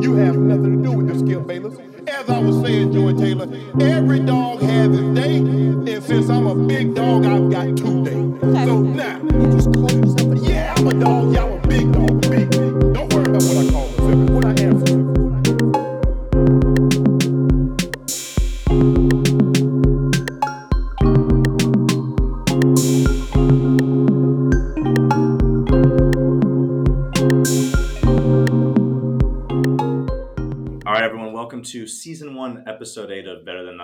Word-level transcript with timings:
You 0.00 0.14
have 0.14 0.38
nothing 0.38 0.82
to 0.82 0.88
do 0.88 0.96
with 0.96 1.08
the 1.08 1.18
Skip 1.18 1.46
Bayless. 1.46 1.78
As 2.08 2.30
I 2.30 2.38
was 2.38 2.62
saying, 2.62 2.94
Joy 2.94 3.12
Taylor, 3.12 3.46
every 3.78 4.20
dog 4.20 4.62
has 4.62 4.88
its 4.88 5.20
day, 5.20 5.36
and 5.36 6.02
since 6.02 6.30
I'm 6.30 6.46
a 6.46 6.54
big 6.54 6.94
dog, 6.94 7.26
I've 7.26 7.50
got 7.50 7.76
two 7.76 8.02
days. 8.02 8.40
So 8.64 8.80
now, 8.80 9.91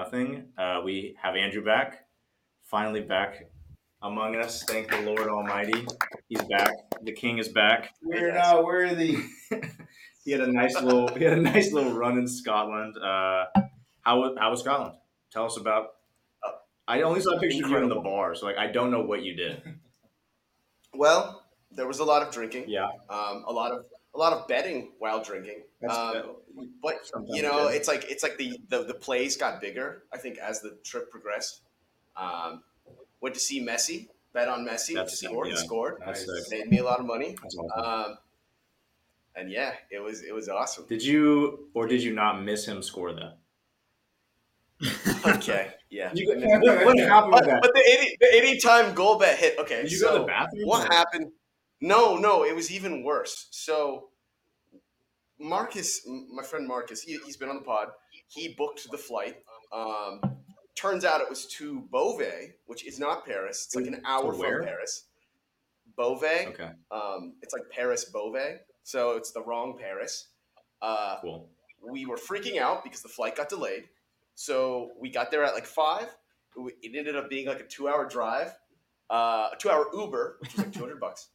Nothing. 0.03 0.45
Uh, 0.57 0.81
we 0.85 1.17
have 1.21 1.35
Andrew 1.35 1.65
back, 1.65 2.05
finally 2.67 3.01
back 3.01 3.47
among 4.01 4.37
us. 4.37 4.63
Thank 4.63 4.89
the 4.91 5.01
Lord 5.01 5.27
Almighty. 5.29 5.85
He's 6.29 6.41
back. 6.43 6.71
The 7.03 7.11
King 7.13 7.39
is 7.39 7.49
back. 7.49 7.95
We're 8.01 8.33
not 8.33 8.65
worthy. 8.65 9.17
he 10.25 10.31
had 10.31 10.41
a 10.41 10.53
nice 10.53 10.81
little 10.81 11.09
he 11.17 11.25
had 11.25 11.33
a 11.33 11.41
nice 11.43 11.73
little 11.73 11.95
run 11.95 12.17
in 12.17 12.29
Scotland. 12.29 12.97
Uh, 12.97 13.47
how 14.03 14.21
wa- 14.21 14.35
how 14.39 14.51
was 14.53 14.61
Scotland? 14.61 14.95
Tell 15.33 15.47
us 15.47 15.57
about. 15.57 15.89
I 16.87 17.03
only 17.03 17.21
saw 17.21 17.37
pictures 17.41 17.65
of 17.65 17.71
you 17.71 17.77
in 17.79 17.89
the 17.89 17.97
bar, 17.97 18.37
so 18.37 18.47
like 18.47 18.57
I 18.57 18.69
don't 18.69 18.93
know 18.93 19.03
what 19.03 19.25
you 19.25 19.35
did. 19.35 19.61
Well, 20.95 21.43
there 21.73 21.89
was 21.89 21.99
a 21.99 22.05
lot 22.05 22.23
of 22.23 22.33
drinking. 22.33 22.67
Yeah, 22.69 22.87
Um, 23.11 23.45
a 23.49 23.53
lot 23.53 23.73
of 23.73 23.85
a 24.15 24.19
lot 24.19 24.33
of 24.33 24.49
betting 24.49 24.93
while 24.99 25.23
drinking. 25.23 25.63
Um, 25.89 26.37
but 26.83 27.07
sometimes 27.07 27.37
you 27.37 27.43
know, 27.43 27.69
yeah. 27.69 27.77
it's 27.77 27.89
like 27.89 28.11
it's 28.11 28.23
like 28.23 28.37
the, 28.37 28.59
the 28.69 28.85
the 28.85 28.95
plays 28.95 29.37
got 29.37 29.61
bigger. 29.61 30.05
I 30.13 30.19
think 30.19 30.39
as 30.39 30.61
the 30.61 30.77
trip 30.85 31.11
progressed. 31.11 31.63
Um, 32.17 32.63
went 33.21 33.35
to 33.35 33.41
see 33.41 33.61
Messi. 33.65 34.09
Bet 34.33 34.49
on 34.49 34.67
Messi. 34.67 34.95
That's- 34.95 35.21
scored. 35.21 35.49
yeah. 35.49 35.55
He 35.55 35.59
scored. 35.61 36.03
Sick. 36.15 36.29
Made 36.51 36.69
me 36.69 36.79
a 36.79 36.85
lot 36.85 37.01
of 37.01 37.07
money. 37.07 37.37
awesome. 37.45 37.67
Um, 37.85 38.19
and 39.37 39.51
yeah, 39.51 39.73
it 39.91 40.01
was 40.01 40.23
it 40.23 40.35
was 40.35 40.49
awesome. 40.49 40.85
did 40.89 41.03
you 41.03 41.69
or 41.75 41.87
did 41.87 42.03
you 42.03 42.13
not 42.13 42.43
miss 42.43 42.67
him 42.67 42.83
score 42.83 43.13
that? 43.13 43.39
Okay, 45.27 45.71
yeah. 45.91 46.11
You, 46.15 46.29
what, 46.29 46.39
what 46.87 46.99
happened 46.99 47.33
But, 47.33 47.41
with 47.41 47.51
that? 47.51 47.63
but 47.63 47.75
the 47.75 47.83
any 47.87 48.17
the 48.21 48.37
anytime 48.37 48.95
goal 48.95 49.19
bet 49.19 49.39
hit. 49.39 49.59
Okay, 49.59 49.83
Did 49.83 49.93
you 49.93 49.99
so 49.99 50.07
go 50.09 50.13
to 50.15 50.21
the 50.21 50.27
bathroom? 50.27 50.67
what 50.67 50.93
happened? 50.93 51.31
No, 51.81 52.17
no, 52.17 52.45
it 52.45 52.55
was 52.55 52.71
even 52.73 53.05
worse. 53.05 53.49
So 53.51 54.09
Marcus, 55.39 56.07
my 56.07 56.43
friend 56.43 56.67
Marcus, 56.67 57.03
he, 57.03 57.19
he's 57.25 57.37
been 57.37 57.49
on 57.49 57.57
the 57.57 57.63
pod. 57.63 57.89
He 58.29 58.55
booked 58.59 58.91
the 58.91 58.99
flight. 58.99 59.37
Um, 59.73 60.21
turns 60.75 61.05
out 61.05 61.21
it 61.21 61.29
was 61.29 61.47
to 61.47 61.83
Beauvais, 61.93 62.55
which 62.67 62.87
is 62.87 62.99
not 62.99 63.25
Paris. 63.25 63.65
It's 63.67 63.77
like 63.77 63.87
an 63.87 64.03
hour 64.05 64.35
where? 64.35 64.59
from 64.59 64.67
Paris. 64.67 65.05
Beauvais. 65.97 66.47
Okay, 66.49 66.71
Um, 66.91 67.35
it's 67.43 67.53
like 67.53 67.69
Paris 67.71 68.05
Beauvais, 68.05 68.59
so 68.85 69.13
it's 69.17 69.33
the 69.33 69.43
wrong 69.43 69.77
Paris. 69.79 70.29
Uh, 70.81 71.17
cool. 71.23 71.49
we 71.83 72.07
were 72.07 72.17
freaking 72.17 72.59
out 72.59 72.85
because 72.85 73.03
the 73.03 73.09
flight 73.09 73.37
got 73.37 73.49
delayed. 73.49 73.85
So 74.35 74.93
we 75.01 75.11
got 75.11 75.31
there 75.33 75.43
at 75.45 75.55
like 75.55 75.67
five. 75.67 76.07
It 76.57 76.97
ended 76.97 77.17
up 77.17 77.29
being 77.29 77.47
like 77.47 77.61
a 77.61 77.65
two-hour 77.67 78.09
drive, 78.09 78.53
uh, 79.11 79.51
a 79.53 79.57
two-hour 79.59 79.89
Uber, 79.93 80.37
which 80.41 80.53
was 80.57 80.65
like 80.65 80.73
two 80.73 80.81
hundred 80.81 81.01
bucks. 81.01 81.29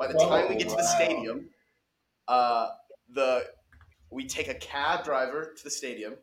By 0.00 0.06
the 0.06 0.18
time 0.18 0.48
we 0.48 0.56
get 0.56 0.70
to 0.70 0.76
the 0.76 0.82
stadium, 0.82 1.50
uh, 2.26 2.68
the 3.14 3.44
we 4.10 4.26
take 4.26 4.48
a 4.48 4.54
cab 4.54 5.04
driver 5.04 5.52
to 5.54 5.62
the 5.62 5.70
stadium. 5.70 6.14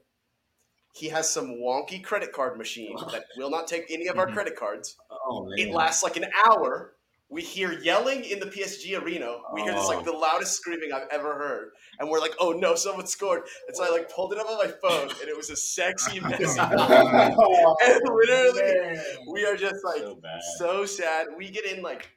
He 0.95 1.09
has 1.09 1.29
some 1.29 1.59
wonky 1.61 2.03
credit 2.03 2.33
card 2.33 2.57
machine 2.57 2.95
that 3.11 3.25
will 3.37 3.51
not 3.51 3.67
take 3.67 3.85
any 3.91 4.07
of 4.07 4.17
our 4.17 4.25
credit 4.31 4.55
cards. 4.55 4.97
Oh 5.11 5.45
man. 5.45 5.59
It 5.59 5.71
lasts 5.71 6.01
like 6.01 6.17
an 6.17 6.25
hour. 6.47 6.95
We 7.29 7.43
hear 7.43 7.73
yelling 7.73 8.23
in 8.23 8.39
the 8.39 8.47
PSG 8.47 8.99
arena. 8.99 9.35
We 9.53 9.61
hear 9.61 9.73
this 9.73 9.83
Oh. 9.83 9.89
like 9.89 10.05
the 10.05 10.13
loudest 10.13 10.53
screaming 10.53 10.91
I've 10.93 11.09
ever 11.11 11.35
heard, 11.35 11.71
and 11.99 12.09
we're 12.09 12.21
like, 12.21 12.33
"Oh 12.39 12.53
no, 12.53 12.73
someone 12.73 13.05
scored!" 13.05 13.43
And 13.67 13.75
so 13.75 13.83
I 13.83 13.89
like 13.89 14.09
pulled 14.09 14.31
it 14.33 14.39
up 14.39 14.49
on 14.49 14.57
my 14.57 14.71
phone, 14.81 15.09
and 15.09 15.29
it 15.29 15.37
was 15.37 15.49
a 15.51 15.55
sexy 15.57 16.19
Messi. 16.21 16.57
and 17.85 18.01
literally, 18.09 18.97
we 19.29 19.45
are 19.45 19.57
just 19.57 19.83
like 19.83 19.99
so 19.99 20.19
so 20.57 20.85
sad. 20.85 21.27
We 21.37 21.49
get 21.51 21.65
in 21.65 21.83
like 21.83 22.09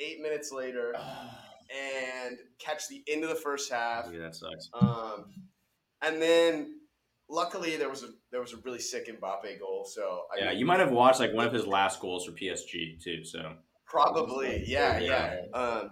eight 0.00 0.20
minutes 0.20 0.50
later 0.52 0.94
and 2.24 2.38
catch 2.58 2.88
the 2.88 3.02
end 3.08 3.22
of 3.22 3.30
the 3.30 3.36
first 3.36 3.70
half. 3.70 4.06
Yeah, 4.12 4.20
that 4.20 4.34
sucks. 4.34 4.68
Um, 4.74 5.26
and 6.02 6.20
then 6.20 6.80
luckily 7.28 7.76
there 7.76 7.88
was 7.88 8.02
a 8.02 8.08
there 8.32 8.40
was 8.40 8.52
a 8.52 8.56
really 8.64 8.78
sick 8.80 9.06
Mbappe 9.08 9.60
goal. 9.60 9.84
So 9.88 10.22
I 10.34 10.40
Yeah, 10.40 10.48
mean, 10.50 10.58
you 10.58 10.66
might 10.66 10.80
have 10.80 10.90
watched 10.90 11.20
like 11.20 11.32
one 11.32 11.46
of 11.46 11.52
his 11.52 11.66
last 11.66 12.00
goals 12.00 12.26
for 12.26 12.32
PSG 12.32 13.02
too. 13.02 13.24
So 13.24 13.54
probably 13.86 14.64
yeah 14.66 14.98
yeah. 14.98 15.36
Yeah. 15.52 15.58
Um, 15.58 15.90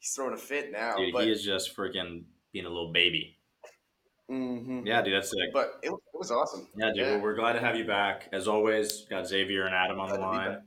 he's 0.00 0.12
throwing 0.14 0.34
a 0.34 0.38
fit 0.38 0.70
now, 0.72 0.96
dude, 0.96 1.12
but 1.12 1.24
he 1.24 1.30
is 1.30 1.42
just 1.42 1.76
freaking 1.76 2.24
being 2.52 2.64
a 2.66 2.70
little 2.70 2.92
baby. 2.92 3.34
Mm-hmm. 4.30 4.86
Yeah, 4.86 5.00
dude, 5.02 5.14
that's 5.14 5.30
sick. 5.30 5.52
but 5.54 5.78
it, 5.82 5.88
it 5.88 5.94
was 6.12 6.30
awesome. 6.30 6.68
Yeah, 6.76 6.88
dude, 6.88 6.96
Yeah. 6.96 7.10
Well, 7.12 7.22
we're 7.22 7.34
glad 7.34 7.54
to 7.54 7.60
have 7.60 7.76
you 7.76 7.86
back. 7.86 8.28
As 8.30 8.46
always, 8.46 9.06
got 9.08 9.26
Xavier 9.26 9.64
and 9.64 9.74
Adam 9.74 9.98
on 10.00 10.10
the 10.10 10.16
Glad 10.18 10.26
to 10.26 10.30
be 10.32 10.36
line. 10.50 10.62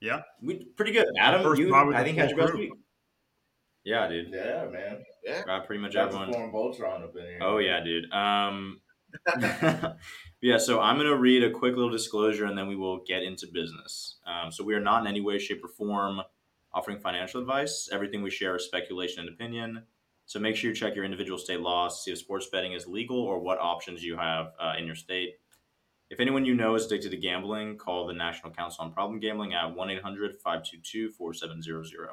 Back. 0.00 0.10
Yeah. 0.10 0.22
we 0.42 0.64
pretty 0.76 0.92
good. 0.92 1.06
Adam, 1.18 1.42
First 1.42 1.60
you, 1.60 1.74
I 1.74 2.04
think 2.04 2.16
full 2.16 2.26
had 2.26 2.30
your 2.30 2.38
best 2.38 2.54
week. 2.54 2.72
Yeah, 3.84 4.08
dude. 4.08 4.30
Yeah, 4.32 4.66
man. 4.70 5.02
Yeah, 5.24 5.42
Got 5.44 5.66
pretty 5.66 5.80
much 5.80 5.94
Got 5.94 6.10
the 6.10 6.18
everyone. 6.18 6.50
foreign 6.50 6.52
Voltron 6.52 7.04
up 7.04 7.16
in 7.16 7.22
here. 7.22 7.38
Oh 7.42 7.58
yeah, 7.58 7.80
dude. 7.82 8.10
Um, 8.12 8.80
yeah, 10.40 10.58
so 10.58 10.80
I'm 10.80 10.96
gonna 10.96 11.16
read 11.16 11.42
a 11.42 11.50
quick 11.50 11.74
little 11.76 11.90
disclosure, 11.90 12.44
and 12.44 12.56
then 12.56 12.68
we 12.68 12.76
will 12.76 13.02
get 13.06 13.22
into 13.22 13.46
business. 13.52 14.18
Um, 14.26 14.52
so 14.52 14.64
we 14.64 14.74
are 14.74 14.80
not 14.80 15.02
in 15.02 15.06
any 15.08 15.20
way, 15.20 15.38
shape, 15.38 15.64
or 15.64 15.68
form 15.68 16.20
offering 16.72 16.98
financial 16.98 17.40
advice. 17.40 17.88
Everything 17.92 18.22
we 18.22 18.30
share 18.30 18.56
is 18.56 18.64
speculation 18.64 19.20
and 19.20 19.28
opinion. 19.28 19.82
So 20.26 20.38
make 20.38 20.54
sure 20.54 20.70
you 20.70 20.76
check 20.76 20.94
your 20.94 21.04
individual 21.04 21.38
state 21.38 21.60
laws, 21.60 22.04
see 22.04 22.12
if 22.12 22.18
sports 22.18 22.46
betting 22.52 22.72
is 22.72 22.86
legal 22.86 23.18
or 23.18 23.40
what 23.40 23.58
options 23.58 24.04
you 24.04 24.16
have 24.16 24.52
uh, 24.60 24.74
in 24.78 24.86
your 24.86 24.94
state. 24.94 25.34
If 26.10 26.18
anyone 26.18 26.44
you 26.44 26.54
know 26.54 26.74
is 26.74 26.86
addicted 26.86 27.12
to 27.12 27.16
gambling, 27.16 27.78
call 27.78 28.08
the 28.08 28.12
National 28.12 28.52
Council 28.52 28.84
on 28.84 28.92
Problem 28.92 29.20
Gambling 29.20 29.54
at 29.54 29.76
1 29.76 29.90
800 29.90 30.36
522 30.36 31.10
4700. 31.10 32.08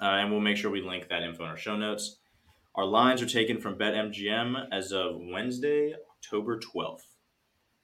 Uh, 0.00 0.04
And 0.04 0.30
we'll 0.30 0.40
make 0.40 0.56
sure 0.56 0.70
we 0.70 0.80
link 0.80 1.08
that 1.08 1.22
info 1.22 1.42
in 1.42 1.50
our 1.50 1.56
show 1.56 1.76
notes. 1.76 2.20
Our 2.76 2.84
lines 2.84 3.20
are 3.20 3.26
taken 3.26 3.60
from 3.60 3.76
BetMGM 3.76 4.68
as 4.72 4.92
of 4.92 5.16
Wednesday, 5.18 5.94
October 6.10 6.60
12th. 6.60 7.02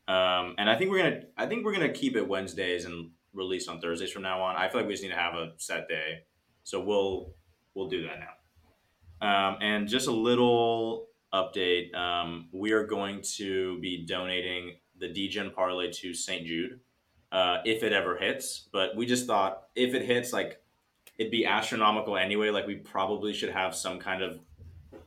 Um, 0.07 0.55
and 0.59 0.71
I 0.71 0.77
think 0.77 0.91
we're 0.91 1.03
gonna 1.03 1.23
I 1.37 1.47
think 1.47 1.65
we're 1.65 1.73
gonna 1.73 1.93
keep 1.93 2.17
it 2.17 2.27
Wednesdays 2.27 2.85
and 2.85 3.11
release 3.33 3.69
on 3.69 3.81
Thursdays 3.81 4.11
from 4.11 4.23
now 4.23 4.43
on. 4.43 4.57
I 4.57 4.69
feel 4.69 4.81
like 4.81 4.89
we 4.89 4.95
just 4.95 5.05
need 5.05 5.11
to 5.11 5.17
have 5.17 5.35
a 5.35 5.53
set 5.57 5.89
day. 5.89 6.21
So 6.63 6.81
we'll 6.81 7.35
we'll 7.75 7.89
do 7.89 8.03
that 8.03 8.19
now. 8.21 8.35
Um, 9.29 9.59
and 9.61 9.89
just 9.89 10.09
a 10.09 10.13
little 10.13 11.09
update. 11.33 11.95
Um, 11.95 12.49
we 12.53 12.73
are 12.73 12.85
going 12.87 13.23
to 13.37 13.79
be 13.81 14.05
donating 14.05 14.77
the 15.01 15.09
Degen 15.09 15.51
parlay 15.51 15.91
to 15.91 16.15
St. 16.15 16.47
Jude 16.47 16.81
uh, 17.33 17.59
if 17.65 17.83
it 17.83 17.93
ever 17.93 18.17
hits. 18.17 18.69
But 18.73 18.97
we 18.97 19.07
just 19.07 19.27
thought 19.27 19.65
if 19.75 19.95
it 19.95 20.05
hits, 20.05 20.33
like 20.33 20.61
it'd 21.19 21.33
be 21.33 21.47
astronomical 21.47 22.17
anyway. 22.17 22.51
Like 22.51 22.67
we 22.67 22.77
probably 22.77 23.33
should 23.33 23.51
have 23.51 23.75
some 23.75 23.99
kind 23.99 24.23
of 24.23 24.39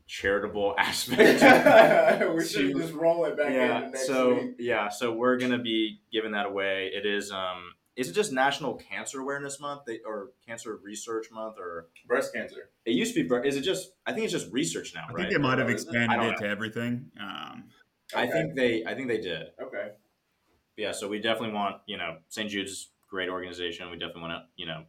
charitable 0.07 0.75
aspect. 0.77 2.29
we 2.35 2.45
should 2.45 2.75
just 2.75 2.93
roll 2.93 3.25
it 3.25 3.37
back 3.37 3.53
yeah. 3.53 3.85
in 3.85 3.91
next 3.91 4.07
So 4.07 4.35
week. 4.35 4.55
yeah. 4.59 4.89
So 4.89 5.13
we're 5.13 5.37
gonna 5.37 5.59
be 5.59 5.99
giving 6.11 6.31
that 6.31 6.45
away. 6.45 6.91
It 6.93 7.05
is 7.05 7.31
um. 7.31 7.73
Is 7.95 8.09
it 8.09 8.13
just 8.13 8.33
National 8.33 8.73
Cancer 8.73 9.19
Awareness 9.19 9.59
Month 9.59 9.81
they, 9.85 9.99
or 10.03 10.31
Cancer 10.47 10.79
Research 10.83 11.27
Month 11.31 11.57
or 11.59 11.89
Breast 12.07 12.33
cancer. 12.33 12.71
it 12.85 12.93
used 12.93 13.13
to 13.13 13.23
be? 13.23 13.47
Is 13.47 13.55
it 13.55 13.61
just? 13.61 13.91
I 14.07 14.13
think 14.13 14.23
it's 14.23 14.33
just 14.33 14.51
research 14.51 14.93
now, 14.95 15.01
right? 15.01 15.09
I 15.09 15.13
right? 15.13 15.21
think 15.29 15.33
they 15.33 15.37
might 15.37 15.59
have 15.59 15.67
Or 15.67 15.71
is 15.73 15.83
it? 15.85 15.95
I 15.95 16.01
expanded 16.01 16.33
it 16.33 16.37
to 16.39 16.47
everything. 16.49 17.11
Um, 17.21 17.65
I 18.15 18.27
think 18.27 18.55
they. 18.55 18.83
I 18.85 18.95
think 18.95 19.07
they 19.07 19.19
did. 19.19 19.47
Okay. 19.61 19.89
yeah, 20.77 20.91
so 20.91 21.07
we 21.07 21.19
definitely 21.19 21.53
want, 21.55 21.77
you 21.85 21.97
know, 21.97 22.17
St. 22.29 22.49
Jude's 22.49 22.89
great 23.09 23.29
organization. 23.29 23.89
We 23.91 23.97
definitely 23.97 24.23
want 24.23 24.33
to, 24.33 24.43
you 24.55 24.65
know, 24.65 24.83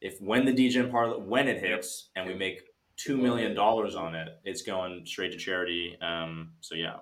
if 0.00 0.20
when 0.20 0.44
the 0.44 0.52
Degen 0.52 0.90
parlay 0.90 1.18
when 1.18 1.48
it 1.48 1.60
hits 1.60 2.10
and 2.16 2.26
we 2.26 2.34
make 2.34 2.62
two 2.96 3.16
million 3.16 3.54
dollars 3.54 3.94
on 3.94 4.14
it, 4.14 4.28
it's 4.44 4.62
going 4.62 5.06
straight 5.06 5.32
to 5.32 5.38
charity. 5.38 5.96
Um, 6.00 6.52
so 6.60 6.74
yeah, 6.74 6.96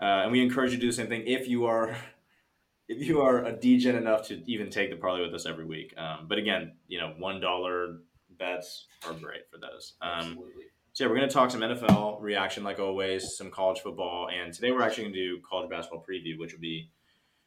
uh, 0.00 0.22
and 0.24 0.32
we 0.32 0.42
encourage 0.42 0.72
you 0.72 0.76
to 0.76 0.80
do 0.80 0.88
the 0.88 0.92
same 0.96 1.08
thing 1.08 1.24
if 1.26 1.48
you 1.48 1.66
are 1.66 1.96
if 2.88 3.06
you 3.06 3.20
are 3.20 3.44
a 3.44 3.52
Degen 3.52 3.96
enough 3.96 4.26
to 4.28 4.42
even 4.50 4.70
take 4.70 4.90
the 4.90 4.96
parlay 4.96 5.22
with 5.22 5.34
us 5.34 5.46
every 5.46 5.64
week. 5.64 5.94
Um, 5.96 6.26
but 6.28 6.38
again, 6.38 6.72
you 6.88 6.98
know, 6.98 7.14
one 7.18 7.40
dollar 7.40 7.98
bets 8.38 8.86
are 9.06 9.12
great 9.14 9.48
for 9.50 9.58
those. 9.58 9.94
Um, 10.02 10.10
Absolutely. 10.10 10.64
So 10.92 11.04
yeah, 11.04 11.10
we're 11.10 11.16
gonna 11.16 11.28
talk 11.30 11.50
some 11.50 11.60
NFL 11.60 12.20
reaction 12.20 12.64
like 12.64 12.78
always, 12.78 13.36
some 13.36 13.50
college 13.50 13.80
football, 13.80 14.28
and 14.28 14.52
today 14.52 14.70
we're 14.72 14.82
actually 14.82 15.04
gonna 15.04 15.14
do 15.14 15.40
college 15.48 15.70
basketball 15.70 16.04
preview, 16.08 16.38
which 16.38 16.52
will 16.52 16.60
be 16.60 16.90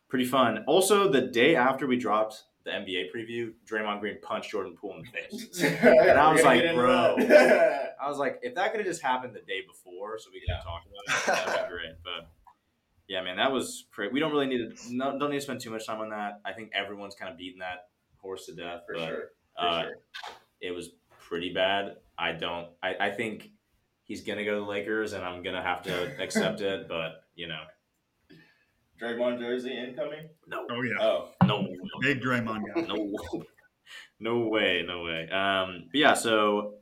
pretty 0.10 0.26
fun. 0.26 0.64
Also, 0.68 1.10
the 1.12 1.22
day 1.22 1.56
after 1.56 1.88
we 1.88 1.98
dropped 1.98 2.44
the 2.64 2.72
NBA 2.72 3.06
preview, 3.14 3.54
Draymond 3.70 4.00
Green 4.00 4.18
punched 4.22 4.52
Jordan 4.52 4.76
Poole 4.80 4.96
in 4.98 5.04
the 5.04 5.38
face. 5.38 5.62
and 5.64 6.18
I 6.18 6.32
was 6.32 6.44
like, 6.44 6.64
bro. 6.74 7.16
I 8.02 8.10
was 8.10 8.18
like, 8.18 8.40
if 8.42 8.56
that 8.56 8.72
could 8.72 8.80
have 8.80 8.88
just 8.88 9.02
happened 9.02 9.34
the 9.34 9.40
day 9.42 9.62
before, 9.68 10.18
so 10.20 10.30
we 10.32 10.40
could 10.40 10.50
Yeah. 10.50 10.60
talk 10.64 10.84
about 10.86 11.48
it, 11.48 11.48
that'd 11.48 11.70
be 11.70 11.74
great. 11.74 11.96
But 12.04 12.30
yeah, 13.08 13.22
man, 13.22 13.38
that 13.38 13.52
was 13.52 13.86
great. 13.92 14.14
We 14.14 14.20
don't 14.20 14.32
really 14.32 14.48
need 14.48 14.76
to 14.76 14.96
no, 14.96 15.18
don't 15.20 15.30
need 15.30 15.38
to 15.38 15.42
spend 15.42 15.60
too 15.60 15.72
much 15.72 15.86
time 15.86 16.00
on 16.00 16.10
that. 16.10 16.40
I 16.46 16.54
think 16.54 16.72
everyone's 16.74 17.16
kind 17.16 17.32
of 17.32 17.38
beaten 17.38 17.60
that 17.60 17.88
horse 18.18 18.46
to 18.46 18.56
death. 18.56 18.84
For 18.88 18.94
but, 18.96 19.08
sure. 19.08 19.24
For 19.60 19.66
uh, 19.66 19.82
sure. 19.82 19.94
It 20.62 20.72
was 20.72 20.92
pretty 21.20 21.54
bad. 21.54 21.98
I 22.18 22.32
don't. 22.34 22.68
I, 22.82 22.96
I 23.00 23.10
think 23.12 23.50
he's 24.04 24.22
gonna 24.22 24.44
go 24.46 24.56
to 24.56 24.60
the 24.62 24.66
Lakers, 24.66 25.14
and 25.14 25.24
I'm 25.24 25.44
gonna 25.44 25.64
have 25.64 25.84
to 25.84 26.18
accept 26.24 26.62
it. 26.62 26.88
But 26.88 27.24
you 27.36 27.48
know, 27.48 27.62
Draymond 29.02 29.40
jersey 29.40 29.76
incoming? 29.78 30.30
no, 30.48 30.66
Oh 30.70 30.82
yeah, 30.82 30.94
Oh. 31.02 31.30
no, 31.46 31.68
big 32.02 32.22
Draymond 32.22 32.64
guy. 32.74 32.82
no, 32.82 33.14
no 34.20 34.48
way, 34.48 34.84
no 34.88 35.04
way. 35.04 35.28
Um, 35.30 35.86
but 35.92 36.00
yeah, 36.00 36.14
so 36.14 36.76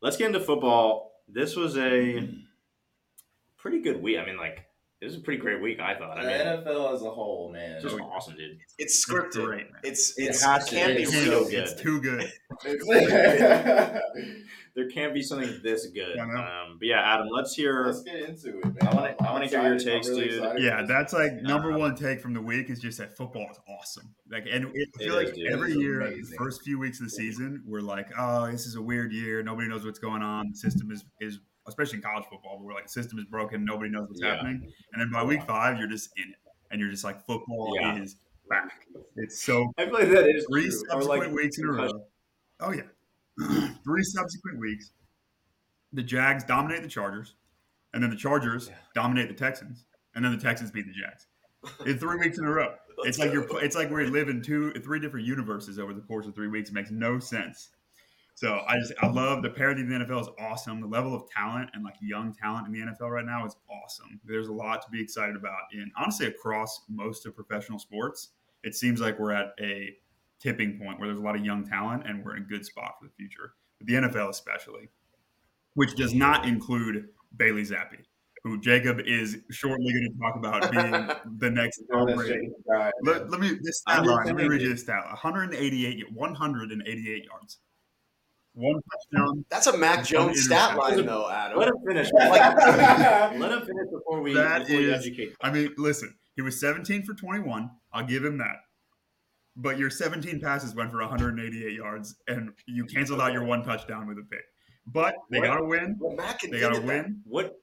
let's 0.00 0.16
get 0.16 0.26
into 0.26 0.40
football. 0.40 1.12
This 1.28 1.56
was 1.56 1.76
a 1.78 2.28
pretty 3.56 3.80
good 3.80 4.02
week. 4.02 4.18
I 4.18 4.26
mean, 4.26 4.36
like 4.36 4.66
it 5.00 5.06
was 5.06 5.16
a 5.16 5.20
pretty 5.20 5.40
great 5.40 5.62
week. 5.62 5.80
I 5.80 5.94
thought. 5.94 6.16
The 6.16 6.22
I 6.22 6.24
mean, 6.26 6.64
NFL 6.64 6.94
as 6.94 7.02
a 7.02 7.10
whole, 7.10 7.50
man. 7.52 7.80
just 7.80 7.96
awesome, 8.00 8.36
dude. 8.36 8.58
It's 8.78 9.04
scripted. 9.06 9.44
great, 9.46 9.72
man. 9.72 9.80
It's 9.84 10.18
It 10.18 10.24
it's 10.30 10.42
it 10.44 10.66
can't 10.68 10.96
be. 10.96 11.06
be 11.06 11.10
real. 11.10 11.44
so 11.44 11.50
good. 11.50 11.54
It's 11.54 11.80
too 11.80 12.00
good. 12.00 12.30
There 14.74 14.88
can't 14.88 15.12
be 15.12 15.20
something 15.22 15.60
this 15.62 15.86
good. 15.88 16.16
I. 16.18 16.22
Um, 16.22 16.78
but 16.78 16.88
yeah, 16.88 17.00
Adam, 17.14 17.28
let's 17.30 17.54
hear. 17.54 17.84
Let's 17.84 18.02
get 18.02 18.20
into 18.28 18.58
it, 18.58 18.64
man. 18.64 18.76
I 18.82 18.94
wanna- 18.94 19.14
I 19.20 19.30
wanna 19.32 19.46
hear 19.46 19.62
your 19.62 19.78
takes, 19.78 20.08
really 20.08 20.28
dude. 20.30 20.60
Yeah, 20.60 20.82
that's 20.88 21.12
like 21.12 21.42
number 21.42 21.72
Uh, 21.72 21.78
one 21.78 21.94
take 21.94 22.20
from 22.20 22.32
the 22.32 22.40
week 22.40 22.70
is 22.70 22.80
just 22.80 22.96
that 22.98 23.14
football 23.14 23.46
is 23.50 23.58
awesome. 23.68 24.14
Like, 24.30 24.46
and 24.50 24.64
it, 24.74 24.88
I 24.94 24.98
feel 25.04 25.18
is, 25.18 25.26
like 25.26 25.34
dude. 25.34 25.46
It 25.46 25.52
every 25.52 25.72
is 25.72 25.76
year, 25.76 25.98
the 26.10 26.36
first 26.38 26.62
few 26.62 26.78
weeks 26.78 27.00
of 27.00 27.06
the 27.06 27.10
season, 27.10 27.62
we're 27.66 27.80
like, 27.82 28.08
oh, 28.18 28.50
this 28.50 28.64
is 28.66 28.76
a 28.76 28.82
weird 28.82 29.12
year. 29.12 29.42
Nobody 29.42 29.68
knows 29.68 29.84
what's 29.84 29.98
going 29.98 30.22
on. 30.22 30.48
The 30.52 30.56
system 30.56 30.90
is 30.90 31.04
is 31.20 31.38
especially 31.68 31.98
in 31.98 32.02
college 32.02 32.24
football, 32.30 32.56
but 32.56 32.64
we're 32.64 32.74
like, 32.74 32.84
the 32.84 32.88
system 32.90 33.18
is 33.18 33.24
broken. 33.26 33.64
Nobody 33.66 33.90
knows 33.90 34.08
what's 34.08 34.20
Yeah. 34.22 34.36
happening. 34.36 34.72
And 34.94 35.00
then 35.02 35.10
by 35.12 35.22
week 35.22 35.42
five, 35.44 35.78
you're 35.78 35.86
just 35.86 36.10
in 36.16 36.30
it, 36.30 36.36
and 36.70 36.80
you're 36.80 36.90
just 36.90 37.04
like, 37.04 37.24
football 37.26 37.76
Yeah. 37.78 38.00
is 38.00 38.16
back. 38.48 38.86
It's 39.16 39.42
so 39.44 39.70
I 39.76 39.84
feel 39.84 39.92
like 39.94 40.08
that 40.08 40.28
is 40.28 40.46
three 40.50 40.62
true. 40.62 40.70
Or 40.70 41.02
subsequent 41.02 41.08
like 41.08 41.32
weeks 41.32 41.58
in 41.58 41.66
a 41.68 41.72
row. 41.72 42.06
Oh 42.60 42.72
yeah, 42.72 42.82
three 43.84 44.02
subsequent 44.04 44.58
weeks. 44.58 44.92
The 45.92 46.02
Jags 46.02 46.44
dominate 46.44 46.82
the 46.82 46.88
Chargers, 46.88 47.34
and 47.92 48.02
then 48.02 48.10
the 48.10 48.16
Chargers 48.16 48.68
Yeah. 48.68 48.74
dominate 48.94 49.28
the 49.28 49.34
Texans, 49.34 49.84
and 50.14 50.24
then 50.24 50.32
the 50.32 50.42
Texans 50.42 50.70
beat 50.70 50.86
the 50.86 50.92
Jags. 50.92 51.26
In 51.86 51.98
three 51.98 52.16
weeks 52.18 52.38
in 52.38 52.44
a 52.44 52.50
row. 52.50 52.74
It's 53.04 53.18
like 53.18 53.32
you're. 53.32 53.46
It's 53.64 53.74
like 53.74 53.90
we 53.90 54.06
live 54.06 54.28
in 54.28 54.42
two, 54.42 54.70
three 54.74 55.00
different 55.00 55.26
universes 55.26 55.78
over 55.78 55.92
the 55.94 56.02
course 56.02 56.26
of 56.26 56.34
three 56.36 56.46
weeks. 56.46 56.68
It 56.70 56.74
makes 56.74 56.90
no 56.92 57.18
sense. 57.18 57.70
So 58.34 58.60
I 58.68 58.78
just, 58.78 58.92
I 59.02 59.08
love 59.08 59.42
the 59.42 59.50
parity 59.50 59.82
of 59.82 59.88
the 59.88 59.94
NFL 59.94 60.20
is 60.20 60.28
awesome. 60.38 60.80
The 60.80 60.86
level 60.86 61.14
of 61.14 61.28
talent 61.28 61.70
and 61.74 61.82
like 61.82 61.94
young 62.00 62.32
talent 62.34 62.66
in 62.66 62.72
the 62.72 62.80
NFL 62.80 63.10
right 63.10 63.24
now 63.24 63.44
is 63.46 63.56
awesome. 63.68 64.20
There's 64.24 64.48
a 64.48 64.52
lot 64.52 64.82
to 64.82 64.90
be 64.90 65.02
excited 65.02 65.34
about 65.36 65.58
in 65.72 65.90
honestly 65.96 66.26
across 66.26 66.82
most 66.88 67.26
of 67.26 67.34
professional 67.34 67.78
sports. 67.78 68.28
It 68.62 68.74
seems 68.74 69.00
like 69.00 69.18
we're 69.18 69.32
at 69.32 69.54
a 69.60 69.96
tipping 70.42 70.78
point 70.82 70.98
where 70.98 71.08
there's 71.08 71.20
a 71.20 71.22
lot 71.22 71.36
of 71.36 71.44
young 71.44 71.66
talent 71.68 72.02
and 72.06 72.24
we're 72.24 72.36
in 72.36 72.42
a 72.42 72.46
good 72.46 72.64
spot 72.64 72.94
for 73.00 73.06
the 73.06 73.12
future. 73.16 73.54
But 73.78 73.86
the 73.86 73.94
NFL 73.94 74.28
especially, 74.30 74.88
which 75.74 75.94
does 75.94 76.14
not 76.14 76.46
include 76.46 77.08
Bailey 77.36 77.62
Zappe, 77.62 77.98
who 78.44 78.60
Jacob 78.60 78.98
is 79.06 79.36
shortly 79.50 79.92
going 79.92 80.10
to 80.12 80.18
talk 80.20 80.36
about 80.36 80.70
being 80.72 81.38
the 81.38 81.50
next 81.50 81.82
Tom 81.92 82.06
Brady. 82.14 82.48
Guy. 82.70 82.90
Let, 83.04 83.30
let 83.30 83.40
me 83.40 83.56
this 83.62 83.78
stat 83.80 83.98
just 83.98 84.08
line. 84.08 84.26
Let 84.26 84.36
me 84.36 84.48
read 84.48 84.62
you 84.62 84.70
this 84.70 84.82
stat: 84.82 85.04
188, 85.06 86.12
188 86.12 87.24
yards, 87.24 87.58
one 88.54 88.80
touchdown. 88.90 89.44
That's 89.48 89.66
a 89.68 89.76
Mac 89.78 90.04
Jones 90.04 90.44
stat 90.44 90.76
line, 90.76 91.06
though, 91.06 91.30
Adam. 91.30 91.58
Let 91.58 91.68
him 91.68 91.74
finish. 91.86 92.10
Like- 92.14 92.56
Let 92.56 93.52
him 93.52 93.60
finish 93.60 93.88
before 93.92 94.20
we, 94.20 94.34
That 94.34 94.66
before 94.66 94.76
we 94.76 94.92
is- 94.92 95.06
educate. 95.06 95.36
I 95.40 95.50
mean, 95.50 95.72
listen, 95.78 96.14
he 96.36 96.42
was 96.42 96.58
17 96.60 97.04
for 97.04 97.14
21. 97.14 97.70
I'll 97.92 98.04
give 98.04 98.24
him 98.24 98.38
that. 98.38 98.56
But 99.56 99.78
your 99.78 99.90
17 99.90 100.40
passes 100.40 100.74
went 100.74 100.90
for 100.90 100.98
188 101.00 101.72
yards, 101.72 102.16
and 102.26 102.52
you 102.66 102.84
canceled 102.86 103.20
out 103.20 103.32
your 103.32 103.44
one 103.44 103.62
touchdown 103.62 104.06
with 104.06 104.18
a 104.18 104.22
pick. 104.22 104.44
But 104.86 105.14
they 105.30 105.40
What? 105.40 105.46
got 105.46 105.56
to 105.58 105.64
win. 105.64 105.96
Well, 106.00 106.16
Mac 106.16 106.40
They 106.40 106.58
got 106.60 106.70
to 106.70 106.80
invented 106.80 106.82
that. 106.88 107.04
win. 107.04 107.20
What 107.24 107.58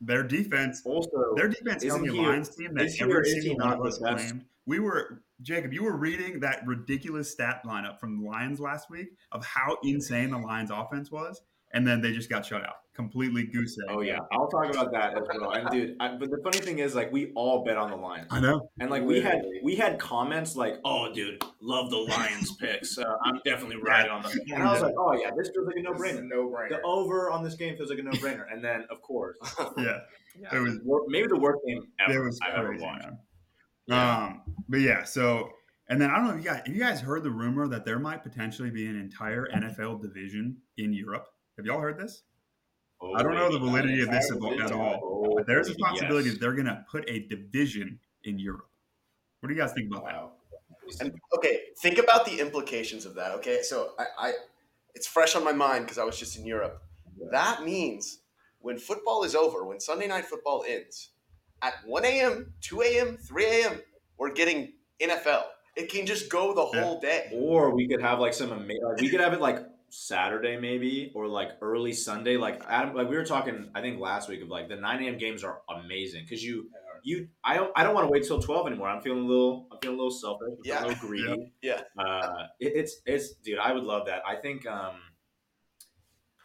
Their 0.00 0.22
defense 0.22 0.82
also? 0.84 1.34
Their 1.36 1.48
defense 1.48 1.84
Isn't 1.84 2.04
the 2.04 2.12
Lions 2.12 2.54
team 2.56 2.74
that 2.74 2.86
is 2.86 2.94
he 2.96 3.04
or 3.04 3.18
every 3.18 3.30
single 3.40 3.56
one 3.58 3.72
of 3.80 3.86
us 3.86 3.98
best? 3.98 4.16
claimed. 4.28 4.44
We 4.66 4.78
were 4.80 5.22
Jacob. 5.42 5.72
You 5.72 5.84
were 5.84 5.96
reading 5.96 6.40
that 6.40 6.66
ridiculous 6.66 7.30
stat 7.30 7.62
lineup 7.64 8.00
from 8.00 8.20
the 8.22 8.28
Lions 8.28 8.58
last 8.60 8.90
week 8.90 9.08
of 9.32 9.44
how 9.44 9.76
insane 9.82 10.30
the 10.30 10.38
Lions 10.38 10.70
offense 10.70 11.10
was, 11.10 11.42
and 11.74 11.86
then 11.86 12.00
they 12.00 12.12
just 12.12 12.30
got 12.30 12.46
shut 12.46 12.62
out, 12.64 12.76
completely 12.94 13.44
goose 13.44 13.76
egg. 13.78 13.94
Oh 13.94 14.00
yeah, 14.00 14.18
I'll 14.32 14.48
talk 14.48 14.70
about 14.70 14.90
that 14.92 15.12
as 15.18 15.24
well. 15.38 15.50
And 15.52 15.68
dude, 15.68 15.96
I, 16.00 16.16
but 16.16 16.30
the 16.30 16.38
funny 16.42 16.58
thing 16.60 16.78
is, 16.78 16.94
like, 16.94 17.12
we 17.12 17.32
all 17.34 17.62
bet 17.64 17.76
on 17.76 17.90
the 17.90 17.96
Lions, 17.96 18.28
I 18.30 18.40
know. 18.40 18.70
and 18.80 18.88
like 18.90 19.02
we 19.02 19.20
had 19.20 19.42
we 19.62 19.74
had 19.76 19.98
comments 19.98 20.56
like, 20.56 20.76
"Oh, 20.84 21.12
dude, 21.12 21.42
love 21.60 21.90
the 21.90 21.98
Lions 21.98 22.56
picks. 22.56 22.96
Uh, 22.96 23.04
I'm 23.24 23.40
definitely 23.44 23.76
right 23.76 24.08
on 24.08 24.22
them." 24.22 24.32
And 24.52 24.62
I 24.62 24.72
was 24.72 24.80
like, 24.82 24.94
"Oh 24.98 25.12
yeah, 25.20 25.30
this 25.36 25.50
feels 25.54 25.66
like 25.66 25.76
a 25.76 25.82
no 25.82 25.92
brainer. 25.92 26.22
No 26.22 26.48
brainer. 26.48 26.70
The 26.70 26.80
over 26.82 27.30
on 27.30 27.44
this 27.44 27.54
game 27.54 27.76
feels 27.76 27.90
like 27.90 27.98
a 27.98 28.02
no 28.02 28.12
brainer." 28.12 28.44
And 28.50 28.64
then, 28.64 28.84
of 28.90 29.02
course, 29.02 29.36
Yeah, 29.76 29.98
yeah, 30.40 30.56
It 30.56 30.60
was- 30.60 30.78
maybe 31.08 31.26
the 31.28 31.38
worst 31.38 31.60
game 31.66 31.78
it 31.98 32.10
ever 32.10 32.24
was 32.24 32.38
I've 32.46 32.54
ever 32.58 32.68
crazy, 32.68 32.84
watched. 32.84 33.08
Yeah. 33.86 34.16
Um, 34.24 34.42
but 34.68 34.80
yeah, 34.80 35.04
so 35.04 35.50
and 35.88 36.00
then 36.00 36.10
I 36.10 36.16
don't 36.16 36.24
know 36.28 36.30
if 36.34 36.38
you 36.38 36.44
guys, 36.50 36.62
have 36.64 36.74
you 36.74 36.80
guys 36.80 37.00
heard 37.00 37.22
the 37.24 37.30
rumor 37.30 37.68
that 37.68 37.84
there 37.84 37.98
might 37.98 38.22
potentially 38.22 38.70
be 38.70 38.86
an 38.86 38.98
entire 38.98 39.46
NFL 39.54 40.00
division 40.00 40.56
in 40.78 40.92
Europe. 40.94 41.26
Have 41.56 41.66
y'all 41.66 41.80
heard 41.80 41.98
this? 41.98 42.22
Oh, 43.00 43.14
I 43.14 43.22
don't 43.22 43.34
know 43.34 43.46
oh, 43.46 43.52
the 43.52 43.58
validity 43.58 44.02
of 44.02 44.10
this 44.10 44.30
at 44.30 44.36
Entire 44.36 44.74
all. 44.74 45.26
Oh, 45.26 45.34
But 45.36 45.46
there's 45.46 45.68
a 45.68 45.72
oh, 45.72 45.84
possibility 45.84 46.26
yes. 46.28 46.34
that 46.34 46.40
they're 46.40 46.54
going 46.54 46.66
to 46.66 46.84
put 46.90 47.08
a 47.08 47.20
division 47.20 47.98
in 48.24 48.38
Europe. 48.38 48.68
What 49.40 49.48
do 49.48 49.54
you 49.54 49.60
guys 49.60 49.72
think 49.72 49.90
about 49.90 50.04
that? 50.06 50.30
And 51.00 51.14
okay, 51.36 51.60
think 51.78 51.98
about 51.98 52.24
the 52.24 52.40
implications 52.40 53.04
of 53.04 53.14
that. 53.14 53.32
Okay, 53.32 53.62
so 53.62 53.92
I, 53.98 54.04
I 54.18 54.32
it's 54.94 55.06
fresh 55.06 55.34
on 55.34 55.44
my 55.44 55.52
mind 55.52 55.84
because 55.84 55.98
I 55.98 56.04
was 56.04 56.18
just 56.18 56.38
in 56.38 56.46
Europe. 56.46 56.82
That 57.30 57.64
means 57.64 58.20
when 58.60 58.78
football 58.78 59.24
is 59.24 59.34
over, 59.34 59.64
when 59.64 59.80
Sunday 59.80 60.06
night 60.06 60.24
football 60.24 60.64
ends, 60.66 61.10
at 61.62 61.74
1 61.86 62.04
a.m., 62.04 62.52
2 62.60 62.82
a.m., 62.82 63.16
3 63.16 63.44
a.m., 63.44 63.80
we're 64.18 64.32
getting 64.32 64.72
NFL. 65.00 65.44
It 65.76 65.90
can 65.90 66.06
just 66.06 66.30
go 66.30 66.54
the 66.54 66.66
Yeah. 66.72 66.84
whole 66.84 67.00
day. 67.00 67.30
Or 67.32 67.74
we 67.74 67.88
could 67.88 68.00
have 68.00 68.20
like 68.20 68.34
some 68.34 68.52
ama- 68.52 68.74
like 68.82 69.00
we 69.00 69.08
could 69.08 69.20
have 69.20 69.32
it 69.32 69.40
like 69.40 69.58
Saturday 69.94 70.56
maybe 70.58 71.12
or 71.14 71.28
like 71.28 71.50
early 71.62 71.92
Sunday. 71.92 72.36
Like 72.36 72.62
Adam, 72.68 72.94
like 72.94 73.08
we 73.08 73.16
were 73.16 73.24
talking, 73.24 73.70
I 73.74 73.80
think 73.80 74.00
last 74.00 74.28
week 74.28 74.42
of 74.42 74.48
like 74.48 74.68
the 74.68 74.76
9 74.76 75.02
a.m. 75.04 75.18
games 75.18 75.44
are 75.44 75.60
amazing 75.68 76.24
because 76.24 76.42
you 76.44 76.68
you 77.02 77.28
I 77.44 77.56
don't 77.56 77.70
I 77.76 77.84
don't 77.84 77.94
want 77.94 78.06
to 78.06 78.10
wait 78.10 78.24
till 78.24 78.40
12 78.40 78.66
anymore. 78.66 78.88
I'm 78.88 79.02
feeling 79.02 79.24
a 79.24 79.26
little 79.26 79.68
I'm 79.70 79.78
feeling 79.82 79.98
a 79.98 80.02
little 80.02 80.10
selfish, 80.18 80.48
I'm 80.50 80.56
Yeah. 80.64 80.84
a 80.84 80.86
little 80.88 81.08
greedy. 81.08 81.52
Yeah. 81.62 81.82
Uh, 81.98 82.46
it, 82.58 82.72
it's 82.76 82.96
it's 83.06 83.34
dude, 83.34 83.58
I 83.58 83.72
would 83.72 83.84
love 83.84 84.06
that. 84.06 84.22
I 84.26 84.36
think 84.36 84.66
um. 84.66 84.96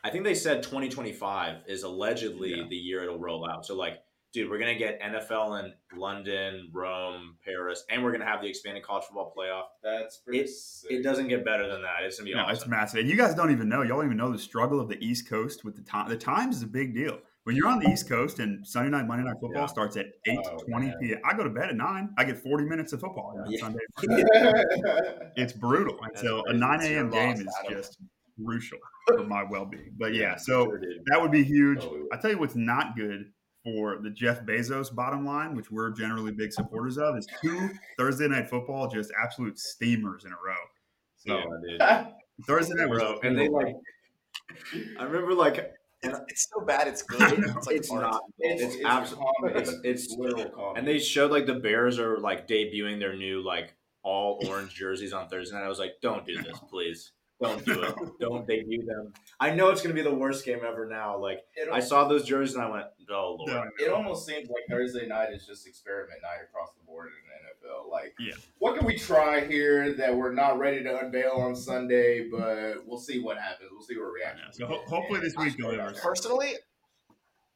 I 0.02 0.10
think 0.12 0.24
they 0.24 0.34
said 0.36 0.64
2025 0.64 1.64
is 1.68 1.84
allegedly 1.84 2.52
Yeah. 2.56 2.64
the 2.70 2.76
year 2.78 3.04
it'll 3.04 3.20
roll 3.20 3.46
out. 3.50 3.66
So 3.66 3.76
like, 3.76 4.00
dude, 4.34 4.50
we're 4.50 4.60
gonna 4.60 4.78
get 4.78 5.00
NFL 5.02 5.64
in 5.64 5.74
London, 6.00 6.70
Rome, 6.72 7.36
Paris, 7.44 7.84
and 7.90 8.04
we're 8.04 8.12
gonna 8.12 8.26
have 8.26 8.42
the 8.42 8.48
expanded 8.48 8.84
college 8.84 9.06
football 9.06 9.34
playoff 9.38 9.64
That's 9.84 10.18
pretty 10.18 10.42
It- 10.42 10.50
sick. 10.50 10.92
it 10.92 11.02
doesn't 11.04 11.28
get 11.30 11.44
better 11.44 11.68
than 11.68 11.82
that. 11.82 12.04
It's 12.04 12.18
gonna 12.20 12.30
be 12.30 12.36
No, 12.36 12.48
it's 12.50 12.68
massive. 12.68 13.00
And 13.02 13.10
you 13.10 13.16
guys 13.16 13.34
don't 13.36 13.52
even 13.52 13.68
know. 13.70 13.82
Y'all 13.82 13.98
don't 13.98 14.06
even 14.06 14.18
know 14.18 14.32
the 14.32 14.38
struggle 14.40 14.80
of 14.80 14.88
the 14.90 15.04
East 15.04 15.28
Coast 15.30 15.64
with 15.66 15.76
the 15.76 15.82
time. 15.84 16.10
The 16.10 16.18
times 16.18 16.58
is 16.58 16.64
a 16.64 16.68
big 16.68 16.94
deal. 16.94 17.20
When 17.46 17.56
you're 17.56 17.68
on 17.68 17.80
the 17.80 17.90
East 17.90 18.08
Coast 18.08 18.38
and 18.40 18.68
Sunday 18.68 18.92
night, 18.92 19.08
Monday 19.08 19.24
night 19.24 19.38
football 19.42 19.62
Yeah. 19.64 19.66
starts 19.68 19.98
at 19.98 20.08
8 20.28 20.38
Oh, 20.46 20.58
20 20.60 20.88
man. 20.88 20.96
p.m. 21.02 21.20
I 21.26 21.34
go 21.36 21.44
to 21.44 21.50
bed 21.50 21.70
at 21.70 21.76
9. 21.76 22.14
I 22.18 22.24
get 22.26 22.38
40 22.38 22.66
minutes 22.66 22.94
of 22.94 23.00
football 23.00 23.34
on 23.44 23.50
Yeah. 23.50 23.60
Sunday. 23.60 23.80
It's 25.36 25.54
brutal. 25.54 25.98
And 26.04 26.12
That's 26.14 26.22
so 26.22 26.44
a 26.46 26.54
9 26.54 26.82
a.m. 26.82 27.10
game 27.10 27.34
is 27.36 27.48
Adam. 27.64 27.78
just 27.78 27.98
crucial 28.46 28.78
for 29.08 29.24
my 29.24 29.44
well 29.44 29.66
being. 29.66 29.96
But 29.98 30.14
yeah, 30.14 30.36
so 30.36 30.66
Sure, 30.66 30.82
that 31.08 31.22
would 31.22 31.32
be 31.32 31.44
huge. 31.44 31.80
Oh. 31.82 32.08
I 32.12 32.18
tell 32.18 32.30
you 32.32 32.38
what's 32.38 32.56
not 32.56 32.96
good 32.96 33.32
for 33.64 33.98
the 34.02 34.10
Jeff 34.10 34.42
Bezos 34.44 34.94
bottom 34.94 35.26
line, 35.26 35.56
which 35.56 35.72
we're 35.72 35.92
generally 35.92 36.32
big 36.32 36.52
supporters 36.54 36.98
of, 36.98 37.18
is 37.18 37.28
two 37.42 37.70
Thursday 37.98 38.28
night 38.28 38.50
football 38.50 38.88
just 38.88 39.12
absolute 39.22 39.60
steamers 39.60 40.26
in 40.26 40.32
a 40.32 40.36
row. 40.36 40.56
So 41.18 41.38
Yeah, 41.80 42.06
dude. 42.06 42.08
Thursday 42.48 42.76
night 42.76 42.90
was 42.90 43.20
and 43.24 43.38
they 43.38 43.50
like, 43.50 43.76
I 45.00 45.04
remember 45.04 45.34
like, 45.34 45.74
It's, 46.02 46.20
it's 46.30 46.48
so 46.54 46.66
bad 46.66 46.88
it's 46.88 47.02
good. 47.04 47.22
It's 47.40 47.68
like 47.68 47.76
it's 47.76 47.92
not. 47.92 48.22
It's, 48.40 48.64
It's 48.64 48.76
it's, 48.76 48.86
absolutely. 48.86 49.62
It's, 49.62 49.74
it's 49.84 50.16
literal 50.18 50.50
comedy. 50.50 50.80
and 50.80 50.88
they 50.88 51.00
showed 51.00 51.32
like 51.32 51.46
the 51.46 51.56
Bears 51.56 52.00
are 52.00 52.18
like 52.18 52.48
debuting 52.48 53.00
their 53.00 53.16
new 53.16 53.44
like 53.44 53.76
all 54.02 54.40
orange 54.48 54.74
jerseys 54.74 55.12
on 55.12 55.28
Thursday 55.28 55.58
night. 55.58 55.66
I 55.66 55.68
was 55.68 55.80
like, 55.80 55.96
don't 56.02 56.26
do 56.26 56.42
this, 56.42 56.58
please. 56.70 57.12
Don't 57.42 57.64
do 57.66 57.82
it. 57.84 57.96
Don't 58.20 58.46
debut 58.48 58.86
them. 58.86 59.14
I 59.40 59.52
know 59.52 59.70
it's 59.70 59.82
gonna 59.82 59.94
be 59.96 60.02
the 60.02 60.14
worst 60.14 60.46
game 60.46 60.60
ever. 60.68 60.86
Now, 60.88 61.18
like 61.18 61.40
it, 61.56 61.70
I 61.72 61.80
saw 61.80 62.08
those 62.08 62.26
jerseys 62.26 62.56
and 62.56 62.64
I 62.64 62.70
went, 62.70 62.86
oh 63.10 63.38
lord. 63.40 63.70
Yeah. 63.80 63.86
it 63.88 63.92
almost 63.94 64.26
seems 64.26 64.50
like 64.50 64.64
Thursday 64.70 65.08
night 65.08 65.32
is 65.34 65.46
just 65.48 65.66
experiment 65.68 66.20
night 66.22 66.44
across 66.50 66.70
the 66.78 66.84
board 66.86 67.08
in 67.08 67.14
the 67.14 67.70
NFL. 67.70 67.90
Like, 67.90 68.14
Yeah. 68.20 68.34
what 68.58 68.78
can 68.78 68.86
we 68.86 68.98
try 68.98 69.46
here 69.46 69.94
that 69.94 70.14
we're 70.16 70.34
not 70.34 70.60
ready 70.60 70.84
to 70.84 71.00
unveil 71.00 71.32
on 71.38 71.56
Sunday, 71.56 72.28
but 72.30 72.86
we'll 72.86 73.00
see 73.00 73.20
what 73.20 73.38
happens. 73.38 73.70
We'll 73.72 73.84
see 73.84 73.96
what 73.98 74.04
I 74.04 74.08
know. 74.08 74.14
reactions. 74.14 74.58
So 74.58 74.68
we 74.68 74.74
ho- 74.74 74.80
get. 74.82 74.90
hopefully 74.90 75.20
this 75.22 75.36
week 75.38 75.56
delivers. 75.58 76.00
Personally, 76.00 76.56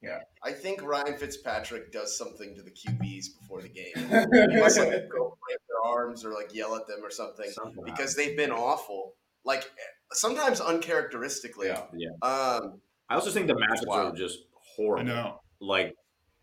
Yeah. 0.02 0.20
I 0.42 0.52
think 0.52 0.82
Ryan 0.82 1.18
Fitzpatrick 1.18 1.92
does 1.92 2.18
something 2.18 2.56
to 2.56 2.62
the 2.62 2.72
QBs 2.72 3.38
before 3.40 3.62
the 3.62 3.70
game. 3.70 3.94
He 4.52 4.60
must 4.60 4.78
like 4.80 5.10
go 5.10 5.38
wave 5.50 5.58
their 5.68 5.84
arms 5.86 6.24
or 6.26 6.34
like 6.34 6.54
yell 6.54 6.76
at 6.76 6.88
them 6.88 7.00
or 7.04 7.10
something 7.12 7.50
Something 7.52 7.84
because 7.84 8.16
they've 8.16 8.36
been 8.38 8.52
awful. 8.52 9.14
Like 9.46 9.64
sometimes 10.12 10.60
uncharacteristically. 10.62 11.68
Yeah. 11.68 11.84
Yeah. 11.96 12.10
Um, 12.22 12.82
I 13.10 13.16
also 13.16 13.32
think 13.32 13.48
the 13.48 13.56
matchups 13.56 13.88
Wow. 13.88 14.08
are 14.08 14.16
just 14.16 14.40
horrible. 14.76 15.12
I 15.12 15.14
know. 15.16 15.40
Like, 15.60 15.96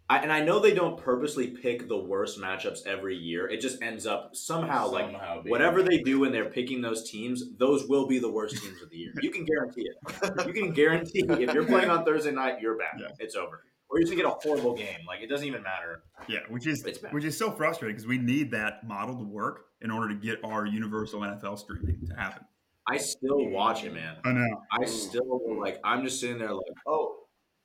I, 0.09 0.19
and 0.19 0.33
I 0.33 0.41
know 0.43 0.59
they 0.59 0.75
don't 0.75 0.97
purposely 0.97 1.49
pick 1.49 1.87
the 1.89 1.97
worst 1.97 2.41
matchups 2.41 2.85
every 2.87 3.17
year. 3.17 3.49
It 3.49 3.61
just 3.61 3.81
ends 3.81 4.07
up 4.07 4.35
somehow, 4.35 4.89
like 4.91 5.05
Somehow 5.07 5.43
being- 5.43 5.51
whatever 5.51 5.83
they 5.83 5.99
do 5.99 6.19
when 6.21 6.33
they're 6.33 6.51
picking 6.51 6.81
those 6.83 7.09
teams, 7.09 7.57
those 7.59 7.87
will 7.89 8.07
be 8.09 8.19
the 8.19 8.31
worst 8.31 8.61
teams 8.63 8.83
of 8.83 8.91
the 8.91 8.97
year. 8.97 9.13
You 9.23 9.31
can 9.31 9.45
guarantee 9.45 9.83
it. 9.89 10.47
You 10.47 10.53
can 10.53 10.73
guarantee 10.73 11.25
if 11.29 11.55
you're 11.55 11.65
playing 11.65 11.91
on 11.91 12.05
Thursday 12.05 12.33
night, 12.33 12.61
you're 12.61 12.77
bad. 12.77 12.99
Yeah. 13.01 13.09
It's 13.21 13.37
over. 13.37 13.63
Or 13.89 13.99
you're 13.99 14.07
just 14.07 14.13
gonna 14.17 14.29
get 14.29 14.37
a 14.45 14.49
horrible 14.49 14.75
game. 14.75 14.99
Like 15.07 15.21
it 15.21 15.27
doesn't 15.29 15.47
even 15.47 15.63
matter. 15.63 16.03
Yeah, 16.29 16.41
which 16.49 16.67
is 16.67 16.85
which 17.11 17.25
is 17.25 17.37
so 17.37 17.51
frustrating 17.51 17.97
because 17.97 18.07
we 18.07 18.19
need 18.19 18.51
that 18.53 18.87
model 18.87 19.17
to 19.17 19.25
work 19.25 19.65
in 19.81 19.91
order 19.91 20.09
to 20.09 20.15
get 20.15 20.39
our 20.45 20.65
universal 20.67 21.21
NFL 21.21 21.59
streaming 21.59 22.07
to 22.07 22.15
happen. 22.15 22.45
I 22.87 22.97
still 22.97 23.49
watch 23.51 23.85
it, 23.85 23.93
man. 23.93 24.17
I 24.25 24.33
know. 24.33 24.63
I 24.73 24.85
still 24.85 25.41
like. 25.61 25.79
I'm 25.85 26.03
just 26.05 26.21
sitting 26.21 26.39
there 26.39 26.53
like 26.53 26.65
oh, 26.87 27.17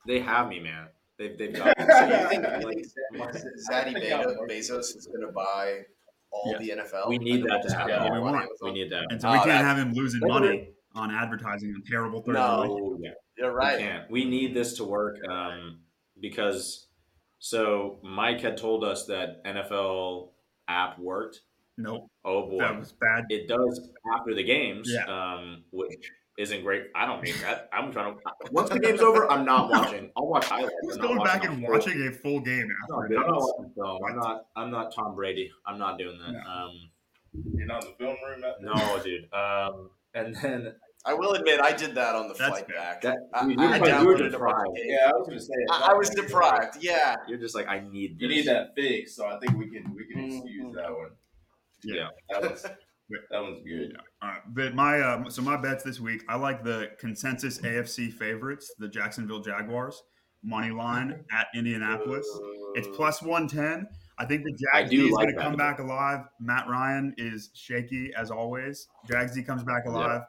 they 0.06 0.20
have 0.20 0.48
me, 0.48 0.60
man. 0.60 0.88
They've 1.18 1.36
they've 1.36 1.52
got. 1.54 1.66
Me. 1.78 1.84
so 1.88 2.04
you 2.06 2.28
think, 2.28 2.44
you 2.60 3.18
like, 3.18 3.34
Zaddy 3.70 3.94
Beta, 3.94 4.36
Bezos 4.48 4.94
is 4.96 5.06
going 5.10 5.26
to 5.26 5.32
buy 5.32 5.80
all 6.30 6.54
the 6.58 6.68
NFL? 6.70 7.08
We 7.08 7.18
need 7.18 7.42
that 7.44 7.62
to 7.66 7.74
happen. 7.74 7.88
Yeah, 7.88 8.12
we 8.12 8.20
want- 8.20 8.46
we 8.62 8.72
need 8.72 8.90
that. 8.92 9.06
And 9.10 9.20
so 9.20 9.30
we 9.32 9.38
Oh, 9.38 9.44
can't 9.44 9.64
have 9.66 9.78
him 9.78 9.92
losing 9.94 10.20
money 10.20 10.70
on 10.94 11.10
advertising 11.10 11.70
on 11.74 11.82
terrible 11.90 12.20
Thursday 12.20 12.38
No. 12.40 12.98
Yeah. 13.00 13.10
You're 13.38 13.52
We 13.52 13.56
right. 13.56 13.78
can't. 13.78 14.10
We 14.10 14.24
need 14.24 14.54
this 14.54 14.74
to 14.78 14.84
work 14.84 15.16
um, 15.28 15.80
because 16.20 16.88
so 17.38 17.98
Mike 18.02 18.40
had 18.40 18.56
told 18.56 18.84
us 18.84 19.06
that 19.06 19.42
NFL 19.44 20.30
app 20.68 20.98
worked. 20.98 21.40
Nope, 21.78 22.08
Oh 22.24 22.48
boy, 22.48 22.58
that 22.60 22.78
was 22.78 22.92
bad. 22.92 23.24
it 23.28 23.48
does 23.48 23.90
after 24.14 24.34
the 24.34 24.42
games, 24.42 24.90
Yeah. 24.92 25.04
um, 25.06 25.64
which 25.72 26.10
isn't 26.38 26.62
great. 26.62 26.84
I 26.94 27.04
don't 27.06 27.22
mean 27.22 27.34
that. 27.42 27.68
I'm 27.72 27.92
trying 27.92 28.14
to. 28.14 28.20
Once 28.50 28.70
the 28.70 28.80
game's 28.80 29.00
over, 29.00 29.30
I'm 29.30 29.44
not 29.44 29.68
watching. 29.70 30.10
I'll 30.16 30.26
watch 30.26 30.46
highlights. 30.46 30.72
Who's 30.82 30.96
I'm 30.96 31.02
going 31.02 31.18
back 31.24 31.44
and 31.44 31.62
the 31.62 31.66
whole- 31.66 31.74
watching 31.76 32.06
a 32.06 32.12
full 32.12 32.40
game 32.40 32.68
No, 32.88 32.96
after 33.02 33.08
dude, 33.08 33.18
I'm 33.18 33.26
not 33.28 33.40
watching 33.40 33.72
film. 33.74 33.98
I'm 34.08 34.16
not. 34.16 34.46
I'm 34.56 34.70
not 34.70 34.94
Tom 34.94 35.14
Brady. 35.14 35.50
I'm 35.66 35.78
not 35.78 35.98
doing 35.98 36.18
that. 36.18 36.32
No. 36.32 36.38
Um, 36.50 36.72
You're 37.54 37.66
not 37.66 37.84
in 37.84 37.90
the 37.90 37.96
film 37.96 38.16
room. 38.26 38.42
No, 38.62 39.02
dude. 39.02 39.28
Um, 39.34 39.90
and 40.14 40.34
then 40.36 40.72
I 41.04 41.12
will 41.14 41.32
admit, 41.34 41.60
I 41.60 41.72
did 41.72 41.94
that 41.94 42.14
on 42.16 42.28
the 42.28 42.34
That's 42.34 42.48
flight 42.50 42.68
bad. 42.68 43.00
back. 43.00 43.02
that 43.02 43.16
I, 43.34 43.46
dude, 43.46 43.58
I 43.60 43.62
you, 43.62 43.68
were- 43.68 43.76
you 43.76 43.80
were 43.80 43.86
downloaded 43.86 43.98
a 43.98 44.04
bunch 44.06 44.20
of 44.22 44.32
deprived. 44.32 44.70
Yeah, 44.82 45.10
I 45.10 45.12
was 45.12 45.28
gonna 45.28 45.40
say. 45.40 45.52
I, 45.70 45.88
I 45.92 45.94
was 45.94 46.08
deprived. 46.10 46.76
Yeah. 46.82 47.16
You're 47.28 47.38
just 47.38 47.54
like 47.54 47.68
I 47.68 47.80
need. 47.80 48.20
You 48.20 48.28
need 48.28 48.46
that 48.46 48.74
fix, 48.74 49.14
so 49.14 49.26
I 49.26 49.38
think 49.38 49.58
we 49.58 49.68
can 49.70 49.94
we 49.94 50.06
can 50.06 50.22
Mhm. 50.22 50.38
excuse 50.38 50.74
that 50.74 50.90
one. 50.90 51.10
Yeah. 51.82 52.08
That 52.30 52.42
was 52.42 52.62
that 53.30 53.42
one's 53.42 53.60
good. 53.64 53.96
All 54.22 54.30
right, 54.30 54.40
but 54.48 54.74
my 54.74 55.00
um, 55.00 55.30
so 55.30 55.42
my 55.42 55.56
bets 55.56 55.84
this 55.84 56.00
week, 56.00 56.24
I 56.28 56.36
like 56.36 56.64
the 56.64 56.90
consensus 56.98 57.58
AFC 57.58 58.12
favorites, 58.12 58.74
the 58.78 58.88
Jacksonville 58.88 59.40
Jaguars, 59.40 60.02
money 60.42 60.70
line 60.70 61.24
at 61.32 61.48
Indianapolis. 61.54 62.26
It's 62.74 62.88
plus 62.96 63.22
one 63.22 63.48
ten. 63.48 63.86
I 64.18 64.24
think 64.24 64.44
the 64.44 64.58
Jags 64.72 64.92
is 64.92 65.10
like 65.10 65.26
going 65.26 65.36
to 65.36 65.42
come 65.42 65.56
back 65.56 65.78
alive. 65.78 66.20
Matt 66.40 66.66
Ryan 66.68 67.14
is 67.18 67.50
shaky 67.52 68.12
as 68.16 68.30
always. 68.30 68.88
Jags 69.06 69.34
D 69.34 69.42
comes 69.42 69.62
back 69.62 69.84
alive. 69.86 70.22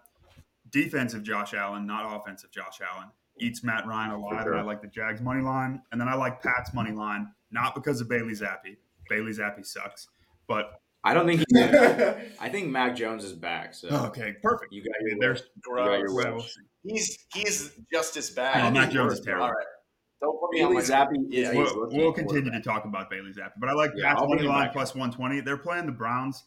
Defensive 0.70 1.24
Josh 1.24 1.54
Allen, 1.54 1.88
not 1.88 2.13
offensive 2.13 2.51
Josh 2.51 2.82
Allen, 2.94 3.08
eats 3.39 3.63
Matt 3.63 3.88
Ryan 3.88 4.12
alive. 4.12 4.44
sure. 4.44 4.51
And 4.51 4.62
I 4.62 4.63
like 4.66 4.82
the 4.82 4.89
Jags 4.89 5.22
money 5.22 5.42
line, 5.42 5.82
and 5.92 6.01
then 6.01 6.10
I 6.10 6.16
like 6.16 6.42
Pat's 6.44 6.74
money 6.74 6.92
line, 6.92 7.32
not 7.51 7.74
because 7.74 8.01
of 8.01 8.10
Bailey 8.10 8.34
Zappe. 8.34 8.75
Bailey 9.10 9.32
Zappe 9.32 9.66
sucks, 9.66 10.10
but 10.48 10.82
I 11.08 11.14
don't 11.14 11.26
think. 11.26 11.40
He's, 11.50 12.38
I 12.42 12.50
think 12.50 12.68
Mac 12.68 12.94
Jones 12.94 13.24
is 13.24 13.32
back. 13.32 13.74
So 13.74 13.88
okay, 14.08 14.34
perfect. 14.44 14.74
you 14.74 14.84
got 14.84 14.96
your. 15.00 15.18
There's 15.20 15.44
you 15.66 15.76
got 15.76 16.00
your 16.00 16.08
Gross. 16.08 16.58
He's 16.84 17.18
he's 17.34 17.72
just 17.94 18.18
as 18.18 18.30
bad. 18.30 18.68
Oh, 18.68 18.72
Mac 18.72 18.92
Jones 18.92 19.14
is 19.14 19.22
terrible. 19.22 19.46
All 19.46 19.52
right. 19.52 19.66
Don't 20.20 20.38
put 20.40 20.52
me 20.52 20.62
on 20.64 20.72
Bailey 20.72 20.76
my 20.76 20.82
Zappe 20.82 21.16
Yeah, 21.30 21.54
we'll, 21.54 21.90
we'll 21.92 22.12
continue 22.12 22.52
to 22.52 22.60
talk 22.60 22.86
about 22.86 23.10
Bailey 23.10 23.32
Zappe, 23.32 23.52
but 23.60 23.70
I 23.70 23.74
like 23.74 23.92
Yeah, 23.96 24.10
Pat's 24.10 24.22
I'll 24.22 24.28
money 24.28 24.44
line 24.44 24.70
plus 24.74 24.96
120. 24.96 25.42
They're 25.42 25.58
playing 25.58 25.86
the 25.86 25.92
Browns, 25.92 26.44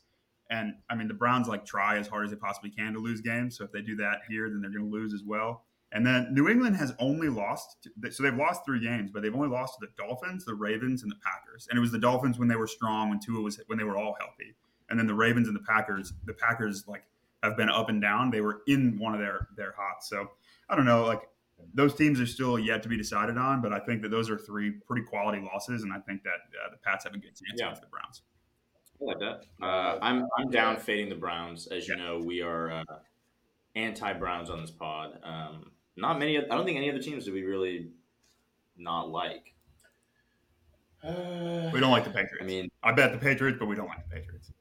and 0.51 0.75
I 0.91 0.95
mean, 0.95 1.09
the 1.09 1.15
Browns 1.15 1.49
like 1.49 1.65
try 1.65 1.97
as 1.97 2.07
hard 2.07 2.25
as 2.27 2.31
they 2.31 2.37
possibly 2.37 2.71
can 2.71 2.93
to 2.93 2.99
lose 2.99 3.23
games. 3.23 3.57
So 3.57 3.65
if 3.65 3.73
they 3.73 3.81
do 3.81 3.97
that 3.97 4.23
here, 4.29 4.51
then 4.51 4.61
they're 4.61 4.73
going 4.73 4.91
to 4.91 4.91
lose 4.91 5.15
as 5.15 5.23
well. 5.25 5.65
And 5.93 6.07
then 6.07 6.29
New 6.33 6.49
England 6.49 6.77
has 6.77 6.95
only 7.01 7.29
lost, 7.29 7.89
so 8.11 8.23
they've 8.23 8.35
lost 8.35 8.65
three 8.65 8.79
games, 8.81 9.11
but 9.13 9.23
they've 9.23 9.35
only 9.35 9.49
lost 9.49 9.79
to 9.81 9.87
the 9.87 9.93
Dolphins, 10.01 10.45
the 10.45 10.55
Ravens, 10.55 11.03
and 11.03 11.11
the 11.11 11.17
Packers. 11.17 11.67
And 11.69 11.77
it 11.77 11.81
was 11.81 11.91
the 11.91 11.99
Dolphins 11.99 12.39
when 12.39 12.47
they 12.49 12.55
were 12.57 12.69
strong, 12.69 13.11
when 13.11 13.19
Tua 13.19 13.41
was 13.41 13.61
when 13.67 13.77
they 13.77 13.85
were 13.85 13.97
all 13.97 14.17
healthy, 14.21 14.55
and 14.89 14.99
then 14.99 15.07
the 15.09 15.15
Ravens 15.15 15.49
and 15.49 15.57
the 15.57 15.65
Packers. 15.69 16.13
The 16.27 16.33
Packers 16.35 16.85
like 16.87 17.03
have 17.43 17.57
been 17.57 17.69
up 17.71 17.89
and 17.89 18.01
down. 18.01 18.31
They 18.31 18.41
were 18.41 18.63
in 18.69 18.99
one 18.99 19.15
of 19.15 19.21
their 19.21 19.49
their 19.57 19.75
hots. 19.77 20.09
So 20.09 20.31
I 20.69 20.77
don't 20.77 20.85
know, 20.85 21.05
like 21.07 21.23
those 21.75 21.95
teams 21.95 22.21
are 22.21 22.27
still 22.27 22.57
yet 22.59 22.83
to 22.85 22.89
be 22.89 22.97
decided 22.97 23.37
on, 23.37 23.61
but 23.61 23.73
I 23.73 23.81
think 23.81 24.01
that 24.03 24.11
those 24.11 24.31
are 24.31 24.39
three 24.39 24.71
pretty 24.71 25.03
quality 25.05 25.41
losses, 25.41 25.83
and 25.83 25.93
I 25.93 25.99
think 25.99 26.23
that 26.23 26.31
uh, 26.65 26.71
the 26.71 26.79
Pats 26.79 27.05
have 27.05 27.15
a 27.15 27.19
good 27.19 27.35
chance 27.35 27.43
Yeah. 27.57 27.67
against 27.67 27.83
the 27.83 27.89
Browns. 27.89 28.23
I 29.03 29.05
like 29.07 29.19
that. 29.19 29.45
Uh, 29.61 29.99
I'm 30.01 30.29
I'm 30.39 30.51
down 30.51 30.77
fading 30.77 31.09
the 31.09 31.17
Browns. 31.17 31.67
As 31.67 31.89
you 31.89 31.97
know, 31.97 32.19
we 32.19 32.43
are 32.43 32.71
uh, 32.71 32.85
anti-Browns 33.75 34.51
on 34.51 34.61
this 34.61 34.71
pod. 34.71 35.19
Um, 35.23 35.71
not 35.97 36.19
many. 36.19 36.39
I 36.39 36.43
don't 36.43 36.65
think 36.65 36.77
any 36.77 36.91
other 36.91 37.01
teams 37.03 37.25
do 37.25 37.33
we 37.33 37.43
really 37.43 37.91
not 38.77 39.11
like. 39.11 39.55
We 41.03 41.81
don't 41.81 41.91
like 41.91 42.05
the 42.05 42.11
Patriots. 42.11 42.39
I 42.43 42.45
mean, 42.45 42.69
I 42.83 42.93
bet 42.93 43.13
the 43.13 43.19
Patriots, 43.19 43.57
but 43.59 43.67
we 43.67 43.75
don't 43.77 43.89
like 43.89 44.07
the 44.09 44.17
Patriots. 44.17 44.53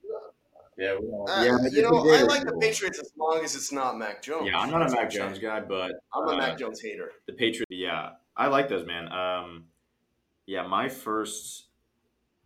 yeah, 0.78 0.96
we 1.00 1.08
don't. 1.08 1.30
Uh, 1.30 1.44
Yeah, 1.44 1.70
you 1.72 1.82
know, 1.82 2.10
I 2.14 2.22
like 2.24 2.46
the 2.46 2.58
Patriots 2.60 3.00
as 3.00 3.12
long 3.18 3.42
as 3.44 3.56
it's 3.56 3.72
not 3.72 3.98
Mac 3.98 4.22
Jones. 4.22 4.48
yeah, 4.48 4.58
I'm 4.60 4.70
not 4.70 4.82
a 4.82 4.86
That's 4.86 4.94
Mac. 4.96 5.10
Jones 5.12 5.40
guy, 5.40 5.60
but 5.60 5.92
I'm 6.14 6.28
a 6.30 6.32
uh, 6.32 6.38
Mac 6.38 6.58
Jones 6.58 6.80
hater. 6.82 7.12
The 7.28 7.34
Patriots, 7.34 7.70
yeah, 7.70 8.12
I 8.38 8.48
like 8.48 8.70
those, 8.70 8.86
man. 8.88 9.12
Um, 9.12 9.66
yeah, 10.46 10.66
my 10.66 10.88
first, 10.88 11.66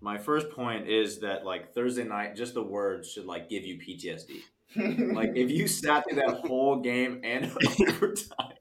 my 0.01 0.17
first 0.17 0.49
point 0.49 0.89
is 0.89 1.19
that 1.19 1.45
like 1.45 1.73
Thursday 1.75 2.03
night, 2.03 2.35
just 2.35 2.55
the 2.55 2.63
words 2.63 3.11
should 3.11 3.25
like 3.25 3.47
give 3.49 3.63
you 3.63 3.79
PTSD. 3.79 4.41
Like 5.13 5.33
if 5.35 5.51
you 5.51 5.67
sat 5.67 6.03
through 6.09 6.19
that 6.19 6.39
whole 6.47 6.77
game 6.79 7.21
and 7.23 7.45
overtime, 7.87 8.53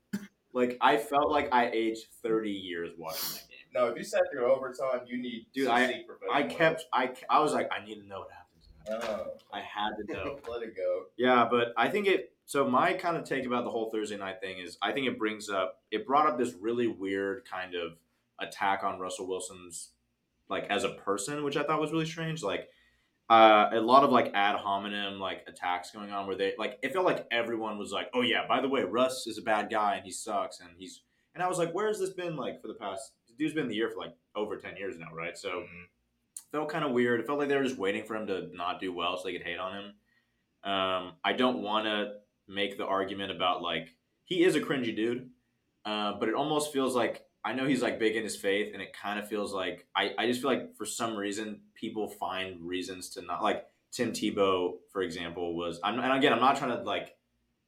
like 0.52 0.76
I 0.80 0.96
felt 0.96 1.30
like 1.30 1.48
I 1.52 1.70
aged 1.70 2.06
thirty 2.22 2.50
years 2.50 2.90
watching 2.98 3.34
that 3.34 3.48
game. 3.48 3.58
no, 3.74 3.86
if 3.86 3.96
you 3.96 4.04
sat 4.04 4.22
through 4.32 4.52
overtime, 4.52 5.00
you 5.06 5.20
need 5.20 5.46
Dude, 5.54 5.66
to 5.66 5.72
I- 5.72 6.04
I 6.32 6.42
kept, 6.44 6.84
I, 6.92 7.12
I 7.30 7.40
was 7.40 7.52
like, 7.52 7.70
I 7.72 7.84
need 7.84 7.96
to 8.00 8.06
know 8.06 8.20
what 8.20 8.28
happens. 8.30 9.02
help. 9.08 9.18
Oh. 9.28 9.32
I 9.52 9.60
had 9.60 9.90
to 10.06 10.12
know. 10.12 10.38
Oh, 10.46 10.50
let 10.52 10.62
it 10.62 10.76
go. 10.76 11.04
Yeah, 11.16 11.46
but 11.50 11.72
I 11.76 11.88
think 11.88 12.06
it. 12.06 12.32
So 12.44 12.68
my 12.68 12.92
kind 12.92 13.16
of 13.16 13.24
take 13.24 13.46
about 13.46 13.64
the 13.64 13.70
whole 13.70 13.90
Thursday 13.90 14.16
night 14.16 14.40
thing 14.40 14.58
is, 14.58 14.76
I 14.82 14.92
think 14.92 15.06
it 15.06 15.18
brings 15.18 15.48
up, 15.48 15.80
it 15.90 16.06
brought 16.06 16.26
up 16.26 16.36
this 16.38 16.54
really 16.60 16.86
weird 16.88 17.44
kind 17.50 17.74
of 17.74 17.92
attack 18.40 18.82
on 18.84 18.98
Russell 18.98 19.28
Wilson's, 19.28 19.90
like 20.48 20.66
as 20.68 20.84
a 20.84 20.90
person, 20.90 21.44
which 21.44 21.56
I 21.56 21.62
thought 21.62 21.80
was 21.80 21.92
really 21.92 22.04
strange. 22.04 22.42
Like, 22.42 22.68
uh, 23.32 23.70
a 23.72 23.80
lot 23.80 24.04
of 24.04 24.10
like 24.10 24.30
ad 24.34 24.56
hominem 24.56 25.18
like 25.18 25.42
attacks 25.46 25.90
going 25.90 26.12
on 26.12 26.26
where 26.26 26.36
they 26.36 26.52
like 26.58 26.78
it 26.82 26.92
felt 26.92 27.06
like 27.06 27.26
everyone 27.30 27.78
was 27.78 27.90
like, 27.90 28.10
oh 28.12 28.20
yeah, 28.20 28.46
by 28.46 28.60
the 28.60 28.68
way, 28.68 28.82
Russ 28.82 29.26
is 29.26 29.38
a 29.38 29.42
bad 29.42 29.70
guy 29.70 29.96
and 29.96 30.04
he 30.04 30.10
sucks 30.10 30.60
and 30.60 30.68
he's 30.76 31.02
and 31.34 31.42
I 31.42 31.48
was 31.48 31.56
like, 31.56 31.72
where 31.72 31.86
has 31.86 31.98
this 31.98 32.10
been 32.10 32.36
like 32.36 32.60
for 32.60 32.68
the 32.68 32.74
past? 32.74 33.12
The 33.26 33.34
dude's 33.34 33.54
been 33.54 33.62
in 33.64 33.68
the 33.70 33.74
year 33.74 33.88
for 33.88 33.98
like 34.00 34.14
over 34.34 34.56
ten 34.56 34.76
years 34.76 34.98
now, 34.98 35.08
right? 35.14 35.36
So 35.38 35.48
Mhm. 35.48 35.86
felt 36.50 36.68
kind 36.68 36.84
of 36.84 36.90
weird. 36.92 37.20
It 37.20 37.26
felt 37.26 37.38
like 37.38 37.48
they 37.48 37.56
were 37.56 37.64
just 37.64 37.78
waiting 37.78 38.04
for 38.04 38.14
him 38.16 38.26
to 38.26 38.54
not 38.54 38.80
do 38.80 38.92
well 38.92 39.16
so 39.16 39.24
they 39.24 39.32
could 39.32 39.46
hate 39.46 39.58
on 39.58 39.72
him. 39.78 40.70
Um, 40.70 41.12
I 41.24 41.32
don't 41.32 41.62
want 41.62 41.86
to 41.86 42.20
make 42.48 42.76
the 42.76 42.84
argument 42.86 43.30
about 43.32 43.62
like 43.62 43.96
he 44.24 44.44
is 44.44 44.56
a 44.56 44.60
cringy 44.60 44.94
dude, 44.94 45.30
uh, 45.86 46.12
but 46.20 46.28
it 46.28 46.34
almost 46.34 46.70
feels 46.72 46.94
like 46.94 47.24
I 47.44 47.52
know 47.54 47.66
he's 47.66 47.82
like 47.82 47.98
big 47.98 48.16
in 48.16 48.22
his 48.22 48.36
faith, 48.36 48.72
and 48.72 48.82
it 48.82 48.92
kind 48.92 49.18
of 49.18 49.28
feels 49.28 49.52
like 49.52 49.86
I, 49.96 50.12
I 50.18 50.26
just 50.26 50.40
feel 50.40 50.50
like 50.50 50.76
for 50.76 50.86
some 50.86 51.16
reason 51.16 51.60
people 51.74 52.08
find 52.08 52.60
reasons 52.60 53.10
to 53.10 53.22
not 53.22 53.42
like 53.42 53.66
Tim 53.90 54.12
Tebow, 54.12 54.74
for 54.92 55.02
example, 55.02 55.56
was 55.56 55.80
I'm 55.82 55.98
and 55.98 56.12
again 56.12 56.32
I'm 56.32 56.40
not 56.40 56.56
trying 56.56 56.76
to 56.76 56.82
like 56.82 57.16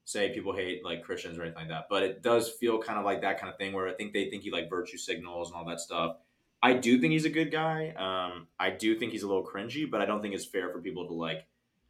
say 0.05 0.33
people 0.33 0.55
hate 0.55 0.85
like 0.85 1.03
Christians 1.03 1.39
or 1.39 1.43
anything 1.43 1.61
like 1.61 1.69
that, 1.69 1.87
but 1.91 2.03
it 2.03 2.23
does 2.23 2.51
feel 2.51 2.79
kind 2.79 2.99
of 2.99 3.05
like 3.05 3.23
that 3.23 3.41
kind 3.41 3.51
of 3.53 3.59
thing 3.59 3.73
where 3.73 3.89
I 3.89 3.95
think 3.95 4.13
they 4.13 4.31
think 4.31 4.43
he 4.43 4.51
like 4.51 4.71
virtue 4.71 4.99
signals 4.99 5.51
and 5.51 5.57
all 5.57 5.65
that 5.67 5.81
stuff. 5.81 6.17
I 6.63 6.75
do 6.75 6.99
think 6.99 7.13
he's 7.13 7.27
a 7.27 7.31
good 7.31 7.51
guy. 7.51 7.91
Um, 7.91 8.47
I 8.59 8.71
do 8.71 8.99
think 8.99 9.13
he's 9.13 9.23
a 9.23 9.27
little 9.27 9.45
cringy, 9.45 9.91
but 9.91 10.01
I 10.01 10.07
don't 10.07 10.23
think 10.23 10.35
it's 10.35 10.47
fair 10.47 10.71
for 10.71 10.81
people 10.81 11.07
to 11.09 11.13
like 11.13 11.47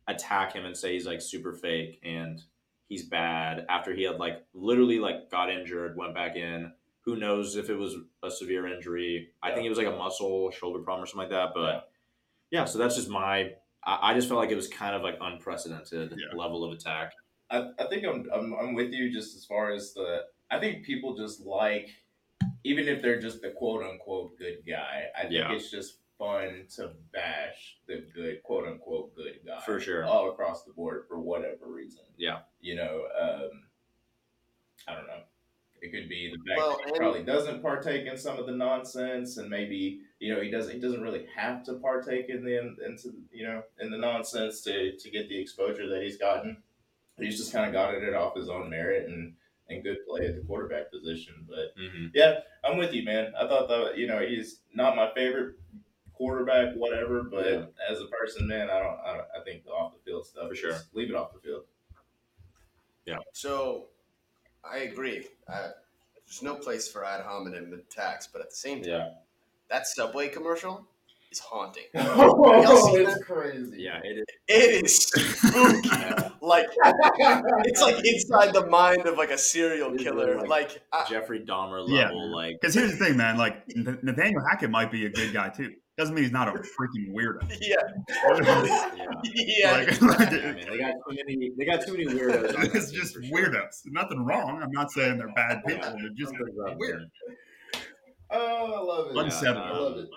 attack 0.09 0.53
him 0.53 0.65
and 0.65 0.77
say 0.77 0.95
he's 0.95 1.07
like 1.07 1.21
super 1.21 1.53
fake 1.53 2.01
and 2.03 2.43
he's 2.89 3.05
bad 3.05 3.67
after 3.69 3.95
he 3.95 4.03
had 4.03 4.17
like 4.17 4.45
literally 4.53 4.99
like 4.99 5.31
got 5.31 5.51
injured, 5.51 5.97
went 5.97 6.15
back 6.15 6.37
in. 6.37 6.73
Who 7.05 7.17
knows 7.17 7.57
if 7.57 7.69
it 7.71 7.75
was 7.77 7.97
a 8.23 8.31
severe 8.31 8.67
injury? 8.67 9.29
I 9.43 9.53
think 9.53 9.67
it 9.67 9.69
was 9.69 9.79
like 9.79 9.87
a 9.87 9.97
muscle 9.97 10.51
shoulder 10.51 10.81
problem 10.81 11.05
or 11.05 11.07
something 11.07 11.29
like 11.29 11.31
that. 11.31 11.51
But 11.55 11.89
yeah, 12.51 12.65
so 12.65 12.79
that's 12.79 12.97
just 12.97 13.09
my. 13.09 13.51
I, 13.85 14.11
I 14.11 14.15
just 14.15 14.29
felt 14.29 14.41
like 14.41 14.51
it 14.51 14.57
was 14.57 14.69
kind 14.69 14.95
of 14.97 15.03
like 15.03 15.17
unprecedented 15.21 16.13
Yeah. 16.17 16.39
level 16.39 16.65
of 16.65 16.73
attack. 16.73 17.13
I, 17.51 17.69
I 17.79 17.87
think 17.89 18.05
I'm, 18.07 18.27
I'm 18.35 18.55
I'm 18.55 18.75
with 18.75 18.93
you 18.93 19.13
just 19.13 19.37
as 19.37 19.45
far 19.45 19.71
as 19.73 19.93
the 19.93 20.23
I 20.51 20.59
think 20.59 20.85
people 20.85 21.15
just 21.17 21.41
like 21.41 21.91
even 22.65 22.89
if 22.89 23.03
they're 23.03 23.21
just 23.21 23.43
the 23.43 23.51
quote 23.51 23.85
unquote 23.85 24.39
good 24.39 24.59
guy, 24.67 25.05
I 25.17 25.23
think 25.23 25.35
Yeah. 25.35 25.53
it's 25.53 25.71
just 25.71 25.99
fun 26.19 26.65
to 26.77 26.93
bash 27.13 27.77
the 27.87 28.07
good 28.15 28.43
quote 28.45 28.67
unquote 28.67 29.15
good 29.15 29.41
guy 29.45 29.61
For 29.67 29.79
sure. 29.79 30.07
all 30.07 30.31
across 30.31 30.65
the 30.65 30.73
board 30.73 31.05
for 31.07 31.19
whatever 31.19 31.67
reason. 31.69 32.05
Yeah. 32.17 32.39
You 32.61 32.77
know, 32.77 33.03
um, 33.21 33.51
I 34.89 34.95
don't 34.95 35.07
know. 35.07 35.21
It 35.83 35.93
could 35.93 36.09
be 36.09 36.31
the 36.31 36.39
fact 36.39 36.57
Well, 36.57 36.79
that 36.79 36.87
he 36.93 36.99
probably 36.99 37.23
doesn't 37.23 37.61
partake 37.61 38.07
in 38.07 38.17
some 38.17 38.39
of 38.39 38.47
the 38.47 38.53
nonsense, 38.53 39.37
and 39.37 39.51
maybe 39.51 40.01
you 40.19 40.35
know 40.35 40.41
he 40.41 40.51
doesn't 40.51 40.73
he 40.75 40.81
doesn't 40.81 41.03
really 41.03 41.27
have 41.37 41.63
to 41.65 41.75
partake 41.75 42.31
in 42.31 42.45
the 42.45 42.59
into 42.87 43.13
you 43.33 43.45
know 43.47 43.63
in 43.81 43.91
the 43.91 43.99
nonsense 43.99 44.63
to 44.63 44.97
to 44.97 45.11
get 45.11 45.29
the 45.29 45.39
exposure 45.39 45.87
that 45.89 46.03
he's 46.03 46.17
gotten. 46.17 46.57
He's 47.19 47.37
just 47.39 47.53
kind 47.53 47.67
of 47.67 47.73
gotten 47.73 48.03
it 48.03 48.15
off 48.15 48.35
his 48.37 48.49
own 48.49 48.71
merit 48.71 49.09
and 49.09 49.35
and 49.69 49.83
good 49.83 49.99
play 50.09 50.27
at 50.27 50.35
the 50.37 50.43
quarterback 50.43 50.91
position. 50.91 51.47
But 51.49 51.75
hmm 51.79 52.07
yeah, 52.15 52.41
I'm 52.65 52.79
with 52.79 52.93
you, 52.95 53.05
man. 53.05 53.33
I 53.39 53.47
thought 53.47 53.69
that 53.69 53.99
you 53.99 54.07
know 54.07 54.21
he's 54.21 54.61
not 54.75 54.97
my 54.97 55.11
favorite 55.15 55.57
quarterback, 56.15 56.75
whatever. 56.77 57.23
But 57.25 57.47
Yeah. 57.47 57.65
as 57.91 58.01
a 58.01 58.07
person, 58.07 58.47
man, 58.49 58.71
I 58.71 58.79
don't. 58.79 58.99
I, 59.05 59.13
don't, 59.19 59.27
I 59.39 59.45
think 59.45 59.65
the 59.65 59.71
off 59.71 59.93
the 59.93 59.99
field 60.11 60.27
stuff 60.27 60.49
For 60.49 60.55
sure. 60.55 60.77
leave 60.95 61.11
it 61.11 61.17
off 61.17 61.33
the 61.35 61.41
field. 61.41 61.65
Yeah. 63.07 63.19
So, 63.33 63.89
I 64.71 64.79
agree. 64.79 65.27
Uh, 65.49 65.69
there's 66.27 66.43
no 66.43 66.55
place 66.57 66.89
for 66.89 67.05
ad 67.05 67.21
hominem 67.23 67.73
attacks, 67.75 68.27
but 68.27 68.41
at 68.41 68.51
the 68.51 68.57
same 68.57 68.81
time, 68.83 68.91
Yeah, 68.91 69.09
that 69.71 69.87
Subway 69.87 70.29
commercial 70.29 70.87
is 71.31 71.39
haunting. 71.39 71.85
oh, 71.95 72.91
see 72.93 73.03
it's 73.03 73.15
that? 73.15 73.25
crazy. 73.25 73.77
yeah, 73.83 74.01
it 74.03 74.19
is. 74.19 74.25
It 74.49 74.85
is 74.85 74.97
spooky. 74.97 75.89
like 76.41 76.67
it's 77.65 77.81
like 77.83 77.97
inside 78.05 78.53
the 78.55 78.67
mind 78.69 79.07
of 79.07 79.17
like 79.19 79.31
a 79.31 79.39
serial 79.39 79.93
It 79.95 79.97
is 80.01 80.03
killer. 80.03 80.37
like- 80.39 80.49
Like 80.49 80.83
I, 80.93 81.05
Jeffrey 81.09 81.41
Dahmer 81.41 81.81
level. 81.89 81.91
Yeah. 81.91 82.11
like 82.35 82.61
Because 82.61 82.75
here's 82.75 82.93
the 82.97 83.05
thing, 83.05 83.17
man. 83.17 83.37
Like 83.37 83.65
Nathaniel 83.77 84.43
Hackett 84.49 84.71
might 84.71 84.91
be 84.91 85.07
a 85.07 85.11
good 85.11 85.33
guy 85.33 85.49
too. 85.51 85.73
Doesn't 85.97 86.15
mean 86.15 86.25
he's 86.25 86.33
not 86.33 86.49
a 86.49 86.53
freaking 86.79 87.13
weirdo. 87.13 87.49
yeah, 87.61 87.77
yeah. 88.43 89.21
yeah. 89.25 89.73
Like, 89.73 90.03
like, 90.03 90.31
Yeah, 90.33 90.53
man, 90.53 90.67
they 90.69 90.79
got 90.79 90.95
too 91.09 91.17
many. 91.27 91.51
They 91.57 91.65
got 91.65 91.87
too 91.87 91.93
many 91.93 92.07
weirdos. 92.07 92.75
it's 92.75 92.91
just 92.91 93.15
for 93.15 93.23
sure. 93.23 93.33
weirdos. 93.51 93.83
Nothing 93.87 94.25
wrong. 94.25 94.61
I'm 94.63 94.73
not 94.73 94.91
saying 94.91 95.19
they're 95.19 95.33
bad 95.35 95.63
people. 95.65 95.83
Yeah. 95.85 95.95
They're 96.01 96.11
just 96.17 96.31
Something's 96.33 96.59
up, 96.69 96.77
weird. 96.79 97.03
Oh, 98.31 98.73
I 98.75 98.81
love 98.81 99.11
it. 99.11 99.17
Unsettling. 99.19 99.63
I 99.65 99.71
love 99.79 99.99
it. 99.99 100.09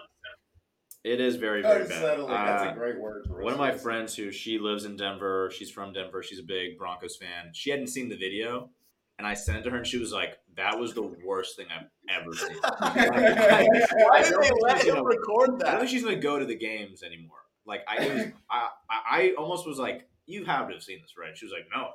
It 1.03 1.21
is 1.21 1.35
very, 1.35 1.61
very 1.61 1.83
bad. 1.83 1.91
Unsettling. 1.91 2.29
That's 2.31 2.63
Uh, 2.63 2.71
a 2.71 2.73
great 2.73 2.99
word. 2.99 3.25
For 3.27 3.41
One 3.43 3.53
of 3.53 3.59
my 3.59 3.71
friends 3.71 4.15
who 4.15 4.31
she 4.31 4.57
lives 4.57 4.83
in 4.85 4.95
Denver, 4.97 5.51
she's 5.55 5.69
from 5.69 5.93
Denver, 5.93 6.23
she's 6.23 6.39
a 6.39 6.43
big 6.43 6.77
Broncos 6.77 7.15
fan. 7.17 7.51
She 7.53 7.69
hadn't 7.69 7.87
seen 7.87 8.09
the 8.09 8.17
video, 8.17 8.71
and 9.17 9.25
I 9.25 9.33
sent 9.33 9.57
it 9.57 9.63
to 9.63 9.71
her, 9.71 9.77
and 9.77 9.87
she 9.87 9.97
was 9.97 10.11
like, 10.11 10.37
"That 10.55 10.79
was 10.79 10.93
the 10.93 11.03
worst 11.25 11.55
thing 11.55 11.67
I've 11.71 11.87
ever 12.09 12.33
seen." 12.33 12.57
Why 12.77 14.23
did 14.23 14.33
they 14.41 14.51
let 14.61 14.83
You 14.83 14.91
him 14.91 14.95
know, 14.97 15.03
record 15.03 15.63
I 15.63 15.71
don't 15.71 15.79
think 15.79 15.89
she's 15.89 16.03
gonna 16.03 16.17
go 16.17 16.39
to 16.39 16.45
the 16.45 16.55
games 16.55 17.03
anymore. 17.03 17.37
Like 17.65 17.81
I, 17.87 18.07
was, 18.07 18.25
I, 18.49 18.69
I, 18.89 18.99
I 19.11 19.33
almost 19.37 19.67
was 19.67 19.79
like, 19.79 20.07
"You 20.25 20.45
have 20.45 20.67
to 20.67 20.75
have 20.75 20.83
seen 20.83 20.99
this, 21.01 21.15
right?" 21.17 21.37
She 21.37 21.45
was 21.45 21.53
like, 21.53 21.67
"No." 21.75 21.89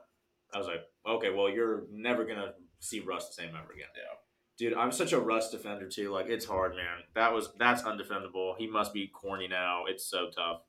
I 0.54 0.58
was 0.58 0.66
like, 0.66 0.82
"Okay, 1.06 1.30
well, 1.30 1.48
you're 1.48 1.84
never 1.90 2.24
gonna 2.24 2.54
see 2.80 3.00
Russ 3.00 3.28
the 3.28 3.34
same 3.34 3.50
ever 3.50 3.72
again." 3.72 3.88
Yeah. 3.96 4.18
Dude, 4.58 4.74
I'm 4.74 4.92
such 4.92 5.12
a 5.12 5.20
Russ 5.20 5.50
defender 5.50 5.88
too. 5.88 6.10
Like 6.10 6.26
it's 6.28 6.44
hard, 6.44 6.74
man. 6.74 7.04
That 7.14 7.32
was 7.32 7.50
that's 7.58 7.82
undefendable. 7.82 8.54
He 8.58 8.66
must 8.66 8.92
be 8.92 9.08
corny 9.08 9.48
now. 9.48 9.84
It's 9.88 10.04
so 10.04 10.28
tough. 10.34 10.62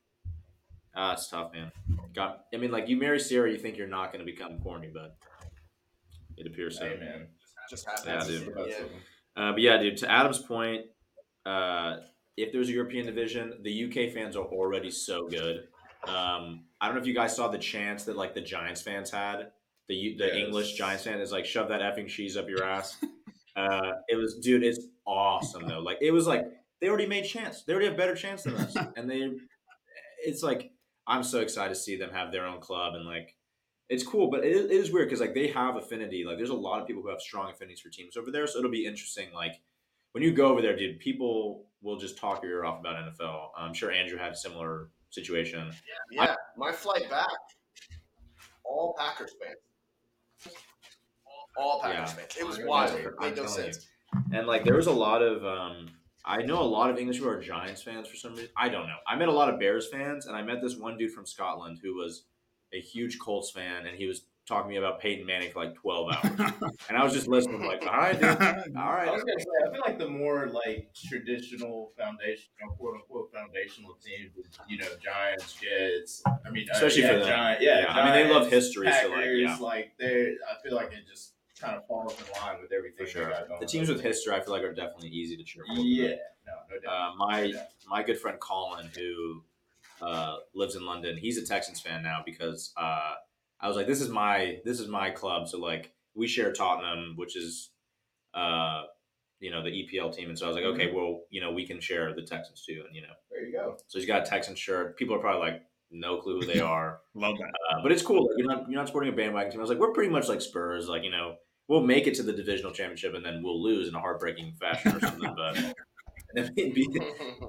Ah, 0.96 1.12
it's 1.12 1.28
tough, 1.28 1.52
man. 1.52 1.72
Got. 2.14 2.44
I 2.54 2.56
mean, 2.56 2.70
like 2.70 2.88
you 2.88 2.96
marry 2.96 3.18
Sarah, 3.18 3.50
you 3.50 3.58
think 3.58 3.76
you're 3.76 3.88
not 3.88 4.12
gonna 4.12 4.24
become 4.24 4.58
corny, 4.60 4.88
but 4.92 5.16
it 6.36 6.46
appears 6.46 6.78
so. 6.78 6.86
Hey, 6.86 6.98
man. 6.98 7.28
Just 7.70 7.86
Yeah, 8.06 8.24
dude. 8.24 8.52
Yeah. 8.66 8.74
Uh, 9.36 9.52
but 9.52 9.60
yeah, 9.60 9.78
dude. 9.78 9.96
To 9.98 10.10
Adam's 10.10 10.38
point, 10.38 10.82
uh, 11.46 11.96
if 12.36 12.52
there's 12.52 12.68
a 12.68 12.72
European 12.72 13.06
division, 13.06 13.54
the 13.62 13.84
UK 13.84 14.12
fans 14.12 14.36
are 14.36 14.44
already 14.44 14.90
so 14.90 15.28
good. 15.28 15.68
Um, 16.06 16.64
I 16.80 16.86
don't 16.86 16.96
know 16.96 17.00
if 17.00 17.06
you 17.06 17.14
guys 17.14 17.34
saw 17.34 17.48
the 17.48 17.58
chance 17.58 18.04
that 18.04 18.16
like 18.16 18.34
the 18.34 18.40
Giants 18.40 18.82
fans 18.82 19.10
had. 19.10 19.50
The 19.88 20.16
the 20.18 20.26
Yes. 20.26 20.36
English 20.36 20.72
Giants 20.74 21.04
fan 21.04 21.20
is 21.20 21.32
like 21.32 21.44
shove 21.46 21.68
that 21.68 21.80
effing 21.80 22.08
cheese 22.08 22.36
up 22.36 22.48
your 22.48 22.64
ass. 22.64 22.96
uh, 23.56 23.92
it 24.08 24.16
was, 24.16 24.38
dude. 24.42 24.62
It's 24.62 24.80
awesome 25.06 25.66
though. 25.66 25.80
Like 25.80 25.98
it 26.00 26.10
was 26.10 26.26
like 26.26 26.46
they 26.80 26.88
already 26.88 27.06
made 27.06 27.24
chance. 27.24 27.62
They 27.62 27.72
already 27.72 27.88
have 27.88 27.96
better 27.96 28.14
chance 28.14 28.42
than 28.42 28.56
us, 28.56 28.76
and 28.96 29.08
they. 29.10 29.30
It's 30.22 30.42
like 30.42 30.72
I'm 31.06 31.22
so 31.22 31.40
excited 31.40 31.74
to 31.74 31.80
see 31.80 31.96
them 31.96 32.10
have 32.12 32.32
their 32.32 32.46
own 32.46 32.60
club 32.60 32.94
and 32.94 33.04
like. 33.06 33.36
It's 33.90 34.02
cool, 34.02 34.30
but 34.30 34.44
it 34.44 34.52
is, 34.52 34.64
it 34.66 34.72
is 34.72 34.90
weird 34.92 35.08
because 35.08 35.20
like 35.20 35.34
they 35.34 35.48
have 35.48 35.76
affinity. 35.76 36.24
Like 36.24 36.38
there's 36.38 36.50
a 36.50 36.54
lot 36.54 36.80
of 36.80 36.86
people 36.86 37.02
who 37.02 37.08
have 37.10 37.20
strong 37.20 37.50
affinities 37.50 37.80
for 37.80 37.90
teams 37.90 38.16
over 38.16 38.30
there, 38.30 38.46
so 38.46 38.58
it'll 38.58 38.70
be 38.70 38.86
interesting. 38.86 39.28
Like 39.34 39.60
when 40.12 40.22
you 40.24 40.32
go 40.32 40.46
over 40.46 40.62
there, 40.62 40.74
dude, 40.76 40.98
people 41.00 41.66
will 41.82 41.98
just 41.98 42.16
talk 42.16 42.42
your 42.42 42.52
ear 42.52 42.64
off 42.64 42.80
about 42.80 42.96
NFL. 42.96 43.48
I'm 43.56 43.74
sure 43.74 43.90
Andrew 43.90 44.16
had 44.16 44.32
a 44.32 44.36
similar 44.36 44.88
situation. 45.10 45.70
Yeah, 46.10 46.34
my 46.56 46.72
flight 46.72 47.10
back, 47.10 47.28
all 48.64 48.94
Packers 48.98 49.32
fans. 49.42 50.54
All 51.56 51.80
Packers 51.82 51.96
Yeah. 51.96 52.06
fans. 52.06 52.36
It 52.38 52.46
was 52.46 52.58
wild. 52.64 52.98
It 52.98 53.12
made 53.20 53.36
no 53.36 53.42
you. 53.42 53.48
sense. 53.48 53.86
And 54.32 54.46
like 54.46 54.64
there 54.64 54.76
was 54.76 54.86
a 54.86 54.92
lot 54.92 55.22
of 55.22 55.44
um 55.44 55.88
I 56.24 56.40
know 56.40 56.60
a 56.62 56.64
lot 56.64 56.88
of 56.90 56.96
English 56.96 57.18
who 57.18 57.28
are 57.28 57.38
Giants 57.38 57.82
fans 57.82 58.08
for 58.08 58.16
some 58.16 58.32
reason. 58.32 58.48
I 58.56 58.68
don't 58.70 58.86
know. 58.86 58.96
I 59.06 59.14
met 59.16 59.28
a 59.28 59.32
lot 59.32 59.52
of 59.52 59.60
Bears 59.60 59.88
fans 59.90 60.26
and 60.26 60.34
I 60.34 60.42
met 60.42 60.62
this 60.62 60.76
one 60.76 60.96
dude 60.96 61.12
from 61.12 61.26
Scotland 61.26 61.80
who 61.82 61.94
was 61.94 62.24
a 62.74 62.80
huge 62.80 63.18
Colts 63.18 63.50
fan 63.50 63.86
and 63.86 63.96
he 63.96 64.06
was 64.06 64.26
talking 64.46 64.68
to 64.68 64.70
me 64.72 64.76
about 64.76 65.00
Peyton 65.00 65.24
Manning 65.24 65.50
for 65.50 65.64
like 65.64 65.74
12 65.74 66.12
hours. 66.12 66.52
and 66.88 66.98
I 66.98 67.02
was 67.02 67.14
just 67.14 67.26
listening 67.28 67.62
like, 67.64 67.86
"All 67.86 67.96
right, 67.96 68.12
dude. 68.12 68.26
All 68.76 68.84
I 68.84 69.10
was 69.10 69.24
gonna 69.24 69.40
say, 69.40 69.46
I 69.66 69.70
feel 69.72 69.80
like 69.86 69.98
the 69.98 70.08
more 70.08 70.48
like 70.48 70.90
traditional 70.94 71.92
foundational, 71.96 72.74
quote 72.76 72.94
unquote 72.96 73.32
foundational 73.32 73.94
teams, 74.04 74.32
you 74.68 74.78
know, 74.78 74.88
Giants, 75.02 75.54
Jets. 75.54 76.22
I 76.26 76.50
mean, 76.50 76.66
uh, 76.70 76.74
Especially 76.74 77.02
yeah, 77.02 77.12
for 77.12 77.18
them. 77.20 77.28
Giant, 77.28 77.62
yeah, 77.62 77.78
Yeah, 77.80 77.92
I 77.92 78.04
mean, 78.04 78.12
they 78.28 78.32
love 78.32 78.50
Giants, 78.50 78.66
history, 78.66 78.86
so, 78.86 79.08
like, 79.08 79.10
Packers, 79.14 79.40
yeah. 79.40 79.56
like 79.60 79.92
they, 79.98 80.34
I 80.50 80.62
feel 80.62 80.76
like 80.76 80.92
it 80.92 81.06
just 81.08 81.32
kind 81.58 81.76
of 81.76 81.86
falls 81.86 82.14
in 82.18 82.42
line 82.42 82.60
with 82.60 82.72
everything. 82.72 83.06
For 83.06 83.10
sure. 83.10 83.30
got 83.30 83.48
going 83.48 83.60
The 83.60 83.66
teams 83.66 83.88
with 83.88 84.02
history 84.02 84.34
I 84.34 84.40
feel 84.40 84.52
like 84.52 84.62
are 84.62 84.74
definitely 84.74 85.08
easy 85.08 85.36
to 85.38 85.44
cheer 85.44 85.64
for. 85.66 85.80
Yeah, 85.80 86.16
no, 86.46 86.52
no 86.70 86.80
doubt. 86.82 87.12
Uh, 87.12 87.14
my 87.16 87.46
No 87.46 87.52
doubt. 87.52 87.66
my 87.88 88.02
good 88.02 88.18
friend 88.18 88.38
Colin, 88.40 88.90
who 88.94 89.42
uh, 90.04 90.36
lives 90.54 90.76
in 90.76 90.84
London, 90.84 91.16
he's 91.16 91.38
a 91.38 91.46
Texans 91.46 91.80
fan 91.80 92.02
now 92.02 92.18
because 92.24 92.72
uh, 92.76 93.14
I 93.60 93.68
was 93.68 93.76
like, 93.76 93.86
this 93.86 94.00
is 94.00 94.08
my 94.08 94.58
this 94.64 94.80
is 94.80 94.88
my 94.88 95.10
club. 95.10 95.48
So 95.48 95.58
like 95.58 95.92
we 96.14 96.26
share 96.26 96.52
Tottenham, 96.52 97.14
which 97.16 97.36
is 97.36 97.70
uh, 98.34 98.82
you 99.40 99.50
know 99.50 99.62
the 99.62 99.70
EPL 99.70 100.14
team, 100.14 100.28
and 100.28 100.38
so 100.38 100.46
I 100.46 100.48
was 100.48 100.56
like, 100.56 100.64
okay, 100.66 100.90
well, 100.92 101.20
you 101.30 101.40
know, 101.40 101.52
we 101.52 101.66
can 101.66 101.80
share 101.80 102.14
the 102.14 102.22
Texans 102.22 102.64
too, 102.66 102.82
and 102.86 102.94
you 102.94 103.02
know, 103.02 103.14
there 103.30 103.44
you 103.46 103.52
go. 103.52 103.76
so 103.88 103.98
he's 103.98 104.06
got 104.06 104.22
a 104.22 104.30
Texans 104.30 104.58
shirt. 104.58 104.96
People 104.96 105.14
are 105.16 105.20
probably 105.20 105.48
like, 105.50 105.62
no 105.90 106.18
clue 106.18 106.40
who 106.40 106.46
they 106.46 106.60
are, 106.74 107.00
Love 107.14 107.36
that. 107.38 107.52
uh, 107.76 107.82
but 107.82 107.92
it's 107.92 108.02
cool. 108.02 108.26
Like, 108.26 108.38
you're 108.38 108.46
not 108.48 108.68
you're 108.68 108.78
not 108.78 108.86
supporting 108.88 109.12
a 109.12 109.16
bandwagon 109.16 109.50
team. 109.52 109.60
I 109.60 109.62
was 109.62 109.70
like, 109.70 109.78
we're 109.78 109.92
pretty 109.92 110.10
much 110.10 110.28
like 110.28 110.40
Spurs. 110.40 110.88
Like 110.88 111.02
you 111.04 111.10
know, 111.10 111.36
we'll 111.68 111.82
make 111.82 112.06
it 112.06 112.14
to 112.16 112.22
the 112.22 112.32
divisional 112.32 112.72
championship, 112.72 113.14
and 113.14 113.24
then 113.24 113.42
we'll 113.42 113.62
lose 113.62 113.88
in 113.88 113.94
a 113.94 114.00
heartbreaking 114.00 114.54
fashion 114.60 114.96
or 114.96 115.00
something, 115.00 115.34
but. 115.36 115.74
And 116.36 116.50
then 116.56 116.72
beat 116.72 116.90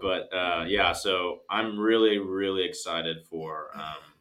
but 0.01 0.33
uh, 0.33 0.65
yeah, 0.67 0.93
so 0.93 1.41
I'm 1.49 1.79
really, 1.79 2.17
really 2.17 2.65
excited 2.65 3.17
for 3.29 3.69
um, 3.75 4.13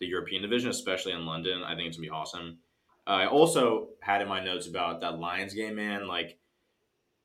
the 0.00 0.06
European 0.06 0.42
division, 0.42 0.70
especially 0.70 1.12
in 1.12 1.26
London. 1.26 1.62
I 1.62 1.74
think 1.74 1.88
it's 1.88 1.96
gonna 1.96 2.06
be 2.06 2.10
awesome. 2.10 2.58
Uh, 3.06 3.10
I 3.10 3.26
also 3.26 3.88
had 4.00 4.20
in 4.20 4.28
my 4.28 4.44
notes 4.44 4.66
about 4.66 5.00
that 5.00 5.18
Lions 5.18 5.54
game, 5.54 5.76
man. 5.76 6.06
Like, 6.06 6.38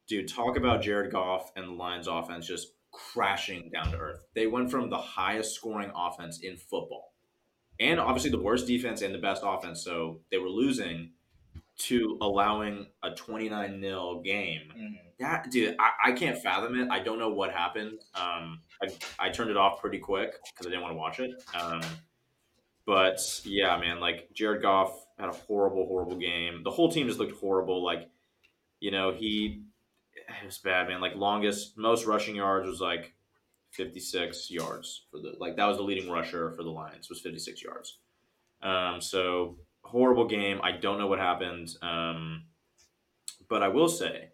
dude, 0.07 0.27
talk 0.27 0.57
about 0.57 0.81
Jared 0.81 1.11
Goff 1.11 1.51
and 1.55 1.67
the 1.67 1.73
Lions 1.73 2.07
offense 2.07 2.47
just 2.47 2.69
crashing 2.91 3.69
down 3.73 3.91
to 3.91 3.97
earth. 3.97 4.25
They 4.35 4.47
went 4.47 4.71
from 4.71 4.89
the 4.89 4.97
highest 4.97 5.55
scoring 5.55 5.91
offense 5.95 6.39
in 6.41 6.57
football, 6.57 7.13
and 7.79 7.99
obviously 7.99 8.31
the 8.31 8.41
worst 8.41 8.67
defense 8.67 9.01
and 9.01 9.13
the 9.13 9.19
best 9.19 9.41
offense. 9.45 9.83
So 9.83 10.21
they 10.31 10.37
were 10.37 10.49
losing 10.49 11.11
to 11.75 12.17
allowing 12.21 12.87
a 13.01 13.11
29 13.11 13.81
0 13.81 14.21
game 14.23 14.71
Mhm. 14.77 14.99
that 15.19 15.49
dude, 15.51 15.75
I, 15.79 16.09
I 16.09 16.11
can't 16.11 16.37
fathom 16.37 16.79
it. 16.79 16.89
I 16.91 16.99
don't 16.99 17.17
know 17.19 17.29
what 17.29 17.51
happened. 17.51 17.99
Um, 18.15 18.61
I, 18.81 18.87
I 19.19 19.29
turned 19.29 19.49
it 19.49 19.57
off 19.57 19.81
pretty 19.81 19.97
quick 19.99 20.33
because 20.51 20.67
I 20.67 20.69
didn't 20.69 20.83
want 20.83 20.93
to 20.93 20.97
watch 20.97 21.19
it. 21.19 21.31
Um, 21.59 21.81
but 22.85 23.19
yeah, 23.45 23.77
man, 23.77 23.99
like 23.99 24.29
Jared 24.33 24.61
Goff 24.61 25.05
had 25.17 25.29
a 25.29 25.33
horrible, 25.33 25.87
horrible 25.87 26.17
game. 26.17 26.63
The 26.63 26.71
whole 26.71 26.91
team 26.91 27.07
just 27.07 27.19
looked 27.19 27.39
horrible. 27.39 27.83
Like, 27.83 28.09
you 28.79 28.91
know, 28.91 29.11
he 29.13 29.63
it 30.15 30.45
was 30.45 30.57
bad, 30.59 30.87
man. 30.89 31.01
Like 31.01 31.15
longest, 31.15 31.77
most 31.77 32.05
rushing 32.05 32.35
yards 32.35 32.67
was 32.67 32.81
like 32.81 33.13
fifty 33.71 33.99
six 33.99 34.51
yards 34.51 35.05
for 35.09 35.19
the 35.19 35.33
like 35.39 35.55
that 35.55 35.65
was 35.65 35.77
the 35.77 35.83
leading 35.83 36.09
rusher 36.09 36.51
for 36.51 36.63
the 36.63 36.69
Lions 36.69 37.09
was 37.09 37.21
fifty 37.21 37.39
six 37.39 37.63
yards. 37.63 37.97
Um, 38.61 39.01
so 39.01 39.57
horrible 39.93 40.25
game. 40.25 40.59
I 40.63 40.71
don't 40.71 40.97
know 40.97 41.07
what 41.07 41.19
happened. 41.19 41.69
Um, 41.81 42.45
but 43.47 43.61
I 43.61 43.67
will 43.67 43.87
say 43.87 44.29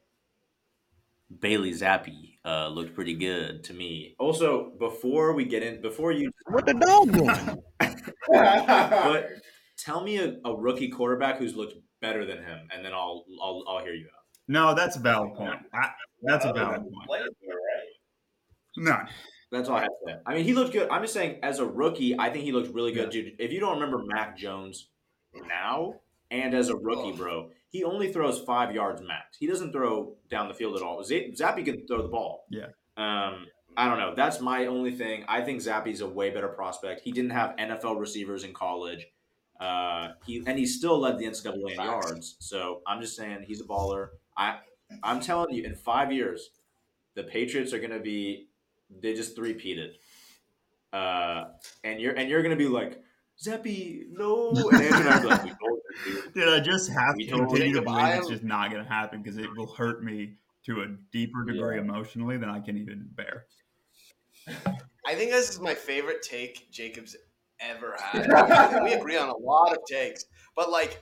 Bailey 1.39 1.71
Zappe 1.71 2.37
uh, 2.45 2.69
looked 2.69 2.95
pretty 2.95 3.13
good 3.13 3.63
to 3.65 3.73
me. 3.73 4.15
Also, 4.17 4.71
before 4.79 5.33
we 5.33 5.43
get 5.43 5.61
in, 5.61 5.81
before 5.81 6.13
you, 6.13 6.31
What 6.47 6.65
the 6.65 6.73
dog 6.73 7.11
doing? 7.11 7.61
but 8.31 9.29
tell 9.77 10.01
me 10.01 10.17
a, 10.17 10.37
a 10.45 10.55
rookie 10.55 10.89
quarterback 10.89 11.37
who's 11.37 11.55
looked 11.55 11.75
better 12.01 12.25
than 12.25 12.37
him, 12.37 12.59
and 12.73 12.83
then 12.83 12.93
I'll 12.93 13.25
I'll, 13.41 13.63
I'll 13.67 13.83
hear 13.83 13.93
you 13.93 14.05
out. 14.05 14.23
No, 14.47 14.73
that's 14.73 14.95
a 14.95 14.99
valid 14.99 15.35
point. 15.35 15.59
I, 15.73 15.89
that's 16.23 16.45
a 16.45 16.53
valid 16.53 16.81
point. 16.81 17.07
Played 17.07 17.21
there, 17.41 17.55
right? 17.55 17.87
None. 18.77 19.09
That's 19.51 19.67
all 19.67 19.77
I 19.77 19.81
have 19.81 19.89
to 19.89 20.11
say. 20.11 20.15
I 20.25 20.35
mean, 20.35 20.45
he 20.45 20.53
looked 20.53 20.73
good. 20.73 20.87
I'm 20.89 21.01
just 21.01 21.13
saying, 21.13 21.39
as 21.43 21.59
a 21.59 21.65
rookie, 21.65 22.17
I 22.17 22.29
think 22.29 22.45
he 22.45 22.51
looked 22.51 22.73
really 22.73 22.91
good, 22.91 23.09
dude. 23.09 23.33
If 23.39 23.51
you 23.51 23.59
don't 23.59 23.73
remember 23.73 24.03
Mac 24.05 24.37
Jones 24.37 24.89
now, 25.33 25.95
and 26.31 26.53
as 26.53 26.69
a 26.69 26.75
rookie, 26.75 27.11
Oh. 27.13 27.17
bro, 27.17 27.51
he 27.69 27.83
only 27.83 28.11
throws 28.11 28.39
five 28.41 28.73
yards 28.73 29.01
max. 29.01 29.37
He 29.37 29.47
doesn't 29.47 29.71
throw 29.71 30.15
down 30.29 30.47
the 30.47 30.53
field 30.53 30.75
at 30.75 30.81
all. 30.81 31.03
Z- 31.03 31.33
Zappe 31.35 31.63
can 31.63 31.85
throw 31.87 32.01
the 32.01 32.07
ball. 32.07 32.45
Yeah. 32.49 32.67
Um, 32.97 33.47
I 33.77 33.87
don't 33.87 33.99
know. 33.99 34.13
That's 34.15 34.41
my 34.41 34.65
only 34.65 34.91
thing. 34.91 35.23
I 35.27 35.41
think 35.41 35.61
Zappe's 35.61 36.01
a 36.01 36.07
way 36.07 36.31
better 36.31 36.49
prospect. 36.49 37.01
He 37.01 37.11
didn't 37.11 37.29
have 37.31 37.55
NFL 37.57 37.99
receivers 37.99 38.43
in 38.43 38.53
college. 38.53 39.07
Uh, 39.59 40.13
he 40.25 40.41
and 40.47 40.57
he 40.57 40.65
still 40.65 40.99
led 40.99 41.17
the 41.19 41.25
NCAA 41.25 41.71
in 41.73 41.75
yards. 41.81 42.35
So 42.39 42.81
I'm 42.87 43.01
just 43.01 43.15
saying 43.15 43.43
he's 43.47 43.61
a 43.61 43.65
baller. 43.65 44.09
I 44.37 44.59
I'm 45.03 45.19
telling 45.19 45.53
you, 45.53 45.63
in 45.63 45.75
five 45.75 46.11
years, 46.11 46.49
the 47.15 47.23
Patriots 47.23 47.73
are 47.73 47.79
gonna 47.79 47.99
be 47.99 48.47
they 48.89 49.13
just 49.13 49.35
three 49.35 49.53
peated. 49.53 49.91
Uh, 50.91 51.49
and 51.83 51.99
you're 52.01 52.13
and 52.13 52.29
you're 52.29 52.41
gonna 52.41 52.55
be 52.55 52.67
like 52.67 53.01
Zappe, 53.41 54.05
no, 54.11 54.69
and 54.73 54.81
Andrew 54.81 55.05
and 55.05 55.09
I 55.09 55.17
are 55.19 55.25
like, 55.25 55.43
we 55.43 55.49
told 55.51 55.79
you, 56.05 56.23
dude. 56.23 56.33
Dude, 56.33 56.49
I 56.49 56.59
just 56.59 56.89
have 56.91 57.15
We 57.15 57.25
to 57.25 57.31
continue 57.31 57.73
to 57.73 57.81
Jacob, 57.81 57.85
believe 57.85 58.15
it's 58.15 58.27
just 58.27 58.43
not 58.43 58.71
going 58.71 58.83
to 58.83 58.89
happen 58.89 59.21
because 59.21 59.37
it 59.37 59.55
will 59.55 59.73
hurt 59.75 60.03
me 60.03 60.35
to 60.65 60.81
a 60.81 60.87
deeper 61.11 61.45
degree 61.45 61.75
Yeah. 61.75 61.81
emotionally 61.81 62.37
than 62.37 62.49
I 62.49 62.59
can 62.59 62.77
even 62.77 63.07
bear. 63.15 63.45
I 65.05 65.15
think 65.15 65.31
this 65.31 65.49
is 65.49 65.59
my 65.59 65.73
favorite 65.73 66.21
take 66.21 66.69
Jacob's 66.71 67.15
ever 67.59 67.95
had. 67.99 68.83
we 68.83 68.93
agree 68.93 69.17
on 69.17 69.29
a 69.29 69.37
lot 69.37 69.71
of 69.71 69.79
takes, 69.85 70.25
but 70.55 70.69
like 70.69 71.01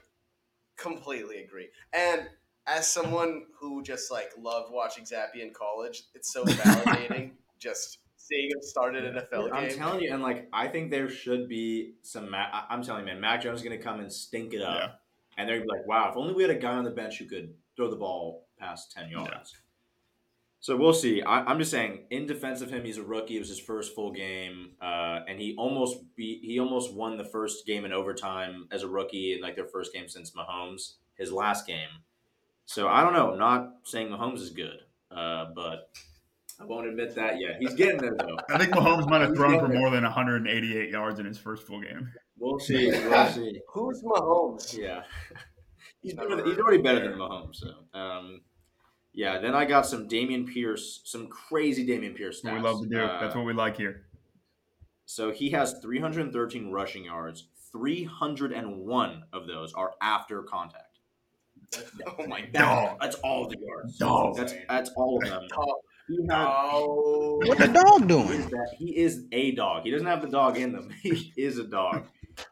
completely 0.78 1.44
agree. 1.44 1.70
And 1.94 2.30
as 2.68 2.92
someone 2.92 3.46
who 3.60 3.82
just 3.84 4.12
like 4.12 4.32
loved 4.38 4.72
watching 4.72 5.06
Zappe 5.06 5.42
in 5.42 5.54
college, 5.54 6.04
it's 6.14 6.32
so 6.32 6.46
validating 6.46 7.32
just 7.60 8.00
seeing 8.28 8.50
him 8.52 8.62
start 8.62 8.96
an 8.96 9.16
NFL 9.16 9.52
I'm 9.54 9.68
game. 9.70 9.78
telling 9.78 10.02
you, 10.02 10.14
and 10.14 10.22
like 10.22 10.48
I 10.54 10.68
think 10.68 10.92
there 10.92 11.10
should 11.10 11.48
be 11.48 11.94
some. 12.02 12.30
Ma- 12.32 12.66
I'm 12.70 12.84
telling 12.84 13.02
you, 13.02 13.14
man, 13.14 13.22
Mac 13.22 13.42
Jones 13.42 13.60
is 13.60 13.64
gonna 13.64 13.78
come 13.78 14.00
and 14.00 14.12
stink 14.12 14.54
it 14.54 14.62
up, 14.62 14.80
Yeah. 14.80 14.90
and 15.38 15.48
they're 15.50 15.58
gonna 15.58 15.66
be 15.72 15.78
like, 15.80 15.88
wow, 15.88 16.10
if 16.10 16.18
only 16.18 16.34
we 16.34 16.44
had 16.44 16.52
a 16.52 16.56
guy 16.60 16.74
on 16.74 16.84
the 16.84 16.92
bench 16.92 17.18
who 17.20 17.26
could 17.26 17.54
throw 17.76 17.90
the 17.90 17.96
ball 17.96 18.46
past 18.60 18.92
ten 18.92 19.10
yards. 19.10 19.52
Yeah. 19.54 19.60
So 20.60 20.76
we'll 20.76 20.94
see. 20.94 21.22
I, 21.22 21.42
I'm 21.46 21.60
just 21.60 21.70
saying, 21.72 22.06
in 22.10 22.26
defense 22.26 22.62
of 22.62 22.72
him, 22.72 22.84
he's 22.84 22.98
a 22.98 23.04
rookie. 23.04 23.36
It 23.36 23.40
was 23.40 23.48
his 23.50 23.60
first 23.60 23.94
full 23.94 24.12
game, 24.12 24.72
uh, 24.82 25.20
and 25.28 25.40
he 25.40 25.56
almost 25.56 25.98
beat. 26.16 26.42
He 26.44 26.60
almost 26.60 26.94
won 26.94 27.16
the 27.16 27.24
first 27.24 27.66
game 27.66 27.86
in 27.86 27.94
overtime 27.94 28.68
as 28.72 28.84
a 28.84 28.88
rookie 28.88 29.34
in 29.36 29.42
like 29.42 29.56
their 29.56 29.68
first 29.68 29.94
game 29.94 30.10
since 30.10 30.32
Mahomes, 30.32 30.94
his 31.16 31.32
last 31.32 31.68
game. 31.68 31.90
So 32.66 32.88
I 32.88 33.02
don't 33.02 33.14
know. 33.14 33.36
Not 33.36 33.76
saying 33.84 34.10
Mahomes 34.10 34.40
is 34.42 34.50
good, 34.50 34.80
uh, 35.12 35.46
but 35.56 35.90
I 36.60 36.66
won't 36.66 36.88
admit 36.88 37.14
that 37.16 37.40
yet. 37.40 37.58
He's 37.60 37.76
getting 37.76 37.98
there 37.98 38.16
though. 38.18 38.38
I 38.50 38.58
think 38.58 38.72
Mahomes 38.72 39.08
might 39.10 39.22
have 39.22 39.30
He's 39.30 39.38
thrown 39.38 39.60
for 39.60 39.68
more 39.68 39.90
than 39.92 40.04
188 40.04 40.90
yards 40.90 41.20
in 41.20 41.26
his 41.26 41.38
first 41.38 41.64
full 41.68 41.82
game. 41.82 42.12
We'll 42.40 42.60
see. 42.60 42.90
We'll 42.90 43.28
see. 43.28 43.60
Who's 43.74 44.02
Mahomes? 44.02 44.76
Yeah, 44.78 45.04
he's 46.02 46.14
better, 46.14 46.44
he's 46.44 46.58
already 46.58 46.82
better 46.82 47.08
than 47.10 47.20
Mahomes. 47.20 47.56
So, 47.58 47.70
um, 48.00 48.42
yeah. 49.14 49.40
Then 49.40 49.54
I 49.54 49.66
got 49.66 49.86
some 49.86 50.08
Dameon 50.08 50.48
Pierce, 50.52 51.02
some 51.06 51.28
crazy 51.28 51.86
Dameon 51.86 52.16
Pierce 52.16 52.42
stats. 52.42 52.46
what 52.46 52.54
we 52.56 52.60
love 52.62 52.82
to 52.82 52.88
do. 52.90 53.02
Uh, 53.02 53.20
That's 53.22 53.36
what 53.36 53.46
we 53.46 53.54
like 53.54 53.78
here. 53.78 54.04
So 55.06 55.32
he 55.32 55.52
has 55.52 55.76
313 55.82 56.72
rushing 56.72 57.06
yards. 57.06 57.48
301 57.72 59.24
of 59.34 59.48
those 59.48 59.74
are 59.74 59.94
after 60.02 60.42
contact. 60.44 60.84
Oh 62.20 62.26
my 62.28 62.42
god, 62.42 62.98
That's 63.02 63.16
all 63.18 63.48
the 63.48 63.58
yards. 63.60 63.98
Dog. 63.98 64.38
That's 64.38 64.54
that's 64.70 64.90
all 64.96 65.22
of 65.22 65.30
them. 65.30 65.44
god. 65.54 65.68
He 66.10 66.18
had, 66.30 66.46
Oh. 66.48 67.40
What 67.46 67.58
the 67.58 67.68
dog 67.68 68.02
he 68.02 68.08
doing? 68.08 68.30
is 68.40 68.46
that- 68.48 68.76
he 68.78 68.98
is 68.98 69.26
a 69.32 69.52
dog. 69.52 69.84
He 69.84 69.92
doesn't 69.92 70.08
have 70.08 70.22
the 70.22 70.30
dog 70.30 70.58
in 70.58 70.72
them. 70.74 70.90
He 71.02 71.34
is 71.38 71.58
a 71.58 71.64
dog. 71.66 72.06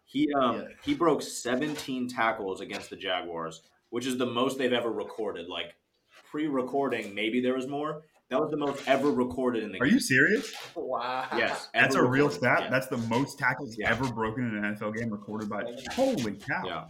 He 0.06 0.32
um 0.34 0.58
Yeah. 0.58 0.68
he 0.84 0.94
broke 0.94 1.22
17 1.22 2.08
tackles 2.10 2.62
against 2.62 2.89
the 2.89 2.96
Jaguars, 2.96 3.62
which 3.89 4.06
is 4.06 4.18
the 4.18 4.26
most 4.26 4.58
they've 4.58 4.74
ever 4.74 4.91
recorded. 4.91 5.48
Like 5.48 5.76
pre-recording, 6.32 7.13
maybe 7.15 7.41
there 7.41 7.54
was 7.56 7.68
more. 7.68 8.04
That 8.32 8.39
was 8.41 8.50
the 8.50 8.58
most 8.58 8.88
ever 8.88 9.12
recorded 9.12 9.62
in 9.63 9.72
the 9.72 9.80
Are 9.80 9.86
game. 9.86 9.94
you 9.94 10.00
serious? 10.00 10.52
Wow. 10.76 11.28
Yes, 11.38 11.70
That's 11.76 11.94
a 11.96 12.00
ever 12.00 12.08
real 12.08 12.32
stat. 12.32 12.58
Yeah. 12.63 12.70
That's 12.72 12.88
the 12.88 12.98
most 12.98 13.38
tackles 13.38 13.76
Yeah. 13.78 13.91
ever 13.91 14.12
broken 14.12 14.48
in 14.50 14.56
an 14.65 14.76
NFL 14.76 14.98
game 14.98 15.12
recorded 15.12 15.48
by. 15.48 15.63
Holy 15.91 16.34
cow! 16.38 16.63
yeah. 16.65 16.86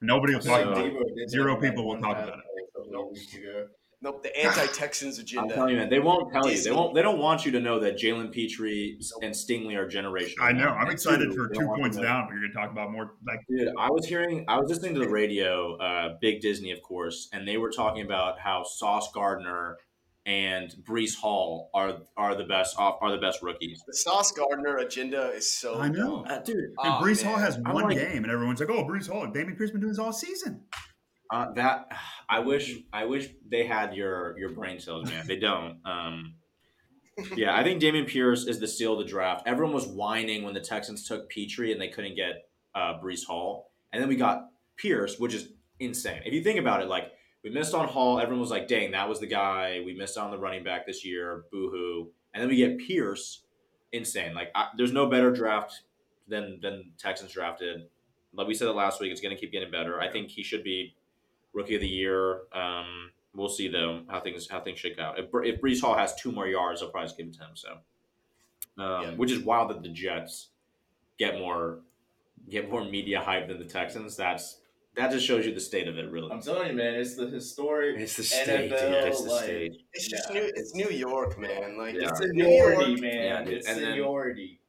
Nobody 0.00 0.34
will 0.34 0.40
talk 0.40 0.66
Like 0.66 0.66
about 0.66 0.84
it. 0.86 1.30
Zero 1.30 1.58
people 1.60 1.86
will 1.86 2.00
talk 2.00 2.16
about 2.18 2.38
it. 2.40 3.68
A 4.02 4.04
couple 4.04 4.18
of 4.18 4.24
weeks 4.24 4.26
ago. 4.26 4.46
Nope, 4.46 4.56
the 4.56 4.60
anti-Texans 4.66 5.18
agenda. 5.18 5.40
I'm 5.40 5.46
agenda. 5.46 5.54
telling 5.56 5.74
you, 5.74 5.80
man, 5.80 5.90
they 5.90 6.00
won't 6.00 6.32
tell 6.32 6.48
you. 6.50 6.62
They 6.62 6.70
won't. 6.72 6.94
They 6.94 7.02
don't 7.02 7.18
want 7.18 7.44
you 7.46 7.52
to 7.52 7.60
know 7.60 7.80
that 7.80 7.96
Jalen 7.98 8.32
Pitre 8.32 8.96
and 9.22 9.34
Stingley 9.34 9.76
are 9.76 9.88
generational. 9.88 10.34
I 10.42 10.52
know. 10.52 10.68
I'm 10.68 10.82
And 10.84 10.92
excited 10.92 11.30
two, 11.30 11.36
for 11.36 11.48
two 11.48 11.54
don't 11.60 11.66
want 11.68 11.80
points 11.82 11.96
down. 11.96 12.26
We're 12.30 12.38
going 12.40 12.52
to 12.52 12.56
talk 12.56 12.70
about 12.70 12.92
more. 12.92 13.14
Like, 13.26 13.40
Dude, 13.48 13.68
I 13.78 13.90
was 13.90 14.06
hearing, 14.06 14.44
I 14.48 14.58
was 14.58 14.68
listening 14.68 14.94
to 14.94 15.00
the 15.00 15.08
radio, 15.08 15.76
uh, 15.78 16.14
Big 16.20 16.40
Disney, 16.40 16.70
of 16.72 16.82
course, 16.82 17.28
and 17.32 17.46
they 17.48 17.56
were 17.56 17.70
talking 17.70 18.04
about 18.04 18.38
how 18.38 18.64
Sauce 18.64 19.10
Gardner 19.12 19.76
and 20.26 20.74
Breece 20.82 21.14
Hall 21.16 21.70
are 21.72 21.98
are 22.16 22.34
the 22.34 22.42
best 22.42 22.76
off 22.80 22.98
are 23.00 23.12
the 23.12 23.18
best 23.18 23.42
rookies. 23.42 23.80
The 23.86 23.94
Sauce 23.94 24.32
Gardner 24.32 24.76
agenda 24.78 25.28
is 25.30 25.50
so 25.50 25.78
I 25.78 25.88
know. 25.88 26.24
Uh, 26.28 26.40
dude, 26.40 26.56
and 26.56 26.74
Oh, 26.80 27.00
Breece 27.00 27.22
man. 27.22 27.32
Hall 27.32 27.40
has 27.40 27.58
one 27.58 27.84
like- 27.84 27.96
game, 27.96 28.24
and 28.24 28.30
everyone's 28.32 28.58
like, 28.58 28.68
"Oh, 28.68 28.84
Breece 28.84 29.08
Hall, 29.08 29.24
Dameon 29.28 29.56
Pierce 29.56 29.70
been 29.70 29.80
doing 29.80 29.92
this 29.92 30.00
all 30.00 30.12
season." 30.12 30.62
Uh, 31.30 31.52
that 31.54 31.88
I 32.28 32.40
wish 32.40 32.76
I 32.92 33.04
wish 33.04 33.28
they 33.48 33.66
had 33.66 33.94
your 33.94 34.38
your 34.38 34.50
brain 34.50 34.80
cells, 34.80 35.10
man. 35.10 35.26
They 35.26 35.38
don't. 35.38 35.78
Um, 35.84 36.34
yeah, 37.34 37.56
I 37.56 37.62
think 37.62 37.80
Dameon 37.80 38.06
Pierce 38.06 38.46
is 38.46 38.60
the 38.60 38.68
steal 38.68 38.92
of 38.92 38.98
the 38.98 39.10
draft. 39.10 39.44
Everyone 39.46 39.74
was 39.74 39.86
whining 39.86 40.42
when 40.42 40.54
the 40.54 40.60
Texans 40.60 41.08
took 41.08 41.30
Pitre 41.30 41.72
and 41.72 41.80
they 41.80 41.88
couldn't 41.88 42.14
get 42.14 42.48
uh, 42.74 43.00
Breece 43.02 43.24
Hall, 43.24 43.70
and 43.92 44.02
then 44.02 44.08
we 44.08 44.16
got 44.16 44.48
Pierce, 44.76 45.18
which 45.18 45.34
is 45.34 45.48
insane. 45.80 46.22
If 46.24 46.34
you 46.34 46.42
think 46.42 46.58
about 46.58 46.82
it, 46.82 46.88
like 46.88 47.12
we 47.42 47.50
missed 47.50 47.74
on 47.74 47.88
Hall, 47.88 48.18
everyone 48.18 48.40
was 48.40 48.50
like, 48.50 48.68
"Dang, 48.68 48.90
that 48.90 49.08
was 49.08 49.20
the 49.20 49.26
guy." 49.26 49.80
We 49.84 49.94
missed 49.94 50.18
on 50.18 50.30
the 50.30 50.38
running 50.38 50.64
back 50.64 50.86
this 50.86 51.04
year, 51.04 51.44
boohoo. 51.50 52.08
And 52.34 52.42
then 52.42 52.50
we 52.50 52.56
get 52.56 52.78
Pierce, 52.78 53.44
insane. 53.92 54.34
Like 54.34 54.50
I, 54.54 54.68
there's 54.76 54.92
no 54.92 55.06
better 55.06 55.30
draft 55.30 55.82
than 56.28 56.58
than 56.60 56.92
Texans 56.98 57.32
drafted. 57.32 57.88
Like 58.34 58.46
we 58.46 58.54
said 58.54 58.68
it 58.68 58.72
last 58.72 59.00
week, 59.00 59.10
it's 59.10 59.22
going 59.22 59.34
to 59.34 59.40
keep 59.40 59.52
getting 59.52 59.70
better. 59.70 59.98
I 60.00 60.10
think 60.10 60.28
he 60.28 60.42
should 60.42 60.62
be 60.62 60.94
rookie 61.56 61.74
of 61.74 61.80
the 61.80 61.88
year. 61.88 62.42
Um, 62.52 63.10
we'll 63.34 63.48
see 63.48 63.66
though 63.68 64.02
how 64.08 64.20
things 64.20 64.48
how 64.48 64.60
things 64.60 64.78
shake 64.78 64.98
out. 64.98 65.18
If, 65.18 65.30
Bre- 65.30 65.44
if 65.44 65.60
Breece 65.60 65.80
Hall 65.80 65.96
has 65.96 66.14
two 66.14 66.30
more 66.30 66.46
yards, 66.46 66.82
I'll 66.82 66.90
probably 66.90 67.12
give 67.16 67.26
it 67.28 67.34
to 67.34 67.40
him. 67.40 67.50
So, 67.54 67.70
um, 68.78 69.02
Yeah. 69.02 69.10
which 69.14 69.32
is 69.32 69.40
wild 69.40 69.70
that 69.70 69.82
the 69.82 69.88
Jets 69.88 70.48
get 71.18 71.38
more 71.38 71.80
get 72.48 72.70
more 72.70 72.84
media 72.84 73.20
hype 73.20 73.48
than 73.48 73.58
the 73.58 73.64
Texans. 73.64 74.16
That's 74.16 74.60
that 74.94 75.10
just 75.10 75.26
shows 75.26 75.44
you 75.44 75.52
the 75.52 75.60
state 75.60 75.88
of 75.88 75.98
it, 75.98 76.10
really. 76.10 76.30
I'm 76.32 76.40
telling 76.40 76.68
you, 76.68 76.72
man, 76.74 76.94
it's 76.94 77.16
the 77.16 77.26
historic. 77.28 77.98
It's 77.98 78.16
the 78.16 78.22
NFL, 78.22 78.44
state, 78.44 78.70
yeah, 78.70 79.04
it's 79.04 79.22
the 79.24 79.30
like- 79.30 79.44
state. 79.44 79.82
It's 79.92 80.08
just 80.08 80.28
Yeah. 80.32 80.40
new. 80.40 80.52
It's 80.54 80.74
New 80.74 80.88
York, 80.88 81.38
man. 81.38 81.76
Like 81.76 81.94
Yeah. 81.96 82.08
it's 82.08 82.20
It's 82.20 82.32
New 82.32 82.44
seniority, 82.44 82.90
York. 82.92 83.00
man. 83.02 83.46
Yeah. 83.46 83.52
It's 83.56 83.66
And 83.68 83.78
then- 83.78 83.92
seniority. 83.92 84.60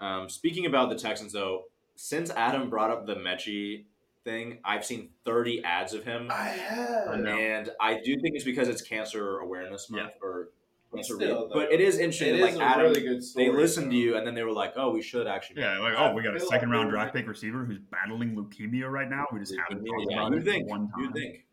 Um, 0.00 0.28
speaking 0.28 0.66
about 0.66 0.88
the 0.90 0.96
Texans, 0.96 1.32
though, 1.32 1.64
since 1.94 2.30
Adam 2.30 2.68
brought 2.70 2.90
up 2.90 3.06
the 3.06 3.14
Metchie 3.16 3.84
thing, 4.24 4.58
I've 4.64 4.84
seen 4.84 5.10
30 5.24 5.62
ads 5.64 5.94
of 5.94 6.04
him. 6.04 6.28
I 6.30 6.44
have. 6.48 7.08
And 7.26 7.70
I 7.80 7.94
do 7.94 8.14
think 8.20 8.34
it's 8.36 8.44
because 8.44 8.68
it's 8.68 8.82
Cancer 8.82 9.38
Awareness 9.38 9.90
Month 9.90 10.12
or 10.22 10.50
cancer 10.94 11.14
Still, 11.14 11.44
Week. 11.44 11.50
But 11.52 11.72
it 11.72 11.80
is 11.80 11.98
interesting. 11.98 12.34
It 12.34 12.38
that, 12.40 12.48
is 12.50 12.56
like 12.56 12.64
a 12.64 12.68
Adam, 12.68 12.86
really 12.86 13.00
good 13.02 13.24
story. 13.24 13.46
they 13.46 13.52
listened 13.52 13.90
to 13.92 13.96
you 13.96 14.16
and 14.16 14.26
then 14.26 14.34
they 14.34 14.42
were 14.42 14.52
like, 14.52 14.72
"Oh, 14.76 14.90
we 14.90 15.02
should 15.02 15.26
actually." 15.26 15.60
Yeah, 15.62 15.78
like, 15.78 15.94
oh, 15.96 16.12
we 16.12 16.22
got 16.22 16.36
a 16.36 16.40
second 16.40 16.70
round 16.70 16.90
draft 16.90 17.14
pick 17.14 17.26
receiver 17.28 17.64
who's 17.64 17.78
battling 17.78 18.34
leukemia 18.34 18.90
right 18.90 19.08
now. 19.08 19.26
We 19.32 19.40
just 19.40 19.54
haven't 19.56 19.84
talked 19.84 20.06
Yeah, 20.10 20.16
about 20.26 20.32
you 20.32 20.38
it 20.38 20.44
think? 20.44 20.68
one 20.68 20.88
time. 20.90 21.00
You 21.04 21.12
think? 21.12 21.46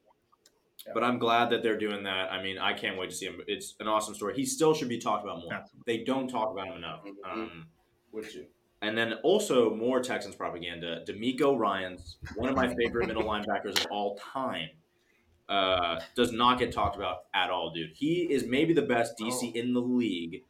Yeah. 0.85 0.91
But 0.93 1.03
I'm 1.03 1.17
glad 1.19 1.49
that 1.49 1.63
they're 1.63 1.77
doing 1.77 2.03
that. 2.03 2.31
I 2.31 2.41
mean, 2.41 2.57
I 2.57 2.73
can't 2.73 2.97
wait 2.97 3.09
to 3.09 3.15
see 3.15 3.25
him. 3.25 3.41
It's 3.47 3.75
an 3.79 3.87
awesome 3.87 4.15
story. 4.15 4.35
He 4.35 4.45
still 4.45 4.73
should 4.73 4.89
be 4.89 4.97
talked 4.99 5.23
about 5.23 5.41
more. 5.41 5.53
Absolutely. 5.53 5.97
They 5.97 6.03
don't 6.03 6.27
talk 6.29 6.51
about 6.51 6.67
him 6.67 6.77
enough. 6.77 7.03
Mhm. 7.03 7.13
Um, 7.31 7.67
Would 8.13 8.33
you? 8.33 8.45
And 8.81 8.97
then 8.97 9.13
also 9.23 9.73
more 9.73 9.99
Texans 10.01 10.35
propaganda. 10.35 11.03
DeMeco 11.07 11.57
Ryans 11.57 12.17
one 12.35 12.49
of 12.49 12.55
my 12.55 12.73
favorite 12.75 13.07
middle 13.07 13.23
linebackers 13.31 13.79
of 13.79 13.87
all 13.91 14.15
time. 14.17 14.69
Uh, 15.49 16.01
does 16.13 16.33
not 16.33 16.59
get 16.59 16.73
talked 16.73 16.97
about 16.97 17.19
at 17.33 17.49
all, 17.49 17.71
dude. 17.71 17.91
He 17.95 18.23
is 18.29 18.45
maybe 18.45 18.73
the 18.73 18.81
best 18.81 19.13
DC 19.17 19.55
in 19.55 19.73
the 19.73 19.79
league. 19.79 20.43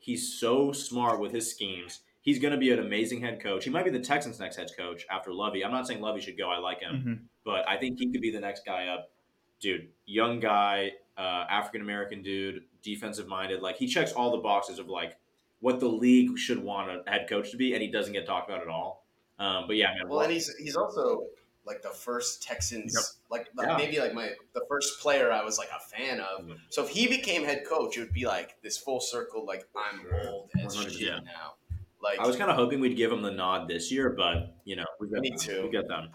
He's 0.00 0.40
so 0.40 0.72
smart 0.72 1.20
with 1.20 1.32
his 1.32 1.48
schemes. 1.48 2.00
He's 2.22 2.40
going 2.40 2.50
to 2.52 2.58
be 2.58 2.72
an 2.72 2.80
amazing 2.80 3.20
head 3.20 3.40
coach. 3.40 3.62
He 3.64 3.70
might 3.70 3.84
be 3.84 3.92
the 3.92 4.00
Texans' 4.00 4.40
next 4.40 4.56
head 4.56 4.68
coach 4.76 5.06
after 5.08 5.32
Lovie. 5.32 5.64
I'm 5.64 5.70
not 5.70 5.86
saying 5.86 6.00
Lovie 6.00 6.20
should 6.20 6.36
go. 6.36 6.50
I 6.50 6.58
like 6.58 6.80
him, 6.80 6.94
Mhm. 7.06 7.18
but 7.44 7.66
I 7.68 7.76
think 7.76 7.98
he 8.00 8.10
could 8.10 8.20
be 8.20 8.32
the 8.32 8.40
next 8.40 8.66
guy 8.66 8.88
up. 8.88 9.12
Dude, 9.60 9.90
young 10.04 10.40
guy, 10.40 10.92
uh, 11.16 11.46
African 11.48 11.80
American 11.80 12.22
dude, 12.22 12.64
defensive 12.82 13.28
minded. 13.28 13.62
Like 13.62 13.76
he 13.76 13.86
checks 13.86 14.10
all 14.12 14.32
the 14.32 14.38
boxes 14.38 14.78
of 14.80 14.88
like 14.88 15.16
what 15.60 15.80
the 15.80 15.88
league 15.88 16.38
should 16.38 16.58
want 16.62 16.90
a 16.90 17.10
head 17.10 17.28
coach 17.28 17.50
to 17.50 17.56
be, 17.56 17.72
and 17.74 17.82
he 17.82 17.88
doesn't 17.90 18.12
get 18.12 18.26
talked 18.26 18.48
about 18.50 18.62
at 18.62 18.68
all. 18.68 19.06
Um, 19.38 19.64
but 19.66 19.76
yeah, 19.76 19.94
man. 19.94 20.08
Well, 20.08 20.20
and 20.20 20.32
he's 20.32 20.54
he's 20.56 20.76
also 20.76 21.24
like 21.66 21.82
the 21.82 21.90
first 21.90 22.42
Texans, 22.42 22.94
Yep. 22.94 23.04
like, 23.30 23.48
like 23.54 23.68
Yeah. 23.68 23.76
maybe 23.76 24.00
like 24.00 24.14
my 24.14 24.30
the 24.54 24.64
first 24.68 25.00
player 25.00 25.30
I 25.30 25.44
was 25.44 25.58
like 25.58 25.68
a 25.74 25.80
fan 25.96 26.20
of. 26.20 26.46
Mhm. 26.46 26.56
So 26.70 26.82
if 26.82 26.88
he 26.90 27.06
became 27.06 27.44
head 27.44 27.64
coach, 27.66 27.96
it 27.96 28.00
would 28.00 28.12
be 28.12 28.26
like 28.26 28.56
this 28.62 28.76
full 28.78 29.00
circle. 29.00 29.44
Like 29.46 29.66
I'm 29.76 30.00
old 30.28 30.50
as 30.64 30.76
100%. 30.76 30.92
shit 30.98 31.24
now. 31.24 31.54
Like 32.02 32.18
I 32.18 32.26
was 32.26 32.36
kind 32.36 32.50
of 32.50 32.56
hoping 32.56 32.80
we'd 32.80 32.96
give 32.96 33.12
him 33.12 33.20
the 33.22 33.30
nod 33.30 33.68
this 33.68 33.92
year, 33.92 34.08
but 34.10 34.54
you 34.64 34.76
know, 34.76 34.86
we 34.98 35.08
got 35.08 35.20
Me 35.20 35.28
them. 35.30 35.38
too. 35.38 35.62
We 35.64 35.68
got 35.70 35.86
them. 35.86 36.08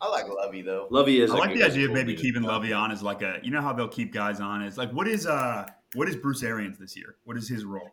I 0.00 0.08
like 0.08 0.28
Lovie 0.28 0.62
though. 0.62 0.86
Lovie 0.90 1.20
is. 1.20 1.30
I 1.30 1.34
like 1.36 1.50
a- 1.50 1.54
the 1.54 1.60
is 1.60 1.66
a 1.66 1.70
idea 1.78 1.86
of 1.86 1.92
maybe 1.92 2.14
keeping 2.16 2.42
Lovie 2.42 2.72
on 2.72 2.90
as 2.92 3.02
like 3.02 3.22
a 3.22 3.38
you 3.42 3.50
know 3.50 3.60
how 3.60 3.72
they'll 3.72 3.88
keep 3.88 4.12
guys 4.12 4.40
on 4.40 4.62
is 4.62 4.78
like 4.78 4.90
what 4.92 5.06
is 5.08 5.26
uh 5.26 5.68
what 5.94 6.08
is 6.08 6.16
Bruce 6.16 6.42
Arians 6.42 6.78
this 6.78 6.96
year? 6.96 7.16
What 7.24 7.36
is 7.36 7.48
his 7.48 7.64
role? 7.64 7.90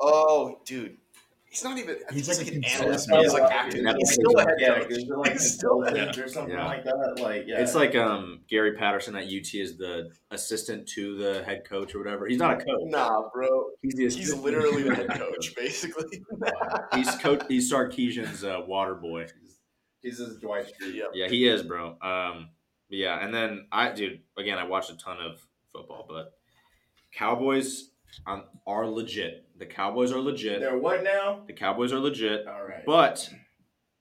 Oh, 0.00 0.60
dude, 0.64 0.96
he's 1.44 1.62
not 1.62 1.76
even. 1.78 1.96
He's 2.12 2.26
He's, 2.26 2.38
like 2.38 2.46
like 2.46 2.56
an 2.56 2.64
analyst. 2.64 3.08
man. 3.10 3.20
He's 3.20 3.32
like 3.34 3.52
acting. 3.52 3.84
Yeah. 3.84 3.94
He's 3.98 4.12
still 4.14 4.36
a 4.38 4.40
head 4.42 4.54
yeah, 4.58 4.74
coach. 4.78 4.88
because 4.88 5.04
they're 5.06 5.16
like 5.18 5.32
He's 5.32 5.52
still 5.54 5.82
a 5.82 5.86
head 5.90 5.94
consultants 6.14 6.18
or 6.18 6.28
something 6.34 6.54
Yeah. 6.54 6.66
like 6.66 6.84
that. 6.84 7.18
Like, 7.20 7.44
yeah, 7.46 7.60
It's 7.60 7.74
like 7.74 7.94
um, 7.96 8.40
Gary 8.48 8.72
Patterson 8.76 9.14
at 9.16 9.24
UT 9.24 9.54
is 9.54 9.76
the 9.76 10.10
assistant 10.30 10.88
to 10.90 11.16
the 11.18 11.44
head 11.44 11.64
coach 11.68 11.94
or 11.94 11.98
whatever. 11.98 12.26
He's 12.26 12.38
not 12.38 12.54
a 12.60 12.64
coach. 12.64 12.80
Nah, 12.84 13.28
bro. 13.32 13.70
He's 13.82 13.94
the 13.94 14.04
He's 14.08 14.34
literally 14.34 14.84
the 14.84 14.94
head 14.94 15.10
coach, 15.18 15.54
basically. 15.54 16.22
He's 16.94 17.14
coach. 17.16 17.42
He's 17.48 17.70
Sarkisian's 17.70 18.42
uh, 18.44 18.60
water 18.66 18.94
boy. 18.94 19.26
he's 20.02 20.16
just 20.18 20.40
Dwight 20.40 20.66
Schrute. 20.66 20.94
yeah. 20.94 21.04
Yeah, 21.12 21.28
he 21.28 21.46
is, 21.46 21.62
bro. 21.62 21.96
Um, 22.00 22.48
yeah, 22.88 23.22
and 23.24 23.34
then 23.34 23.66
I, 23.70 23.92
dude, 23.92 24.20
again, 24.38 24.56
I 24.58 24.64
watched 24.64 24.90
a 24.90 24.96
ton 24.96 25.18
of 25.20 25.40
football, 25.72 26.06
but 26.08 26.32
Cowboys 27.12 27.89
um, 28.26 28.44
are 28.66 28.86
legit. 28.88 29.46
The 29.58 29.66
Cowboys 29.66 30.12
are 30.12 30.20
legit. 30.20 30.60
They're 30.60 30.78
what 30.78 31.02
now? 31.04 31.42
The 31.46 31.52
Cowboys 31.52 31.92
are 31.92 31.98
legit. 31.98 32.46
All 32.46 32.64
right. 32.64 32.84
But 32.86 33.28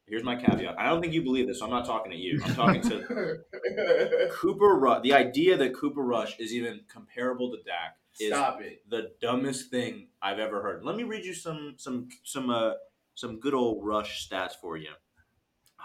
here's 0.08 0.24
my 0.24 0.36
caveat. 0.36 0.76
I 0.80 0.88
don't 0.90 1.02
think 1.02 1.14
you 1.14 1.22
believe 1.22 1.48
this, 1.48 1.60
so 1.60 1.66
I'm 1.66 1.72
not 1.72 1.86
talking 1.86 2.12
to 2.12 2.18
you. 2.18 2.40
I'm 2.44 2.56
talking 2.56 2.82
to 2.84 3.38
Cooper 4.32 4.76
Rush. 4.76 5.04
The 5.04 5.14
idea 5.14 5.58
that 5.58 5.76
Cooper 5.76 6.02
Rush 6.02 6.40
is 6.40 6.54
even 6.54 6.82
comparable 6.92 7.52
to 7.52 7.58
Dak 7.64 7.96
is 8.20 8.34
Stop 8.34 8.62
it. 8.62 8.82
the 8.90 9.12
dumbest 9.22 9.70
thing 9.70 10.08
I've 10.22 10.40
ever 10.40 10.62
heard. 10.62 10.84
Let 10.84 10.96
me 10.96 11.04
read 11.04 11.26
you 11.26 11.34
some 11.34 11.76
some 11.78 12.10
some 12.24 12.50
uh 12.50 12.72
some 13.16 13.40
good 13.40 13.54
old 13.54 13.86
Rush 13.86 14.28
stats 14.30 14.54
for 14.62 14.78
you. 14.78 14.90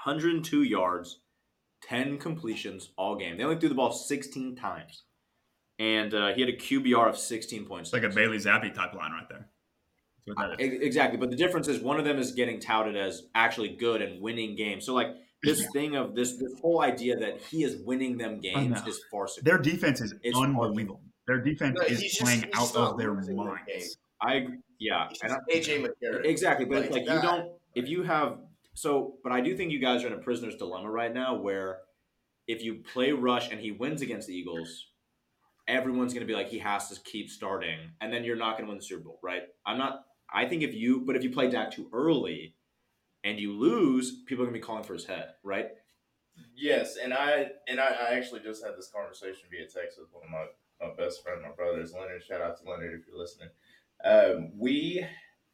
102 0.04 0.62
yards, 0.62 1.20
10 1.82 2.18
completions 2.18 2.90
all 2.96 3.16
game. 3.16 3.36
They 3.36 3.44
only 3.44 3.58
threw 3.58 3.68
the 3.68 3.74
ball 3.74 3.92
16 3.92 4.54
times, 4.56 5.02
and 5.78 6.14
uh, 6.14 6.32
he 6.34 6.40
had 6.40 6.50
a 6.50 6.56
QBR 6.56 7.08
of 7.08 7.18
16 7.18 7.64
points. 7.66 7.92
Like 7.92 8.02
a 8.04 8.08
Bailey 8.08 8.38
Zappe 8.38 8.72
type 8.72 8.94
line 8.94 9.12
right 9.12 9.28
there. 9.28 9.48
That's 10.26 10.36
what 10.38 10.58
that 10.58 10.60
is. 10.60 10.80
Exactly, 10.82 11.18
but 11.18 11.30
the 11.30 11.36
difference 11.36 11.68
is 11.68 11.80
one 11.80 11.98
of 11.98 12.04
them 12.04 12.18
is 12.18 12.32
getting 12.32 12.60
touted 12.60 12.96
as 12.96 13.24
actually 13.34 13.70
good 13.76 14.00
and 14.02 14.20
winning 14.22 14.56
games. 14.56 14.86
So 14.86 14.94
like 14.94 15.08
this 15.42 15.66
thing 15.72 15.96
of 15.96 16.14
this 16.14 16.36
this 16.38 16.52
whole 16.60 16.80
idea 16.80 17.16
that 17.16 17.40
he 17.42 17.62
is 17.64 17.76
winning 17.84 18.16
them 18.16 18.40
games 18.40 18.78
is 18.86 19.00
farcical. 19.10 19.44
Their 19.44 19.58
defense 19.58 20.00
is 20.00 20.14
It's 20.22 20.38
unbelievable. 20.38 21.02
Their 21.26 21.40
defense 21.42 21.76
No, 21.78 21.86
is 21.86 22.00
he's 22.00 22.12
just- 22.12 22.22
playing 22.22 22.44
out 22.54 22.74
of 22.76 22.96
their 22.98 23.12
losing 23.12 23.36
minds. 23.36 23.98
I 24.22 24.46
yeah, 24.78 25.08
and 25.22 25.32
I- 25.32 25.38
AJ 25.52 25.84
McCarron. 25.86 26.24
Exactly, 26.24 26.64
but 26.64 26.76
Like 26.76 26.84
it's 26.86 26.94
like 26.96 27.06
that. 27.06 27.16
you 27.16 27.22
don't 27.22 27.52
if 27.74 27.88
you 27.88 28.02
have 28.04 28.38
so 28.72 29.16
but 29.22 29.32
I 29.32 29.40
do 29.42 29.54
think 29.56 29.72
you 29.72 29.78
guys 29.80 30.02
are 30.04 30.06
in 30.06 30.14
a 30.14 30.18
prisoner's 30.18 30.56
dilemma 30.56 30.90
right 30.90 31.12
now 31.12 31.34
where 31.34 31.80
if 32.46 32.62
you 32.62 32.76
play 32.92 33.12
Rush 33.12 33.50
and 33.50 33.60
he 33.60 33.72
wins 33.72 34.00
against 34.02 34.28
the 34.28 34.34
Eagles, 34.34 34.86
everyone's 35.68 36.14
gonna 36.14 36.26
be 36.26 36.34
like 36.34 36.48
he 36.48 36.58
has 36.58 36.88
to 36.88 37.00
keep 37.02 37.30
starting, 37.30 37.78
and 38.00 38.12
then 38.12 38.24
you're 38.24 38.36
not 38.36 38.56
gonna 38.56 38.68
win 38.68 38.78
the 38.78 38.84
Super 38.84 39.04
Bowl, 39.04 39.18
right? 39.22 39.42
I'm 39.66 39.78
not 39.78 40.04
I 40.32 40.46
think 40.46 40.62
if 40.62 40.74
you 40.74 41.02
but 41.06 41.16
if 41.16 41.22
you 41.22 41.30
play 41.30 41.48
Dak 41.48 41.70
too 41.70 41.88
early 41.92 42.56
and 43.22 43.38
you 43.38 43.52
lose, 43.52 44.22
people 44.26 44.44
are 44.44 44.46
gonna 44.46 44.58
be 44.58 44.62
calling 44.62 44.84
for 44.84 44.94
his 44.94 45.06
head, 45.06 45.30
right? 45.42 45.68
Yes, 46.56 46.96
and 46.96 47.14
I 47.14 47.50
and 47.68 47.80
I, 47.80 47.86
I 47.86 48.14
actually 48.14 48.40
just 48.40 48.64
had 48.64 48.76
this 48.76 48.90
conversation 48.94 49.48
via 49.50 49.66
text 49.66 49.98
with 49.98 50.08
one 50.12 50.24
of 50.24 50.30
my, 50.30 50.46
my 50.86 50.94
best 50.94 51.22
friend, 51.22 51.40
my 51.42 51.50
brothers, 51.50 51.92
Leonard. 51.92 52.22
Shout 52.22 52.40
out 52.40 52.58
to 52.58 52.68
Leonard 52.68 53.00
if 53.00 53.06
you're 53.06 53.18
listening. 53.18 53.48
Um, 54.04 54.52
we, 54.58 55.06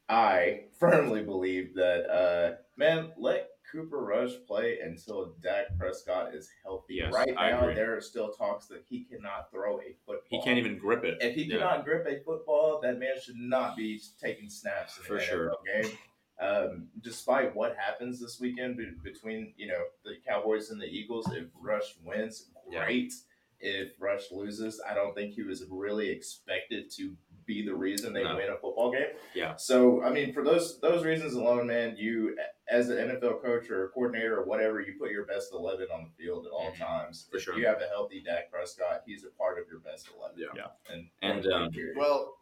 I 0.09 0.65
firmly 0.79 1.23
believe 1.23 1.75
that 1.75 2.09
uh, 2.09 2.55
man, 2.77 3.11
let 3.17 3.50
Cooper 3.71 4.03
Rush 4.03 4.31
play 4.47 4.79
until 4.79 5.33
Dak 5.41 5.65
Prescott 5.77 6.33
is 6.35 6.49
healthy. 6.63 6.95
Yes, 6.95 7.13
right 7.13 7.33
I 7.37 7.51
now, 7.51 7.61
agree. 7.61 7.75
there 7.75 7.95
are 7.95 8.01
still 8.01 8.31
talks 8.31 8.67
that 8.67 8.83
he 8.89 9.03
cannot 9.05 9.49
throw 9.51 9.79
a 9.79 9.93
football. 10.05 10.27
He 10.29 10.41
can't 10.41 10.57
even 10.59 10.77
grip 10.77 11.03
it. 11.03 11.17
If 11.21 11.35
he 11.35 11.43
Yeah. 11.43 11.57
cannot 11.59 11.85
grip 11.85 12.05
a 12.07 12.19
football, 12.23 12.79
that 12.81 12.99
man 12.99 13.19
should 13.21 13.37
not 13.37 13.77
be 13.77 13.99
taking 14.19 14.49
snaps 14.49 14.97
in 14.97 15.03
For 15.03 15.15
an 15.17 15.23
sure. 15.23 15.49
NFL 15.49 15.63
game. 15.83 15.97
Um, 16.39 16.89
despite 17.01 17.55
what 17.55 17.75
happens 17.77 18.19
this 18.19 18.39
weekend 18.39 18.75
be- 18.75 18.91
between 19.03 19.53
you 19.57 19.67
know 19.67 19.83
the 20.03 20.15
Cowboys 20.27 20.71
and 20.71 20.81
the 20.81 20.87
Eagles, 20.87 21.31
if 21.33 21.45
Rush 21.59 21.95
wins, 22.03 22.49
Yeah. 22.69 22.83
great. 22.85 23.13
If 23.59 23.91
Rush 24.01 24.31
loses, 24.31 24.81
I 24.81 24.95
don't 24.95 25.13
think 25.13 25.35
he 25.35 25.43
was 25.43 25.63
really 25.69 26.09
expected 26.09 26.89
to 26.97 27.15
be 27.45 27.65
the 27.65 27.73
reason 27.73 28.13
they 28.13 28.23
No. 28.23 28.35
win 28.35 28.49
a 28.49 28.57
football 28.57 28.91
game. 28.91 29.07
Yeah. 29.33 29.55
So 29.55 30.01
I 30.03 30.09
mean, 30.09 30.33
for 30.33 30.43
those 30.43 30.79
those 30.79 31.03
reasons 31.05 31.33
alone, 31.33 31.67
man, 31.67 31.95
you 31.97 32.37
as 32.69 32.89
an 32.89 32.97
NFL 32.97 33.41
coach 33.41 33.69
or 33.69 33.89
coordinator 33.89 34.37
or 34.39 34.45
whatever, 34.45 34.79
you 34.81 34.95
put 34.99 35.11
your 35.11 35.25
best 35.25 35.51
eleven 35.53 35.87
on 35.93 36.03
the 36.05 36.23
field 36.23 36.45
at 36.45 36.51
all 36.51 36.71
Mhm. 36.71 36.77
times. 36.77 37.27
For 37.29 37.37
if 37.37 37.43
sure. 37.43 37.57
you 37.57 37.65
have 37.67 37.81
a 37.81 37.87
healthy 37.87 38.21
Dak 38.21 38.51
Prescott, 38.51 39.03
he's 39.05 39.23
a 39.25 39.29
part 39.31 39.59
of 39.59 39.67
your 39.69 39.79
best 39.79 40.09
eleven. 40.15 40.37
Yeah. 40.39 40.47
Yeah. 40.55 40.93
And 40.93 41.09
And, 41.21 41.43
point 41.43 41.53
um. 41.53 41.71
Well, 41.95 42.37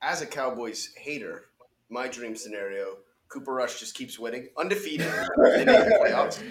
as 0.00 0.20
a 0.22 0.26
Cowboys 0.26 0.92
hater, 0.96 1.46
my 1.88 2.08
dream 2.08 2.36
scenario: 2.36 2.98
Cooper 3.28 3.52
Rush 3.54 3.78
just 3.80 3.94
keeps 3.94 4.18
winning, 4.18 4.48
undefeated 4.56 5.06
in 5.06 5.66
the 5.66 5.98
playoffs. 6.00 6.42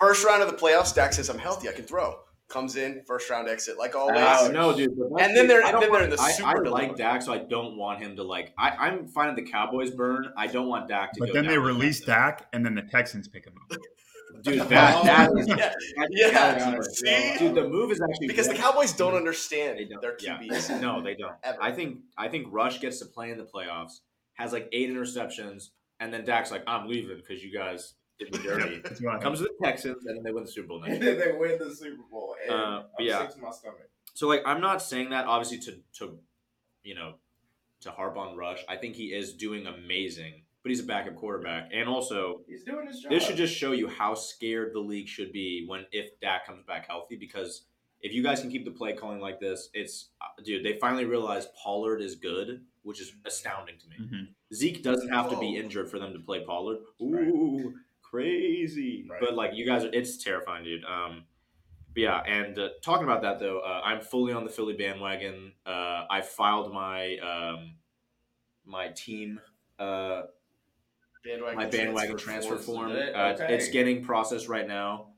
First 0.00 0.24
round 0.24 0.42
of 0.42 0.50
the 0.50 0.56
playoffs, 0.56 0.94
Dak 0.94 1.12
says, 1.12 1.28
"I'm 1.28 1.38
healthy, 1.38 1.68
I 1.68 1.72
can 1.72 1.84
throw." 1.84 2.20
Comes 2.48 2.76
in, 2.76 3.02
first 3.06 3.28
round 3.28 3.48
exit, 3.48 3.76
like 3.76 3.96
always. 3.96 4.18
Ouch. 4.20 4.50
Uh, 4.50 4.52
no, 4.52 4.72
dude. 4.76 4.90
And 5.18 5.36
then 5.36 5.48
they're- 5.48 5.64
I 5.64 5.72
don't 5.72 5.80
then 5.80 5.90
they're 5.90 6.00
want- 6.00 6.04
in 6.04 6.10
the 6.10 6.20
I, 6.22 6.30
super 6.30 6.48
I 6.48 6.52
dilemma. 6.54 6.70
like 6.70 6.96
Dak, 6.96 7.20
so 7.22 7.32
I 7.32 7.38
don't 7.38 7.76
want 7.76 8.00
him 8.00 8.14
to 8.16 8.22
like. 8.22 8.54
I, 8.56 8.70
I'm 8.70 9.08
fine 9.08 9.30
if 9.30 9.36
the 9.36 9.42
Cowboys 9.50 9.90
burn. 9.90 10.32
I 10.36 10.46
don't 10.46 10.68
want 10.68 10.88
Dak 10.88 11.12
to. 11.14 11.20
But 11.20 11.28
go 11.28 11.32
then 11.34 11.46
they 11.48 11.58
release 11.58 12.00
that. 12.04 12.06
Dak, 12.38 12.46
and 12.52 12.64
then 12.64 12.76
the 12.76 12.82
Texans 12.82 13.26
pick 13.26 13.46
him 13.46 13.54
up. 13.70 13.76
Dude, 14.42 14.60
that, 14.68 14.68
that 15.04 15.30
is, 15.38 15.48
yeah, 15.48 15.56
that- 15.56 16.10
yeah. 16.10 16.80
See? 16.82 17.38
dude, 17.38 17.54
the 17.54 17.66
move 17.68 17.90
is 17.90 18.00
actually 18.00 18.26
because 18.28 18.46
the. 18.48 18.54
Cowboys 18.54 18.92
don't 18.92 19.14
understand 19.14 19.78
They 19.78 19.86
don't. 19.86 20.00
their 20.02 20.16
yeah. 20.20 20.38
QBs. 20.38 20.80
No, 20.80 21.00
they 21.02 21.14
don't. 21.14 21.32
Ever. 21.42 21.60
I 21.60 21.72
think 21.72 21.98
I 22.18 22.28
think 22.28 22.46
Rush 22.50 22.80
gets 22.80 22.98
to 23.00 23.06
play 23.06 23.30
in 23.30 23.38
the 23.38 23.44
playoffs, 23.44 24.00
has 24.34 24.52
like 24.52 24.68
eight 24.72 24.90
interceptions, 24.90 25.70
and 26.00 26.12
then 26.12 26.24
Dak's 26.24 26.50
like, 26.50 26.62
"I'm 26.66 26.86
leaving 26.86 27.16
because 27.16 27.42
you 27.42 27.52
guys 27.52 27.94
did 28.18 28.32
me 28.32 28.38
dirty." 28.42 28.80
That's 28.82 29.00
Comes 29.00 29.38
to 29.40 29.44
the 29.44 29.54
Texans, 29.64 30.06
and 30.06 30.16
then 30.16 30.22
they 30.24 30.32
win 30.32 30.44
the 30.44 30.50
Super 30.50 30.68
Bowl 30.68 30.80
next 30.80 30.94
and 30.94 31.02
then 31.02 31.18
they 31.18 31.32
win 31.32 31.58
the 31.58 31.74
Super 31.74 32.02
Bowl. 32.10 32.36
And 32.44 32.52
Uh, 32.52 32.82
I'm 32.98 33.04
yeah. 33.04 33.20
sick 33.26 33.36
to 33.36 33.42
my 33.42 33.50
stomach. 33.50 33.90
So 34.14 34.28
like, 34.28 34.42
I'm 34.46 34.60
not 34.60 34.80
saying 34.82 35.10
that 35.10 35.26
obviously 35.26 35.58
to 35.60 35.82
to, 35.98 36.18
you 36.82 36.94
know, 36.94 37.14
to 37.80 37.90
harp 37.90 38.16
on 38.16 38.36
Rush. 38.36 38.64
I 38.68 38.76
think 38.76 38.96
he 38.96 39.12
is 39.12 39.34
doing 39.34 39.66
amazing, 39.66 40.42
but 40.62 40.70
he's 40.70 40.80
a 40.80 40.84
backup 40.84 41.16
quarterback, 41.16 41.70
and 41.72 41.88
also 41.88 42.40
He's 42.48 42.64
doing 42.64 42.86
his 42.86 43.00
job. 43.00 43.10
This 43.10 43.24
should 43.24 43.36
just 43.36 43.54
show 43.54 43.72
you 43.72 43.88
how 43.88 44.14
scared 44.14 44.72
the 44.72 44.80
league 44.80 45.08
should 45.08 45.32
be 45.32 45.66
when 45.66 45.84
if 45.92 46.18
Dak 46.20 46.46
comes 46.46 46.64
back 46.64 46.86
healthy. 46.88 47.16
Because 47.16 47.66
if 48.00 48.12
you 48.12 48.22
guys 48.22 48.40
can 48.40 48.50
keep 48.50 48.64
the 48.64 48.70
play 48.70 48.94
calling 48.94 49.20
like 49.20 49.40
this, 49.40 49.68
it's 49.74 50.08
uh, 50.22 50.26
dude. 50.42 50.64
They 50.64 50.78
finally 50.78 51.04
realized 51.04 51.48
Pollard 51.62 52.00
is 52.00 52.14
good, 52.14 52.64
which 52.82 53.00
is 53.00 53.12
astounding 53.26 53.76
to 53.78 53.88
me. 53.88 53.96
Mhm. 54.06 54.28
Zeke 54.54 54.82
doesn't 54.82 55.08
have 55.10 55.28
to 55.30 55.38
be 55.38 55.56
injured 55.56 55.90
for 55.90 55.98
them 55.98 56.12
to 56.14 56.20
play 56.20 56.44
Pollard. 56.44 56.78
Right. 57.00 57.26
Ooh, 57.28 57.74
crazy! 58.10 59.06
Right. 59.08 59.20
But 59.20 59.34
like 59.34 59.52
you 59.54 59.66
guys, 59.66 59.84
are, 59.84 59.90
it's 59.92 60.22
terrifying, 60.22 60.64
dude. 60.64 60.84
Um, 60.84 61.24
but 61.94 62.00
yeah, 62.02 62.20
and 62.26 62.58
uh, 62.58 62.68
talking 62.82 63.04
about 63.04 63.22
that 63.22 63.38
though, 63.38 63.60
uh, 63.60 63.80
I'm 63.84 64.00
fully 64.00 64.32
on 64.32 64.44
the 64.44 64.50
Philly 64.50 64.74
bandwagon. 64.74 65.52
Uh, 65.64 66.04
I 66.10 66.20
filed 66.22 66.72
my 66.72 67.16
um, 67.18 67.74
my 68.64 68.88
team. 68.88 69.40
Uh, 69.78 70.22
Bandwagon 71.24 71.56
my 71.56 71.66
bandwagon 71.66 72.16
transfer, 72.16 72.56
form, 72.56 72.90
form. 72.90 72.92
it? 72.92 73.14
Uh, 73.14 73.34
Okay. 73.34 73.54
It's 73.54 73.68
getting 73.68 74.04
processed 74.04 74.46
right 74.48 74.66
now. 74.66 75.08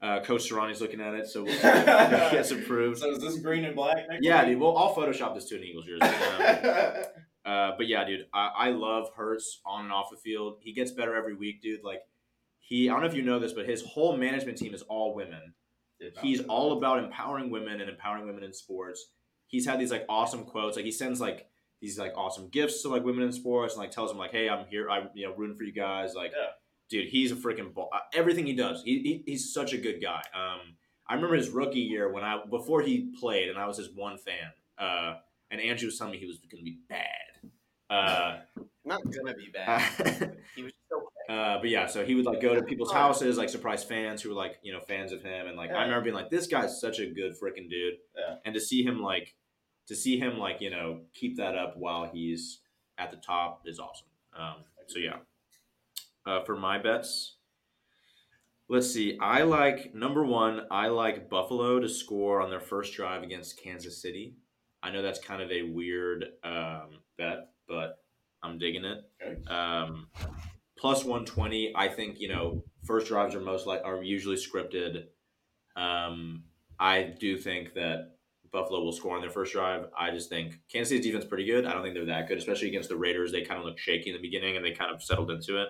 Uh, 0.00 0.20
Coach 0.20 0.50
Sirianni's 0.50 0.80
looking 0.80 1.00
at 1.00 1.14
it, 1.14 1.28
so 1.28 1.44
we'll 1.44 1.52
see 1.60 1.68
if 1.68 1.86
it 1.88 2.32
gets 2.32 2.50
approved. 2.50 2.98
So 2.98 3.12
is 3.12 3.20
this 3.20 3.38
green 3.38 3.64
and 3.64 3.76
black? 3.76 3.98
Yeah, 4.20 4.40
week? 4.42 4.52
dude. 4.54 4.60
Well, 4.60 4.76
I'll 4.76 4.92
Photoshop 4.96 5.34
this 5.36 5.44
to 5.50 5.56
an 5.56 5.62
Eagles 5.62 5.86
jersey. 5.86 6.00
Um, 6.32 7.04
uh, 7.44 7.72
but 7.76 7.86
yeah, 7.88 8.04
dude, 8.04 8.26
I, 8.32 8.50
I 8.56 8.70
love 8.70 9.10
Hurts 9.16 9.60
on 9.66 9.84
and 9.84 9.92
off 9.92 10.10
the 10.10 10.16
field. 10.16 10.58
He 10.60 10.72
gets 10.72 10.90
better 10.92 11.14
every 11.16 11.34
week, 11.34 11.60
dude. 11.62 11.82
Like 11.84 12.00
he, 12.60 12.88
I 12.88 12.92
don't 12.92 13.02
know 13.02 13.08
if 13.08 13.14
you 13.14 13.22
know 13.22 13.38
this, 13.38 13.52
but 13.52 13.66
his 13.68 13.82
whole 13.82 14.16
management 14.16 14.58
team 14.58 14.74
is 14.74 14.82
all 14.82 15.14
women. 15.14 15.54
He's 16.20 16.40
all 16.42 16.72
about 16.78 16.98
empowering 16.98 17.50
women 17.50 17.80
and 17.80 17.88
empowering 17.90 18.26
women 18.26 18.42
in 18.42 18.52
sports. 18.52 19.06
He's 19.46 19.66
had 19.66 19.78
these 19.80 19.90
like 19.92 20.04
awesome 20.08 20.44
quotes. 20.44 20.76
Like 20.76 20.84
he 20.84 20.92
sends 20.92 21.20
like 21.20 21.46
these 21.80 21.98
like 21.98 22.12
awesome 22.16 22.48
gifts 22.48 22.82
to 22.82 22.88
like 22.88 23.04
women 23.04 23.22
in 23.24 23.32
sports 23.32 23.74
and 23.74 23.80
like 23.82 23.90
tells 23.90 24.10
them 24.10 24.18
like, 24.18 24.30
"Hey, 24.32 24.48
I'm 24.48 24.66
here. 24.66 24.88
I'm 24.90 25.10
you 25.14 25.26
know 25.28 25.34
rooting 25.34 25.56
for 25.56 25.64
you 25.64 25.72
guys." 25.72 26.14
Like, 26.14 26.32
Yeah. 26.32 26.46
dude, 26.88 27.08
he's 27.08 27.30
a 27.32 27.36
freaking 27.36 27.72
ball. 27.74 27.88
uh, 27.92 27.98
Everything 28.14 28.46
he 28.46 28.52
does, 28.54 28.82
he, 28.84 28.98
he 29.00 29.22
he's 29.26 29.52
such 29.52 29.72
a 29.72 29.78
good 29.78 30.00
guy. 30.00 30.22
Um, 30.34 30.76
I 31.08 31.14
remember 31.14 31.36
his 31.36 31.50
rookie 31.50 31.80
year 31.80 32.10
when 32.12 32.24
I 32.24 32.40
before 32.50 32.82
he 32.82 33.12
played, 33.20 33.48
and 33.48 33.58
I 33.58 33.66
was 33.66 33.76
his 33.76 33.90
one 33.94 34.16
fan. 34.18 34.52
Uh, 34.78 35.16
and 35.50 35.60
Andrew 35.60 35.86
was 35.86 35.98
telling 35.98 36.12
me 36.12 36.18
he 36.18 36.26
was 36.26 36.38
going 36.50 36.64
to 36.64 36.64
be 36.64 36.78
bad. 36.88 37.06
Uh, 37.92 38.38
Not 38.84 39.02
gonna 39.10 39.34
be 39.34 39.48
bad. 39.52 40.36
he 40.56 40.62
was 40.62 40.72
so 40.90 41.08
Uh, 41.28 41.58
but 41.60 41.68
yeah, 41.68 41.86
so 41.86 42.04
he 42.04 42.14
would 42.14 42.24
like 42.24 42.40
go 42.40 42.54
to 42.54 42.62
people's 42.62 42.92
houses, 42.92 43.36
like 43.38 43.48
surprise 43.48 43.84
fans 43.84 44.22
who 44.22 44.30
were 44.30 44.34
like 44.34 44.58
you 44.62 44.72
know 44.72 44.80
fans 44.80 45.12
of 45.12 45.22
him, 45.22 45.46
and 45.46 45.56
like 45.56 45.70
I 45.70 45.82
remember 45.82 46.02
being 46.02 46.14
like, 46.16 46.30
this 46.30 46.46
guy's 46.46 46.80
such 46.80 46.98
a 46.98 47.06
good 47.06 47.32
freaking 47.40 47.68
dude, 47.70 47.94
Yeah. 48.16 48.36
and 48.44 48.54
to 48.54 48.60
see 48.60 48.82
him 48.82 49.00
like, 49.00 49.34
to 49.88 49.94
see 49.94 50.18
him 50.18 50.38
like 50.38 50.60
you 50.60 50.70
know 50.70 51.02
keep 51.14 51.36
that 51.36 51.56
up 51.56 51.76
while 51.76 52.06
he's 52.12 52.60
at 52.98 53.10
the 53.10 53.16
top 53.18 53.62
is 53.66 53.78
awesome. 53.78 54.08
Um, 54.36 54.64
so 54.86 54.98
yeah, 54.98 55.18
uh, 56.26 56.42
for 56.44 56.56
my 56.56 56.78
bets, 56.78 57.36
let's 58.68 58.90
see. 58.92 59.18
I 59.20 59.42
like 59.42 59.94
number 59.94 60.24
one. 60.24 60.62
I 60.70 60.88
like 60.88 61.28
Buffalo 61.30 61.78
to 61.78 61.88
score 61.88 62.40
on 62.40 62.50
their 62.50 62.60
first 62.60 62.94
drive 62.94 63.22
against 63.22 63.62
Kansas 63.62 64.00
City. 64.00 64.34
I 64.82 64.90
know 64.90 65.02
that's 65.02 65.20
kind 65.20 65.40
of 65.40 65.50
a 65.52 65.62
weird 65.62 66.24
um, 66.42 66.98
bet, 67.16 67.51
but 67.68 67.98
I'm 68.42 68.58
digging 68.58 68.84
it. 68.84 68.98
Okay. 69.24 69.44
Um, 69.46 70.08
plus 70.82 71.04
120 71.04 71.72
i 71.76 71.88
think 71.88 72.20
you 72.20 72.28
know 72.28 72.64
first 72.84 73.06
drives 73.06 73.34
are 73.36 73.40
most 73.40 73.66
like 73.66 73.80
are 73.84 74.02
usually 74.02 74.36
scripted 74.36 75.04
um, 75.76 76.42
i 76.78 77.02
do 77.20 77.38
think 77.38 77.72
that 77.74 78.16
buffalo 78.50 78.82
will 78.82 78.92
score 78.92 79.14
on 79.14 79.22
their 79.22 79.30
first 79.30 79.52
drive 79.52 79.86
i 79.96 80.10
just 80.10 80.28
think 80.28 80.58
kansas 80.70 80.88
city's 80.90 81.06
defense 81.06 81.24
pretty 81.24 81.46
good 81.46 81.64
i 81.64 81.72
don't 81.72 81.82
think 81.82 81.94
they're 81.94 82.04
that 82.04 82.28
good 82.28 82.36
especially 82.36 82.68
against 82.68 82.88
the 82.88 82.96
raiders 82.96 83.30
they 83.32 83.42
kind 83.42 83.58
of 83.60 83.64
looked 83.64 83.80
shaky 83.80 84.10
in 84.10 84.16
the 84.16 84.20
beginning 84.20 84.56
and 84.56 84.64
they 84.64 84.72
kind 84.72 84.92
of 84.92 85.02
settled 85.02 85.30
into 85.30 85.62
it 85.62 85.68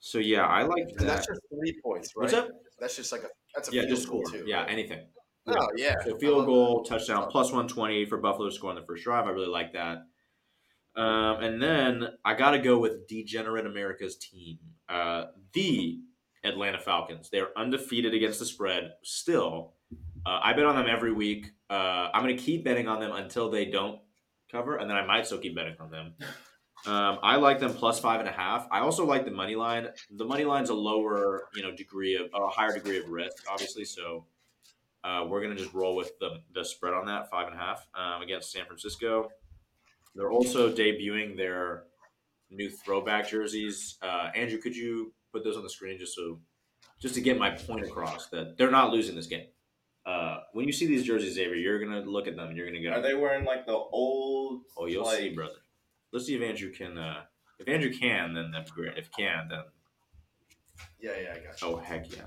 so 0.00 0.18
yeah 0.18 0.46
i 0.46 0.62
like 0.62 0.86
that 0.96 1.06
that's 1.06 1.26
just 1.26 1.40
three 1.48 1.74
points, 1.82 2.12
right? 2.14 2.24
What's 2.24 2.34
up? 2.34 2.50
That's 2.78 2.94
just 2.94 3.10
like 3.10 3.22
a 3.22 3.28
that's 3.56 3.70
a 3.70 3.72
yeah 3.72 3.82
field 3.82 3.96
just 3.96 4.08
goal 4.08 4.24
score 4.26 4.40
too. 4.40 4.44
yeah 4.46 4.60
right? 4.60 4.70
anything 4.70 5.00
Oh 5.50 5.68
yeah. 5.76 5.94
so 6.04 6.18
field 6.18 6.44
goal, 6.44 6.84
touchdown, 6.84 7.26
plus 7.30 7.46
120 7.46 8.04
for 8.04 8.18
Buffalo 8.18 8.50
to 8.50 8.54
score 8.54 8.68
on 8.68 8.76
the 8.76 8.82
first 8.82 9.02
drive. 9.04 9.26
I 9.26 9.30
really 9.30 9.48
like 9.48 9.72
that. 9.72 10.04
Um, 10.96 11.42
and 11.42 11.62
then 11.62 12.08
I 12.24 12.34
got 12.34 12.52
to 12.52 12.58
go 12.58 12.78
with 12.78 13.06
Degenerate 13.06 13.66
America's 13.66 14.16
team, 14.16 14.58
uh, 14.88 15.26
the 15.52 16.00
Atlanta 16.44 16.78
Falcons. 16.78 17.30
They're 17.30 17.56
undefeated 17.56 18.14
against 18.14 18.38
the 18.38 18.46
spread 18.46 18.94
still. 19.02 19.74
Uh, 20.26 20.40
I 20.42 20.52
bet 20.52 20.64
on 20.66 20.76
them 20.76 20.86
every 20.88 21.12
week. 21.12 21.52
Uh, 21.70 22.08
I'm 22.12 22.22
going 22.22 22.36
to 22.36 22.42
keep 22.42 22.64
betting 22.64 22.88
on 22.88 23.00
them 23.00 23.12
until 23.12 23.50
they 23.50 23.66
don't 23.66 24.00
cover, 24.50 24.76
and 24.76 24.90
then 24.90 24.96
I 24.96 25.06
might 25.06 25.26
still 25.26 25.38
keep 25.38 25.54
betting 25.54 25.76
on 25.78 25.90
them. 25.90 26.14
Um, 26.86 27.18
I 27.22 27.36
like 27.36 27.58
them 27.58 27.74
plus 27.74 27.98
five 28.00 28.20
and 28.20 28.28
a 28.28 28.32
half. 28.32 28.66
I 28.70 28.80
also 28.80 29.04
like 29.04 29.24
the 29.24 29.30
money 29.30 29.56
line. 29.56 29.88
The 30.16 30.24
money 30.24 30.44
line's 30.44 30.70
a 30.70 30.74
lower, 30.74 31.48
you 31.54 31.62
know, 31.62 31.74
degree 31.74 32.16
of 32.16 32.28
a 32.34 32.48
higher 32.48 32.72
degree 32.72 32.98
of 32.98 33.08
risk, 33.08 33.44
obviously. 33.50 33.84
So 33.84 34.26
uh, 35.04 35.26
we're 35.28 35.42
gonna 35.42 35.56
just 35.56 35.74
roll 35.74 35.96
with 35.96 36.12
the 36.20 36.40
the 36.54 36.64
spread 36.64 36.94
on 36.94 37.06
that 37.06 37.30
five 37.30 37.48
and 37.48 37.56
a 37.56 37.58
half 37.58 37.86
um, 37.94 38.22
against 38.22 38.52
San 38.52 38.64
Francisco. 38.64 39.28
They're 40.18 40.32
also 40.32 40.70
debuting 40.72 41.36
their 41.36 41.84
new 42.50 42.68
throwback 42.68 43.28
jerseys. 43.28 43.96
Uh, 44.02 44.30
Andrew, 44.34 44.58
could 44.58 44.74
you 44.74 45.12
put 45.32 45.44
those 45.44 45.56
on 45.56 45.62
the 45.62 45.70
screen 45.70 45.96
just 45.96 46.14
so 46.16 46.40
just 47.00 47.14
to 47.14 47.20
get 47.20 47.38
my 47.38 47.50
point 47.50 47.84
across 47.84 48.26
that 48.30 48.58
they're 48.58 48.72
not 48.72 48.92
losing 48.92 49.14
this 49.14 49.28
game. 49.28 49.46
Uh, 50.04 50.38
when 50.54 50.66
you 50.66 50.72
see 50.72 50.86
these 50.86 51.04
jerseys, 51.04 51.34
Xavier, 51.34 51.54
you're 51.54 51.78
gonna 51.78 52.00
look 52.00 52.26
at 52.26 52.34
them 52.34 52.48
and 52.48 52.56
you're 52.56 52.66
gonna 52.66 52.82
go, 52.82 52.90
Are 52.90 53.00
they 53.00 53.14
wearing 53.14 53.44
like 53.44 53.64
the 53.66 53.74
old? 53.74 54.62
"Oh, 54.76 54.86
you'll 54.86 55.04
like, 55.04 55.18
see, 55.18 55.28
brother." 55.34 55.54
Let's 56.12 56.26
see 56.26 56.34
if 56.34 56.42
Andrew 56.42 56.72
can. 56.72 56.98
Uh, 56.98 57.22
if 57.60 57.68
Andrew 57.68 57.92
can, 57.92 58.34
then 58.34 58.50
that'd 58.50 58.72
great. 58.72 58.96
If 58.98 59.12
can, 59.12 59.48
then 59.48 59.62
Yeah, 60.98 61.12
yeah, 61.22 61.30
I 61.30 61.34
got 61.46 61.62
you. 61.62 61.68
oh 61.68 61.76
heck 61.76 62.10
yeah! 62.10 62.22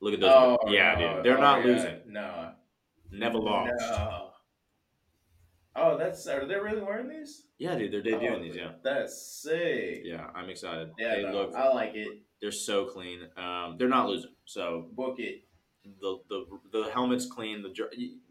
Look 0.00 0.12
at 0.14 0.20
those. 0.20 0.30
Oh 0.34 0.58
yeah, 0.68 0.96
no. 0.98 1.14
dude, 1.16 1.24
they're 1.24 1.38
Oh, 1.38 1.40
not 1.40 1.60
yeah. 1.60 1.72
losing. 1.72 2.00
No. 2.08 2.52
Never 3.10 3.38
lost. 3.38 3.72
No. 3.78 4.23
Oh, 5.76 5.96
that's 5.98 6.26
are 6.28 6.46
they 6.46 6.54
really 6.56 6.80
wearing 6.82 7.08
these? 7.08 7.46
Yeah, 7.58 7.76
dude, 7.76 7.92
they're 7.92 8.02
debuting 8.02 8.38
Oh, 8.38 8.42
these. 8.42 8.56
Yeah, 8.56 8.72
That's 8.82 9.42
sick. 9.42 10.02
yeah, 10.04 10.28
I'm 10.34 10.48
excited. 10.48 10.90
Yeah, 10.98 11.16
they 11.16 11.22
no, 11.24 11.32
look. 11.32 11.54
I 11.54 11.68
like 11.72 11.94
it. 11.94 12.08
They're 12.40 12.52
so 12.52 12.84
clean. 12.86 13.20
Um, 13.36 13.76
they're 13.78 13.88
not 13.88 14.08
losing. 14.08 14.30
So 14.44 14.88
Book 14.92 15.18
it 15.18 15.42
the 16.00 16.18
the 16.28 16.46
the 16.72 16.90
helmet's 16.90 17.26
clean. 17.26 17.62
The 17.62 17.74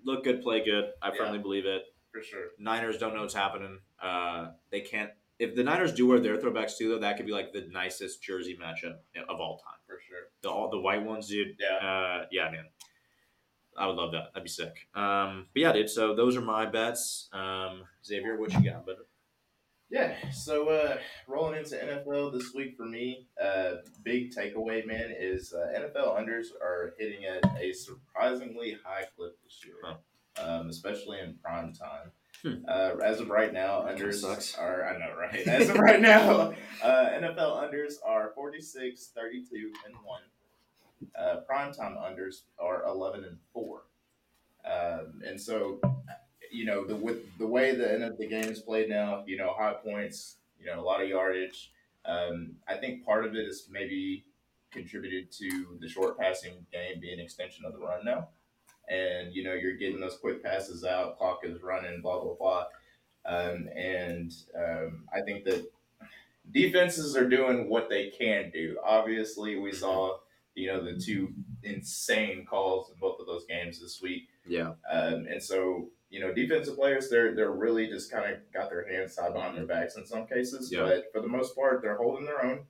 look 0.03 0.23
good, 0.23 0.41
play 0.41 0.63
good. 0.63 0.85
I 1.01 1.09
Yeah. 1.09 1.15
firmly 1.17 1.39
believe 1.39 1.65
it. 1.65 1.83
for 2.11 2.21
sure. 2.21 2.47
Niners 2.59 2.97
don't 2.99 3.15
know 3.15 3.21
what's 3.21 3.33
happening. 3.33 3.79
Uh, 4.01 4.51
they 4.71 4.81
can't. 4.81 5.09
If 5.39 5.55
the 5.55 5.63
Niners 5.63 5.93
do 5.93 6.05
wear 6.07 6.19
their 6.19 6.37
throwbacks 6.37 6.77
too, 6.77 6.89
though, 6.89 6.99
that 6.99 7.17
could 7.17 7.25
be 7.25 7.31
like 7.31 7.51
the 7.53 7.67
nicest 7.71 8.21
jersey 8.23 8.55
matchup 8.61 8.97
of 9.27 9.39
all 9.39 9.57
time. 9.57 9.79
For 9.87 9.99
sure. 10.07 10.27
The 10.43 10.49
all 10.49 10.69
the 10.69 10.79
white 10.79 11.03
ones, 11.03 11.27
dude. 11.27 11.57
Yeah. 11.59 11.75
Uh, 11.87 12.25
yeah, 12.31 12.51
man. 12.51 12.65
I 13.77 13.87
would 13.87 13.95
love 13.95 14.11
that. 14.11 14.33
That'd 14.33 14.43
be 14.43 14.49
sick. 14.49 14.87
Um, 14.95 15.47
but 15.53 15.59
yeah, 15.61 15.71
dude. 15.73 15.89
So 15.89 16.15
those 16.15 16.35
are 16.37 16.41
my 16.41 16.65
bets. 16.65 17.29
Um, 17.33 17.83
Xavier, 18.05 18.37
what 18.39 18.53
you 18.53 18.61
got? 18.71 18.85
But 18.85 18.97
Yeah. 19.89 20.15
So 20.31 20.69
uh, 20.69 20.97
rolling 21.27 21.57
into 21.59 21.75
NFL 21.75 22.33
this 22.33 22.53
week 22.53 22.75
for 22.77 22.85
me, 22.85 23.27
uh, 23.43 23.75
big 24.03 24.31
takeaway, 24.35 24.85
man, 24.85 25.13
is 25.17 25.53
uh, 25.53 25.67
NFL 25.79 26.17
unders 26.19 26.47
are 26.61 26.93
hitting 26.99 27.25
at 27.25 27.43
a 27.59 27.73
surprisingly 27.73 28.77
high 28.83 29.05
clip 29.15 29.37
this 29.43 29.63
year, 29.65 29.75
Huh. 29.83 29.95
um, 30.43 30.69
especially 30.69 31.19
in 31.19 31.35
prime 31.43 31.73
time. 31.73 32.11
Hmm. 32.41 32.65
Uh, 32.67 32.95
as 33.05 33.21
of 33.21 33.29
right 33.29 33.53
now, 33.53 33.83
That 33.83 33.95
kinda 33.95 34.09
unders 34.11 34.15
sucks. 34.15 34.57
are, 34.57 34.85
I 34.85 34.97
know, 34.97 35.15
right? 35.17 35.47
As 35.47 35.69
of 35.69 35.77
right 35.77 36.01
now, 36.01 36.53
uh, 36.83 37.09
NFL 37.11 37.63
unders 37.63 37.93
are 38.05 38.31
46, 38.35 39.11
32, 39.15 39.71
and 39.85 39.95
1. 40.03 40.21
Uh, 41.17 41.37
primetime 41.49 41.97
unders 41.97 42.41
are 42.59 42.83
11 42.85 43.23
and 43.23 43.37
4. 43.53 43.81
Um, 44.65 45.21
and 45.25 45.39
so, 45.39 45.79
you 46.51 46.65
know, 46.65 46.85
the 46.85 46.95
with 46.95 47.37
the 47.37 47.47
way 47.47 47.75
the 47.75 47.91
end 47.91 48.03
of 48.03 48.17
the 48.17 48.27
game 48.27 48.45
is 48.45 48.59
played 48.59 48.89
now, 48.89 49.23
you 49.25 49.37
know, 49.37 49.53
high 49.57 49.73
points, 49.73 50.37
you 50.59 50.65
know, 50.65 50.79
a 50.79 50.83
lot 50.83 51.01
of 51.01 51.09
yardage. 51.09 51.71
Um, 52.05 52.53
I 52.67 52.75
think 52.75 53.05
part 53.05 53.25
of 53.25 53.35
it 53.35 53.47
is 53.47 53.67
maybe 53.69 54.25
contributed 54.71 55.31
to 55.31 55.77
the 55.79 55.87
short 55.87 56.17
passing 56.17 56.65
game 56.71 56.99
being 56.99 57.19
an 57.19 57.19
extension 57.19 57.65
of 57.65 57.73
the 57.73 57.79
run 57.79 58.03
now. 58.03 58.29
And, 58.89 59.33
you 59.33 59.43
know, 59.43 59.53
you're 59.53 59.77
getting 59.77 59.99
those 59.99 60.17
quick 60.17 60.43
passes 60.43 60.83
out, 60.83 61.17
clock 61.17 61.41
is 61.43 61.61
running, 61.61 62.01
blah, 62.01 62.21
blah, 62.21 62.33
blah. 62.33 62.65
Um, 63.25 63.69
and 63.75 64.33
um, 64.57 65.05
I 65.13 65.21
think 65.21 65.45
that 65.45 65.71
defenses 66.51 67.15
are 67.15 67.29
doing 67.29 67.69
what 67.69 67.89
they 67.89 68.09
can 68.09 68.49
do. 68.51 68.77
Obviously, 68.83 69.55
we 69.57 69.71
saw, 69.71 70.17
you 70.55 70.67
know, 70.67 70.83
the 70.83 70.99
two 70.99 71.33
insane 71.63 72.45
calls 72.45 72.89
in 72.91 72.95
both 72.99 73.19
of 73.19 73.25
those 73.27 73.45
games 73.45 73.81
this 73.81 73.99
week. 74.01 74.23
yeah, 74.47 74.73
Um, 74.91 75.25
and 75.29 75.41
so, 75.41 75.89
you 76.09 76.19
know, 76.19 76.33
defensive 76.33 76.75
players, 76.75 77.09
they're 77.09 77.33
they're 77.35 77.51
really 77.51 77.87
just 77.87 78.11
kind 78.11 78.31
of 78.31 78.39
got 78.53 78.69
their 78.69 78.87
hands 78.87 79.15
tied 79.15 79.33
behind 79.33 79.57
their 79.57 79.65
backs 79.65 79.97
in 79.97 80.05
some 80.05 80.27
cases. 80.27 80.69
Yeah. 80.71 80.83
But 80.83 81.05
for 81.11 81.21
the 81.21 81.27
most 81.27 81.55
part, 81.55 81.81
they're 81.81 81.97
holding 81.97 82.25
their 82.25 82.43
own. 82.45 82.65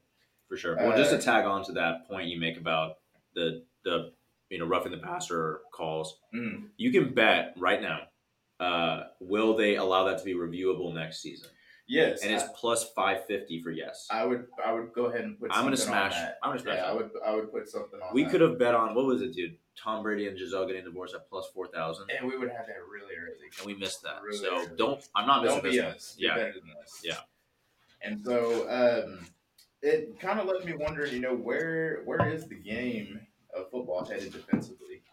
for 0.47 0.57
sure. 0.57 0.75
Well, 0.77 0.95
just 0.97 1.09
to 1.11 1.17
Uh, 1.17 1.21
tag 1.21 1.45
on 1.45 1.63
to 1.65 1.71
that 1.73 2.07
point 2.07 2.27
you 2.27 2.39
make 2.39 2.57
about 2.57 2.97
the 3.35 3.65
the 3.83 4.11
you 4.49 4.59
know 4.59 4.65
roughing 4.65 4.91
the 4.91 4.97
passer 4.99 5.61
calls, 5.73 6.19
Mm. 6.33 6.69
you 6.77 6.91
can 6.91 7.13
bet 7.13 7.53
right 7.57 7.81
now. 7.81 8.07
Uh, 8.59 9.07
will 9.19 9.57
they 9.57 9.75
allow 9.75 10.05
that 10.05 10.19
to 10.19 10.23
be 10.23 10.33
reviewable 10.35 10.93
next 10.93 11.21
season? 11.21 11.49
Yes, 11.87 12.23
And 12.23 12.31
it's 12.31 12.45
plus 12.55 12.91
five 12.95 13.25
fifty 13.25 13.61
for 13.61 13.71
yes. 13.71 14.07
I, 14.09 14.23
would 14.25 14.45
I 14.65 14.71
would 14.71 14.93
go 14.93 15.05
ahead 15.05 15.25
and 15.25 15.37
put. 15.37 15.51
I'm 15.51 15.63
gonna 15.65 15.75
smash. 15.75 16.15
I'm 16.41 16.51
gonna 16.51 16.59
smash. 16.59 16.77
Yeah. 16.77 16.85
I 16.85 16.93
would 16.93 17.09
I 17.25 17.35
would 17.35 17.51
put 17.51 17.67
something 17.67 17.99
on. 17.99 18.13
we 18.13 18.23
that. 18.23 18.31
could 18.31 18.41
have 18.41 18.57
bet 18.57 18.73
on 18.73 18.95
what 18.95 19.05
was 19.05 19.21
it, 19.21 19.33
dude? 19.33 19.57
Tom 19.81 20.03
Brady 20.03 20.27
and 20.27 20.37
Gisele 20.37 20.65
getting 20.65 20.85
divorced 20.85 21.13
at 21.15 21.27
plus 21.29 21.47
four 21.53 21.67
thousand, 21.67 22.09
and 22.17 22.27
we 22.29 22.37
would 22.37 22.49
have 22.49 22.67
that 22.67 22.75
really 22.89 23.15
early. 23.15 23.49
and 23.57 23.65
we 23.65 23.73
missed 23.75 24.01
that. 24.03 24.21
Really 24.23 24.37
so 24.37 24.55
early. 24.55 24.67
don't. 24.77 25.07
I'm 25.15 25.27
not 25.27 25.43
missing 25.43 25.55
Don't 25.61 25.63
this 25.65 25.73
be 25.73 25.81
us. 25.81 26.15
Yeah, 26.17 26.35
better 26.35 26.53
than 26.53 26.69
us. 26.81 27.01
Yeah. 27.03 27.17
And 28.01 28.23
so 28.23 28.69
um, 28.69 29.25
it 29.81 30.19
kind 30.19 30.39
of 30.39 30.45
left 30.47 30.65
me 30.65 30.73
wondering, 30.77 31.13
you 31.13 31.19
know, 31.19 31.35
where 31.35 32.01
where 32.05 32.29
is 32.29 32.47
the 32.47 32.55
game 32.55 33.19
of 33.55 33.69
football 33.71 34.05
headed 34.05 34.31
defensively? 34.31 35.03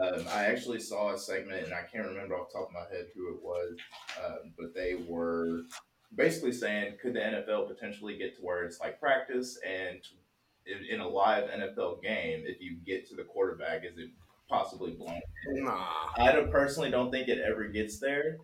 Um, 0.00 0.24
I 0.32 0.44
actually 0.44 0.80
saw 0.80 1.12
a 1.12 1.18
segment, 1.18 1.64
and 1.64 1.74
I 1.74 1.82
can't 1.82 2.06
remember 2.06 2.36
off 2.36 2.48
the 2.52 2.58
top 2.58 2.68
of 2.68 2.72
my 2.74 2.96
head 2.96 3.06
who 3.14 3.34
it 3.34 3.42
was, 3.42 3.76
um, 4.24 4.52
but 4.58 4.74
they 4.74 4.94
were 5.06 5.62
basically 6.14 6.52
saying, 6.52 6.94
could 7.00 7.14
the 7.14 7.20
NFL 7.20 7.68
potentially 7.68 8.16
get 8.18 8.36
to 8.36 8.42
where 8.42 8.64
it's 8.64 8.80
like 8.80 8.98
practice 9.00 9.58
and 9.66 10.00
in, 10.66 10.84
in 10.94 11.00
a 11.00 11.08
live 11.08 11.44
NFL 11.50 12.02
game, 12.02 12.42
if 12.46 12.60
you 12.60 12.76
get 12.84 13.08
to 13.08 13.16
the 13.16 13.22
quarterback, 13.24 13.82
is 13.84 13.96
it 13.98 14.10
possibly 14.48 14.92
blown? 14.92 15.20
Nah. 15.48 15.86
I 16.16 16.32
don't 16.32 16.50
personally 16.50 16.90
don't 16.90 17.10
think 17.10 17.28
it 17.28 17.38
ever 17.38 17.64
gets 17.68 17.98
there, 17.98 18.38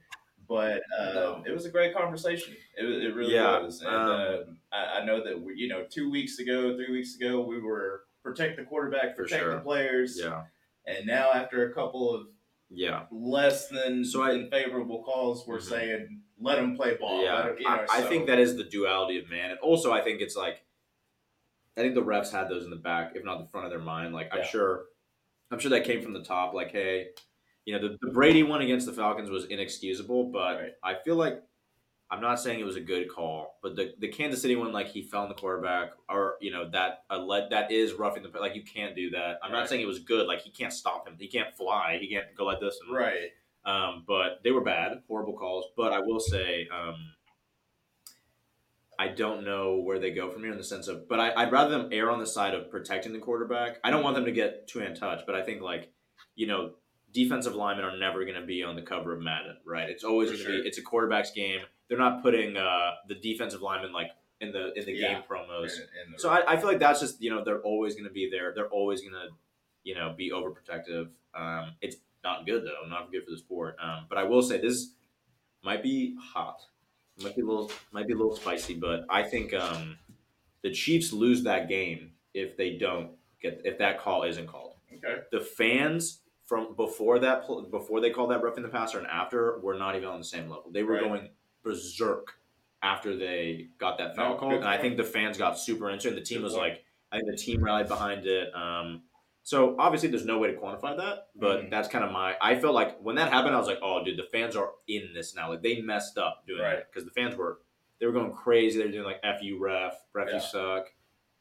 but 0.48 0.82
um, 0.98 1.14
No. 1.14 1.42
it 1.46 1.52
was 1.52 1.66
a 1.66 1.70
great 1.70 1.94
conversation. 1.94 2.56
It, 2.78 2.84
it 2.86 3.14
really 3.14 3.34
Yeah, 3.34 3.60
was, 3.60 3.82
and 3.82 3.90
um, 3.94 4.10
um, 4.10 4.58
I, 4.72 5.00
I 5.00 5.04
know 5.04 5.22
that 5.24 5.40
we, 5.40 5.54
you 5.56 5.68
know, 5.68 5.84
two 5.90 6.10
weeks 6.10 6.38
ago, 6.38 6.74
three 6.76 6.90
weeks 6.92 7.16
ago, 7.16 7.42
we 7.42 7.60
were 7.60 8.02
protect 8.22 8.56
the 8.56 8.64
quarterback, 8.64 9.14
For 9.16 9.22
protect 9.24 9.42
sure. 9.42 9.54
the 9.54 9.60
players, 9.60 10.18
yeah, 10.20 10.44
and 10.86 11.06
now 11.06 11.30
after 11.32 11.68
a 11.70 11.74
couple 11.74 12.12
of 12.14 12.26
yeah. 12.70 13.02
less 13.12 13.68
than 13.68 14.04
So 14.04 14.22
I- 14.22 14.48
favorable 14.50 15.02
calls, 15.04 15.46
we're 15.46 15.58
Mhm. 15.58 15.62
saying 15.62 16.22
let 16.40 16.56
them 16.56 16.76
play 16.76 16.94
ball. 16.96 17.22
Yeah, 17.22 17.48
'em- 17.48 17.56
you 17.58 17.64
know, 17.64 17.86
I, 17.90 17.98
I 17.98 18.02
think 18.02 18.26
that 18.26 18.38
is 18.38 18.56
the 18.56 18.64
duality 18.64 19.18
of 19.18 19.28
man, 19.30 19.50
and 19.50 19.58
also 19.60 19.92
I 19.92 20.00
think 20.02 20.20
it's 20.20 20.36
like, 20.36 20.64
I 21.76 21.80
think 21.82 21.94
the 21.94 22.02
refs 22.02 22.30
had 22.30 22.48
those 22.48 22.64
in 22.64 22.70
the 22.70 22.76
back, 22.76 23.12
if 23.14 23.24
not 23.24 23.38
the 23.38 23.46
front 23.46 23.66
of 23.66 23.70
their 23.70 23.80
mind. 23.80 24.14
Like 24.14 24.30
I'm 24.32 24.44
sure 24.44 24.86
I'm 25.50 25.58
sure 25.58 25.70
that 25.70 25.84
came 25.84 26.02
from 26.02 26.12
the 26.12 26.22
top. 26.24 26.54
Like, 26.54 26.72
hey, 26.72 27.08
you 27.64 27.74
know, 27.78 27.88
the, 27.88 27.96
the 28.00 28.12
Brady 28.12 28.42
one 28.42 28.62
against 28.62 28.86
the 28.86 28.92
Falcons 28.92 29.30
was 29.30 29.44
inexcusable, 29.46 30.24
but 30.30 30.56
Right. 30.56 30.72
I 30.82 30.94
feel 30.94 31.16
like 31.16 31.42
I'm 32.10 32.20
not 32.20 32.38
saying 32.40 32.60
it 32.60 32.64
was 32.64 32.76
a 32.76 32.80
good 32.80 33.08
call, 33.08 33.58
but 33.62 33.74
the, 33.74 33.92
the 33.98 34.06
Kansas 34.08 34.40
City 34.40 34.54
one, 34.54 34.72
like 34.72 34.86
he 34.86 35.02
fell 35.02 35.22
on 35.22 35.28
the 35.28 35.34
quarterback, 35.34 35.90
or 36.08 36.36
you 36.40 36.52
know 36.52 36.70
that 36.70 37.04
a 37.10 37.18
let 37.18 37.50
that 37.50 37.70
is 37.72 37.94
roughing 37.94 38.22
the 38.22 38.38
like 38.38 38.54
you 38.54 38.62
can't 38.62 38.94
do 38.94 39.10
that. 39.10 39.38
I'm 39.42 39.50
not 39.52 39.68
saying 39.68 39.80
it 39.82 39.86
was 39.86 39.98
good. 39.98 40.26
Like 40.28 40.40
he 40.40 40.50
can't 40.50 40.72
stop 40.72 41.08
him. 41.08 41.16
He 41.18 41.26
can't 41.28 41.52
fly. 41.56 41.98
He 42.00 42.08
can't 42.08 42.26
go 42.36 42.44
like 42.44 42.60
this. 42.60 42.78
And, 42.86 42.96
Right. 42.96 43.30
Um, 43.66 44.04
but 44.06 44.40
they 44.44 44.52
were 44.52 44.60
bad, 44.62 45.02
horrible 45.08 45.32
calls. 45.34 45.66
But 45.76 45.92
I 45.92 45.98
will 46.00 46.20
say, 46.20 46.68
um, 46.72 46.94
I 48.98 49.08
don't 49.08 49.44
know 49.44 49.80
where 49.80 49.98
they 49.98 50.10
go 50.12 50.30
from 50.30 50.42
here 50.42 50.52
in 50.52 50.56
the 50.58 50.64
sense 50.64 50.88
of, 50.88 51.08
but 51.08 51.20
I, 51.20 51.32
I'd 51.34 51.52
rather 51.52 51.70
them 51.76 51.88
err 51.92 52.10
on 52.10 52.18
the 52.18 52.26
side 52.26 52.54
of 52.54 52.70
protecting 52.70 53.12
the 53.12 53.18
quarterback. 53.18 53.78
I 53.84 53.90
don't 53.90 54.02
want 54.02 54.14
them 54.16 54.24
to 54.24 54.32
get 54.32 54.68
two 54.68 54.78
hand 54.78 54.96
touch, 54.96 55.20
but 55.26 55.34
I 55.34 55.42
think 55.42 55.60
like, 55.60 55.90
you 56.34 56.46
know, 56.46 56.72
defensive 57.12 57.54
linemen 57.54 57.84
are 57.84 57.96
never 57.96 58.24
going 58.24 58.40
to 58.40 58.46
be 58.46 58.62
on 58.62 58.74
the 58.74 58.82
cover 58.82 59.12
of 59.14 59.20
Madden, 59.20 59.56
right? 59.66 59.88
It's 59.90 60.04
always 60.04 60.30
going 60.30 60.38
to 60.38 60.44
sure. 60.44 60.62
be 60.62 60.68
it's 60.68 60.78
a 60.78 60.82
quarterback's 60.82 61.30
game. 61.32 61.60
They're 61.88 61.98
not 61.98 62.22
putting 62.22 62.56
uh, 62.56 62.92
the 63.08 63.16
defensive 63.16 63.60
linemen 63.62 63.92
like 63.92 64.08
in 64.40 64.52
the 64.52 64.72
in 64.78 64.86
the 64.86 64.92
Yeah. 64.92 65.14
game 65.14 65.22
promos. 65.30 65.72
And- 65.74 65.88
and 66.04 66.14
the- 66.14 66.18
So 66.18 66.30
I, 66.30 66.52
I 66.54 66.56
feel 66.56 66.66
like 66.66 66.78
that's 66.78 67.00
just 67.00 67.20
you 67.20 67.30
know 67.30 67.44
they're 67.44 67.60
always 67.62 67.94
going 67.94 68.06
to 68.06 68.12
be 68.12 68.30
there. 68.30 68.52
They're 68.54 68.68
always 68.68 69.02
going 69.02 69.12
to 69.14 69.28
you 69.82 69.94
know 69.94 70.14
be 70.16 70.30
overprotective. 70.30 71.08
Um, 71.34 71.74
it's 71.82 71.96
not 72.26 72.46
good 72.46 72.64
though, 72.64 72.88
not 72.88 73.10
good 73.12 73.24
for 73.24 73.30
the 73.30 73.38
sport. 73.38 73.76
Um, 73.80 74.06
but 74.08 74.18
I 74.18 74.24
will 74.24 74.42
say 74.42 74.60
this 74.60 74.94
might 75.62 75.82
be 75.82 76.16
hot, 76.20 76.60
might 77.22 77.36
be 77.36 77.42
a 77.42 77.46
little 77.46 77.70
might 77.92 78.06
be 78.06 78.12
a 78.12 78.16
little 78.16 78.36
spicy, 78.36 78.74
but 78.74 79.06
I 79.08 79.22
think 79.22 79.54
um, 79.54 79.98
the 80.62 80.70
Chiefs 80.72 81.12
lose 81.12 81.42
that 81.44 81.68
game 81.68 82.12
if 82.34 82.56
they 82.56 82.76
don't 82.76 83.12
get 83.40 83.62
if 83.64 83.78
that 83.78 83.98
call 84.00 84.24
isn't 84.24 84.46
called. 84.46 84.74
okay. 84.92 85.22
The 85.32 85.40
fans 85.40 86.22
from 86.44 86.74
before 86.76 87.18
that 87.20 87.44
before 87.70 88.00
they 88.00 88.10
called 88.10 88.30
that 88.30 88.42
roughing 88.42 88.62
the 88.62 88.68
passer 88.68 88.98
and 88.98 89.06
after 89.06 89.58
were 89.60 89.74
not 89.78 89.96
even 89.96 90.08
on 90.08 90.18
the 90.18 90.24
same 90.24 90.48
level. 90.48 90.70
They 90.72 90.82
were 90.82 90.94
Right. 90.94 91.02
going 91.02 91.28
berserk 91.62 92.34
after 92.82 93.16
they 93.16 93.68
got 93.78 93.98
that 93.98 94.14
foul 94.14 94.34
No, 94.34 94.38
call, 94.38 94.54
and 94.54 94.64
I 94.64 94.78
think 94.78 94.96
the 94.96 95.02
fans 95.04 95.36
got 95.38 95.58
super 95.58 95.90
into 95.90 96.06
it. 96.08 96.10
And 96.12 96.18
the 96.18 96.24
team 96.24 96.42
was 96.42 96.54
like, 96.54 96.84
I 97.10 97.16
think 97.18 97.30
the 97.30 97.36
team 97.36 97.64
rallied 97.64 97.88
behind 97.88 98.26
it. 98.26 98.54
Um, 98.54 99.02
so 99.46 99.76
obviously, 99.78 100.08
there's 100.08 100.26
no 100.26 100.38
way 100.38 100.50
to 100.52 100.58
quantify 100.58 100.96
that, 100.96 101.28
but 101.36 101.60
Mhm. 101.66 101.70
that's 101.70 101.86
kind 101.86 102.04
of 102.04 102.10
my. 102.10 102.36
I 102.40 102.56
felt 102.58 102.74
like 102.74 102.98
when 102.98 103.14
that 103.14 103.32
happened, 103.32 103.54
I 103.54 103.58
was 103.58 103.68
like, 103.68 103.78
oh, 103.80 104.02
dude, 104.02 104.16
the 104.18 104.24
fans 104.24 104.56
are 104.56 104.72
in 104.88 105.14
this 105.14 105.36
now. 105.36 105.50
Like 105.50 105.62
they 105.62 105.80
messed 105.80 106.18
up 106.18 106.44
doing 106.48 106.62
Right. 106.62 106.78
it 106.80 106.88
because 106.90 107.04
the 107.04 107.12
fans 107.12 107.36
were 107.36 107.60
they 108.00 108.06
were 108.06 108.12
going 108.12 108.32
crazy. 108.32 108.78
They 108.80 108.86
were 108.86 108.90
doing 108.90 109.04
like 109.04 109.20
"f 109.22 109.40
you 109.44 109.58
ref," 109.58 109.94
"ref 110.12 110.28
Yeah. 110.30 110.34
you 110.34 110.40
suck," 110.40 110.92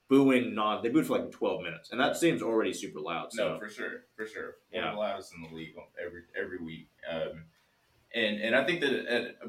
booing 0.07 0.53
non. 0.53 0.83
They 0.83 0.89
booed 0.89 1.07
for 1.07 1.17
like 1.17 1.31
12 1.31 1.63
minutes, 1.63 1.89
and 1.89 1.99
that 1.99 2.15
seems 2.15 2.43
already 2.43 2.73
super 2.73 2.99
loud. 2.99 3.33
So 3.33 3.53
No, 3.53 3.59
for 3.59 3.69
sure, 3.69 4.05
for 4.15 4.27
sure. 4.27 4.57
One 4.69 4.83
Yeah. 4.83 4.89
of 4.89 4.93
the 4.93 4.99
loudest 4.99 5.33
in 5.33 5.41
the 5.41 5.49
league 5.49 5.75
every 5.99 6.25
every 6.35 6.59
week. 6.59 6.89
Um, 7.09 7.45
and 8.13 8.39
and 8.39 8.55
I 8.55 8.63
think 8.65 8.81
that 8.81 9.35
uh, 9.43 9.47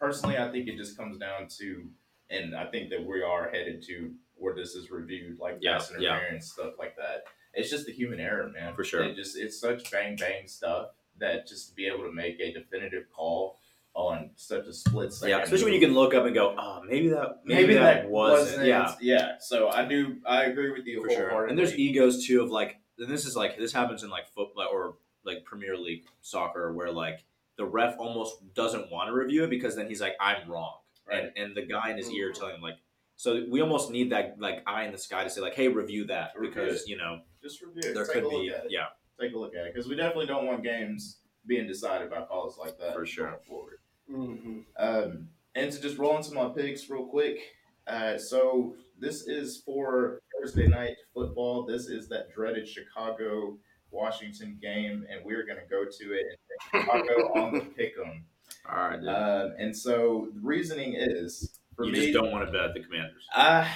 personally, 0.00 0.36
I 0.38 0.50
think 0.50 0.66
it 0.68 0.76
just 0.76 0.96
comes 0.96 1.18
down 1.18 1.46
to, 1.60 1.88
and 2.30 2.56
I 2.56 2.66
think 2.66 2.90
that 2.90 3.04
we 3.04 3.22
are 3.22 3.48
headed 3.48 3.80
to 3.84 4.12
where 4.34 4.54
this 4.56 4.74
is 4.74 4.90
reviewed, 4.90 5.38
like 5.38 5.58
Yeah, 5.60 5.74
pass 5.74 5.92
yeah. 6.00 6.16
interference 6.16 6.50
stuff 6.52 6.76
like 6.80 6.96
that. 6.96 7.26
It's 7.54 7.70
just 7.70 7.86
the 7.86 7.92
human 7.92 8.20
error, 8.20 8.48
man. 8.48 8.74
For 8.74 8.84
sure. 8.84 9.02
It 9.04 9.14
just 9.16 9.36
it's 9.36 9.60
such 9.60 9.90
bang 9.90 10.16
bang 10.16 10.46
stuff 10.46 10.88
that 11.18 11.46
just 11.46 11.68
to 11.68 11.74
be 11.74 11.86
able 11.86 12.04
to 12.04 12.12
make 12.12 12.40
a 12.40 12.52
definitive 12.52 13.04
call 13.12 13.58
on 13.94 14.30
such 14.36 14.66
a 14.66 14.72
split 14.72 15.12
second. 15.12 15.28
yeah, 15.30 15.42
especially 15.42 15.66
when 15.66 15.74
you 15.74 15.80
can 15.80 15.92
look 15.94 16.14
up 16.14 16.24
and 16.24 16.34
go, 16.34 16.54
oh, 16.58 16.80
maybe 16.88 17.08
that 17.10 17.40
maybe, 17.44 17.62
maybe 17.62 17.74
that, 17.74 18.02
that 18.04 18.10
wasn't. 18.10 18.66
Yeah, 18.66 18.94
yeah. 19.00 19.32
So 19.38 19.68
I 19.68 19.84
do 19.84 20.16
I 20.26 20.44
agree 20.44 20.70
with 20.70 20.86
you 20.86 21.02
for 21.02 21.10
sure. 21.10 21.46
And 21.46 21.58
there's 21.58 21.74
egos 21.78 22.26
too 22.26 22.40
of 22.42 22.50
like, 22.50 22.78
and 22.98 23.10
this 23.10 23.26
is 23.26 23.36
like 23.36 23.58
this 23.58 23.72
happens 23.72 24.02
in 24.02 24.08
like 24.10 24.28
football 24.28 24.66
or 24.72 24.94
like 25.24 25.44
Premier 25.44 25.76
League 25.76 26.04
soccer 26.22 26.72
where 26.72 26.90
like 26.90 27.22
the 27.58 27.66
ref 27.66 27.96
almost 27.98 28.54
doesn't 28.54 28.90
want 28.90 29.08
to 29.08 29.12
review 29.12 29.44
it 29.44 29.50
because 29.50 29.76
then 29.76 29.86
he's 29.88 30.00
like, 30.00 30.14
I'm 30.18 30.50
wrong, 30.50 30.78
Right. 31.06 31.24
and 31.24 31.32
and 31.36 31.54
the 31.54 31.62
guy 31.66 31.90
in 31.90 31.98
his 31.98 32.10
ear 32.10 32.30
Mhm. 32.30 32.34
telling 32.34 32.54
him 32.56 32.62
like, 32.62 32.78
so 33.22 33.44
we 33.48 33.60
almost 33.60 33.90
need 33.92 34.10
that 34.10 34.34
like 34.40 34.64
eye 34.66 34.82
in 34.82 34.90
the 34.90 34.98
sky 34.98 35.22
to 35.22 35.30
say 35.30 35.40
like, 35.40 35.54
hey, 35.54 35.68
review 35.68 36.04
that 36.06 36.32
Review 36.36 36.60
because 36.60 36.88
you 36.88 36.96
know 36.96 37.20
just 37.40 37.62
review 37.62 37.90
it. 37.90 37.94
there 37.94 38.04
Take 38.04 38.14
could 38.14 38.24
a 38.24 38.28
look 38.28 38.42
be 38.42 38.48
at 38.50 38.64
it. 38.64 38.70
yeah 38.70 38.86
take 39.20 39.32
a 39.32 39.38
look 39.38 39.54
at 39.54 39.66
it 39.66 39.72
because 39.74 39.88
we 39.88 39.94
definitely 39.94 40.26
don't 40.26 40.44
want 40.46 40.64
games 40.64 41.18
being 41.46 41.66
decided 41.68 42.10
by 42.10 42.22
calls 42.22 42.58
like 42.58 42.76
that 42.80 42.94
For 42.94 43.06
sure. 43.06 43.26
going 43.26 43.38
forward. 43.46 43.78
Mm-hmm. 44.10 44.58
Um, 44.76 45.28
and 45.54 45.70
to 45.70 45.80
just 45.80 45.98
roll 45.98 46.16
into 46.16 46.34
my 46.34 46.48
picks 46.48 46.88
real 46.90 47.04
quick. 47.06 47.38
Uh, 47.86 48.18
so 48.18 48.74
this 48.98 49.22
is 49.28 49.62
for 49.64 50.20
Thursday 50.40 50.66
night 50.66 50.96
football. 51.14 51.64
This 51.64 51.86
is 51.86 52.08
that 52.08 52.32
dreaded 52.34 52.66
Chicago 52.66 53.56
Washington 53.92 54.58
game, 54.62 55.06
and 55.10 55.24
we're 55.24 55.44
gonna 55.46 55.66
go 55.70 55.84
to 55.84 56.12
it 56.12 56.24
and 56.30 56.82
take 56.82 56.82
Chicago 56.82 57.32
on 57.40 57.54
the 57.54 57.60
pick 57.60 57.92
'em. 58.04 58.24
all 58.68 58.88
right. 58.88 59.00
Dude. 59.00 59.08
Um, 59.08 59.52
and 59.58 59.76
so 59.76 60.28
the 60.34 60.40
reasoning 60.40 60.94
is 60.96 61.51
for 61.76 61.84
you 61.84 61.92
me, 61.92 62.00
just 62.00 62.12
don't 62.14 62.30
want 62.30 62.46
to 62.46 62.52
bet 62.52 62.74
the 62.74 62.80
Commanders. 62.80 63.26
Uh, 63.34 63.66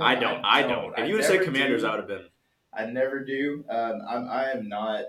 I 0.00 0.14
don't. 0.14 0.44
I 0.44 0.62
don't. 0.62 0.98
If 0.98 1.06
you 1.08 1.14
would 1.14 1.24
have 1.24 1.32
said 1.32 1.44
Commanders, 1.44 1.82
do. 1.82 1.88
I 1.88 1.90
would 1.92 2.00
have 2.00 2.08
been. 2.08 2.26
I 2.76 2.86
never 2.86 3.24
do. 3.24 3.64
Um, 3.70 4.00
I'm, 4.08 4.28
I 4.28 4.50
am 4.50 4.68
not. 4.68 5.04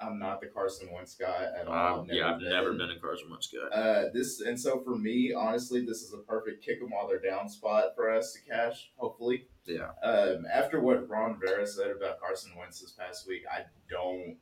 I'm 0.00 0.18
not 0.18 0.40
the 0.40 0.48
Carson 0.48 0.88
Wentz 0.92 1.14
guy 1.14 1.46
at 1.58 1.68
all. 1.68 2.00
Um, 2.00 2.08
yeah, 2.10 2.34
I've 2.34 2.40
never 2.40 2.72
been 2.72 2.90
a 2.90 2.98
Carson 2.98 3.30
Wentz 3.30 3.48
guy. 3.48 3.74
Uh, 3.74 4.04
this 4.12 4.40
and 4.40 4.58
so 4.60 4.82
for 4.82 4.96
me, 4.96 5.32
honestly, 5.32 5.84
this 5.86 5.98
is 6.02 6.12
a 6.12 6.18
perfect 6.18 6.64
kick 6.64 6.80
them 6.80 6.90
while 6.90 7.06
they're 7.06 7.20
down 7.20 7.48
spot 7.48 7.94
for 7.94 8.10
us 8.10 8.32
to 8.32 8.40
cash. 8.50 8.90
Hopefully, 8.96 9.46
Yeah. 9.66 9.90
um, 10.02 10.44
after 10.52 10.80
what 10.80 11.08
Ron 11.08 11.38
Rivera 11.38 11.66
said 11.66 11.92
about 11.92 12.20
Carson 12.20 12.50
Wentz 12.58 12.80
this 12.80 12.90
past 12.92 13.28
week, 13.28 13.42
I 13.50 13.62
don't 13.88 14.36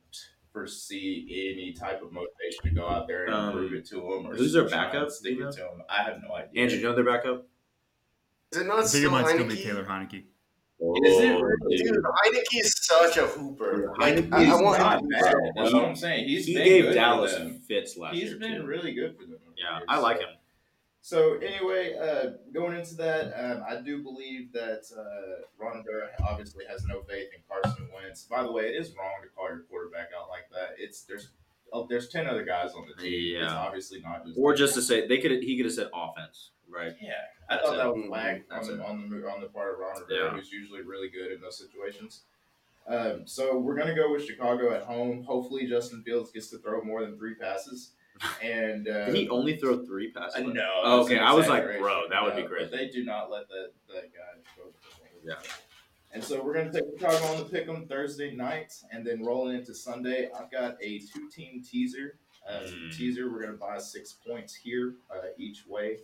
foresee 0.53 1.27
any 1.57 1.73
type 1.73 2.01
of 2.01 2.11
motivation 2.11 2.63
to 2.63 2.69
go 2.69 2.87
out 2.87 3.07
there 3.07 3.25
and 3.25 3.33
Um, 3.33 3.51
prove 3.53 3.73
it 3.73 3.85
to 3.87 3.95
them. 3.95 4.27
Or 4.27 4.35
who's 4.35 4.53
their 4.53 4.67
try 4.69 4.83
and 4.83 4.91
backup? 4.93 5.09
Stick 5.11 5.39
it 5.39 5.51
to 5.51 5.59
him. 5.61 5.81
I 5.89 6.03
have 6.03 6.21
no 6.21 6.33
idea. 6.35 6.61
Andrew, 6.63 6.77
you 6.77 6.83
know 6.83 6.95
their 6.95 7.03
backup? 7.03 7.45
Is 8.51 8.59
it 8.59 8.63
I 8.63 8.67
not 8.67 8.75
think 8.77 8.85
it 8.85 8.87
still 8.89 9.11
might 9.11 9.27
still 9.27 9.47
be 9.47 9.55
Taylor 9.55 9.83
Heinicke. 9.83 10.13
Is 10.15 11.19
it 11.19 11.35
Oh, 11.35 11.41
really? 11.41 11.77
Dude, 11.77 11.95
Heinicke 12.03 12.59
is 12.59 12.75
such 12.85 13.17
a 13.17 13.25
hooper. 13.25 13.93
Like, 13.99 14.15
Heinicke 14.15 14.33
I, 14.33 14.37
I 14.37 14.55
is 14.55 14.61
want 14.61 14.79
not 14.79 15.01
him 15.01 15.09
to 15.09 15.15
bad. 15.17 15.31
do 15.33 15.51
That's 15.55 15.71
so. 15.71 15.77
what 15.77 15.85
I'm 15.87 15.95
saying. 15.95 16.27
He's 16.27 16.45
he 16.45 16.53
been 16.55 16.63
gave 16.65 16.83
good 16.85 16.93
Dallas 16.93 17.35
fits 17.67 17.97
last 17.97 18.13
He's 18.15 18.29
year 18.29 18.37
been 18.39 18.61
too. 18.61 18.65
really 18.67 18.93
good 18.93 19.15
for 19.17 19.23
them. 19.23 19.39
yeah, 19.57 19.79
the 19.79 19.91
I 19.91 19.95
years. 19.95 20.03
like 20.03 20.19
him. 20.19 20.29
So 21.05 21.33
anyway, 21.39 21.95
uh, 22.01 22.37
going 22.53 22.77
into 22.79 22.95
that, 22.95 23.33
um, 23.37 23.61
I 23.67 23.81
do 23.81 24.01
believe 24.01 24.53
that 24.53 24.83
uh, 24.97 25.43
Ron 25.57 25.79
Rivera 25.79 26.07
obviously 26.25 26.63
has 26.69 26.85
no 26.85 27.01
faith 27.01 27.27
in 27.35 27.41
Carson 27.45 27.89
Wentz. 27.93 28.23
By 28.23 28.41
the 28.41 28.49
way, 28.49 28.67
it 28.69 28.81
is 28.81 28.95
wrong 28.97 29.11
to 29.21 29.27
call 29.35 29.49
your 29.49 29.63
quarterback 29.69 30.11
out 30.17 30.29
like 30.29 30.49
that. 30.53 30.75
It's 30.79 31.01
there's 31.03 31.27
oh, 31.73 31.85
there's 31.89 32.07
ten 32.07 32.25
other 32.25 32.45
guys 32.45 32.71
on 32.73 32.85
the 32.87 32.93
team. 33.03 33.35
It's 33.35 33.51
Yeah. 33.51 33.53
obviously 33.53 33.99
not 33.99 34.25
just 34.25 34.39
Or 34.39 34.55
just 34.55 34.75
to 34.75 34.81
say 34.81 35.05
they 35.05 35.17
could 35.17 35.31
he 35.43 35.57
could 35.57 35.65
have 35.65 35.75
said 35.75 35.89
offense, 35.93 36.51
right? 36.69 36.95
yeah. 37.01 37.11
I 37.49 37.55
That's 37.55 37.65
thought 37.67 37.73
it. 37.73 37.77
that 37.79 37.93
was 37.95 38.05
flag 38.07 38.43
on 38.49 38.65
the, 38.65 38.85
on 38.85 39.09
the 39.09 39.29
on 39.29 39.41
the 39.41 39.47
part 39.47 39.73
of 39.73 39.79
Ron 39.79 39.99
Rivera, 40.07 40.29
Yeah. 40.31 40.37
who's 40.37 40.53
usually 40.53 40.83
really 40.83 41.09
good 41.09 41.33
in 41.33 41.41
those 41.41 41.57
situations. 41.57 42.21
Um, 42.87 43.27
so 43.27 43.57
we're 43.57 43.75
gonna 43.75 43.93
go 43.93 44.09
with 44.09 44.25
Chicago 44.25 44.73
at 44.73 44.83
home. 44.83 45.23
Hopefully, 45.23 45.67
Justin 45.67 46.01
Fields 46.03 46.31
gets 46.31 46.47
to 46.51 46.59
throw 46.59 46.81
more 46.81 47.01
than 47.01 47.17
three 47.17 47.35
passes. 47.35 47.91
And 48.41 48.87
uh, 48.87 49.05
Did 49.07 49.15
he 49.15 49.29
only 49.29 49.57
throw 49.57 49.85
three 49.85 50.11
passes? 50.11 50.35
I 50.37 50.41
know. 50.43 50.81
Oh, 50.83 51.01
okay, 51.03 51.17
I 51.19 51.33
was 51.33 51.47
like, 51.47 51.63
bro, 51.79 52.03
that 52.09 52.23
would 52.23 52.35
be 52.35 52.43
No, 52.43 52.47
crazy. 52.47 52.69
But 52.69 52.77
they 52.77 52.87
do 52.89 53.03
not 53.03 53.29
let 53.31 53.47
that 53.49 53.71
that 53.93 54.11
guy 54.13 54.39
go. 54.57 54.69
Yeah. 55.23 55.35
And 56.11 56.23
so 56.23 56.43
we're 56.43 56.53
gonna 56.53 56.71
take 56.71 56.83
Chicago 56.99 57.25
on 57.33 57.37
the 57.39 57.45
pick 57.45 57.67
'em 57.67 57.87
Thursday 57.87 58.35
night, 58.35 58.73
and 58.91 59.05
then 59.05 59.23
rolling 59.23 59.57
into 59.57 59.73
Sunday. 59.73 60.29
I've 60.31 60.51
got 60.51 60.77
a 60.81 60.99
two-team 60.99 61.63
teaser. 61.63 62.17
Uh, 62.47 62.59
Mm. 62.67 62.95
Teaser. 62.95 63.31
We're 63.31 63.41
gonna 63.41 63.53
buy 63.57 63.77
six 63.79 64.13
points 64.13 64.53
here 64.53 64.95
uh, 65.09 65.29
each 65.37 65.65
way, 65.65 65.99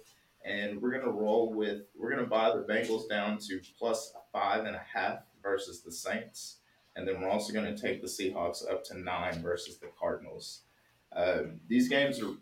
and 0.45 0.81
we're 0.81 0.91
gonna 0.91 1.11
roll 1.11 1.53
with. 1.53 1.81
We're 1.95 2.09
gonna 2.09 2.25
buy 2.27 2.49
the 2.55 2.63
Bengals 2.63 3.07
down 3.09 3.37
to 3.49 3.59
plus 3.77 4.13
five 4.31 4.65
and 4.65 4.75
a 4.75 4.79
half 4.93 5.19
versus 5.43 5.81
the 5.81 5.91
Saints, 5.91 6.59
and 6.95 7.05
then 7.07 7.19
we're 7.21 7.29
also 7.29 7.51
gonna 7.53 7.77
take 7.77 8.01
the 8.01 8.07
Seahawks 8.07 8.67
up 8.71 8.83
to 8.85 8.97
nine 8.97 9.41
versus 9.43 9.77
the 9.79 9.87
Cardinals. 9.99 10.61
Um, 11.15 11.59
these 11.67 11.89
games 11.89 12.21
are 12.21 12.33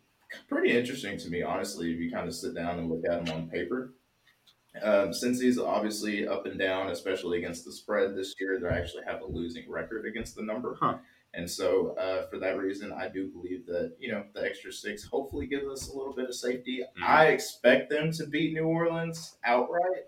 pretty 0.49 0.77
interesting 0.77 1.17
to 1.17 1.29
me, 1.29 1.41
honestly, 1.41 1.91
if 1.93 1.99
you 1.99 2.11
kind 2.11 2.27
of 2.27 2.35
sit 2.35 2.55
down 2.55 2.79
and 2.79 2.89
look 2.89 3.05
at 3.09 3.25
them 3.25 3.35
on 3.35 3.49
paper. 3.49 3.93
Um, 4.81 5.09
Cincy's 5.09 5.57
obviously 5.57 6.27
up 6.27 6.45
and 6.45 6.59
down, 6.59 6.89
especially 6.89 7.39
against 7.39 7.65
the 7.65 7.71
spread 7.71 8.15
this 8.15 8.35
year, 8.39 8.59
they 8.59 8.67
actually 8.67 9.03
have 9.05 9.21
a 9.21 9.25
losing 9.25 9.69
record 9.69 10.05
against 10.05 10.35
the 10.35 10.43
number. 10.43 10.77
Huh. 10.79 10.97
And 11.33 11.49
so, 11.49 11.95
uh, 11.97 12.27
for 12.29 12.37
that 12.39 12.57
reason, 12.57 12.91
I 12.91 13.09
do 13.09 13.27
believe 13.27 13.65
that 13.67 13.95
you 13.99 14.11
know 14.11 14.23
the 14.33 14.43
extra 14.43 14.71
six 14.71 15.03
hopefully 15.03 15.45
gives 15.47 15.65
us 15.67 15.89
a 15.89 15.97
little 15.97 16.13
bit 16.13 16.29
of 16.29 16.35
safety. 16.35 16.83
Mhm. 16.97 17.03
I 17.03 17.27
expect 17.27 17.89
them 17.89 18.11
to 18.13 18.27
beat 18.27 18.53
New 18.53 18.65
Orleans 18.65 19.37
outright. 19.43 20.05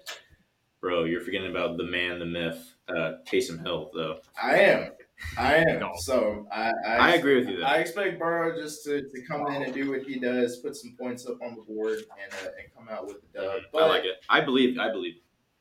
Bro, 0.81 1.05
you're 1.05 1.21
forgetting 1.21 1.49
about 1.51 1.77
the 1.77 1.83
man, 1.83 2.19
the 2.19 2.25
myth, 2.25 2.75
uh, 2.87 3.17
Taysom 3.27 3.61
Hill, 3.61 3.91
though. 3.93 4.21
I 4.41 4.59
am, 4.59 4.91
I 5.37 5.55
am. 5.57 5.79
No. 5.79 5.91
So 5.97 6.47
I, 6.51 6.71
I, 6.87 6.95
I 6.97 7.09
agree 7.15 7.35
with 7.39 7.49
you 7.49 7.57
there. 7.57 7.67
I 7.67 7.77
expect 7.77 8.19
Burrow 8.19 8.55
just 8.59 8.83
to, 8.85 9.01
to 9.01 9.21
come 9.27 9.47
in 9.47 9.63
and 9.63 9.73
do 9.73 9.89
what 9.91 10.03
he 10.03 10.19
does, 10.19 10.57
put 10.57 10.75
some 10.75 10.95
points 10.99 11.25
up 11.27 11.41
on 11.41 11.55
the 11.55 11.61
board, 11.61 11.99
and 12.23 12.33
uh, 12.33 12.51
and 12.57 12.73
come 12.75 12.87
out 12.89 13.05
with 13.07 13.17
the 13.21 13.39
dub. 13.39 13.61
But 13.73 13.83
I 13.83 13.87
like 13.87 14.03
it. 14.05 14.15
I 14.29 14.41
believe. 14.41 14.77
I 14.79 14.91
believe. 14.91 15.15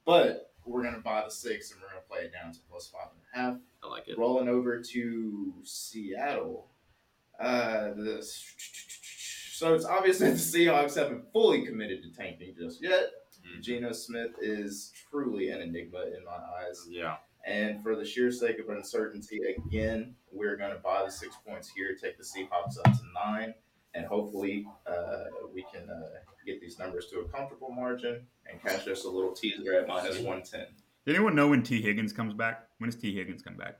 but 0.04 0.44
we're 0.64 0.82
gonna 0.82 0.98
buy 0.98 1.22
the 1.24 1.30
six 1.30 1.70
and 1.72 1.80
we're 1.80 1.88
gonna 1.88 2.02
play 2.10 2.20
it 2.26 2.32
down 2.32 2.52
to 2.52 2.58
plus 2.70 2.88
five 2.88 3.08
and 3.10 3.20
a 3.34 3.46
half 3.52 3.58
I 3.82 3.86
like 3.88 4.06
it. 4.06 4.18
rolling 4.18 4.48
over 4.48 4.82
to 4.82 5.54
Seattle. 5.64 6.68
Uh, 7.40 7.94
the, 7.94 8.22
so 9.52 9.74
it's 9.74 9.84
obvious 9.86 10.18
that 10.18 10.30
the 10.32 10.36
Seahawks 10.66 10.94
haven't 10.96 11.32
fully 11.32 11.64
committed 11.64 12.02
to 12.02 12.10
tanking 12.12 12.54
just 12.58 12.82
yet. 12.82 13.06
Mhm. 13.46 13.62
Geno 13.62 13.92
Smith 13.92 14.32
is 14.42 14.92
truly 15.10 15.48
an 15.50 15.62
enigma 15.62 16.02
in 16.02 16.22
my 16.24 16.36
eyes. 16.60 16.86
Yeah. 16.88 17.16
And 17.48 17.82
for 17.82 17.96
the 17.96 18.04
sheer 18.04 18.30
sake 18.30 18.58
of 18.58 18.68
uncertainty, 18.68 19.40
again, 19.56 20.14
we're 20.30 20.56
going 20.56 20.70
to 20.70 20.78
buy 20.78 21.02
the 21.06 21.10
six 21.10 21.34
points 21.46 21.70
here, 21.70 21.96
take 22.00 22.18
the 22.18 22.22
Seahawks 22.22 22.76
up 22.84 22.92
to 22.92 23.00
nine, 23.14 23.54
and 23.94 24.04
hopefully 24.04 24.66
uh, 24.86 25.24
we 25.54 25.64
can 25.72 25.88
uh, 25.88 26.18
get 26.44 26.60
these 26.60 26.78
numbers 26.78 27.06
to 27.06 27.20
a 27.20 27.24
comfortable 27.24 27.70
margin 27.70 28.26
and 28.50 28.62
catch 28.62 28.86
us 28.86 29.04
a 29.04 29.08
little 29.08 29.32
teaser 29.32 29.74
at 29.74 29.88
minus 29.88 30.16
110. 30.16 30.66
Did 31.06 31.16
anyone 31.16 31.34
know 31.34 31.48
when 31.48 31.62
Tee 31.62 31.80
Higgins 31.80 32.12
comes 32.12 32.34
back? 32.34 32.66
When 32.78 32.90
does 32.90 33.00
Tee 33.00 33.14
Higgins 33.14 33.40
come 33.40 33.56
back? 33.56 33.78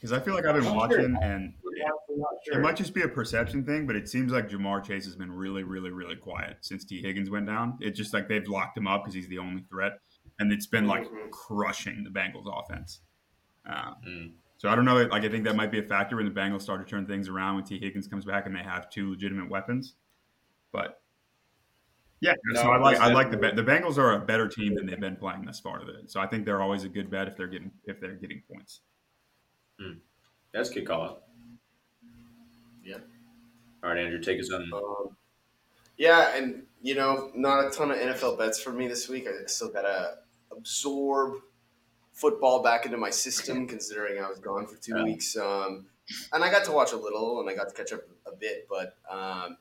Because 0.00 0.12
I 0.12 0.20
feel 0.20 0.34
like 0.34 0.46
I've 0.46 0.54
been 0.54 0.72
watching, 0.72 1.18
and 1.20 1.52
We're 1.62 1.84
not, 1.84 1.92
we're 2.08 2.16
not 2.16 2.28
it 2.46 2.60
might 2.60 2.76
just 2.76 2.94
be 2.94 3.02
a 3.02 3.08
perception 3.08 3.64
thing, 3.64 3.88
but 3.88 3.96
it 3.96 4.08
seems 4.08 4.30
like 4.30 4.48
Ja'Marr 4.48 4.84
Chase 4.84 5.04
has 5.04 5.16
been 5.16 5.32
really, 5.32 5.64
really, 5.64 5.90
really 5.90 6.16
quiet 6.16 6.58
since 6.60 6.84
Tee 6.84 7.02
Higgins 7.02 7.28
went 7.28 7.46
down. 7.46 7.76
It's 7.80 7.98
just 7.98 8.14
like 8.14 8.28
they've 8.28 8.46
locked 8.46 8.78
him 8.78 8.86
up 8.86 9.02
because 9.02 9.14
he's 9.14 9.28
the 9.28 9.38
only 9.38 9.62
threat, 9.68 9.98
and 10.40 10.52
it's 10.52 10.66
been 10.66 10.86
like 10.86 11.08
Mhm. 11.08 11.30
crushing 11.30 12.02
the 12.02 12.10
Bengals 12.10 12.46
offense. 12.46 13.02
Um, 13.66 13.96
Mm. 14.04 14.32
So 14.56 14.68
I 14.68 14.74
don't 14.74 14.84
know. 14.84 14.96
Like 15.04 15.24
I 15.24 15.28
think 15.30 15.44
that 15.44 15.56
might 15.56 15.70
be 15.70 15.78
a 15.78 15.82
factor 15.82 16.16
when 16.16 16.26
the 16.26 16.30
Bengals 16.38 16.62
start 16.62 16.86
to 16.86 16.90
turn 16.90 17.06
things 17.06 17.28
around 17.30 17.54
when 17.54 17.64
Tee 17.64 17.78
Higgins 17.78 18.06
comes 18.08 18.26
back 18.26 18.44
and 18.44 18.54
they 18.54 18.62
have 18.62 18.90
two 18.90 19.10
legitimate 19.10 19.48
weapons. 19.48 19.94
But 20.70 21.00
yeah, 22.20 22.34
No, 22.44 22.60
so 22.60 22.70
I 22.70 22.76
like 22.78 22.98
I 22.98 23.10
like 23.10 23.30
the 23.30 23.38
the 23.38 23.62
Bengals 23.64 23.96
are 23.96 24.12
a 24.12 24.18
better 24.18 24.48
team 24.48 24.74
than 24.74 24.84
they've 24.84 25.00
been 25.00 25.16
playing 25.16 25.46
thus 25.46 25.60
far. 25.60 25.82
So 26.08 26.20
I 26.20 26.26
think 26.26 26.44
they're 26.44 26.60
always 26.60 26.84
a 26.84 26.90
good 26.90 27.08
bet 27.10 27.26
if 27.26 27.36
they're 27.38 27.46
getting 27.46 27.70
if 27.84 28.00
they're 28.00 28.16
getting 28.16 28.42
points. 28.52 28.82
That's 30.52 30.68
a 30.70 30.74
good 30.74 30.86
call 30.86 31.02
out. 31.02 31.22
Yeah. 32.84 32.98
All 33.82 33.90
right, 33.90 33.98
Andrew, 33.98 34.20
take 34.20 34.40
us 34.40 34.50
on. 34.52 34.70
Um, 34.74 35.16
yeah, 35.96 36.36
and 36.36 36.66
you 36.82 36.94
know, 36.94 37.30
not 37.34 37.66
a 37.66 37.70
ton 37.70 37.90
of 37.90 37.96
NFL 37.96 38.36
bets 38.36 38.60
for 38.60 38.72
me 38.72 38.88
this 38.88 39.08
week. 39.08 39.26
I 39.26 39.46
still 39.46 39.70
gotta 39.70 40.18
absorb 40.56 41.34
football 42.12 42.62
back 42.62 42.84
into 42.86 42.96
my 42.98 43.10
system, 43.10 43.66
considering 43.66 44.22
I 44.22 44.28
was 44.28 44.38
gone 44.38 44.66
for 44.66 44.76
two 44.76 44.96
Yeah. 44.96 45.04
weeks. 45.04 45.36
Um, 45.36 45.86
and 46.32 46.42
I 46.42 46.50
got 46.50 46.64
to 46.64 46.72
watch 46.72 46.92
a 46.92 46.96
little, 46.96 47.40
and 47.40 47.48
I 47.48 47.54
got 47.54 47.68
to 47.68 47.74
catch 47.74 47.92
up 47.92 48.02
a 48.26 48.32
bit. 48.34 48.66
But 48.68 48.96
um, 49.08 49.56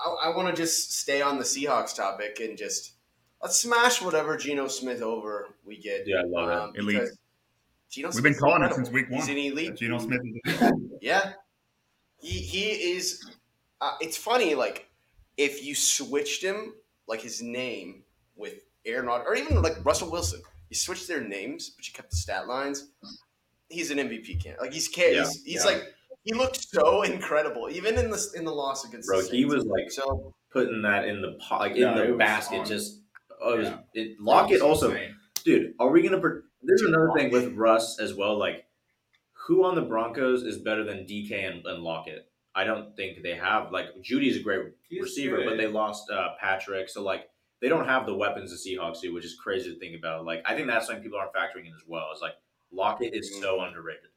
I, 0.00 0.08
I 0.24 0.36
want 0.36 0.48
to 0.54 0.60
just 0.60 0.92
stay 0.98 1.22
on 1.22 1.38
the 1.38 1.44
Seahawks 1.44 1.94
topic 1.94 2.40
and 2.40 2.58
just 2.58 2.92
let's 3.40 3.60
smash 3.60 4.02
whatever 4.02 4.36
Geno 4.36 4.68
Smith 4.68 5.02
over 5.02 5.54
we 5.64 5.78
get. 5.78 6.02
Yeah, 6.06 6.20
I 6.20 6.24
love 6.24 6.48
it. 6.48 6.56
Um, 6.56 6.72
Elite. 6.76 7.08
Geno 7.90 8.10
We've 8.14 8.22
been 8.22 8.34
calling 8.34 8.62
it 8.64 8.72
since 8.74 8.90
week 8.90 9.10
one. 9.10 9.20
He's 9.20 9.28
an 9.28 9.36
elite. 9.36 9.76
Geno 9.76 9.98
Smith. 9.98 10.20
Yeah, 11.00 11.32
he 12.20 12.38
he 12.38 12.70
is. 12.96 13.28
Uh, 13.80 13.96
it's 14.00 14.16
funny, 14.16 14.54
like 14.54 14.88
if 15.36 15.64
you 15.64 15.74
switched 15.74 16.42
him, 16.42 16.74
like 17.08 17.20
his 17.20 17.42
name 17.42 18.04
with 18.36 18.54
Aaron 18.86 19.06
Rodgers, 19.06 19.26
or 19.28 19.34
even 19.36 19.62
like 19.62 19.84
Russell 19.84 20.10
Wilson, 20.10 20.40
you 20.70 20.76
switched 20.76 21.08
their 21.08 21.22
names, 21.22 21.70
but 21.76 21.86
you 21.86 21.92
kept 21.94 22.10
the 22.10 22.16
stat 22.16 22.48
lines. 22.48 22.88
He's 23.68 23.90
an 23.90 23.98
MVP 23.98 24.42
candidate. 24.42 24.60
Like 24.60 24.72
he's 24.72 24.88
ca- 24.88 25.12
Yeah, 25.12 25.20
he's, 25.24 25.42
he's 25.44 25.64
yeah. 25.64 25.70
like 25.72 25.84
he 26.24 26.34
looked 26.34 26.60
so 26.62 27.02
incredible, 27.02 27.68
even 27.70 27.98
in 27.98 28.10
the 28.10 28.26
in 28.34 28.44
the 28.44 28.52
loss 28.52 28.84
against. 28.86 29.08
Bro, 29.08 29.22
the 29.22 29.28
he 29.36 29.44
was 29.44 29.64
like 29.64 29.90
so. 29.90 30.34
putting 30.52 30.82
that 30.82 31.06
in 31.06 31.22
the 31.22 31.38
pot, 31.40 31.60
like 31.60 31.74
Yeah, 31.76 32.00
in 32.02 32.10
the 32.12 32.16
basket. 32.16 32.60
on. 32.60 32.66
Just 32.66 33.00
oh, 33.40 33.54
it 33.54 33.58
was, 33.58 33.68
Yeah. 33.68 33.78
it 33.94 34.20
Lockett 34.20 34.54
It's 34.56 34.62
also, 34.62 34.90
insane. 34.90 35.14
dude. 35.44 35.74
Are 35.80 35.88
we 35.90 36.02
gonna? 36.02 36.20
Pre- 36.20 36.40
There's 36.62 36.82
another 36.82 37.10
thing 37.16 37.30
with 37.30 37.54
Russ 37.54 37.98
as 37.98 38.14
well. 38.14 38.38
Like, 38.38 38.64
who 39.46 39.64
on 39.64 39.74
the 39.74 39.82
Broncos 39.82 40.42
is 40.42 40.58
better 40.58 40.84
than 40.84 41.06
DK 41.06 41.32
and, 41.50 41.64
and 41.66 41.82
Lockett? 41.82 42.28
I 42.54 42.64
don't 42.64 42.94
think 42.96 43.22
they 43.22 43.34
have. 43.34 43.72
Like, 43.72 43.86
Jeudy's 44.02 44.36
a 44.36 44.40
great 44.40 44.60
He's 44.90 45.02
receiver, 45.02 45.38
good. 45.38 45.46
but 45.48 45.56
they 45.56 45.66
lost 45.66 46.10
uh, 46.10 46.34
Patrick, 46.38 46.90
so 46.90 47.02
like 47.02 47.22
they 47.62 47.68
don't 47.68 47.86
have 47.86 48.04
the 48.06 48.14
weapons 48.14 48.50
the 48.50 48.56
Seahawks 48.70 49.00
do, 49.00 49.14
which 49.14 49.24
is 49.24 49.36
crazy 49.36 49.72
to 49.72 49.78
think 49.78 49.96
about. 49.96 50.26
Like, 50.26 50.42
I 50.44 50.54
think 50.54 50.66
that's 50.66 50.86
something 50.86 51.02
people 51.02 51.18
aren't 51.18 51.32
factoring 51.32 51.66
in 51.66 51.72
as 51.74 51.84
well. 51.86 52.08
Is 52.12 52.20
like 52.20 52.34
Lockett 52.72 53.14
is 53.14 53.40
so 53.40 53.60
underrated. 53.60 54.10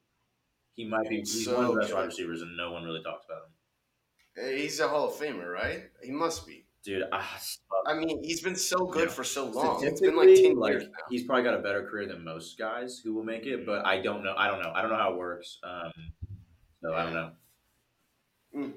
He 0.74 0.84
might 0.84 1.08
be 1.08 1.20
he's 1.20 1.48
one 1.48 1.64
of 1.64 1.76
the 1.76 1.80
best 1.80 1.94
wide 1.94 2.08
receivers, 2.08 2.42
and 2.42 2.58
no 2.58 2.72
one 2.72 2.84
really 2.84 3.04
talks 3.04 3.26
about 3.26 3.44
him. 3.46 4.58
He's 4.58 4.80
a 4.80 4.88
Hall 4.88 5.08
of 5.08 5.14
Famer, 5.14 5.54
right? 5.54 5.84
He 6.04 6.12
must 6.12 6.46
be. 6.46 6.66
Dude, 6.84 7.04
ah, 7.12 7.40
I 7.88 7.94
mean, 7.94 8.24
he's 8.24 8.42
been 8.42 8.56
so 8.56 8.86
good 8.86 9.10
Yeah. 9.10 9.16
for 9.16 9.24
so 9.24 9.46
long. 9.46 9.84
It's 9.84 10.02
been 10.02 10.16
like 10.16 10.36
ten 10.36 10.56
like, 10.56 10.74
years 10.74 10.84
now. 10.84 10.90
He's 11.10 11.24
probably 11.24 11.44
got 11.44 11.54
a 11.54 11.62
better 11.62 11.88
career 11.88 12.08
than 12.08 12.24
most 12.24 12.58
guys 12.58 13.00
who 13.04 13.14
will 13.14 13.24
make 13.24 13.46
it, 13.46 13.66
but 13.66 13.86
I 13.86 14.02
don't 14.02 14.24
know. 14.24 14.36
I 14.38 14.48
don't 14.48 14.62
know. 14.62 14.72
I 14.74 14.82
don't 14.82 14.92
know 14.92 14.98
how 14.98 15.14
it 15.14 15.18
works. 15.18 15.60
Um, 15.64 15.92
so 16.82 16.94
I 16.94 17.04
don't 17.04 17.14
know. 17.14 18.74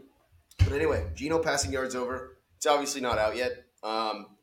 But 0.59 0.73
anyway, 0.73 1.07
Geno 1.15 1.39
passing 1.39 1.73
yards 1.73 1.95
over. 1.95 2.39
It's 2.57 2.67
obviously 2.67 3.01
not 3.01 3.19
out 3.19 3.37
yet. 3.37 3.65
Um, 3.83 4.38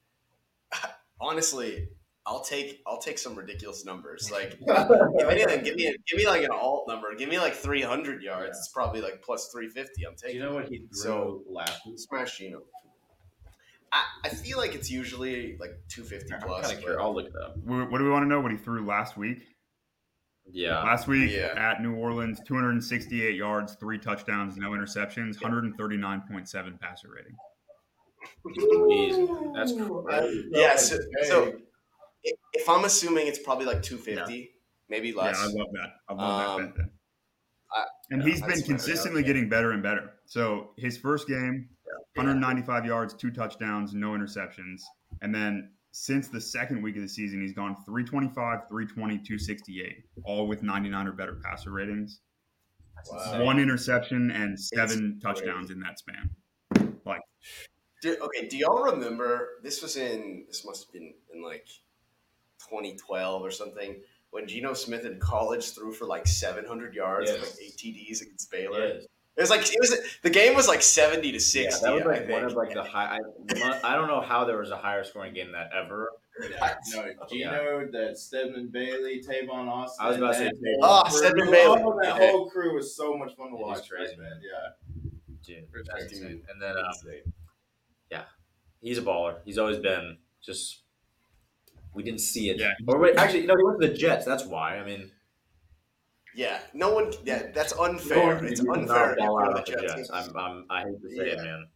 honestly, 1.20 1.88
I'll 2.26 2.42
take 2.44 2.82
I'll 2.88 3.00
take 3.00 3.18
some 3.20 3.36
ridiculous 3.36 3.86
numbers. 3.86 4.32
Like 4.32 4.58
if 4.62 5.28
anything, 5.30 5.64
give 5.64 5.76
me 5.76 5.88
a, 5.88 5.92
give 6.08 6.18
me 6.18 6.28
like 6.28 6.44
an 6.44 6.52
alt 6.52 6.86
number. 6.88 7.14
Give 7.16 7.30
me 7.30 7.38
like 7.40 7.54
three 7.54 7.82
hundred 7.82 8.22
yards. 8.24 8.44
Yeah. 8.46 8.60
It's 8.60 8.70
probably 8.74 9.02
like 9.02 9.22
plus 9.22 9.50
three 9.52 9.70
fifty. 9.70 10.06
I'm 10.06 10.14
Do 10.14 10.18
taking. 10.28 10.38
you 10.42 10.44
know 10.44 10.54
what 10.56 10.68
he 10.68 10.78
threw 10.80 10.88
So- 10.94 11.42
last 11.50 11.86
week? 11.86 12.00
Smash 12.00 12.38
Geno. 12.38 12.62
I, 13.92 14.04
I 14.26 14.30
feel 14.30 14.58
like 14.58 14.74
it's 14.76 14.90
usually 14.90 15.56
like 15.60 15.72
two 15.88 16.04
fifty 16.04 16.30
plus. 16.30 16.42
I'm 16.42 16.48
plus. 16.48 16.62
kind 16.66 16.74
of 16.78 16.80
curious. 16.82 17.02
I'll 17.02 17.14
look 17.14 17.28
it 17.28 17.34
up. 17.42 17.58
what 17.64 17.92
what 17.92 17.98
do 18.00 18.04
we 18.04 18.10
want 18.10 18.24
to 18.24 18.28
know? 18.28 18.42
What 18.42 18.52
he 18.52 18.58
threw 18.58 18.86
last 18.86 19.16
week? 19.18 19.44
Yeah. 20.52 20.84
Last 20.84 21.08
week 21.08 21.32
Yeah. 21.32 21.54
at 21.58 21.82
New 21.82 21.96
Orleans, 21.96 22.40
268 22.48 23.36
yards, 23.36 23.74
three 23.80 23.98
touchdowns, 23.98 24.58
no 24.58 24.72
interceptions, 24.72 25.38
139.7 25.40 26.80
passer 26.80 27.10
rating. 27.10 27.36
Easy. 28.92 29.28
That's 29.56 29.72
crazy. 29.74 30.50
Yeah, 30.52 30.76
so, 30.76 30.98
so 31.24 31.54
if, 32.24 32.36
if 32.54 32.70
I'm 32.70 32.86
assuming 32.86 33.28
it's 33.28 33.40
probably 33.40 33.66
like 33.66 33.82
two 33.84 33.98
fifty, 33.98 34.52
maybe 34.90 35.14
less. 35.14 35.38
Yeah, 35.40 35.44
I 35.44 35.48
love 35.48 35.68
that. 35.74 35.90
I 36.10 36.14
love 36.14 36.60
Um, 36.60 36.62
that 36.66 36.76
bet. 36.76 36.86
I- 37.76 37.86
and 38.12 38.22
yeah, 38.24 38.30
he's 38.30 38.42
that's 38.42 38.54
been 38.54 38.60
what 38.62 38.64
I- 38.64 38.68
consistently 38.68 39.24
getting 39.24 39.50
better 39.50 39.72
and 39.72 39.82
better. 39.84 40.12
So 40.26 40.72
his 40.78 40.98
first 40.98 41.28
game, 41.28 41.70
195 42.16 42.86
yards, 42.86 43.14
two 43.14 43.32
touchdowns, 43.32 43.94
no 43.94 44.10
interceptions. 44.12 44.82
And 45.22 45.34
then 45.34 45.72
since 45.92 46.28
the 46.28 46.42
second 46.42 46.82
week 46.82 46.96
of 46.96 47.02
the 47.02 47.08
season, 47.10 47.42
he's 47.42 47.54
gone 47.54 47.76
325, 47.86 48.68
320, 48.70 49.16
268, 49.18 50.04
all 50.24 50.48
with 50.48 50.62
99 50.64 51.08
or 51.08 51.12
better 51.14 51.40
passer 51.44 51.72
ratings. 51.72 52.22
Wow. 53.12 53.44
One 53.44 53.60
interception 53.60 54.32
and 54.32 54.60
seven 54.60 55.14
It's 55.16 55.24
touchdowns 55.24 55.70
in 55.70 55.80
that 55.82 56.00
span. 56.00 56.30
Do, 58.06 58.16
okay, 58.22 58.48
do 58.48 58.56
y'all 58.58 58.84
remember 58.84 59.50
this 59.64 59.82
was 59.82 59.98
in 59.98 60.46
this 60.48 60.64
must 60.64 60.86
have 60.86 60.94
been 60.94 61.12
in 61.34 61.42
like 61.44 61.66
2012 62.70 63.42
or 63.42 63.50
something 63.52 63.96
when 64.30 64.48
Geno 64.48 64.74
Smith 64.74 65.06
in 65.06 65.20
college 65.20 65.72
threw 65.72 65.92
for 65.92 66.06
like 66.06 66.28
700 66.28 66.94
yards 66.94 67.32
and 67.32 67.42
like 67.42 67.52
eight 67.64 67.76
TDs 67.78 68.22
against 68.22 68.52
Baylor. 68.52 68.88
Yes. 68.88 69.04
It 69.38 69.42
was 69.42 69.50
like 69.50 69.62
it 69.62 69.78
was 69.80 69.98
the 70.22 70.30
game 70.30 70.56
was 70.56 70.68
like 70.68 70.82
70 70.84 71.32
to 71.32 71.40
60. 71.40 71.60
Yeah, 71.60 71.70
that 71.90 71.94
was 71.96 72.04
I 72.04 72.06
like 72.06 72.20
think. 72.20 72.32
one 72.32 72.44
of 72.46 72.54
like 72.54 72.74
the 72.76 72.84
high. 72.84 73.18
I, 73.18 73.80
I 73.84 73.96
don't 73.96 74.08
know 74.08 74.22
how 74.22 74.46
there 74.46 74.58
was 74.60 74.72
a 74.72 74.78
higher 74.78 75.04
scoring 75.04 75.34
game 75.34 75.52
that 75.52 75.72
ever. 75.76 76.12
Yeah, 76.52 76.76
no, 76.94 77.06
Geno, 77.30 77.88
that 77.92 78.18
Stedman 78.18 78.68
Bailey, 78.70 79.22
Tavon 79.28 79.68
Austin. 79.68 80.06
I 80.06 80.10
was 80.10 80.18
about 80.18 80.34
to 80.34 80.38
say 80.38 80.44
that 80.46 80.54
Tavon. 80.54 80.86
whole 80.86 81.00
Oh, 81.00 81.04
crew- 81.10 81.18
Stedman 81.18 81.52
Bailey. 81.52 81.82
Oh, 81.84 82.00
that 82.04 82.30
whole 82.32 82.50
crew 82.50 82.76
was 82.76 82.96
so 82.96 83.18
much 83.18 83.36
fun 83.36 83.50
to 83.52 83.56
It 83.58 83.60
is 83.62 83.66
watch. 83.66 83.90
crazy. 83.90 84.16
man. 84.18 84.40
Yeah. 84.42 85.12
Dude, 85.46 85.70
For 85.72 85.84
that's 85.84 86.14
sure. 86.18 86.24
insane. 86.28 86.42
And 86.50 86.62
then 86.62 86.72
um, 86.78 86.86
Insane. 86.88 87.34
He's 88.86 89.00
a 89.00 89.02
baller. 89.02 89.42
He's 89.46 89.58
always 89.58 89.80
been 89.80 90.20
just. 90.42 90.84
We 91.94 92.04
didn't 92.04 92.22
see 92.22 92.50
it. 92.50 92.60
Yeah. 92.60 92.74
Or 92.88 93.00
wait, 93.00 93.16
actually, 93.18 93.46
no, 93.48 93.56
he 93.58 93.64
went 93.64 93.82
to 93.82 93.88
the 93.88 93.94
Jets. 93.94 94.26
That's 94.26 94.46
why. 94.46 94.78
I 94.78 94.86
mean, 94.86 95.12
Yeah, 96.36 96.60
no 96.74 96.94
one. 96.94 97.14
Yeah, 97.24 97.52
that's 97.54 97.72
unfair. 97.74 98.36
one 98.36 98.46
it's 98.46 98.60
unfair. 98.60 99.16
not 99.16 99.18
ball 99.18 99.40
to 99.40 99.46
out 99.60 99.66
the 99.66 99.72
the 99.72 99.78
Jets. 99.82 99.94
Jets. 99.94 100.10
I'm, 100.14 100.36
I'm, 100.38 100.66
I 100.70 100.84
hate 100.84 101.02
to 101.02 101.10
say 101.10 101.32
it, 101.32 101.38
Yeah. 101.38 101.44
man. 101.44 101.68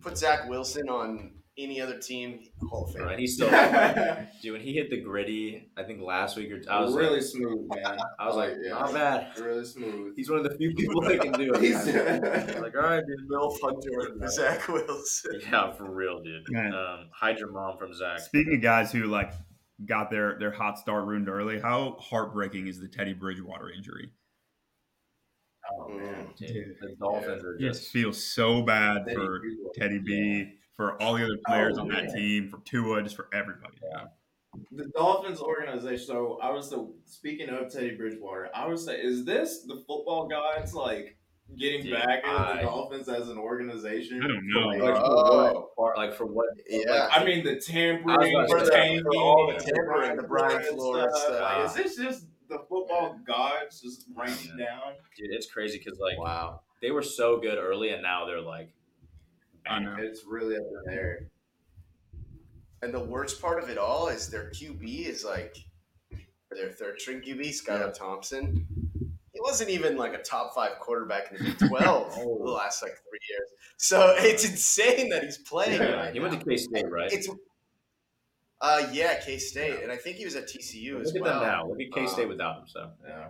Put 0.00 0.18
Zach 0.18 0.48
Wilson 0.48 0.88
on 0.88 1.39
any 1.62 1.80
other 1.80 1.98
team, 1.98 2.40
Hall 2.68 2.84
of 2.86 2.92
Fame. 2.94 3.02
Right? 3.02 3.18
He's 3.18 3.34
still. 3.34 3.48
Dude, 4.42 4.52
when 4.52 4.60
he 4.60 4.72
hit 4.74 4.90
the 4.90 5.00
gritty, 5.00 5.70
I 5.76 5.82
think 5.82 6.00
last 6.00 6.36
week 6.36 6.50
or 6.50 6.60
I 6.70 6.80
was 6.80 6.94
really 6.94 7.14
like, 7.14 7.22
smooth, 7.22 7.68
man. 7.74 7.98
I 8.18 8.26
was 8.26 8.36
like, 8.36 8.52
yeah. 8.62 8.70
not 8.70 8.92
bad. 8.92 9.38
really 9.38 9.64
smooth. 9.64 10.14
He's 10.16 10.30
one 10.30 10.38
of 10.38 10.44
the 10.50 10.56
few 10.56 10.74
people 10.74 11.00
that 11.02 11.20
can 11.20 11.32
do 11.32 11.52
it. 11.54 11.60
He's- 11.60 11.86
I 11.88 12.18
was 12.18 12.54
like, 12.62 12.74
all 12.76 12.82
right, 12.82 13.04
dude. 13.06 13.28
Will 13.28 13.56
Hunter, 13.62 14.28
Zach 14.28 14.66
Wilson. 14.68 15.40
Yeah, 15.50 15.72
for 15.72 15.90
real, 15.90 16.22
dude. 16.22 16.44
Man. 16.50 16.74
Um, 16.74 17.08
hide 17.12 17.38
your 17.38 17.50
mom 17.50 17.76
from 17.78 17.94
Zach. 17.94 18.20
Speaking 18.20 18.54
of 18.56 18.62
guys 18.62 18.92
who 18.92 19.04
like 19.04 19.32
got 19.86 20.10
their 20.10 20.38
their 20.38 20.50
hot 20.50 20.78
start 20.78 21.06
ruined 21.06 21.28
early, 21.28 21.60
how 21.60 21.96
heartbreaking 22.00 22.66
is 22.66 22.78
the 22.80 22.88
Teddy 22.88 23.12
Bridgewater 23.14 23.70
injury? 23.70 24.10
Oh 25.72 25.88
man. 25.88 26.28
Dude, 26.36 26.74
the 26.80 26.96
Dolphins 27.00 27.44
are 27.44 27.54
It 27.54 27.60
just 27.60 27.80
just. 27.82 27.92
feels 27.92 28.22
so 28.24 28.62
bad 28.62 29.04
Teddy 29.06 29.14
for 29.14 29.40
Teddy 29.74 29.98
B, 29.98 30.52
for 30.76 31.00
all 31.02 31.14
the 31.14 31.24
other 31.24 31.38
players 31.46 31.76
Oh, 31.78 31.82
on 31.82 31.88
that 31.88 32.06
oh, 32.10 32.14
team, 32.14 32.48
for 32.48 32.58
Tua, 32.64 33.02
just 33.02 33.16
for 33.16 33.28
everybody. 33.32 33.76
Yeah. 33.92 34.04
the 34.72 34.86
Dolphins 34.96 35.40
organization. 35.40 36.06
So 36.06 36.38
I 36.42 36.50
was 36.50 36.70
the 36.70 36.92
speaking 37.04 37.48
of 37.50 37.72
Teddy 37.72 37.96
Bridgewater. 37.96 38.48
I 38.54 38.66
would 38.66 38.78
say, 38.78 38.96
is 39.00 39.24
this 39.24 39.62
the 39.66 39.76
football 39.86 40.26
gods 40.28 40.74
like 40.74 41.16
getting 41.58 41.82
Dude, 41.82 41.94
back 41.94 42.24
at 42.24 42.56
the 42.56 42.62
Dolphins 42.62 43.08
as 43.08 43.28
an 43.28 43.38
organization? 43.38 44.22
I 44.22 44.28
don't 44.28 44.48
know. 44.48 44.84
Like, 44.84 45.02
Oh. 45.02 45.68
for 45.76 45.84
what? 45.84 45.96
Like 45.96 46.14
for 46.14 46.26
what? 46.26 46.46
Yeah. 46.68 47.08
I 47.12 47.24
mean, 47.24 47.44
the 47.44 47.52
I 47.52 47.54
was 47.54 47.66
tampering, 47.66 48.34
about 48.34 48.48
the 48.48 48.64
say, 48.66 48.70
tanking, 48.72 49.02
for 49.04 49.16
all 49.16 49.46
the 49.52 49.58
tampering, 49.64 50.16
the 50.16 50.22
Brian 50.24 50.62
Flores 50.74 51.10
stuff. 51.14 51.22
stuff. 51.26 51.40
Like, 51.40 51.66
is 51.66 51.74
this 51.74 51.96
just 51.96 52.26
the 52.48 52.58
football 52.68 53.18
gods 53.26 53.80
just 53.80 54.06
raining 54.16 54.56
down? 54.58 54.94
Dude, 55.16 55.30
it's 55.30 55.46
crazy 55.50 55.78
because 55.78 55.98
like 56.00 56.18
Wow. 56.18 56.60
they 56.82 56.90
were 56.90 57.02
so 57.02 57.38
good 57.38 57.58
early, 57.58 57.90
and 57.90 58.02
now 58.02 58.24
they're 58.26 58.40
like, 58.40 58.70
I 59.68 59.78
know. 59.80 59.96
It's 59.98 60.24
really 60.26 60.56
up 60.56 60.62
there. 60.86 61.26
And 62.82 62.94
the 62.94 63.00
worst 63.00 63.40
part 63.42 63.62
of 63.62 63.68
it 63.68 63.76
all 63.78 64.08
is 64.08 64.28
their 64.28 64.50
QB 64.50 65.06
is 65.06 65.24
like 65.24 65.56
their 66.50 66.70
third 66.70 67.00
string 67.00 67.20
QB, 67.20 67.40
Skylar 67.50 67.86
Yeah. 67.86 67.90
Thompson. 67.92 68.66
He 69.32 69.40
wasn't 69.42 69.70
even 69.70 69.96
like 69.96 70.14
a 70.14 70.22
top 70.22 70.54
five 70.54 70.78
quarterback 70.80 71.30
in 71.30 71.38
the 71.38 71.44
Big 71.50 71.68
Twelve 71.68 72.12
Oh. 72.18 72.38
the 72.44 72.50
last 72.50 72.82
like 72.82 72.92
three 72.92 73.18
years. 73.28 73.48
So 73.76 74.14
it's 74.18 74.44
insane 74.48 75.10
that 75.10 75.22
he's 75.22 75.38
playing. 75.38 75.80
Yeah, 75.80 75.92
right 75.94 76.12
he 76.12 76.20
went 76.20 76.32
now. 76.32 76.38
to 76.40 76.44
K 76.44 76.56
State, 76.56 76.90
right? 76.90 77.12
It's 77.12 77.28
uh 78.62 78.88
yeah, 78.92 79.20
K 79.20 79.38
State, 79.38 79.82
and 79.82 79.92
I 79.92 79.96
think 79.96 80.16
he 80.16 80.24
was 80.24 80.36
at 80.36 80.48
TCU 80.48 81.00
as 81.00 81.12
Look 81.14 81.16
at 81.26 81.32
them 81.32 81.42
now. 81.42 81.66
Look 81.68 81.80
at 81.80 81.92
K 81.92 82.06
State 82.06 82.24
Um, 82.24 82.28
without 82.30 82.58
him. 82.60 82.64
So, 82.66 82.90
Yeah. 83.06 83.28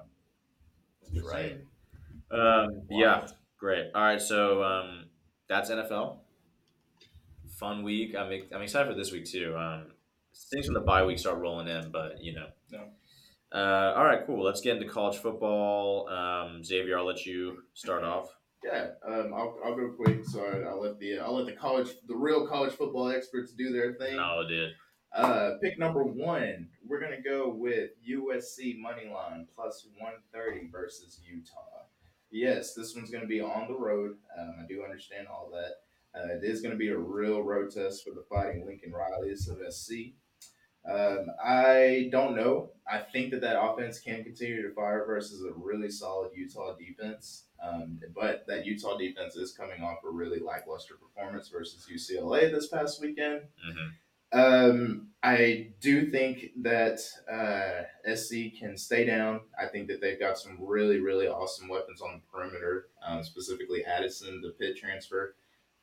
That's 1.13 1.27
Right. 1.27 1.61
um, 2.31 2.83
yeah, 2.89 3.27
great. 3.59 3.91
All 3.95 4.03
right, 4.03 4.21
so 4.21 4.63
um, 4.65 5.07
that's 5.51 5.69
NFL. 5.69 6.19
Fun 7.59 7.83
week. 7.83 8.15
I'm 8.17 8.33
I'm 8.55 8.63
excited 8.63 8.89
for 8.89 8.95
this 8.97 9.13
week 9.13 9.27
too. 9.27 9.55
Um, 9.59 9.89
things 10.51 10.65
from 10.65 10.75
the 10.75 10.81
bye 10.81 11.05
week 11.05 11.19
start 11.19 11.39
rolling 11.39 11.69
in, 11.69 11.91
but 11.91 12.23
you 12.23 12.35
know. 12.35 12.47
No. 12.71 12.85
Uh, 13.53 13.95
all 13.97 14.05
right, 14.05 14.25
cool. 14.27 14.45
Let's 14.45 14.61
get 14.61 14.77
into 14.77 14.89
college 14.89 15.19
football. 15.19 16.09
Um, 16.09 16.63
Xavier, 16.63 16.97
I'll 16.97 17.05
let 17.05 17.27
you 17.27 17.65
start 17.75 18.05
off. 18.05 18.29
Yeah, 18.65 18.91
um, 19.05 19.33
I'll, 19.35 19.59
I'll 19.65 19.75
go 19.75 19.91
quick. 19.91 20.25
So 20.25 20.45
I, 20.45 20.71
I'll 20.71 20.81
let 20.81 21.01
the 21.01 21.19
I'll 21.19 21.35
let 21.35 21.47
the 21.47 21.61
college 21.61 21.89
the 22.07 22.15
real 22.15 22.47
college 22.47 22.73
football 22.73 23.11
experts 23.11 23.53
do 23.53 23.73
their 23.73 23.95
thing. 23.95 24.17
No, 24.17 24.47
dude. 24.49 24.71
Uh, 25.13 25.55
pick 25.61 25.77
number 25.77 26.05
one, 26.05 26.69
we're 26.87 27.01
gonna 27.01 27.21
go 27.21 27.49
with 27.49 27.91
USC 28.09 28.79
money 28.79 29.11
line 29.13 29.49
plus 29.57 29.89
one 29.99 30.13
thirty 30.33 30.69
versus 30.71 31.21
Utah. 31.29 31.80
Yes, 32.31 32.75
this 32.75 32.95
one's 32.95 33.11
gonna 33.11 33.27
be 33.27 33.41
on 33.41 33.69
the 33.69 33.79
road. 33.79 34.17
Um, 34.39 34.57
I 34.61 34.67
do 34.67 34.85
understand 34.85 35.29
all 35.29 35.51
that. 35.53 36.19
Uh, 36.19 36.35
it 36.35 36.45
is 36.45 36.61
gonna 36.61 36.77
be 36.77 36.89
a 36.89 36.99
real 36.99 37.43
road 37.43 37.71
test 37.71 38.05
for 38.05 38.11
the 38.11 38.25
Fighting 38.29 38.67
Lincoln 38.67 38.93
Rileys 38.93 39.49
of 39.49 39.59
SC. 39.73 40.15
Um, 40.89 41.27
I 41.45 42.09
don't 42.11 42.35
know. 42.35 42.71
I 42.91 42.99
think 42.99 43.33
that 43.33 43.43
that 43.43 43.61
offense 43.63 44.01
can 44.01 44.25
continue 44.25 44.63
to 44.63 44.75
fire 44.75 45.05
versus 45.07 45.45
a 45.45 45.53
really 45.53 45.91
solid 45.91 46.31
Utah 46.35 46.75
defense. 46.77 47.45
Um, 47.63 48.01
but 48.15 48.47
that 48.47 48.65
Utah 48.65 48.97
defense 48.97 49.37
is 49.37 49.53
coming 49.53 49.83
off 49.83 49.99
a 50.05 50.11
really 50.11 50.41
lackluster 50.41 50.95
performance 50.95 51.49
versus 51.49 51.87
UCLA 51.93 52.51
this 52.51 52.69
past 52.69 53.01
weekend. 53.01 53.43
hmm 53.63 53.89
Um, 54.33 55.09
I 55.23 55.69
do 55.81 56.11
think 56.11 56.51
that 56.63 57.01
uh, 57.31 58.15
SC 58.15 58.59
can 58.59 58.77
stay 58.77 59.05
down. 59.05 59.41
I 59.61 59.67
think 59.67 59.89
that 59.89 60.01
they've 60.01 60.19
got 60.19 60.39
some 60.39 60.57
really, 60.61 60.99
really 60.99 61.27
awesome 61.27 61.69
weapons 61.69 62.01
on 62.01 62.15
the 62.15 62.21
perimeter, 62.33 62.89
um, 63.07 63.23
specifically 63.23 63.85
Addison, 63.85 64.41
the 64.41 64.51
Pitt 64.51 64.79
transfer. 64.79 65.35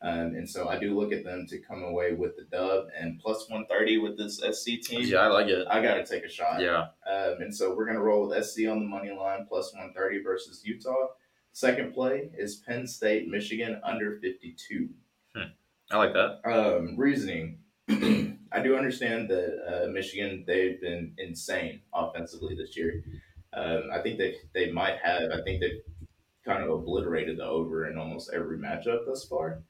Um, 0.02 0.36
and 0.36 0.48
so 0.48 0.70
I 0.70 0.78
do 0.78 0.98
look 0.98 1.12
at 1.12 1.24
them 1.24 1.46
to 1.50 1.60
come 1.60 1.84
away 1.84 2.14
with 2.14 2.36
the 2.36 2.44
dub 2.44 2.86
and 3.00 3.20
plus 3.20 3.50
130 3.50 3.98
with 3.98 4.18
this 4.18 4.38
SC 4.38 4.80
team. 4.82 5.02
Yeah, 5.02 5.20
I 5.20 5.28
like 5.28 5.48
it. 5.48 5.68
I 5.70 5.82
got 5.82 5.96
to 5.96 6.06
take 6.06 6.24
a 6.24 6.30
shot. 6.30 6.62
Yeah. 6.62 6.88
Um, 7.12 7.42
and 7.42 7.54
so 7.54 7.76
we're 7.76 7.86
going 7.86 7.98
to 7.98 8.04
roll 8.04 8.28
with 8.28 8.46
SC 8.46 8.68
on 8.70 8.80
the 8.80 8.86
money 8.86 9.12
line 9.12 9.46
plus 9.48 9.74
130 9.74 10.24
versus 10.24 10.62
Utah. 10.64 11.08
Second 11.52 11.94
play 11.94 12.30
is 12.38 12.58
Penn 12.58 12.86
State, 12.86 13.28
Michigan 13.28 13.82
under 13.84 14.20
52. 14.20 14.90
I 15.90 15.98
like 15.98 16.14
that. 16.14 16.42
Um, 16.46 16.96
reasoning. 16.98 17.60
I 18.52 18.62
do 18.62 18.76
understand 18.78 19.30
that 19.30 19.84
uh, 19.86 19.88
Michigan 19.90 20.44
they've 20.48 20.80
been 20.82 21.14
insane 21.18 21.82
offensively 21.94 22.56
this 22.56 22.76
year. 22.78 23.04
Um, 23.54 23.90
I 23.94 24.02
think 24.02 24.18
they 24.18 24.36
they 24.54 24.72
might 24.72 24.98
have. 25.04 25.32
I 25.32 25.42
think 25.44 25.62
they've 25.62 25.82
kind 26.46 26.64
of 26.64 26.70
obliterated 26.70 27.38
the 27.38 27.44
over 27.46 27.90
in 27.90 27.98
almost 27.98 28.32
every 28.34 28.58
matchup 28.58 29.06
thus 29.06 29.26
far. 29.26 29.64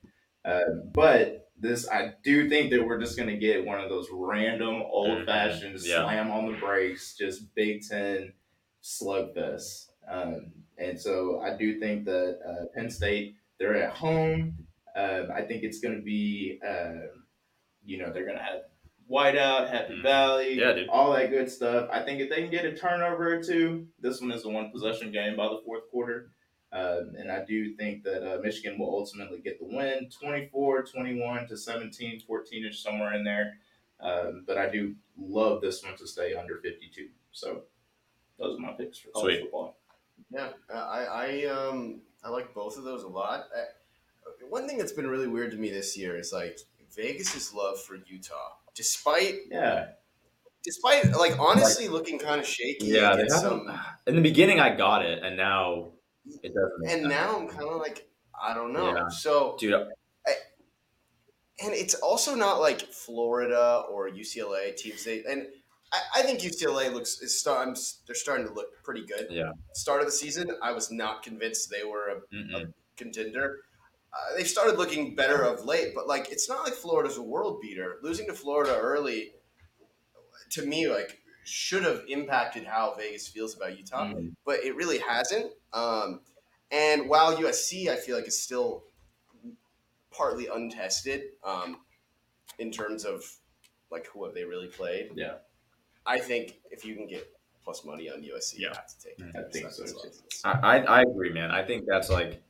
Um, 0.46 0.92
but 0.94 1.50
this, 1.60 1.90
I 1.90 2.14
do 2.24 2.48
think 2.50 2.70
that 2.72 2.86
we're 2.86 3.00
just 3.00 3.18
going 3.18 3.30
to 3.30 3.38
get 3.38 3.66
one 3.66 3.80
of 3.82 3.90
those 3.90 4.08
random 4.12 4.84
old 4.84 5.26
fashioned 5.26 5.76
Mhm. 5.76 5.88
Yeah. 5.88 6.04
slam 6.04 6.30
on 6.32 6.52
the 6.52 6.58
brakes, 6.60 7.16
just 7.18 7.54
Big 7.56 7.82
Ten 7.82 8.34
slugfest. 8.84 9.90
Um, 10.10 10.52
and 10.78 11.00
so 11.00 11.40
I 11.42 11.58
do 11.58 11.80
think 11.80 12.06
that 12.06 12.40
uh, 12.48 12.66
Penn 12.76 12.90
State 12.90 13.36
they're 13.60 13.76
at 13.76 13.94
home. 13.96 14.56
Um, 14.96 15.30
I 15.34 15.42
think 15.42 15.64
it's 15.64 15.80
going 15.80 15.96
to 15.96 16.02
be, 16.02 16.60
uh, 16.68 17.08
you 17.88 17.98
know, 17.98 18.12
they're 18.12 18.26
going 18.26 18.38
to 18.38 18.44
have 18.44 18.62
whiteout, 19.10 19.70
Happy 19.70 19.94
Mhm. 19.96 20.04
Valley, 20.04 20.54
Yeah, 20.60 20.74
dude. 20.74 20.90
all 20.90 21.14
that 21.14 21.30
good 21.30 21.50
stuff. 21.50 21.90
I 21.92 22.04
think 22.04 22.20
if 22.20 22.30
they 22.30 22.42
can 22.42 22.52
get 22.52 22.66
a 22.66 22.76
turnover 22.76 23.34
or 23.38 23.42
two, 23.42 23.88
this 24.00 24.20
one 24.20 24.32
is 24.34 24.44
a 24.44 24.50
one 24.50 24.70
possession 24.72 25.12
game 25.12 25.38
by 25.38 25.48
the 25.48 25.62
fourth 25.66 25.90
quarter. 25.90 26.32
Um, 26.74 27.16
and 27.18 27.32
I 27.32 27.46
do 27.46 27.74
think 27.76 28.04
that 28.04 28.30
uh, 28.30 28.42
Michigan 28.42 28.78
will 28.78 28.90
ultimately 28.90 29.40
get 29.40 29.58
the 29.60 29.66
win 29.66 30.10
24, 30.10 30.84
21 30.84 31.48
to 31.48 31.56
17, 31.56 32.20
14 32.20 32.66
ish, 32.66 32.84
somewhere 32.84 33.14
in 33.14 33.24
there. 33.24 33.58
Um, 34.02 34.44
but 34.46 34.58
I 34.58 34.68
do 34.70 34.94
love 35.18 35.62
this 35.62 35.82
one 35.84 35.96
to 35.96 36.06
stay 36.06 36.34
under 36.34 36.58
52. 36.58 37.08
So 37.32 37.64
those 38.38 38.58
are 38.58 38.62
my 38.62 38.74
picks 38.74 39.00
for 39.00 39.12
college 39.12 39.36
Sweet. 39.36 39.42
football. 39.44 39.78
Yeah, 40.30 40.50
I, 40.70 41.06
I 41.06 41.46
um 41.46 42.02
I 42.24 42.30
like 42.30 42.54
both 42.54 42.78
of 42.78 42.84
those 42.84 43.04
a 43.04 43.08
lot. 43.08 43.48
I, 43.56 43.64
one 44.50 44.68
thing 44.68 44.78
that's 44.78 44.92
been 44.92 45.08
really 45.08 45.28
weird 45.28 45.52
to 45.52 45.58
me 45.58 45.70
this 45.70 45.96
year 45.98 46.18
is 46.18 46.34
like 46.34 46.60
Vegas's 46.98 47.54
love 47.54 47.80
for 47.82 47.96
Utah, 47.96 48.58
despite 48.76 49.36
Yeah. 49.50 49.92
despite 50.64 51.16
like 51.16 51.40
honestly 51.40 51.88
looking 51.88 52.20
kind 52.20 52.42
of 52.42 52.48
shaky. 52.48 52.88
Yeah, 52.88 53.16
they 53.16 53.28
some, 53.30 53.72
In 54.06 54.16
the 54.16 54.22
beginning, 54.22 54.60
I 54.60 54.76
got 54.76 55.06
it, 55.06 55.24
and 55.24 55.38
now 55.38 55.94
it 56.44 56.54
doesn't. 56.54 57.00
and 57.00 57.10
now 57.10 57.40
I'm 57.40 57.48
kind 57.48 57.70
of 57.70 57.80
like 57.80 58.10
I 58.40 58.54
don't 58.54 58.74
know. 58.74 58.94
Yeah. 58.94 59.08
So 59.10 59.56
dude, 59.60 59.74
and 61.60 61.74
it's 61.74 61.96
also 61.96 62.36
not 62.36 62.60
like 62.60 62.82
Florida 62.82 63.84
or 63.90 64.10
UCLA 64.10 64.76
teams. 64.76 65.04
They 65.04 65.24
and 65.24 65.48
I, 65.92 66.20
I 66.20 66.22
think 66.22 66.40
UCLA 66.40 66.94
looks 66.94 67.22
is 67.22 67.40
start, 67.40 67.68
I'm, 67.68 67.76
they're 68.06 68.16
starting 68.16 68.48
to 68.48 68.54
look 68.54 68.68
pretty 68.84 69.06
good. 69.06 69.28
Yeah. 69.30 69.52
Start 69.74 70.02
of 70.02 70.08
the 70.08 70.12
season, 70.12 70.50
I 70.62 70.72
was 70.72 70.92
not 70.92 71.24
convinced 71.24 71.70
they 71.70 71.88
were 71.88 72.10
a 72.10 72.36
mm-mm. 72.36 72.74
contender. 72.96 73.60
Uh, 74.18 74.36
they've 74.36 74.48
started 74.48 74.78
looking 74.78 75.14
better 75.16 75.44
of 75.44 75.64
late, 75.66 75.94
but 75.94 76.08
like 76.08 76.32
it's 76.32 76.50
not 76.50 76.64
like 76.64 76.74
Florida's 76.74 77.18
a 77.18 77.22
world 77.22 77.62
beater. 77.62 77.98
Losing 78.02 78.26
to 78.28 78.34
Florida 78.34 78.76
early, 78.76 79.34
to 80.52 80.66
me, 80.66 80.88
like 80.90 81.20
should 81.46 81.84
have 81.84 82.04
impacted 82.10 82.66
how 82.66 82.94
Vegas 82.98 83.28
feels 83.28 83.56
about 83.56 83.78
Utah, 83.78 84.06
Mhm. 84.06 84.36
but 84.46 84.64
it 84.64 84.76
really 84.76 84.98
hasn't. 84.98 85.52
Um, 85.72 86.22
and 86.72 87.08
while 87.08 87.38
USC, 87.38 87.90
I 87.90 87.96
feel 87.96 88.16
like 88.18 88.28
is 88.28 88.42
still 88.42 88.84
partly 90.12 90.48
untested 90.48 91.34
um, 91.44 91.82
in 92.58 92.72
terms 92.72 93.06
of 93.06 93.24
like 93.92 94.08
who 94.08 94.26
have 94.26 94.34
they 94.34 94.44
really 94.44 94.68
played. 94.68 95.12
Yeah. 95.16 95.36
I 96.06 96.20
think 96.20 96.60
if 96.72 96.84
you 96.86 96.96
can 96.96 97.08
get 97.08 97.30
plus 97.64 97.86
money 97.86 98.10
on 98.10 98.24
USC, 98.24 98.58
you 98.60 98.68
Yeah. 98.68 98.76
have 98.76 98.88
to 98.88 99.00
take 99.00 99.20
it. 99.20 99.36
I 99.36 99.44
think 99.52 99.72
so, 99.72 99.86
I 100.44 100.80
I 100.80 101.02
agree, 101.04 101.32
man. 101.32 101.52
I 101.52 101.64
think 101.64 101.86
that's 101.88 102.10
like 102.10 102.42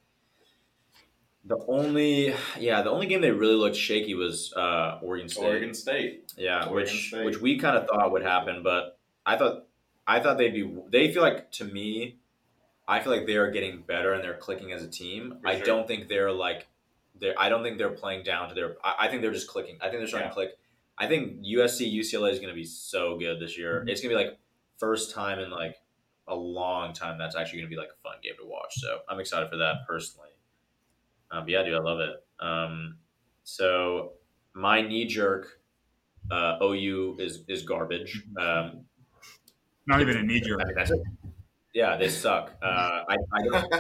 the 1.48 1.58
only 1.68 2.34
yeah 2.60 2.82
the 2.82 2.90
only 2.92 3.08
game 3.08 3.22
they 3.22 3.32
really 3.32 3.56
looked 3.56 3.76
shaky 3.76 4.14
was 4.14 4.54
uh, 4.54 5.00
Oregon 5.02 5.30
State. 5.30 5.44
Oregon 5.46 5.74
State. 5.74 6.34
Yeah, 6.38 6.58
Oregon 6.66 6.74
which 6.76 7.08
State. 7.10 7.26
which 7.26 7.40
we 7.42 7.58
kind 7.58 7.78
of 7.78 7.88
thought 7.88 8.12
would 8.12 8.24
happen, 8.24 8.64
but 8.64 8.98
I 9.26 9.38
thought 9.38 9.66
I 10.06 10.20
thought 10.20 10.38
they'd 10.38 10.54
be. 10.54 10.70
They 10.90 11.12
feel 11.12 11.22
like 11.22 11.52
to 11.54 11.66
me, 11.66 12.18
I 12.88 13.00
feel 13.00 13.12
like 13.12 13.26
they 13.26 13.36
are 13.38 13.52
getting 13.52 13.82
better 13.82 14.14
and 14.14 14.24
they're 14.24 14.38
clicking 14.38 14.72
as 14.72 14.84
a 14.84 14.88
team. 14.90 15.38
For 15.42 15.48
I 15.48 15.58
sure. 15.58 15.66
don't 15.66 15.88
think 15.88 16.08
they're 16.08 16.32
like 16.32 16.68
they're. 17.20 17.36
I 17.40 17.50
don't 17.50 17.64
think 17.64 17.78
they're 17.78 17.90
playing 17.90 18.24
down 18.24 18.50
to 18.50 18.56
their. 18.56 18.76
I, 18.84 19.06
I 19.06 19.08
think 19.08 19.22
they're 19.22 19.32
just 19.34 19.48
clicking. 19.48 19.78
I 19.82 19.86
think 19.90 20.00
they're 20.00 20.08
starting 20.08 20.28
Yeah. 20.28 20.30
to 20.30 20.36
click. 20.36 20.50
I 20.98 21.08
think 21.08 21.44
USC 21.44 21.94
UCLA 21.94 22.32
is 22.32 22.40
going 22.40 22.50
to 22.50 22.56
be 22.56 22.66
so 22.66 23.18
good 23.18 23.40
this 23.40 23.58
year. 23.58 23.80
Mm-hmm. 23.80 23.90
It's 23.90 24.02
going 24.02 24.16
to 24.16 24.18
be 24.18 24.24
like 24.26 24.38
first 24.78 25.14
time 25.14 25.40
in 25.40 25.52
like 25.52 25.76
a 26.28 26.36
long 26.36 26.94
time 26.94 27.18
that's 27.18 27.36
actually 27.36 27.60
going 27.60 27.70
to 27.70 27.76
be 27.76 27.80
like 27.80 27.90
a 27.90 28.02
fun 28.02 28.16
game 28.24 28.34
to 28.42 28.46
watch. 28.48 28.74
So 28.78 29.00
I'm 29.08 29.20
excited 29.20 29.50
for 29.50 29.58
that 29.58 29.88
personally. 29.88 30.27
Um, 31.32 31.48
yeah, 31.48 31.64
dude, 31.64 31.76
I 31.76 31.80
love 31.80 32.00
it. 32.00 32.16
Um, 32.40 32.98
so 33.44 34.14
my 34.54 34.82
knee 34.82 35.06
jerk 35.06 35.60
uh, 36.32 36.58
OU 36.62 37.18
is 37.20 37.44
is 37.48 37.64
garbage. 37.64 38.24
Um, 38.40 38.86
Not 39.88 40.02
even 40.02 40.18
a 40.18 40.24
knee 40.24 40.42
jerk. 40.42 40.62
I 40.62 40.84
mean, 40.84 41.04
yeah, 41.74 41.98
they 41.98 42.10
suck. 42.10 42.52
Uh, 42.62 43.04
I 43.10 43.16
I 43.34 43.44
don't, 43.44 43.74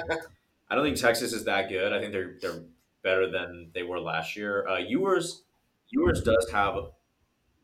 I 0.69 0.75
don't 0.75 0.83
think 0.83 0.97
Texas 0.97 1.33
is 1.33 1.45
that 1.45 1.69
good. 1.69 1.93
I 1.93 1.99
think 1.99 2.11
they're 2.11 2.35
they're 2.41 2.63
better 3.03 3.29
than 3.29 3.71
they 3.73 3.83
were 3.83 3.99
last 3.99 4.35
year. 4.35 4.67
Uh, 4.67 4.77
Ewers 4.77 5.43
Ewers 5.89 6.21
does 6.21 6.49
have 6.51 6.75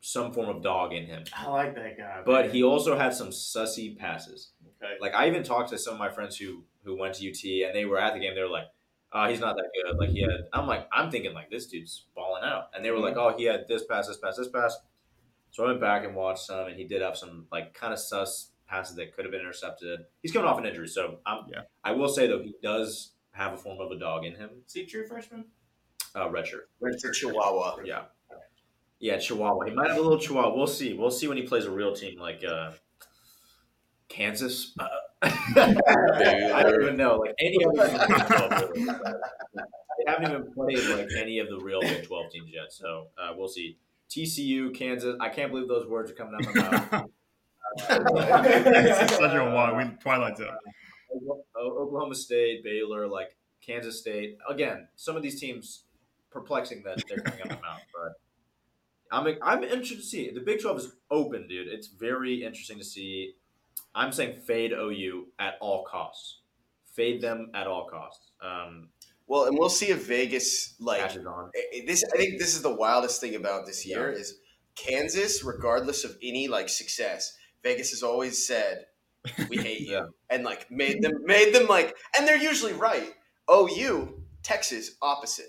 some 0.00 0.32
form 0.32 0.54
of 0.54 0.62
dog 0.62 0.92
in 0.92 1.06
him. 1.06 1.24
I 1.34 1.48
like 1.48 1.74
that 1.76 1.96
guy. 1.96 2.22
But 2.24 2.46
man. 2.46 2.54
he 2.54 2.62
also 2.62 2.96
had 2.96 3.14
some 3.14 3.28
sussy 3.28 3.96
passes. 3.96 4.50
okay. 4.82 4.94
Like 5.00 5.14
I 5.14 5.28
even 5.28 5.42
talked 5.42 5.70
to 5.70 5.78
some 5.78 5.94
of 5.94 5.98
my 5.98 6.10
friends 6.10 6.36
who 6.36 6.64
who 6.84 6.98
went 6.98 7.14
to 7.14 7.28
UT 7.28 7.66
and 7.66 7.74
they 7.74 7.86
were 7.86 7.98
at 7.98 8.12
the 8.14 8.20
game. 8.20 8.34
They 8.34 8.42
were 8.42 8.48
like, 8.48 8.66
"Oh, 9.14 9.28
he's 9.28 9.40
not 9.40 9.56
that 9.56 9.70
good." 9.74 9.96
Like 9.98 10.10
he 10.10 10.22
had. 10.22 10.48
I'm 10.52 10.66
like, 10.66 10.88
I'm 10.92 11.10
thinking 11.10 11.32
like 11.32 11.50
this 11.50 11.66
dude's 11.66 12.06
balling 12.14 12.42
out, 12.44 12.64
and 12.74 12.84
they 12.84 12.90
were 12.90 12.98
like, 12.98 13.16
"Oh, 13.16 13.34
he 13.36 13.44
had 13.44 13.66
this 13.68 13.84
pass, 13.84 14.08
this 14.08 14.18
pass, 14.18 14.36
this 14.36 14.48
pass." 14.48 14.76
So 15.50 15.64
I 15.64 15.68
went 15.68 15.80
back 15.80 16.04
and 16.04 16.14
watched 16.16 16.44
some, 16.46 16.66
and 16.66 16.76
he 16.76 16.84
did 16.84 17.00
have 17.00 17.16
some 17.16 17.46
like 17.52 17.74
kind 17.74 17.92
of 17.92 17.98
sus 17.98 18.50
passes 18.66 18.96
that 18.96 19.14
could 19.14 19.24
have 19.24 19.32
been 19.32 19.40
intercepted. 19.40 20.00
He's 20.22 20.32
coming 20.32 20.48
off 20.48 20.58
an 20.58 20.66
injury, 20.66 20.88
so 20.88 21.18
I'm, 21.24 21.44
Yeah. 21.48 21.60
I 21.84 21.92
will 21.92 22.08
say 22.08 22.26
though 22.26 22.42
he 22.42 22.54
does 22.62 23.12
have 23.32 23.52
a 23.52 23.56
form 23.56 23.78
of 23.80 23.90
a 23.92 23.98
dog 23.98 24.24
in 24.24 24.34
him. 24.34 24.50
Is 24.66 24.72
he 24.72 24.82
a 24.82 24.86
true 24.86 25.06
freshman? 25.06 25.44
Uh, 26.14 26.28
redshirt. 26.28 26.62
Red 26.80 26.98
to 27.00 27.12
Chihuahua. 27.12 27.76
Yeah. 27.84 28.04
Yeah, 29.00 29.18
Chihuahua. 29.18 29.66
He 29.66 29.74
might 29.74 29.88
have 29.88 29.98
a 29.98 30.00
little 30.00 30.18
Chihuahua. 30.18 30.56
We'll 30.56 30.66
see. 30.66 30.94
We'll 30.94 31.10
see 31.10 31.28
when 31.28 31.36
he 31.36 31.42
plays 31.42 31.66
a 31.66 31.70
real 31.70 31.94
team 31.94 32.18
like 32.18 32.42
uh, 32.44 32.72
Kansas. 34.08 34.74
Uh, 34.78 34.86
I 35.24 36.62
don't 36.62 36.82
even 36.82 36.96
know. 36.96 37.16
Like 37.16 37.34
any 37.40 37.56
of 37.64 37.74
the 37.74 38.06
Big 38.08 38.26
12. 38.26 38.72
They 39.54 40.04
haven't 40.06 40.30
even 40.30 40.52
played 40.52 40.98
like 40.98 41.08
any 41.18 41.38
of 41.38 41.48
the 41.48 41.58
real 41.58 41.80
Big 41.80 42.06
12 42.06 42.30
teams 42.32 42.50
yet. 42.52 42.72
So 42.72 43.08
uh, 43.18 43.32
we'll 43.36 43.48
see. 43.48 43.78
TCU, 44.10 44.74
Kansas. 44.74 45.16
I 45.20 45.28
can't 45.28 45.50
believe 45.50 45.68
those 45.68 45.86
words 45.88 46.10
are 46.10 46.14
coming 46.14 46.34
out 46.34 46.46
of 46.46 46.54
my 46.54 46.62
mouth. 46.62 47.10
it's 47.88 49.16
such 49.16 49.34
a 49.34 49.44
wild. 49.44 49.76
We 49.76 49.84
Twilight 50.00 50.36
Zone. 50.36 50.56
Oklahoma 51.56 52.14
State, 52.14 52.62
Baylor, 52.62 53.08
like 53.08 53.36
Kansas 53.64 54.00
State. 54.00 54.38
Again, 54.48 54.88
some 54.96 55.16
of 55.16 55.22
these 55.22 55.40
teams 55.40 55.84
perplexing 56.30 56.82
that 56.84 57.02
they're 57.08 57.18
coming 57.18 57.40
out 57.40 57.52
of 57.52 57.62
my 57.62 57.68
mouth, 57.68 57.80
but 57.92 58.12
I'm 59.10 59.38
I'm 59.42 59.64
interested 59.64 59.98
to 59.98 60.04
see. 60.04 60.30
The 60.30 60.40
Big 60.40 60.60
Twelve 60.60 60.78
is 60.78 60.92
open, 61.10 61.46
dude. 61.48 61.68
It's 61.68 61.86
very 61.88 62.44
interesting 62.44 62.78
to 62.78 62.84
see. 62.84 63.34
I'm 63.94 64.12
saying 64.12 64.40
fade 64.40 64.72
OU 64.72 65.28
at 65.38 65.54
all 65.60 65.84
costs. 65.84 66.40
Fade 66.94 67.20
them 67.20 67.50
at 67.54 67.66
all 67.66 67.86
costs. 67.88 68.30
Um, 68.40 68.90
Well, 69.26 69.44
and 69.46 69.58
we'll 69.58 69.70
see 69.70 69.86
if 69.86 70.06
Vegas 70.06 70.74
like 70.78 71.00
on. 71.16 71.50
I- 71.56 71.78
I- 71.80 71.84
this. 71.86 72.04
I 72.12 72.16
think 72.18 72.38
this 72.38 72.54
is 72.54 72.62
the 72.62 72.74
wildest 72.74 73.20
thing 73.20 73.34
about 73.36 73.64
this 73.66 73.86
year 73.86 74.12
is 74.12 74.38
Kansas, 74.76 75.42
regardless 75.42 76.04
of 76.04 76.16
any 76.22 76.46
like 76.48 76.68
success, 76.68 77.34
Vegas 77.62 77.90
has 77.90 78.02
always 78.02 78.46
said, 78.46 78.86
"We 79.48 79.56
hate 79.56 79.80
you," 79.88 79.92
Yeah. 79.92 80.06
and 80.28 80.44
like 80.44 80.70
made 80.70 81.00
them 81.02 81.24
made 81.24 81.54
them 81.54 81.66
like, 81.68 81.96
and 82.16 82.28
they're 82.28 82.36
usually 82.36 82.74
right. 82.74 83.14
OU, 83.50 84.22
Texas, 84.42 84.96
opposite. 85.00 85.48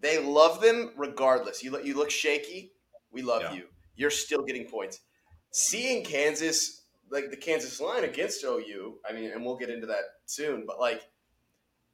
They 0.00 0.18
love 0.22 0.60
them 0.60 0.92
regardless. 0.96 1.62
You 1.64 1.72
look, 1.72 1.84
you 1.84 1.94
look 1.94 2.10
shaky. 2.10 2.72
We 3.10 3.22
love 3.22 3.42
Yeah. 3.42 3.54
you. 3.54 3.68
You're 3.96 4.10
still 4.12 4.42
getting 4.44 4.68
points. 4.68 5.00
Seeing 5.50 6.04
Kansas, 6.04 6.82
like 7.10 7.30
the 7.30 7.36
Kansas 7.36 7.80
line 7.80 8.04
against 8.04 8.44
OU. 8.44 8.98
I 9.08 9.12
mean, 9.12 9.30
and 9.30 9.44
we'll 9.44 9.56
get 9.56 9.70
into 9.70 9.86
that 9.88 10.02
soon. 10.26 10.64
But 10.66 10.78
like, 10.80 11.02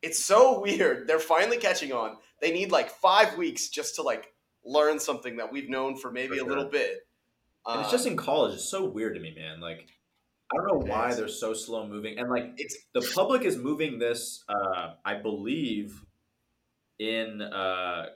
it's 0.03 0.23
so 0.25 0.61
weird. 0.67 1.07
They're 1.07 1.19
finally 1.19 1.59
catching 1.59 1.93
on. 1.93 2.17
They 2.41 2.53
need 2.53 2.71
like 2.73 2.91
five 2.91 3.37
weeks 3.39 3.69
just 3.69 3.95
to 3.97 4.03
like 4.03 4.33
learn 4.65 4.99
something 4.99 5.37
that 5.37 5.53
we've 5.53 5.69
known 5.69 5.97
for 5.97 6.11
maybe 6.11 6.39
For 6.39 6.45
a 6.45 6.49
little 6.49 6.69
bit. 6.69 7.07
And 7.67 7.81
it's 7.81 7.89
Um, 7.89 7.93
just 7.93 8.07
in 8.07 8.17
college. 8.17 8.55
It's 8.55 8.69
so 8.69 8.85
weird 8.85 9.15
to 9.15 9.21
me, 9.21 9.35
man. 9.35 9.61
Like, 9.61 9.89
I 10.53 10.57
don't 10.57 10.67
know 10.87 10.87
why 10.93 11.09
is. 11.11 11.17
they're 11.17 11.29
so 11.29 11.55
slow 11.55 11.87
moving. 11.87 12.19
And 12.19 12.29
like, 12.31 12.53
it's 12.59 12.77
the 12.93 13.01
public 13.15 13.43
is 13.43 13.57
moving 13.57 13.99
this 13.99 14.45
uh 14.49 14.95
i 15.05 15.15
believe 15.15 16.05
in 16.99 17.41
uh 17.43 18.07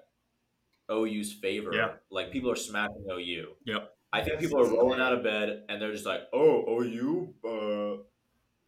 ou's 0.90 1.32
favor 1.32 1.70
Yeah. 1.74 1.92
like 2.10 2.30
people 2.30 2.50
are 2.50 2.56
smacking 2.56 3.04
ou 3.10 3.18
Yep. 3.18 3.90
I 4.12 4.20
think 4.22 4.40
people 4.40 4.60
are 4.60 4.70
rolling 4.70 5.00
out 5.00 5.12
of 5.12 5.22
bed 5.22 5.64
and 5.68 5.80
they're 5.80 5.92
just 5.92 6.06
like 6.06 6.22
oh 6.32 6.64
ou 6.66 7.34
uh 7.44 8.02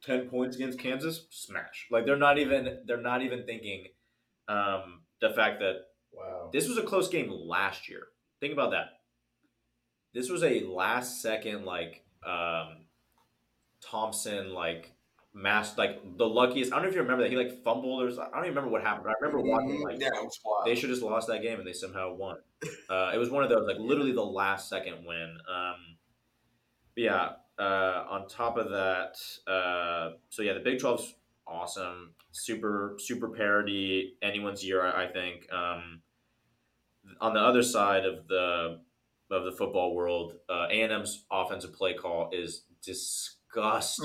10 0.02 0.28
points 0.28 0.56
against 0.56 0.78
kansas 0.78 1.26
smash 1.30 1.86
like 1.90 2.04
they're 2.06 2.16
not 2.16 2.38
even 2.38 2.78
they're 2.86 3.00
not 3.00 3.22
even 3.22 3.44
thinking 3.44 3.84
um 4.48 5.02
the 5.20 5.30
fact 5.30 5.60
that 5.60 5.74
Wow. 6.12 6.50
this 6.52 6.68
was 6.68 6.76
a 6.76 6.82
close 6.82 7.08
game 7.08 7.30
last 7.30 7.88
year. 7.88 8.02
Think 8.40 8.52
about 8.52 8.72
that. 8.72 8.86
This 10.12 10.28
was 10.28 10.42
a 10.42 10.60
last 10.64 11.22
second 11.22 11.64
like 11.64 12.02
um 12.26 12.86
Thompson 13.80 14.52
like 14.52 14.92
mass 15.34 15.78
like 15.78 16.00
the 16.16 16.26
luckiest. 16.26 16.72
I 16.72 16.76
don't 16.76 16.84
know 16.84 16.88
if 16.88 16.94
you 16.94 17.02
remember 17.02 17.22
that 17.22 17.30
he 17.30 17.36
like 17.36 17.62
fumbled 17.62 18.02
or 18.02 18.10
something. 18.10 18.32
I 18.32 18.36
don't 18.36 18.46
even 18.46 18.56
remember 18.56 18.70
what 18.70 18.82
happened. 18.82 19.04
But 19.04 19.10
I 19.10 19.14
remember 19.20 19.48
watching 19.48 19.82
like 19.82 20.00
yeah, 20.00 20.08
it 20.08 20.24
was 20.24 20.38
wild. 20.44 20.66
they 20.66 20.74
should 20.74 20.90
just 20.90 21.02
lost 21.02 21.28
that 21.28 21.42
game 21.42 21.58
and 21.58 21.66
they 21.66 21.72
somehow 21.72 22.14
won. 22.14 22.36
Uh, 22.90 23.12
it 23.14 23.18
was 23.18 23.30
one 23.30 23.44
of 23.44 23.48
those 23.48 23.66
like 23.66 23.78
literally 23.78 24.12
the 24.12 24.20
last 24.20 24.68
second 24.68 25.06
win. 25.06 25.38
Um, 25.48 25.96
yeah. 26.96 27.30
Uh, 27.58 28.04
on 28.10 28.26
top 28.26 28.56
of 28.56 28.70
that, 28.70 29.16
uh, 29.50 30.16
so 30.28 30.42
yeah, 30.42 30.54
the 30.54 30.60
Big 30.60 30.78
12's 30.78 31.14
awesome, 31.46 32.14
super 32.32 32.96
super 32.98 33.28
parody, 33.28 34.16
anyone's 34.22 34.64
year. 34.64 34.82
I, 34.82 35.04
I 35.04 35.12
think. 35.12 35.50
Um, 35.52 36.00
on 37.20 37.34
the 37.34 37.40
other 37.40 37.62
side 37.62 38.04
of 38.04 38.26
the 38.28 38.80
of 39.30 39.44
the 39.44 39.52
football 39.52 39.94
world, 39.94 40.34
uh, 40.48 40.66
A&M's 40.70 41.24
offensive 41.30 41.72
play 41.72 41.94
call 41.94 42.30
is 42.32 42.64
disgusting. 42.82 43.39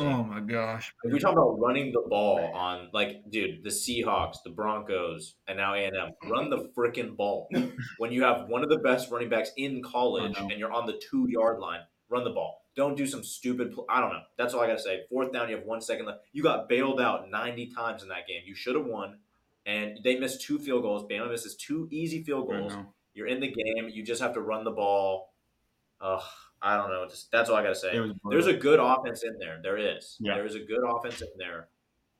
Oh 0.01 0.23
my 0.23 0.39
gosh. 0.39 0.93
If 1.03 1.13
we 1.13 1.19
talk 1.19 1.33
about 1.33 1.59
running 1.59 1.91
the 1.91 2.03
ball 2.07 2.39
on, 2.53 2.89
like, 2.93 3.29
dude, 3.29 3.63
the 3.63 3.69
Seahawks, 3.69 4.37
the 4.43 4.49
Broncos, 4.49 5.35
and 5.47 5.57
now 5.57 5.73
A 5.73 5.85
and 5.85 5.95
M, 5.95 6.11
run 6.29 6.49
the 6.49 6.69
freaking 6.77 7.15
ball. 7.15 7.47
when 7.97 8.11
you 8.11 8.23
have 8.23 8.47
one 8.47 8.63
of 8.63 8.69
the 8.69 8.77
best 8.77 9.11
running 9.11 9.29
backs 9.29 9.51
in 9.57 9.81
college 9.83 10.35
and 10.37 10.51
you're 10.53 10.71
on 10.71 10.85
the 10.85 10.99
two 11.09 11.27
yard 11.29 11.59
line, 11.59 11.81
run 12.09 12.23
the 12.23 12.31
ball. 12.31 12.61
Don't 12.75 12.97
do 12.97 13.05
some 13.05 13.23
stupid. 13.23 13.73
Pl- 13.73 13.85
I 13.89 14.01
don't 14.01 14.11
know. 14.11 14.23
That's 14.37 14.53
all 14.53 14.61
I 14.61 14.67
gotta 14.67 14.79
say. 14.81 15.01
Fourth 15.09 15.31
down, 15.31 15.47
you 15.49 15.55
have 15.55 15.65
one 15.65 15.79
second 15.79 16.07
left. 16.07 16.19
You 16.33 16.43
got 16.43 16.67
bailed 16.67 16.99
out 16.99 17.29
ninety 17.29 17.67
times 17.67 18.03
in 18.03 18.09
that 18.09 18.27
game. 18.27 18.41
You 18.45 18.53
should 18.53 18.75
have 18.75 18.85
won, 18.85 19.19
and 19.65 19.99
they 20.03 20.17
missed 20.19 20.41
two 20.41 20.59
field 20.59 20.81
goals. 20.81 21.05
Bama 21.09 21.31
misses 21.31 21.55
two 21.55 21.87
easy 21.89 22.21
field 22.23 22.49
goals. 22.49 22.73
You're 23.13 23.27
in 23.27 23.39
the 23.39 23.47
game. 23.47 23.89
You 23.89 24.03
just 24.03 24.21
have 24.21 24.33
to 24.33 24.41
run 24.41 24.65
the 24.65 24.71
ball. 24.71 25.33
Ugh, 26.01 26.21
I 26.61 26.77
don't 26.77 26.89
know. 26.89 27.05
Just 27.07 27.31
that's 27.31 27.49
all 27.49 27.55
I 27.55 27.63
gotta 27.63 27.75
say. 27.75 27.99
There's 28.29 28.47
a 28.47 28.53
good 28.53 28.79
offense 28.79 29.23
in 29.23 29.37
there. 29.39 29.59
There 29.61 29.77
is. 29.77 30.17
Yeah. 30.19 30.35
There 30.35 30.45
is 30.45 30.55
a 30.55 30.59
good 30.59 30.83
offense 30.83 31.21
in 31.21 31.27
there. 31.37 31.67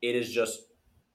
It 0.02 0.16
is 0.16 0.32
just 0.32 0.60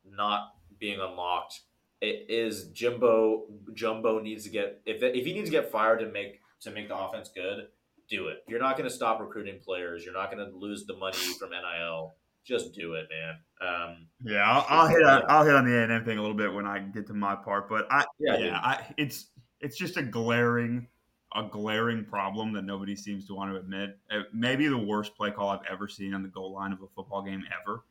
not 0.05 0.55
being 0.79 1.01
unlocked. 1.01 1.61
It 2.01 2.27
is 2.29 2.69
Jimbo. 2.69 3.45
Jumbo 3.75 4.21
needs 4.21 4.45
to 4.45 4.51
get 4.51 4.81
if 4.87 5.03
if 5.03 5.25
he 5.25 5.33
needs 5.33 5.49
to 5.49 5.53
get 5.53 5.71
fired 5.71 6.01
to 6.01 6.07
make 6.07 6.41
to 6.63 6.71
make 6.71 6.89
the 6.89 6.97
offense 6.97 7.31
good, 7.35 7.69
do 8.09 8.29
it. 8.29 8.39
You're 8.49 8.61
not 8.61 8.77
going 8.77 8.89
to 8.89 8.95
stop 8.95 9.21
recruiting 9.21 9.61
players. 9.65 10.05
You're 10.05 10.15
not 10.15 10.31
going 10.31 10.45
to 10.45 10.57
lose 10.57 10.85
the 10.85 10.97
money 10.97 11.17
from 11.39 11.51
NIL. 11.51 12.15
Just 12.45 12.75
do 12.75 12.95
it, 12.95 13.07
man. 13.11 13.37
Um, 13.61 14.07
Yeah, 14.25 14.43
I'll, 14.43 14.67
I'll 14.69 14.89
hit 14.89 15.03
on, 15.03 15.23
I'll 15.29 15.45
hit 15.45 15.55
on 15.55 15.65
the 15.65 15.79
A 15.79 15.83
and 15.85 15.93
M 15.93 16.05
thing 16.05 16.19
a 16.19 16.21
little 16.21 16.37
bit 16.37 16.53
when 16.53 16.67
I 16.67 16.81
get 16.81 17.07
to 17.07 17.15
my 17.15 17.37
part, 17.37 17.69
but 17.69 17.87
I 17.91 18.05
Yeah, 18.19 18.39
yeah. 18.39 18.59
I, 18.59 18.95
it's 18.97 19.27
it's 19.61 19.77
just 19.77 19.97
a 19.97 20.03
glaring 20.03 20.89
a 21.35 21.45
glaring 21.45 22.05
problem 22.05 22.53
that 22.55 22.63
nobody 22.65 22.97
seems 22.97 23.27
to 23.29 23.35
want 23.35 23.53
to 23.53 23.57
admit. 23.59 23.99
Uh, 24.11 24.23
maybe 24.33 24.67
the 24.69 24.77
worst 24.79 25.15
play 25.17 25.31
call 25.31 25.49
I've 25.51 25.65
ever 25.71 25.87
seen 25.89 26.13
on 26.15 26.23
the 26.23 26.29
goal 26.29 26.53
line 26.53 26.73
of 26.73 26.83
a 26.83 26.87
football 26.89 27.23
game 27.23 27.45
ever. 27.63 27.85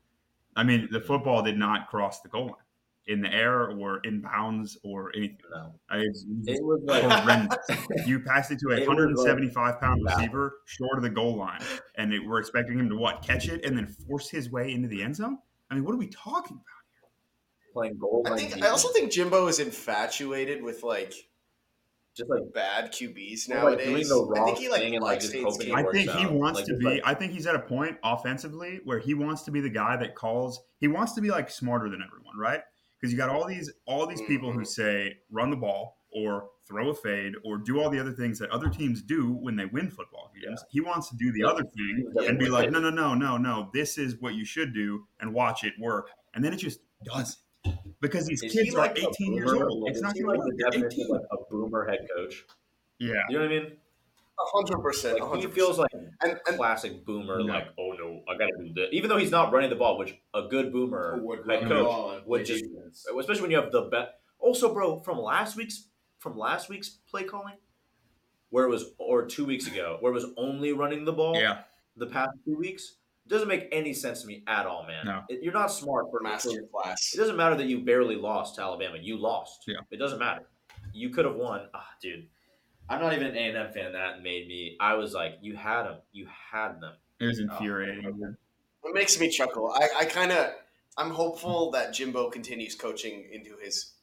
I 0.55 0.63
mean, 0.63 0.89
the 0.91 0.99
football 0.99 1.41
did 1.41 1.57
not 1.57 1.87
cross 1.89 2.21
the 2.21 2.27
goal 2.29 2.47
line 2.47 2.55
in 3.07 3.21
the 3.21 3.33
air 3.33 3.69
or 3.71 3.99
in 4.03 4.19
bounds 4.21 4.77
or 4.83 5.11
anything. 5.15 5.37
no. 5.51 5.73
I- 5.89 5.99
It 5.99 6.63
was 6.63 6.81
like 6.85 7.03
horrendous. 7.03 7.57
You 8.05 8.19
passed 8.19 8.51
it 8.51 8.59
to 8.59 8.67
a 8.69 8.73
It 8.73 8.79
was 8.81 8.87
like- 8.89 8.97
175 8.97 9.79
pound 9.79 10.01
Wow. 10.03 10.15
receiver 10.17 10.57
short 10.65 10.97
of 10.97 11.03
the 11.03 11.09
goal 11.09 11.35
line, 11.37 11.61
and 11.95 12.13
it, 12.13 12.19
we're 12.19 12.39
expecting 12.39 12.77
him 12.77 12.89
to 12.89 12.95
what 12.97 13.21
catch 13.23 13.47
it 13.47 13.63
and 13.65 13.75
then 13.77 13.87
force 13.87 14.29
his 14.29 14.51
way 14.51 14.73
into 14.73 14.87
the 14.89 15.01
end 15.01 15.15
zone. 15.15 15.39
I 15.71 15.75
mean, 15.75 15.85
what 15.85 15.93
are 15.95 15.97
we 15.97 16.07
talking 16.07 16.57
about? 16.57 16.65
Here? 16.91 17.09
Playing 17.73 17.97
goal 17.97 18.23
I 18.25 18.31
line 18.31 18.39
think 18.39 18.63
I 18.63 18.67
also 18.67 18.89
think 18.89 19.11
Jimbo 19.11 19.47
is 19.47 19.59
infatuated 19.59 20.61
with 20.61 20.83
like 20.83 21.13
just 22.19 22.29
like 22.29 22.53
bad 22.53 22.91
QBs 22.91 23.49
Or, 23.49 23.55
like, 23.55 23.63
nowadays. 23.79 24.07
doing 24.09 24.29
the 24.33 24.39
I 24.41 24.45
think 24.45 24.57
he 24.59 24.69
like 24.69 24.81
thing 24.81 24.95
and, 24.95 25.03
like, 25.03 25.19
just 25.21 25.35
hoping. 25.35 25.73
I 25.73 25.83
think 25.91 26.09
he 26.11 26.25
out. 26.25 26.31
wants 26.33 26.59
Like, 26.59 26.67
to 26.67 26.77
be. 26.77 26.85
like- 26.85 27.01
I 27.05 27.13
think 27.13 27.31
he's 27.33 27.47
at 27.47 27.55
a 27.55 27.59
point 27.59 27.97
offensively 28.03 28.79
where 28.83 28.99
he 28.99 29.13
wants 29.13 29.43
to 29.43 29.51
be 29.51 29.61
the 29.61 29.69
guy 29.69 29.97
that 29.97 30.15
calls. 30.15 30.61
He 30.79 30.87
wants 30.87 31.13
to 31.13 31.21
be 31.21 31.29
like 31.31 31.49
smarter 31.49 31.89
than 31.89 32.01
everyone, 32.05 32.37
right? 32.37 32.61
Because 32.99 33.11
you 33.11 33.17
got 33.17 33.29
all 33.29 33.45
these 33.47 33.71
all 33.85 34.05
these 34.05 34.21
people 34.23 34.51
who 34.51 34.59
Mhm. 34.61 34.67
say 34.67 35.17
run 35.31 35.49
the 35.49 35.55
ball 35.55 35.97
or 36.11 36.49
throw 36.67 36.89
a 36.89 36.93
fade 36.93 37.33
or 37.43 37.57
do 37.57 37.79
all 37.79 37.89
the 37.89 37.99
other 37.99 38.11
things 38.11 38.37
that 38.39 38.49
other 38.51 38.69
teams 38.69 39.01
do 39.01 39.31
when 39.31 39.55
they 39.55 39.65
win 39.65 39.89
football 39.89 40.31
games. 40.39 40.63
He 40.69 40.81
wants 40.81 41.09
to 41.09 41.15
do 41.17 41.31
the 41.31 41.39
Yeah. 41.41 41.47
other 41.47 41.63
thing 41.63 42.13
and 42.27 42.37
be 42.37 42.47
like, 42.49 42.69
no, 42.71 42.79
no, 42.79 42.89
no, 42.89 43.13
no, 43.15 43.37
no. 43.37 43.69
This 43.73 43.97
is 43.97 44.19
what 44.19 44.33
you 44.35 44.43
should 44.45 44.73
do 44.73 45.07
and 45.19 45.33
watch 45.33 45.63
it 45.63 45.73
work. 45.79 46.09
And 46.33 46.43
then 46.43 46.51
it 46.53 46.57
just 46.57 46.79
doesn't 47.03 47.37
because 48.01 48.25
these 48.27 48.43
Is 48.43 48.53
kids 48.53 48.73
are 48.75 48.79
like 48.79 48.97
18 48.97 49.33
years 49.33 49.51
old. 49.51 49.81
Like, 49.83 49.89
It's 49.91 49.97
is 49.97 50.01
not 50.03 50.13
he 50.15 50.21
going 50.23 50.39
like 50.39 50.47
the 50.49 50.55
work. 50.63 50.65
at 50.65 50.71
definition 50.71 51.01
18. 51.01 51.09
like 51.09 51.21
a 51.31 51.37
boomer 51.51 51.87
head 51.89 52.07
coach. 52.15 52.45
Yeah. 52.99 53.13
You 53.29 53.37
know 53.39 53.43
what 53.45 53.51
I 53.51 53.59
mean? 53.59 53.71
hundred 54.41 54.77
percent. 54.81 55.19
He 55.35 55.47
feels 55.47 55.77
like 55.77 55.91
and, 55.93 56.39
and 56.47 56.57
classic 56.57 57.05
boomer. 57.05 57.39
No. 57.39 57.53
Like, 57.53 57.67
oh 57.77 57.91
no, 57.91 58.21
I 58.27 58.37
gotta 58.37 58.51
do 58.57 58.73
this. 58.73 58.87
Even 58.93 59.09
though 59.09 59.17
he's 59.17 59.31
not 59.31 59.51
running 59.51 59.69
the 59.69 59.75
ball, 59.75 59.97
which 59.97 60.15
a 60.33 60.43
good 60.43 60.71
boomer 60.71 61.19
Would 61.21 61.39
head 61.39 61.63
run 61.63 61.67
coach 61.69 62.23
would 62.25 62.45
just, 62.45 62.63
defense. 62.63 63.05
especially 63.19 63.41
when 63.41 63.51
you 63.51 63.57
have 63.59 63.71
the 63.71 63.81
best. 63.83 64.11
Also, 64.39 64.73
bro, 64.73 65.01
from 65.01 65.19
last 65.19 65.57
week's 65.57 65.89
from 66.19 66.37
last 66.37 66.69
week's 66.69 66.87
play 67.09 67.23
calling, 67.25 67.55
where 68.49 68.63
it 68.65 68.69
was, 68.69 68.91
or 68.97 69.25
two 69.25 69.43
weeks 69.45 69.67
ago, 69.67 69.97
where 69.99 70.11
it 70.11 70.15
was 70.15 70.27
only 70.37 70.71
running 70.71 71.03
the 71.03 71.11
ball. 71.13 71.35
Yeah, 71.35 71.63
The 71.97 72.07
past 72.07 72.31
two 72.45 72.57
weeks 72.57 72.95
it 73.29 73.33
doesn't 73.33 73.47
make 73.47 73.67
any 73.71 73.93
sense 73.93 74.21
to 74.21 74.27
me 74.27 74.43
at 74.47 74.65
all, 74.65 74.85
man. 74.87 75.05
No. 75.05 75.23
It- 75.29 75.43
you're 75.43 75.53
not 75.53 75.67
smart 75.67 76.07
for 76.09 76.19
Master 76.21 76.49
for- 76.71 76.81
class. 76.81 77.13
It 77.13 77.17
doesn't 77.17 77.37
matter 77.37 77.55
that 77.55 77.67
you 77.67 77.79
barely 77.85 78.15
lost 78.15 78.55
to 78.55 78.61
Alabama. 78.63 78.97
You 78.99 79.17
lost. 79.17 79.65
Yeah. 79.67 79.81
It 79.91 79.97
doesn't 79.97 80.17
matter. 80.19 80.47
You 80.93 81.09
could 81.11 81.25
have 81.25 81.35
won. 81.35 81.69
Ah, 81.75 81.87
dude. 82.01 82.27
I'm 82.89 82.99
not 82.99 83.13
even 83.13 83.27
an 83.27 83.35
A&M 83.35 83.71
fan. 83.71 83.93
That 83.93 84.23
made 84.23 84.47
me. 84.47 84.75
I 84.79 84.95
was 84.95 85.13
like, 85.13 85.33
you 85.41 85.55
had 85.55 85.83
them. 85.83 85.97
You 86.11 86.27
had 86.51 86.81
them. 86.81 86.93
it 87.19 87.25
was 87.25 87.37
infuriating. 87.39 88.35
It 88.83 88.93
makes 88.95 89.19
me 89.19 89.29
chuckle. 89.29 89.71
I, 89.75 89.89
I 89.99 90.05
kind 90.05 90.31
of, 90.31 90.51
I'm 90.97 91.11
hopeful 91.11 91.69
that 91.71 91.93
Jimbo 91.93 92.31
continues 92.31 92.73
coaching 92.75 93.27
into 93.31 93.55
his, 93.63 93.93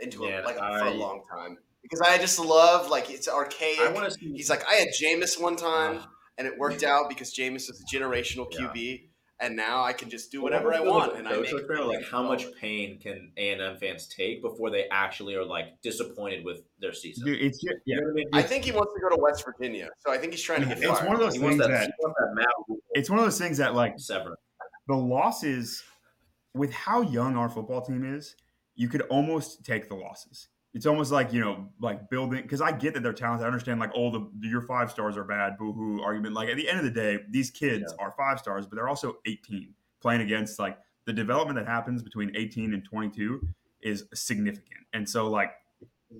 into 0.00 0.24
Yeah, 0.24 0.42
a, 0.42 0.44
like 0.44 0.56
for 0.56 0.62
I- 0.64 0.88
a 0.90 0.94
long 0.94 1.22
time 1.30 1.58
because 1.82 2.00
I 2.00 2.18
just 2.18 2.38
love 2.40 2.90
like 2.90 3.10
it's 3.10 3.28
archaic. 3.28 3.78
I 3.80 3.92
want 3.92 4.06
to 4.10 4.18
see. 4.18 4.32
He's 4.32 4.50
like, 4.50 4.64
I 4.68 4.74
had 4.74 4.88
Jameis 4.88 5.40
one 5.40 5.54
time. 5.54 6.00
And 6.40 6.48
it 6.48 6.58
worked 6.58 6.82
out 6.82 7.10
because 7.10 7.34
Jameis 7.34 7.68
was 7.68 7.82
a 7.82 7.94
generational 7.94 8.50
Yeah. 8.50 8.68
QB, 8.68 9.10
and 9.40 9.54
now 9.54 9.84
I 9.84 9.92
can 9.92 10.08
just 10.08 10.32
do 10.32 10.40
Well, 10.42 10.50
whatever 10.50 10.72
I 10.72 10.80
want, 10.80 11.16
and 11.18 11.28
I 11.28 11.32
coach 11.32 11.52
make 11.52 11.62
or 11.62 11.66
trainer, 11.66 11.84
like 11.84 12.02
how 12.10 12.22
much 12.22 12.46
oh. 12.46 12.52
pain 12.58 12.98
can 12.98 13.30
A 13.36 13.52
and 13.52 13.60
M 13.60 13.76
fans 13.76 14.08
take 14.08 14.40
before 14.40 14.70
they 14.70 14.88
actually 14.90 15.34
are 15.34 15.44
like 15.44 15.80
disappointed 15.82 16.42
with 16.42 16.62
their 16.78 16.94
season? 16.94 17.26
Dude, 17.26 17.42
it's 17.42 17.62
just, 17.62 17.76
You 17.84 18.00
know 18.00 18.08
I 18.08 18.12
mean? 18.14 18.26
I 18.32 18.42
think 18.42 18.64
he 18.64 18.72
wants 18.72 18.94
to 18.94 19.00
go 19.00 19.14
to 19.14 19.20
West 19.20 19.44
Virginia, 19.44 19.90
so 19.98 20.10
I 20.10 20.16
think 20.16 20.32
he's 20.32 20.42
trying 20.42 20.62
to 20.62 20.66
get 20.66 20.78
it's 20.78 20.86
fired. 20.86 21.06
one 21.06 21.14
of 21.14 21.20
those 21.20 21.34
he 21.34 21.40
things 21.40 21.58
that. 21.58 21.68
that 21.68 21.92
that 22.36 22.78
it's 22.92 23.10
one 23.10 23.18
of 23.18 23.24
those 23.26 23.38
things 23.38 23.58
that 23.58 23.74
like 23.74 23.98
severance. 23.98 24.40
the 24.88 24.96
losses 24.96 25.82
with 26.54 26.72
how 26.72 27.02
young 27.02 27.36
our 27.36 27.50
football 27.50 27.82
team 27.82 28.16
is, 28.16 28.34
you 28.76 28.88
could 28.88 29.02
almost 29.02 29.62
take 29.62 29.90
the 29.90 29.94
losses. 29.94 30.48
It's 30.72 30.86
almost 30.86 31.10
like 31.10 31.32
you 31.32 31.40
know, 31.40 31.68
like 31.80 32.08
building 32.10 32.42
because 32.42 32.60
I 32.60 32.72
get 32.72 32.94
that 32.94 33.02
they're 33.02 33.12
talented. 33.12 33.44
I 33.44 33.48
understand 33.48 33.80
like 33.80 33.90
all 33.94 34.10
the 34.10 34.30
your 34.40 34.62
five 34.62 34.90
stars 34.90 35.16
are 35.16 35.24
bad, 35.24 35.58
boo 35.58 35.72
hoo 35.72 36.00
argument. 36.02 36.34
Like 36.34 36.48
at 36.48 36.56
the 36.56 36.68
end 36.68 36.78
of 36.78 36.84
the 36.84 36.90
day, 36.90 37.18
these 37.28 37.50
kids 37.50 37.92
are 37.98 38.12
five 38.16 38.38
stars, 38.38 38.66
but 38.66 38.76
they're 38.76 38.88
also 38.88 39.16
18 39.26 39.74
playing 40.00 40.22
against 40.22 40.58
like 40.58 40.78
the 41.06 41.12
development 41.12 41.58
that 41.58 41.66
happens 41.66 42.02
between 42.02 42.32
18 42.36 42.72
and 42.72 42.84
22 42.84 43.46
is 43.82 44.04
significant. 44.14 44.80
And 44.92 45.08
so 45.08 45.28
like 45.28 45.52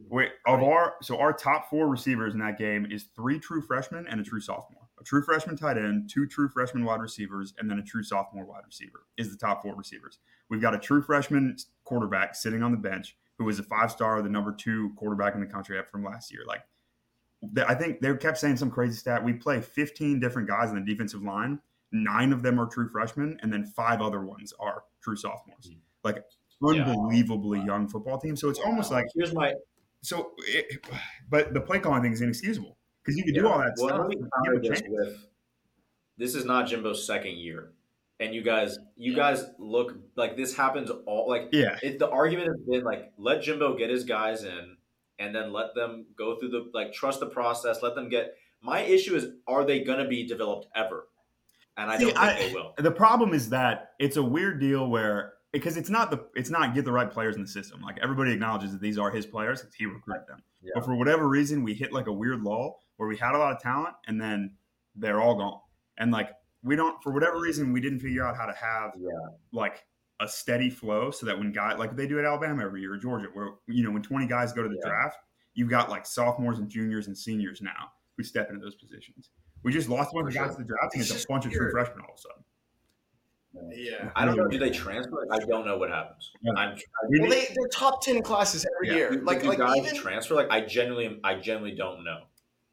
we 0.09 0.29
of 0.47 0.63
our 0.63 0.95
so 1.03 1.19
our 1.19 1.33
top 1.33 1.69
four 1.69 1.89
receivers 1.89 2.35
in 2.35 2.41
that 2.41 2.59
game 2.59 2.87
is 2.91 3.07
three 3.17 3.39
true 3.39 3.61
freshmen 3.61 4.07
and 4.09 4.21
a 4.21 4.25
true 4.25 4.41
sophomore. 4.41 4.89
A 5.01 5.05
true 5.05 5.23
freshman 5.23 5.57
tight 5.57 5.79
end, 5.79 6.11
two 6.13 6.27
true 6.27 6.49
freshman 6.49 6.85
wide 6.85 7.01
receivers, 7.01 7.55
and 7.59 7.71
then 7.71 7.79
a 7.79 7.83
true 7.83 8.03
sophomore 8.03 8.45
wide 8.45 8.65
receiver 8.67 9.07
is 9.17 9.31
the 9.31 9.37
top 9.37 9.63
four 9.63 9.75
receivers. 9.75 10.19
We've 10.51 10.61
got 10.61 10.75
a 10.75 10.79
true 10.79 11.03
freshman 11.03 11.57
quarterback 11.85 12.35
sitting 12.35 12.63
on 12.63 12.71
the 12.71 12.77
bench 12.77 13.17
who 13.41 13.47
was 13.47 13.59
a 13.59 13.63
five 13.63 13.91
star, 13.91 14.21
the 14.21 14.29
number 14.29 14.53
two 14.53 14.93
quarterback 14.97 15.35
in 15.35 15.41
the 15.41 15.47
country 15.47 15.81
from 15.91 16.05
last 16.05 16.31
year. 16.31 16.43
Like 16.47 16.61
I 17.67 17.75
think 17.75 18.03
they 18.03 18.15
kept 18.15 18.37
saying 18.37 18.59
some 18.59 18.71
crazy 18.71 18.99
stat. 18.99 19.25
We 19.25 19.33
play 19.33 19.63
15 19.63 20.21
different 20.21 20.47
guys 20.47 20.69
in 20.69 20.75
the 20.75 20.85
defensive 20.85 21.23
line. 21.23 21.59
Nine 21.91 22.35
of 22.35 22.43
them 22.43 22.61
are 22.61 22.67
true 22.67 22.87
freshmen, 22.87 23.39
and 23.41 23.51
then 23.51 23.65
five 23.65 24.03
other 24.03 24.21
ones 24.21 24.53
are 24.61 24.85
true 25.03 25.17
sophomores. 25.17 25.71
Mm-hmm. 25.71 25.79
Like 26.05 26.23
Yeah. 26.61 26.83
unbelievably 26.85 27.63
young 27.63 27.89
football 27.89 28.19
team. 28.19 28.37
So 28.37 28.51
it's 28.51 28.61
almost 28.61 28.93
like 28.93 29.07
Here's 29.15 29.33
my 29.33 29.55
so, 30.03 30.33
it, 30.47 30.85
but 31.31 31.55
the 31.55 31.63
play 31.63 31.79
calling 31.79 32.03
thing 32.03 32.13
is 32.13 32.21
inexcusable 32.21 32.77
because 33.03 33.17
you 33.17 33.25
can 33.25 33.33
do 33.33 33.49
all 33.49 33.59
that 33.59 33.73
well, 33.79 33.89
stuff. 33.89 34.01
Let 34.01 34.09
me 34.09 34.17
give 34.17 34.29
counter 34.37 34.59
a 34.59 34.61
this 34.61 34.83
with 34.87 35.27
this 36.19 36.35
is 36.35 36.45
not 36.45 36.67
Jimbo's 36.67 37.07
second 37.07 37.39
year, 37.39 37.73
and 38.21 38.35
you 38.35 38.43
guys, 38.43 38.79
you 38.97 39.15
guys 39.17 39.45
look 39.59 39.95
like 40.15 40.37
this 40.37 40.55
happens 40.55 40.91
all 41.07 41.29
like 41.29 41.49
Yeah, 41.53 41.79
it, 41.83 41.99
the 41.99 42.09
argument 42.09 42.49
has 42.49 42.61
been 42.69 42.85
like 42.85 43.13
let 43.17 43.43
Jimbo 43.43 43.77
get 43.77 43.91
his 43.91 44.05
guys 44.05 44.45
in, 44.45 44.77
and 45.19 45.35
then 45.35 45.53
let 45.53 45.75
them 45.75 46.07
go 46.17 46.39
through 46.39 46.51
the 46.51 46.71
like 46.73 46.93
trust 46.93 47.19
the 47.21 47.27
process. 47.27 47.83
Let 47.83 47.95
them 47.95 48.09
get. 48.09 48.35
My 48.63 48.81
issue 48.81 49.17
is, 49.17 49.27
are 49.47 49.65
they 49.65 49.83
going 49.83 50.01
to 50.01 50.07
be 50.09 50.27
developed 50.27 50.67
ever? 50.77 51.09
And 51.79 51.91
I 51.91 51.97
See, 51.97 52.05
don't 52.05 52.13
think 52.15 52.23
I- 52.25 52.39
they 52.49 52.53
will. 52.55 52.75
the 52.77 52.91
problem 52.91 53.33
is 53.33 53.49
that 53.51 53.93
it's 53.99 54.17
a 54.19 54.23
weird 54.23 54.61
deal 54.61 54.87
where 54.89 55.33
because 55.53 55.77
it's 55.79 55.89
not 55.91 56.11
the 56.11 56.27
it's 56.37 56.51
not 56.51 56.75
get 56.75 56.85
the 56.85 56.93
right 56.93 57.11
players 57.11 57.37
in 57.37 57.43
the 57.43 57.49
system. 57.49 57.81
Like 57.81 57.99
everybody 58.03 58.33
acknowledges 58.33 58.73
that 58.73 58.83
these 58.83 58.99
are 58.99 59.11
his 59.11 59.25
players 59.27 59.61
because 59.63 59.75
he 59.75 59.87
recruited 59.87 60.27
them. 60.29 60.43
Yeah. 60.63 60.73
But 60.75 60.85
for 60.85 60.95
whatever 60.95 61.27
reason, 61.27 61.65
we 61.65 61.73
hit 61.75 61.91
like 61.93 62.07
a 62.07 62.13
weird 62.13 62.43
lull 62.43 62.81
where 62.99 63.09
we 63.09 63.17
had 63.17 63.35
a 63.35 63.39
lot 63.39 63.53
of 63.57 63.63
talent 63.63 63.95
and 64.07 64.21
then 64.21 64.57
they're 64.95 65.21
all 65.23 65.37
gone. 65.37 65.61
And 65.97 66.13
like 66.13 66.31
we 66.63 66.77
don't 66.77 67.03
for 67.03 67.13
whatever 67.13 67.39
reason 67.41 67.73
we 67.73 67.81
didn't 67.81 68.01
figure 68.01 68.25
out 68.25 68.37
how 68.37 68.47
to 68.47 68.53
have 68.55 68.93
Yeah. 68.99 69.09
like 69.53 69.85
a 70.21 70.29
steady 70.29 70.69
flow 70.71 71.11
so 71.11 71.25
that 71.27 71.39
when 71.39 71.51
guys 71.53 71.79
like 71.79 71.97
they 71.97 72.07
do 72.07 72.19
at 72.19 72.25
Alabama 72.25 72.63
every 72.65 72.81
year 72.83 72.93
or 72.95 72.99
Georgia, 72.99 73.29
where 73.33 73.53
you 73.67 73.83
know 73.83 73.91
when 73.91 74.03
twenty 74.03 74.27
guys 74.27 74.53
go 74.53 74.63
to 74.63 74.69
the 74.69 74.79
Yeah. 74.85 74.89
draft, 74.91 75.19
you've 75.55 75.71
got 75.71 75.89
like 75.89 76.05
sophomores 76.07 76.59
and 76.59 76.69
juniors 76.69 77.07
and 77.07 77.17
seniors 77.17 77.63
now 77.63 77.93
who 78.17 78.23
step 78.23 78.49
into 78.51 78.61
those 78.63 78.75
positions. 78.75 79.31
We 79.63 79.73
just 79.73 79.89
lost 79.89 80.13
a 80.13 80.15
bunch 80.15 80.35
For 80.35 80.41
of 80.41 80.47
guys 80.47 80.57
to 80.57 80.63
the 80.63 80.69
draft 80.69 80.95
and 80.95 81.01
It's 81.03 81.11
it's 81.11 81.11
a 81.11 81.15
just 81.21 81.29
bunch 81.29 81.47
of 81.47 81.53
true 81.53 81.71
freshmen 81.71 82.01
all 82.05 82.13
of 82.13 82.19
a 82.19 82.21
sudden. 82.21 82.45
Yeah. 83.73 84.11
I 84.15 84.25
don't 84.25 84.37
know. 84.37 84.47
Do 84.47 84.59
they 84.59 84.71
transfer? 84.71 85.27
I 85.33 85.39
don't 85.39 85.67
know 85.67 85.77
what 85.77 85.91
happens. 85.91 86.31
Yeah. 86.41 86.53
I'm. 86.57 86.77
We 87.09 87.21
Well, 87.21 87.31
need- 87.31 87.49
they 87.49 87.55
they're 87.55 87.69
top 87.73 88.01
ten 88.03 88.23
classes 88.23 88.65
every 88.77 88.89
Yeah. 88.89 88.95
year. 88.95 89.11
Do, 89.11 89.21
Like 89.25 89.43
do 89.43 89.49
like 89.49 89.59
guys 89.59 89.77
even 89.79 89.97
transfer? 89.97 90.35
Like 90.35 90.51
I 90.51 90.61
genuinely, 90.61 91.19
I 91.25 91.35
genuinely 91.35 91.77
don't 91.77 92.05
know. 92.05 92.25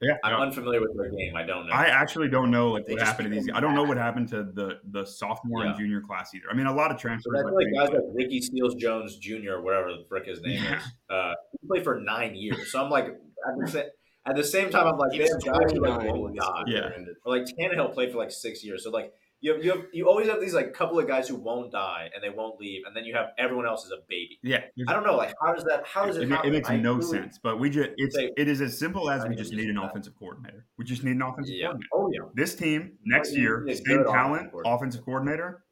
Yeah, 0.01 0.13
I'm 0.23 0.33
no. 0.33 0.39
unfamiliar 0.45 0.79
with 0.79 0.95
their 0.95 1.09
game. 1.09 1.35
I 1.35 1.43
don't 1.43 1.65
know. 1.67 1.73
I 1.73 1.85
actually 1.85 2.29
don't 2.29 2.51
know 2.51 2.69
like 2.71 2.85
They 2.85 2.93
what 2.93 3.01
happened 3.01 3.29
to 3.29 3.33
these. 3.35 3.45
become 3.45 3.57
I 3.57 3.61
don't 3.61 3.73
know 3.73 3.83
what 3.83 3.97
happened 3.97 4.27
to 4.29 4.43
the 4.43 4.79
the 4.91 5.05
sophomore 5.05 5.65
and 5.65 5.75
junior 5.75 6.01
class 6.01 6.33
either. 6.35 6.45
I 6.51 6.55
mean, 6.55 6.67
a 6.67 6.73
lot 6.75 6.91
of 6.91 6.97
transfers. 6.99 7.31
But 7.33 7.39
I 7.39 7.49
feel 7.49 7.55
like 7.55 7.67
like, 7.73 7.89
guys 7.89 7.95
like 7.95 8.03
Ricky 8.13 8.41
Seals-Jones 8.41 9.17
Jr. 9.17 9.53
or 9.53 9.61
whatever 9.63 9.87
the 9.93 10.05
frick 10.07 10.27
his 10.27 10.39
name 10.41 10.61
Yeah. 10.63 10.77
is, 10.77 10.83
uh, 11.09 11.33
he 11.59 11.67
played 11.67 11.83
for 11.83 11.99
nine 11.99 12.35
years. 12.35 12.71
So 12.71 12.83
I'm 12.83 12.91
like, 12.91 13.05
at 13.05 13.53
the, 13.59 13.67
sa- 13.71 13.89
at 14.27 14.35
the 14.35 14.43
same 14.43 14.69
time, 14.69 14.85
I'm 14.87 14.97
like, 14.99 15.13
he 15.13 15.19
they 15.19 15.23
have 15.25 15.43
guys 15.43 15.71
who 15.71 15.79
like 15.79 15.95
29 15.95 16.07
won't 16.09 16.21
when 16.21 16.33
his 16.35 16.43
die. 16.45 16.63
Yeah. 16.67 16.89
Or 17.25 17.37
like 17.37 17.47
Tannehill 17.59 17.93
played 17.93 18.11
for 18.11 18.17
like 18.19 18.31
six 18.31 18.63
years. 18.63 18.83
So 18.83 18.91
like 18.91 19.11
you 19.39 19.53
have, 19.53 19.63
you 19.63 19.71
have 19.71 19.81
you 19.93 20.09
always 20.09 20.27
have 20.27 20.41
these 20.41 20.53
like 20.53 20.73
couple 20.73 20.97
of 20.99 21.07
guys 21.07 21.27
who 21.27 21.35
won't 21.35 21.71
die 21.71 22.09
and 22.13 22.23
they 22.23 22.29
won't 22.29 22.59
leave, 22.59 22.81
and 22.87 22.95
then 22.95 23.05
you 23.05 23.13
have 23.15 23.27
everyone 23.37 23.65
else 23.67 23.85
is 23.85 23.91
a 23.91 23.97
baby. 24.09 24.39
yeah, 24.41 24.61
I 24.87 24.93
don't 24.93 25.03
know, 25.05 25.15
like 25.15 25.33
how 25.41 25.53
does 25.53 25.63
that 25.65 25.83
how 25.85 26.05
does 26.05 26.17
it, 26.17 26.23
it, 26.23 26.29
happen? 26.29 26.49
it 26.49 26.53
makes 26.53 26.69
I 26.69 26.77
no 26.77 26.95
really- 26.95 27.07
sense. 27.07 27.39
But 27.41 27.59
we 27.59 27.69
just 27.69 27.89
it's 27.97 28.15
Say- 28.15 28.31
it 28.35 28.47
is 28.47 28.61
as 28.61 28.77
simple 28.77 29.09
as 29.11 29.23
I 29.23 29.27
we 29.29 29.35
just 29.35 29.53
need 29.53 29.69
an 29.69 29.75
that. 29.75 29.83
offensive 29.85 30.13
coordinator. 30.17 30.65
We 30.77 30.85
just 30.85 31.03
need 31.03 31.15
an 31.17 31.21
offensive 31.21 31.53
Yeah. 31.55 31.67
coordinator. 31.67 31.89
Oh 31.93 32.09
yeah. 32.11 32.29
This 32.33 32.55
team 32.55 32.93
next 33.05 33.33
you 33.33 33.41
year, 33.43 33.61
need 33.63 33.73
a 33.73 33.75
same 33.75 33.83
good 33.85 33.93
offensive 34.01 34.13
talent, 34.13 34.51
coordinator. 34.51 34.75
offensive 34.75 35.05
coordinator. 35.05 35.63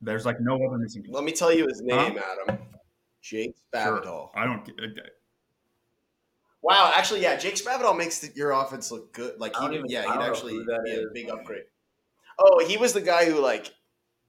There's 0.00 0.24
like 0.26 0.40
no 0.40 0.54
other 0.56 0.78
missing. 0.78 1.02
piece. 1.02 1.12
Let 1.14 1.24
me 1.24 1.32
tell 1.32 1.52
you 1.52 1.66
his 1.66 1.82
Huh? 1.90 2.08
name, 2.08 2.18
Adam. 2.18 2.58
Jake 3.22 3.54
Sure. 3.74 4.00
Spavital. 4.00 4.28
I 4.34 4.44
don't. 4.44 4.68
uh, 4.68 4.86
Wow, 6.62 6.92
actually, 6.96 7.20
yeah, 7.20 7.36
Jake 7.36 7.56
Spavital 7.56 7.96
makes 7.96 8.20
the, 8.20 8.30
your 8.34 8.52
offense 8.52 8.90
look 8.90 9.12
good. 9.12 9.38
Like, 9.38 9.54
he, 9.56 9.66
even- 9.66 9.84
yeah, 9.88 10.02
he'd 10.02 10.22
actually 10.22 10.54
who 10.54 10.64
that 10.64 10.82
be 10.84 10.92
a 10.92 11.04
big 11.12 11.28
upgrade. 11.28 11.64
Oh, 12.38 12.64
he 12.66 12.76
was 12.76 12.92
the 12.92 13.00
guy 13.00 13.24
who 13.24 13.40
like 13.40 13.72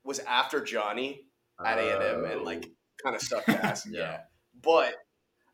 was 0.04 0.20
after 0.20 0.62
Johnny 0.64 1.22
at 1.66 1.78
A 1.78 1.96
and 1.96 2.26
M 2.26 2.32
and 2.32 2.42
like 2.44 2.70
kind 3.04 3.16
of 3.16 3.22
stuck 3.22 3.46
to 3.46 3.52
ass. 3.66 3.88
Yeah. 3.90 4.00
yeah, 4.02 4.18
but 4.62 4.94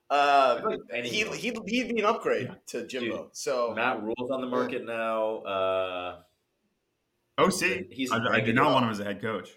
uh, 0.09 0.57
I 0.57 0.61
feel 0.61 0.69
like 0.91 1.05
he 1.05 1.23
he'd, 1.23 1.57
he'd 1.67 1.93
be 1.95 1.99
an 1.99 2.05
upgrade 2.05 2.51
to 2.67 2.85
Jimbo. 2.85 3.29
so 3.33 3.73
Matt 3.75 4.01
Rhule's 4.03 4.29
on 4.31 4.41
the 4.41 4.47
market 4.47 4.85
now. 4.85 5.37
Uh, 5.37 6.21
OC. 7.37 7.85
He's 7.91 8.11
I, 8.11 8.17
I 8.33 8.39
do 8.41 8.51
not 8.53 8.73
want 8.73 8.85
him 8.85 8.91
as 8.91 8.99
a 8.99 9.05
head 9.05 9.21
coach. 9.21 9.49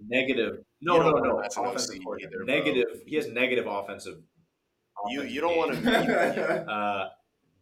negative. 0.00 0.58
No, 0.80 0.94
You 0.96 1.00
no, 1.02 1.10
don't 1.12 1.22
no. 1.24 1.34
want 1.34 1.52
him 1.54 1.64
Offensive 1.64 1.96
OC 1.96 2.02
coordinator. 2.04 2.34
either, 2.36 2.44
bro. 2.44 2.54
Negative. 2.54 3.02
He 3.06 3.16
has 3.16 3.28
negative 3.28 3.66
offensive. 3.66 4.18
you 5.10 5.18
offensive 5.20 5.34
you 5.34 5.40
don't 5.40 5.56
want 5.56 5.72
game. 5.72 5.82
to. 5.84 6.64
Uh, 6.70 7.08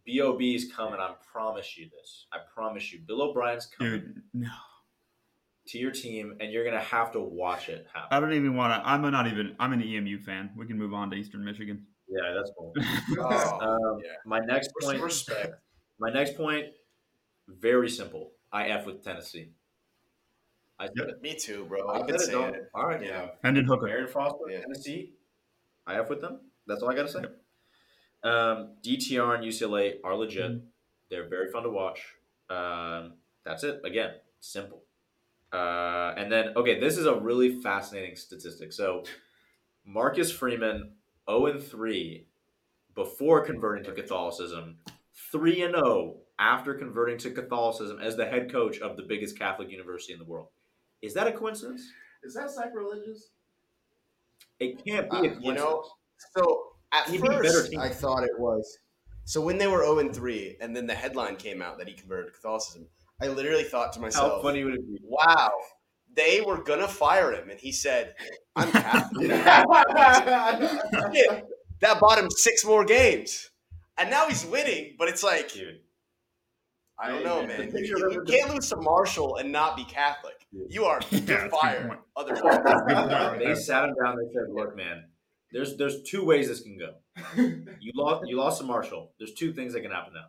Bob 0.07 0.41
is 0.41 0.71
coming. 0.71 0.99
I 0.99 1.13
promise 1.31 1.77
you 1.77 1.89
this. 1.89 2.27
I 2.31 2.37
promise 2.53 2.91
you. 2.93 2.99
Bill 3.05 3.21
O'Brien's 3.21 3.65
coming 3.65 3.91
Dude, 3.99 4.21
no. 4.33 4.49
to 5.67 5.77
your 5.77 5.91
team, 5.91 6.37
and 6.39 6.51
you're 6.51 6.63
gonna 6.65 6.79
have 6.79 7.11
to 7.13 7.19
watch 7.19 7.69
it 7.69 7.85
happen. 7.93 8.07
I 8.11 8.19
don't 8.19 8.33
even 8.33 8.55
want 8.55 8.73
to. 8.73 8.87
I'm 8.89 9.01
not 9.11 9.27
even. 9.27 9.55
I'm 9.59 9.73
an 9.73 9.81
EMU 9.83 10.19
fan. 10.19 10.51
We 10.55 10.65
can 10.65 10.77
move 10.77 10.93
on 10.93 11.09
to 11.11 11.15
Eastern 11.17 11.43
Michigan. 11.43 11.85
Yeah, 12.07 12.33
that's 12.35 12.51
cool. 12.57 12.73
Oh, 13.19 13.59
Um, 13.95 14.01
yeah. 14.03 14.11
My 14.25 14.39
next 14.39 14.71
point. 14.81 15.01
Respect. 15.01 15.55
My 15.99 16.09
next 16.11 16.37
point. 16.37 16.67
Very 17.49 17.89
simple. 17.89 18.31
I 18.51 18.67
f 18.69 18.85
with 18.85 19.03
Tennessee. 19.03 19.49
I 20.79 20.85
said 20.87 20.93
Yep. 20.97 21.07
it. 21.07 21.21
Me 21.21 21.35
too, 21.35 21.65
bro. 21.65 21.87
I 21.89 21.99
I've 21.99 22.05
been 22.07 22.15
it, 22.15 22.21
saying 22.21 22.53
it. 22.55 22.69
All 22.73 22.85
right. 22.85 23.03
Yeah. 23.03 23.29
Hendon 23.43 23.65
Hooker. 23.65 23.87
Aaron 23.89 24.07
Foster, 24.07 24.37
Yeah. 24.49 24.61
Tennessee. 24.61 25.13
I 25.85 25.99
f 25.99 26.09
with 26.09 26.21
them. 26.21 26.39
That's 26.67 26.81
all 26.83 26.89
I 26.91 26.95
gotta 26.95 27.07
say. 27.07 27.21
Um, 28.23 28.75
DTR 28.83 29.35
and 29.35 29.43
UCLA 29.43 29.95
are 30.03 30.15
legit. 30.15 30.51
Mm-hmm. 30.51 30.65
They're 31.09 31.29
very 31.29 31.51
fun 31.51 31.63
to 31.63 31.69
watch. 31.69 32.01
Um, 32.49 33.13
that's 33.45 33.63
it. 33.63 33.81
Again, 33.85 34.11
simple. 34.39 34.83
Uh, 35.53 36.13
and 36.17 36.31
then 36.31 36.49
okay, 36.57 36.79
this 36.79 36.97
is 36.97 37.05
a 37.05 37.15
really 37.15 37.61
fascinating 37.61 38.15
statistic. 38.15 38.73
So, 38.73 39.03
Marcus 39.85 40.31
Freeman, 40.31 40.91
zero 41.29 41.45
and 41.45 41.63
three 41.63 42.25
before 42.95 43.45
converting 43.45 43.85
to 43.85 43.91
Catholicism, 43.93 44.77
three 45.31 45.61
and 45.61 45.73
zero 45.75 46.17
after 46.39 46.73
converting 46.73 47.17
to 47.19 47.31
Catholicism 47.31 47.99
as 48.01 48.17
the 48.17 48.25
head 48.25 48.51
coach 48.51 48.79
of 48.79 48.97
the 48.97 49.03
biggest 49.03 49.39
Catholic 49.39 49.71
university 49.71 50.11
in 50.13 50.19
the 50.19 50.25
world. 50.25 50.47
Is 51.01 51.13
that 51.13 51.27
a 51.27 51.31
coincidence? 51.31 51.83
Is 52.23 52.33
that 52.33 52.51
sacrilegious? 52.51 53.29
It 54.59 54.83
can't 54.83 55.09
be 55.09 55.17
Uh, 55.17 55.21
a 55.21 55.23
you 55.23 55.29
coincidence. 55.29 55.59
know, 55.59 55.83
so 56.35 56.73
at 56.93 57.09
He'd 57.09 57.21
be 57.21 57.27
better 57.27 57.43
first. 57.43 57.75
I 57.77 57.89
thought 57.89 58.23
it 58.23 58.37
was. 58.39 58.79
So 59.25 59.41
when 59.41 59.57
they 59.57 59.67
were 59.67 59.83
0 59.83 59.99
and 59.99 60.15
3, 60.15 60.57
and 60.61 60.75
then 60.75 60.87
the 60.87 60.93
headline 60.95 61.35
came 61.35 61.61
out 61.61 61.77
that 61.79 61.87
he 61.87 61.93
converted 61.93 62.27
to 62.27 62.31
Catholicism, 62.31 62.87
I 63.21 63.27
literally 63.27 63.63
thought 63.63 63.91
to 63.93 63.99
myself, 63.99 64.33
How 64.37 64.41
funny 64.41 64.63
would 64.63 64.75
it 64.75 64.87
be? 64.87 64.99
wow, 65.03 65.51
they 66.15 66.41
were 66.41 66.63
gonna 66.63 66.87
fire 66.87 67.33
him, 67.33 67.49
and 67.49 67.59
he 67.59 67.71
said, 67.71 68.15
"I'm 68.55 68.71
Catholic." 68.71 69.29
That 71.79 71.99
bought 71.99 72.17
him 72.17 72.29
six 72.31 72.65
more 72.65 72.83
games, 72.85 73.51
and 73.99 74.09
now 74.09 74.27
he's 74.27 74.43
winning. 74.45 74.95
But 74.97 75.09
it's 75.09 75.21
like 75.23 75.53
Dude, 75.53 75.79
I 76.97 77.09
don't 77.09 77.23
know, 77.23 77.45
man. 77.45 77.71
picture 77.71 77.97
You, 77.99 78.11
you 78.13 78.21
can't 78.23 78.51
lose 78.51 78.69
to 78.69 78.77
Marshall 78.77 79.35
and 79.37 79.51
not 79.51 79.75
be 79.77 79.83
Catholic. 79.83 80.47
You 80.69 80.85
are 80.85 80.99
Yeah, 81.11 81.19
you're 81.19 81.27
that's 81.27 81.43
a 81.43 81.49
good 81.49 81.59
fired. 81.61 81.87
point. 81.89 81.99
Otherwise, 82.15 82.41
Good 82.41 82.63
point 82.63 82.85
right 82.87 83.39
they 83.45 83.53
sat 83.55 83.83
him 83.83 83.93
down. 84.03 84.15
They 84.17 84.33
said, 84.33 84.45
"Look, 84.51 84.75
man, 84.75 85.03
there's 85.51 85.77
there's 85.77 86.01
two 86.03 86.23
ways 86.25 86.47
this 86.47 86.61
can 86.61 86.77
go. 86.77 86.95
You 87.79 87.91
lost 87.95 88.27
you 88.27 88.35
lost 88.37 88.59
to 88.59 88.65
Marshall. 88.65 89.11
There's 89.17 89.33
two 89.33 89.53
things 89.53 89.73
that 89.73 89.81
can 89.81 89.91
happen 89.91 90.13
now. 90.13 90.27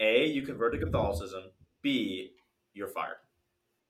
A, 0.00 0.26
you 0.26 0.42
convert 0.42 0.72
to 0.74 0.78
Catholicism. 0.78 1.44
B, 1.82 2.32
you're 2.74 2.88
fired. 2.88 3.16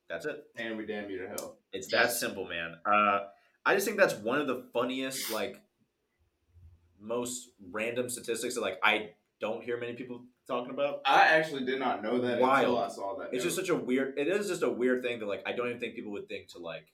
That's 0.08 0.24
it. 0.24 0.44
and 0.56 0.76
we 0.76 0.86
damn 0.86 1.10
you 1.10 1.18
to 1.18 1.28
hell. 1.28 1.56
It's 1.72 1.88
that 1.88 2.12
simple, 2.12 2.46
man. 2.46 2.76
Uh, 2.86 3.24
I 3.64 3.74
just 3.74 3.84
think 3.86 3.98
that's 3.98 4.14
one 4.14 4.40
of 4.40 4.46
the 4.46 4.64
funniest, 4.72 5.32
like, 5.32 5.60
most 7.00 7.50
random 7.72 8.08
statistics 8.08 8.54
that 8.54 8.60
like 8.60 8.78
I 8.82 9.10
don't 9.40 9.62
hear 9.62 9.78
many 9.78 9.94
people 9.94 10.22
talking 10.46 10.70
about. 10.70 11.00
I 11.04 11.26
actually 11.26 11.64
did 11.64 11.78
not 11.78 12.02
know 12.02 12.20
that 12.20 12.40
until 12.40 12.78
I 12.78 12.88
saw 12.88 13.16
that. 13.18 13.30
It's 13.32 13.44
just 13.44 13.56
such 13.56 13.68
a 13.68 13.74
weird. 13.74 14.18
It 14.18 14.28
is 14.28 14.48
just 14.48 14.62
a 14.62 14.70
weird 14.70 15.02
thing 15.02 15.18
that 15.20 15.26
like 15.26 15.42
I 15.44 15.52
don't 15.52 15.68
even 15.68 15.80
think 15.80 15.94
people 15.94 16.12
would 16.12 16.28
think 16.28 16.48
to 16.48 16.58
like 16.58 16.86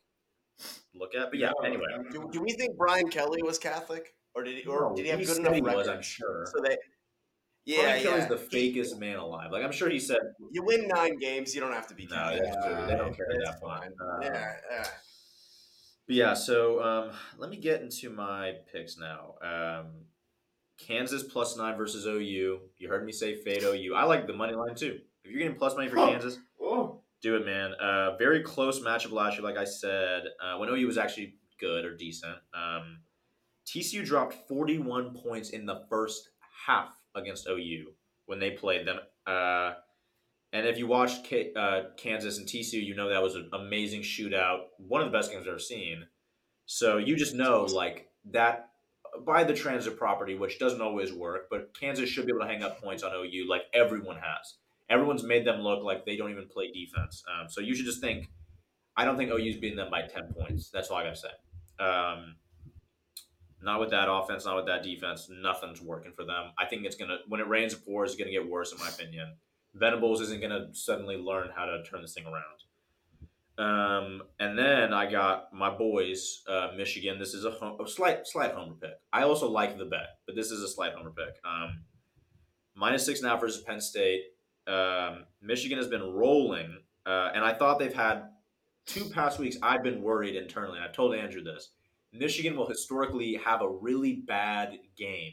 look 0.95 1.15
at. 1.15 1.31
But 1.31 1.39
yeah, 1.39 1.53
No, 1.61 1.67
anyway. 1.67 1.85
no, 1.91 2.03
no. 2.03 2.11
do, 2.11 2.29
do 2.33 2.41
we 2.43 2.53
think 2.53 2.77
Brian 2.77 3.09
Kelly 3.09 3.43
was 3.43 3.59
Catholic, 3.59 4.15
or 4.35 4.43
did 4.45 4.59
he, 4.59 4.65
or 4.67 4.91
No, 4.91 4.97
did 4.97 5.05
he 5.05 5.11
have 5.11 5.21
he 5.21 5.27
good 5.27 5.39
enough 5.39 5.55
he 5.55 5.61
record? 5.61 5.77
was, 5.79 5.89
I'm 5.89 6.03
sure. 6.03 6.47
So 6.55 6.63
they, 6.63 6.77
yeah, 7.65 7.83
Brian 7.83 8.03
yeah. 8.05 8.11
Kelly's 8.11 8.29
the 8.29 8.57
fakest 8.57 8.99
man 8.99 9.17
alive. 9.17 9.53
Like 9.53 9.65
I'm 9.65 9.73
sure 9.73 9.89
he 9.89 9.99
said, 10.01 10.19
You 10.51 10.63
win 10.65 10.89
nine 10.89 11.17
games, 11.19 11.55
you 11.55 11.61
don't 11.61 11.73
have 11.73 11.87
to 11.89 11.95
be 11.95 12.07
no, 12.07 12.17
Catholic. 12.17 12.43
that's 12.45 12.67
true. 12.67 12.87
They 12.87 12.97
don't 12.97 13.17
care 13.17 13.27
that 13.45 13.61
fine. 13.61 13.91
Uh, 14.01 14.19
yeah, 14.23 14.53
yeah. 14.71 14.85
But 16.07 16.17
yeah, 16.17 16.35
so 16.35 16.83
um, 16.83 17.11
let 17.39 17.49
me 17.51 17.57
get 17.59 17.81
into 17.81 18.11
my 18.11 18.55
picks 18.73 18.99
now. 18.99 19.35
Um, 19.43 19.87
Kansas 20.79 21.23
plus 21.23 21.57
nine 21.57 21.77
versus 21.77 22.07
OU. 22.07 22.61
You 22.79 22.89
heard 22.89 23.05
me 23.07 23.13
say 23.13 23.37
fade 23.37 23.63
OU. 23.63 23.95
I 23.95 24.03
like 24.05 24.27
the 24.27 24.33
money 24.33 24.55
line 24.55 24.75
too. 24.75 24.99
If 25.25 25.31
you're 25.31 25.39
getting 25.41 25.57
plus 25.57 25.77
money 25.77 25.89
for. 25.89 25.97
Kansas, 25.97 26.39
do 27.23 27.37
it, 27.37 27.47
man. 27.47 27.73
Uh, 27.75 28.17
very 28.17 28.43
close 28.43 28.81
matchup 28.81 29.13
last 29.13 29.37
year, 29.37 29.45
like 29.45 29.57
I 29.57 29.65
said, 29.65 30.25
uh, 30.43 30.59
when 30.59 30.69
OU 30.69 30.87
was 30.87 30.99
actually 30.99 31.37
good 31.61 31.85
or 31.85 31.97
decent. 31.97 32.37
Um, 32.53 33.01
TCU 33.67 34.05
dropped 34.05 34.35
41 34.49 35.15
points 35.15 35.51
in 35.51 35.65
the 35.67 35.85
first 35.89 36.31
half 36.67 36.95
against 37.15 37.47
OU 37.49 37.93
when 38.27 38.41
they 38.41 38.51
played 38.51 38.87
them. 38.87 38.99
Uh, 39.27 39.75
and 40.53 40.67
if 40.67 40.79
you 40.79 40.87
watched 40.87 41.25
K- 41.25 41.53
uh, 41.57 41.85
Kansas 41.97 42.39
and 42.39 42.47
TCU, 42.47 42.85
you 42.85 42.95
know 42.95 43.09
that 43.09 43.23
was 43.23 43.37
an 43.37 43.49
amazing 43.53 44.03
shootout, 44.03 44.65
one 44.77 45.01
of 45.01 45.11
the 45.11 45.17
best 45.17 45.31
games 45.31 45.43
I've 45.43 45.51
ever 45.51 45.59
seen. 45.59 46.07
So 46.67 46.99
you 46.99 47.17
just 47.17 47.35
know, 47.35 47.65
like, 47.65 48.11
that 48.33 48.71
by 49.27 49.45
the 49.45 49.55
transit 49.55 49.97
property, 49.97 50.35
which 50.35 50.59
doesn't 50.59 50.81
always 50.81 51.13
work, 51.13 51.49
but 51.51 51.79
Kansas 51.79 52.09
should 52.09 52.27
be 52.27 52.33
able 52.33 52.41
to 52.41 52.47
hang 52.47 52.63
up 52.63 52.81
points 52.83 53.03
on 53.03 53.13
OU 53.15 53.47
like 53.49 53.63
everyone 53.75 54.17
has. 54.17 54.57
Everyone's 54.93 55.25
made 55.25 55.47
them 55.47 55.63
look 55.63 55.83
like 55.83 56.05
they 56.05 56.17
don't 56.17 56.31
even 56.31 56.47
play 56.49 56.71
defense. 56.71 57.25
Um, 57.27 57.49
so 57.49 57.63
you 57.63 57.75
should 57.75 57.87
just 57.87 58.03
think, 58.03 58.29
I 58.97 59.07
don't 59.07 59.17
think 59.17 59.31
OU's 59.31 59.57
beating 59.57 59.77
them 59.77 59.91
by 59.91 60.03
10 60.03 60.35
points. 60.39 60.69
That's 60.71 60.91
all 60.91 60.99
I 60.99 61.05
got 61.05 61.15
to 61.15 61.21
say. 61.21 61.29
Um, 61.83 62.37
not 63.63 63.81
with 63.81 63.91
that 63.91 64.11
offense, 64.11 64.45
not 64.45 64.57
with 64.57 64.67
that 64.67 64.83
defense. 64.83 65.31
Nothing's 65.31 65.81
working 65.81 66.13
for 66.13 66.25
them. 66.25 66.51
I 66.59 66.67
think 66.67 66.85
it's 66.85 66.97
going 66.97 67.09
to, 67.09 67.19
when 67.29 67.41
it 67.41 67.49
rains, 67.49 67.73
it 67.73 67.85
pours, 67.87 68.11
it's 68.11 68.19
going 68.19 68.31
to 68.31 68.39
get 68.39 68.49
worse, 68.49 68.73
in 68.73 68.79
my 68.79 68.89
opinion. 68.89 69.37
Venables 69.75 70.21
isn't 70.21 70.41
going 70.41 70.51
to 70.51 70.75
suddenly 70.75 71.17
learn 71.17 71.49
how 71.55 71.65
to 71.65 71.83
turn 71.85 72.03
this 72.03 72.13
thing 72.13 72.27
around. 72.27 72.63
Um, 73.59 74.23
and 74.41 74.59
then 74.59 74.93
I 74.93 75.11
got 75.11 75.53
my 75.53 75.71
boys, 75.71 76.43
uh, 76.49 76.71
Michigan. 76.77 77.19
This 77.19 77.35
is 77.35 77.45
a, 77.45 77.51
home, 77.51 77.79
a 77.81 77.89
slight, 77.89 78.27
slight 78.27 78.53
homer 78.53 78.75
pick. 78.75 78.95
I 79.13 79.23
also 79.23 79.49
like 79.49 79.79
the 79.79 79.85
bet, 79.85 80.19
but 80.27 80.35
this 80.35 80.51
is 80.51 80.63
a 80.63 80.69
slight 80.69 80.93
homer 80.95 81.11
pick. 81.11 81.37
Um, 81.45 81.85
minus 82.75 83.07
six 83.07 83.23
now 83.23 83.37
versus 83.37 83.63
Penn 83.63 83.81
State. 83.81 84.23
Um, 84.67 85.25
Michigan 85.41 85.79
has 85.79 85.89
been 85.89 86.03
rolling, 86.03 86.79
uh, 87.07 87.31
and 87.35 87.45
I 87.45 87.55
thought 87.55 87.79
they've 87.79 87.93
had 87.93 88.25
two 88.87 89.05
past 89.11 89.39
weeks. 89.39 89.57
I've 89.63 89.83
been 89.83 90.03
worried 90.03 90.37
internally. 90.37 90.79
I 90.79 90.91
told 90.93 91.15
Andrew 91.15 91.43
this. 91.43 91.71
Michigan 92.13 92.57
will 92.57 92.69
historically 92.69 93.35
have 93.45 93.63
a 93.63 93.69
really 93.69 94.23
bad 94.27 94.79
game 94.97 95.33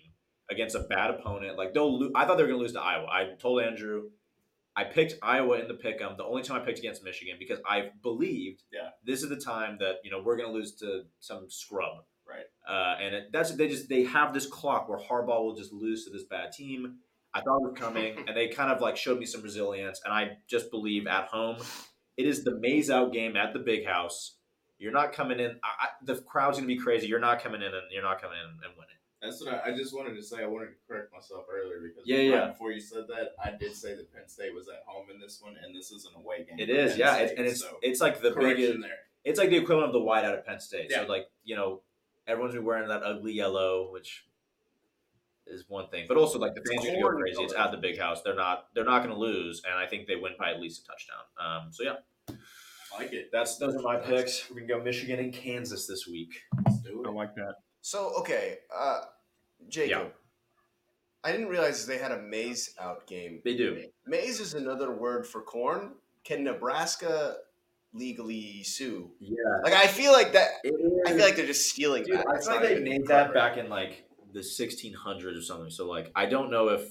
against 0.49 0.75
a 0.75 0.79
bad 0.79 1.11
opponent. 1.11 1.57
Like 1.57 1.73
they'll, 1.73 1.99
lo- 1.99 2.11
I 2.15 2.25
thought 2.25 2.37
they 2.37 2.43
were 2.43 2.47
going 2.49 2.59
to 2.59 2.63
lose 2.63 2.73
to 2.73 2.81
Iowa. 2.81 3.05
I 3.07 3.35
told 3.39 3.61
Andrew, 3.61 4.03
I 4.75 4.85
picked 4.85 5.15
Iowa 5.21 5.59
in 5.59 5.67
the 5.67 5.73
pick'em. 5.73 6.15
The 6.17 6.23
only 6.23 6.41
time 6.41 6.61
I 6.61 6.65
picked 6.65 6.79
against 6.79 7.03
Michigan 7.03 7.35
because 7.37 7.59
I 7.69 7.89
believed, 8.01 8.63
Yeah. 8.71 8.89
this 9.03 9.21
is 9.23 9.29
the 9.29 9.35
time 9.35 9.77
that 9.81 9.95
you 10.03 10.09
know 10.11 10.21
we're 10.23 10.37
going 10.37 10.49
to 10.49 10.53
lose 10.55 10.73
to 10.75 11.03
some 11.19 11.49
scrub. 11.49 12.03
Right. 12.27 12.45
Uh, 12.67 12.95
and 13.01 13.15
it, 13.15 13.23
that's 13.33 13.51
they 13.55 13.67
just 13.67 13.89
they 13.89 14.03
have 14.05 14.33
this 14.33 14.45
clock 14.47 14.87
where 14.87 14.99
Harbaugh 14.99 15.43
will 15.43 15.55
just 15.55 15.73
lose 15.73 16.05
to 16.05 16.11
this 16.11 16.23
bad 16.23 16.51
team. 16.53 16.97
I 17.33 17.41
thought 17.41 17.57
it 17.57 17.71
was 17.71 17.77
coming, 17.77 18.25
and 18.27 18.35
they 18.35 18.47
kind 18.47 18.71
of 18.71 18.81
like 18.81 18.97
showed 18.97 19.19
me 19.19 19.25
some 19.25 19.41
resilience. 19.41 20.01
And 20.03 20.13
I 20.13 20.37
just 20.47 20.71
believe 20.71 21.07
at 21.07 21.25
home, 21.25 21.57
it 22.17 22.25
is 22.25 22.43
the 22.43 22.55
maize 22.59 22.89
out 22.89 23.13
game 23.13 23.35
at 23.35 23.53
the 23.53 23.59
big 23.59 23.85
house. 23.85 24.35
You're 24.79 24.93
not 24.93 25.13
coming 25.13 25.39
in. 25.39 25.51
I, 25.63 25.85
I, 25.85 25.87
the 26.03 26.15
crowd's 26.15 26.57
gonna 26.57 26.67
be 26.67 26.77
crazy. 26.77 27.07
You're 27.07 27.19
not 27.19 27.43
coming 27.43 27.61
in, 27.61 27.67
and 27.67 27.83
you're 27.91 28.03
not 28.03 28.21
coming 28.21 28.37
in 28.39 28.45
and 28.45 28.73
winning. 28.77 28.95
That's 29.21 29.43
what 29.43 29.53
I, 29.53 29.71
I 29.71 29.75
just 29.75 29.93
wanted 29.93 30.15
to 30.15 30.23
say. 30.23 30.41
I 30.41 30.47
wanted 30.47 30.67
to 30.67 30.75
correct 30.87 31.11
myself 31.11 31.45
earlier 31.51 31.81
because 31.81 32.03
Yeah, 32.05 32.19
yeah. 32.19 32.47
before 32.47 32.71
you 32.71 32.79
said 32.79 33.03
that, 33.09 33.31
I 33.43 33.51
did 33.51 33.75
say 33.75 33.93
that 33.95 34.13
Penn 34.13 34.27
State 34.27 34.55
was 34.55 34.69
at 34.69 34.81
home 34.85 35.07
in 35.13 35.19
this 35.19 35.41
one, 35.41 35.55
and 35.61 35.75
this 35.75 35.91
is 35.91 36.05
an 36.05 36.13
away 36.15 36.45
game. 36.45 36.57
It 36.57 36.69
is, 36.69 36.91
Penn 36.91 36.99
yeah, 36.99 37.13
State, 37.15 37.23
it's, 37.23 37.33
and 37.37 37.47
it's 37.47 37.61
so 37.61 37.77
it's 37.81 38.01
like 38.01 38.21
the 38.21 38.31
biggest. 38.31 38.81
there. 38.81 38.91
It's 39.25 39.37
like 39.37 39.49
the 39.49 39.57
equivalent 39.57 39.89
of 39.89 39.93
the 39.93 39.99
white 39.99 40.23
out 40.23 40.37
of 40.37 40.45
Penn 40.45 40.61
State. 40.61 40.87
Yeah. 40.89 41.01
So 41.01 41.07
like 41.07 41.27
you 41.43 41.57
know, 41.57 41.81
everyone's 42.27 42.55
been 42.55 42.63
wearing 42.63 42.87
that 42.87 43.03
ugly 43.03 43.33
yellow, 43.33 43.89
which 43.91 44.25
is 45.49 45.65
one 45.67 45.89
thing, 45.89 46.05
but 46.07 46.17
also 46.17 46.39
like 46.39 46.55
the 46.55 46.61
fans 46.61 46.85
are 46.85 46.91
gonna 46.91 47.01
go 47.01 47.09
crazy. 47.09 47.41
It's 47.43 47.53
at 47.53 47.71
the 47.71 47.77
big 47.77 47.97
house. 47.99 48.21
They're 48.21 48.35
not 48.35 48.67
they're 48.73 48.85
not 48.85 49.01
gonna 49.03 49.17
lose, 49.17 49.61
and 49.65 49.75
I 49.75 49.87
think 49.87 50.07
they 50.07 50.15
win 50.15 50.33
by 50.39 50.51
at 50.51 50.59
least 50.59 50.83
a 50.83 50.87
touchdown. 50.87 51.23
Um, 51.39 51.71
so 51.71 51.83
yeah, 51.83 52.35
I 52.93 53.01
like 53.01 53.13
it. 53.13 53.29
that's 53.31 53.57
those 53.57 53.75
are 53.75 53.81
my 53.81 53.97
picks. 53.97 54.49
We 54.49 54.57
can 54.61 54.67
go 54.67 54.83
Michigan 54.83 55.19
and 55.19 55.33
Kansas 55.33 55.87
this 55.87 56.07
week. 56.07 56.33
Let's 56.65 56.79
do 56.79 57.03
I 57.05 57.11
like 57.11 57.35
that. 57.35 57.55
So 57.81 58.13
okay, 58.19 58.57
uh, 58.75 59.01
Jacob. 59.67 59.89
Yeah. 59.89 60.09
I 61.21 61.33
didn't 61.33 61.47
realize 61.47 61.85
they 61.85 61.97
had 61.97 62.13
a 62.13 62.21
maize 62.21 62.73
out 62.79 63.05
game. 63.05 63.41
They 63.43 63.57
do. 63.57 63.83
Maize 64.05 64.39
is 64.39 64.53
another 64.53 64.91
word 64.93 65.27
for 65.27 65.41
corn. 65.41 65.95
Can 66.23 66.45
Nebraska 66.45 67.35
legally 67.93 68.63
sue? 68.63 69.11
Yeah, 69.19 69.35
Like 69.63 69.73
I 69.73 69.87
feel 69.87 70.13
like 70.13 70.33
that. 70.33 70.47
I 71.05 71.09
feel 71.09 71.19
like 71.19 71.35
they're 71.35 71.45
just 71.45 71.69
stealing 71.69 72.03
Dude, 72.03 72.19
that. 72.19 72.25
I 72.27 72.39
feel 72.39 72.51
like 72.53 72.61
they 72.61 72.71
even 72.71 72.83
made 72.83 73.07
that 73.07 73.33
back 73.33 73.57
in 73.57 73.67
like 73.67 74.05
the 74.33 74.39
1600s 74.39 75.37
or 75.37 75.41
something. 75.41 75.69
So 75.69 75.87
like, 75.87 76.11
I 76.15 76.25
don't 76.25 76.51
know 76.51 76.69
if 76.69 76.87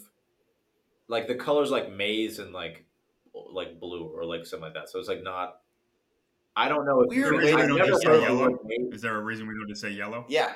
like 1.08 1.26
the 1.26 1.34
colors 1.34 1.70
like 1.70 1.92
maize 1.92 2.38
and 2.38 2.52
like 2.52 2.84
like 3.52 3.78
blue 3.78 4.04
or 4.04 4.24
like 4.24 4.46
something 4.46 4.64
like 4.64 4.74
that. 4.74 4.88
So 4.88 4.98
it's 4.98 5.08
like 5.08 5.22
not. 5.22 5.60
I 6.56 6.68
don't 6.68 6.84
know 6.84 7.02
if 7.02 7.08
Weird 7.10 7.36
I've 7.36 7.42
way 7.44 7.52
to 7.52 7.66
never 7.68 7.86
just 7.86 8.02
say 8.02 8.08
heard 8.08 8.16
of 8.16 8.20
the 8.22 8.26
yellow. 8.26 8.58
Is 8.92 9.00
there 9.00 9.16
a 9.16 9.22
reason 9.22 9.46
we 9.46 9.54
don't 9.54 9.68
just 9.68 9.80
say 9.80 9.90
yellow? 9.90 10.26
Yeah, 10.28 10.52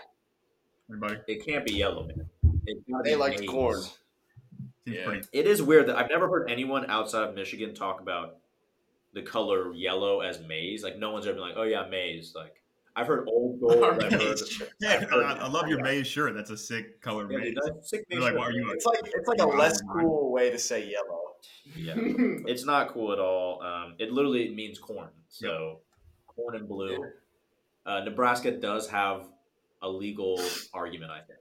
Anybody? 0.91 1.21
It 1.27 1.47
can't 1.47 1.65
be 1.65 1.75
yellow, 1.75 2.07
man. 2.07 2.29
They 2.67 3.11
be 3.11 3.17
liked 3.17 3.41
maize. 3.41 3.49
corn. 3.49 3.81
Yeah. 4.85 5.21
It 5.33 5.47
is 5.47 5.63
weird 5.63 5.89
that 5.89 5.97
I've 5.97 6.11
never 6.11 6.29
heard 6.29 6.51
anyone 6.51 6.91
outside 6.91 7.29
of 7.29 7.35
Michigan 7.35 7.75
talk 7.75 8.01
about 8.01 8.39
the 9.15 9.23
color 9.23 9.73
yellow 9.73 10.21
as 10.21 10.41
maize. 10.41 10.83
Like 10.83 10.99
no 10.99 11.13
one's 11.13 11.27
ever 11.27 11.35
been 11.35 11.43
like, 11.43 11.57
"Oh 11.57 11.63
yeah, 11.63 11.87
maize." 11.89 12.35
Like 12.35 12.62
I've 12.95 13.07
heard 13.07 13.27
old 13.29 13.61
gold. 13.61 13.83
Our 13.83 13.93
I've 14.03 14.13
heard. 14.13 14.39
Yeah, 14.81 15.05
I, 15.13 15.17
I 15.41 15.49
love 15.49 15.69
your 15.69 15.81
maize 15.83 16.07
shirt. 16.07 16.35
That's 16.35 16.51
a 16.51 16.57
sick 16.57 17.01
color 17.01 17.31
yeah, 17.31 17.39
maize. 17.39 17.55
dude, 17.65 17.85
sick 17.85 18.05
maize 18.11 18.21
like, 18.21 18.35
why 18.37 18.43
are 18.47 18.53
you 18.53 18.71
It's 18.71 18.85
like 18.87 18.99
it's 19.05 19.29
like 19.29 19.41
a 19.41 19.47
less 19.47 19.81
cool 19.83 20.31
way 20.31 20.51
to 20.51 20.59
say 20.59 20.89
yellow. 20.89 21.21
Yeah. 21.75 21.95
It's 22.47 22.65
not 22.65 22.89
cool 22.89 23.13
at 23.13 23.19
all. 23.19 23.63
Um, 23.63 23.95
it 23.99 24.13
literally 24.13 24.55
means 24.55 24.79
corn. 24.79 25.09
So 25.29 25.81
corn 26.27 26.57
and 26.57 26.69
blue. 26.69 27.05
Uh, 27.87 28.01
Nebraska 28.01 28.51
does 28.53 28.89
have 28.89 29.27
a 29.81 29.89
legal 29.89 30.41
argument, 30.73 31.11
I 31.11 31.21
think. 31.21 31.39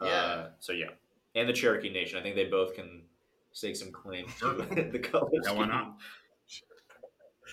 Uh, 0.00 0.06
Yeah. 0.06 0.46
so 0.60 0.72
yeah, 0.72 0.88
and 1.34 1.48
the 1.48 1.52
Cherokee 1.52 1.90
Nation. 1.90 2.18
I 2.18 2.22
think 2.22 2.34
they 2.36 2.46
both 2.46 2.74
can 2.74 3.02
stake 3.52 3.76
some 3.76 3.92
claim 3.92 4.26
to 4.40 4.52
the 4.92 4.98
color. 4.98 5.30
Yeah, 5.44 5.52
why 5.52 5.66
not? 5.66 5.96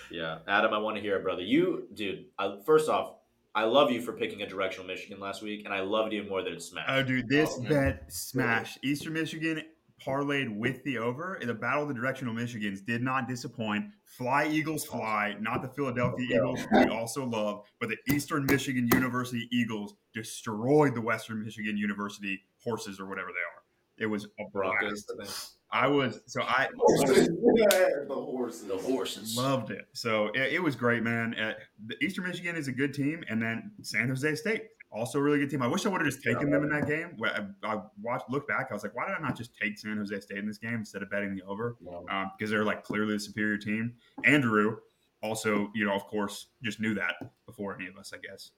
Scheme. 0.07 0.19
Yeah, 0.19 0.39
Adam, 0.47 0.73
I 0.73 0.77
want 0.77 0.95
to 0.97 1.01
hear 1.01 1.15
it, 1.17 1.23
brother. 1.23 1.41
You, 1.41 1.87
dude. 1.93 2.25
I, 2.37 2.57
first 2.65 2.89
off, 2.89 3.15
I 3.55 3.63
love 3.65 3.91
you 3.91 4.01
for 4.01 4.13
picking 4.13 4.41
a 4.41 4.47
directional 4.47 4.87
Michigan 4.87 5.19
last 5.19 5.41
week, 5.41 5.65
and 5.65 5.73
I 5.73 5.81
loved 5.81 6.13
you 6.13 6.23
more 6.23 6.41
than 6.43 6.53
it's 6.53 6.65
smashed. 6.69 6.89
Oh, 6.89 7.03
dude, 7.03 7.27
this 7.27 7.55
Oh, 7.57 7.63
bet 7.63 8.11
smash. 8.11 8.77
Eastern 8.83 9.13
Michigan 9.13 9.63
parlayed 10.05 10.55
with 10.57 10.81
the 10.83 10.97
over. 10.97 11.35
In 11.37 11.47
the 11.47 11.53
Battle 11.53 11.81
of 11.83 11.89
the 11.89 11.93
Directional 11.93 12.33
Michigans 12.33 12.85
did 12.85 13.01
not 13.01 13.27
disappoint. 13.27 13.85
Fly 14.05 14.47
Eagles 14.47 14.85
fly, 14.85 15.35
not 15.41 15.61
the 15.61 15.67
Philadelphia 15.67 16.25
Eagles 16.35 16.59
we 16.71 16.85
also 16.85 17.25
love, 17.25 17.65
but 17.79 17.89
the 17.89 17.97
Eastern 18.13 18.45
Michigan 18.45 18.87
University 18.93 19.47
Eagles 19.51 19.95
destroyed 20.13 20.95
the 20.95 21.01
Western 21.01 21.43
Michigan 21.43 21.75
University 21.77 22.39
horses 22.63 22.99
or 22.99 23.07
whatever 23.07 23.27
they 23.29 23.33
are. 23.33 24.05
It 24.05 24.09
was 24.09 24.25
a 24.39 24.43
Broncos. 24.53 25.03
blast. 25.15 25.55
I 25.72 25.88
was 25.88 26.22
so 26.26 26.41
I 26.41 26.67
the 26.76 28.15
horses. 28.15 28.65
The 28.65 28.78
horses. 28.78 29.38
loved 29.38 29.72
it. 29.72 29.88
So 29.93 30.28
it, 30.28 30.53
it 30.53 30.63
was 30.63 30.76
great, 30.76 31.03
man. 31.03 31.36
Uh, 31.36 31.53
the 31.86 31.95
Eastern 32.03 32.26
Michigan 32.26 32.55
is 32.55 32.67
a 32.67 32.72
good 32.72 32.93
team, 32.93 33.24
and 33.30 33.41
then 33.41 33.72
San 33.82 34.07
Jose 34.09 34.36
State 34.36 34.63
also 34.91 35.20
a 35.20 35.22
really 35.22 35.39
good 35.39 35.49
team. 35.49 35.61
I 35.61 35.67
wish 35.67 35.86
I 35.86 35.89
would 35.89 36.01
have 36.01 36.09
just 36.09 36.24
taken 36.24 36.49
them 36.49 36.63
in 36.63 36.70
that 36.70 36.88
game. 36.88 37.15
I, 37.24 37.45
I 37.63 37.82
watched, 38.01 38.30
look 38.30 38.47
back, 38.47 38.67
I 38.72 38.74
was 38.74 38.84
like, 38.84 38.95
why 38.95 39.07
did 39.07 39.15
I 39.17 39.22
not 39.22 39.38
just 39.38 39.55
take 39.55 39.78
San 39.78 39.97
Jose 39.97 40.20
State 40.20 40.38
in 40.38 40.47
this 40.47 40.57
game 40.57 40.76
instead 40.76 41.01
of 41.01 41.09
betting 41.09 41.36
the 41.36 41.43
over? 41.43 41.78
Um, 42.09 42.32
because 42.38 42.49
they're 42.49 42.65
like 42.65 42.84
clearly 42.84 43.13
the 43.13 43.20
superior 43.20 43.57
team. 43.57 43.93
Andrew 44.26 44.78
also, 45.22 45.70
you 45.76 45.86
know, 45.86 45.93
of 45.93 46.05
course, 46.05 46.47
just 46.63 46.80
knew 46.80 46.93
that 46.95 47.15
before 47.45 47.76
any 47.76 47.88
of 47.88 47.97
us, 47.97 48.13
I 48.13 48.17
guess. 48.17 48.51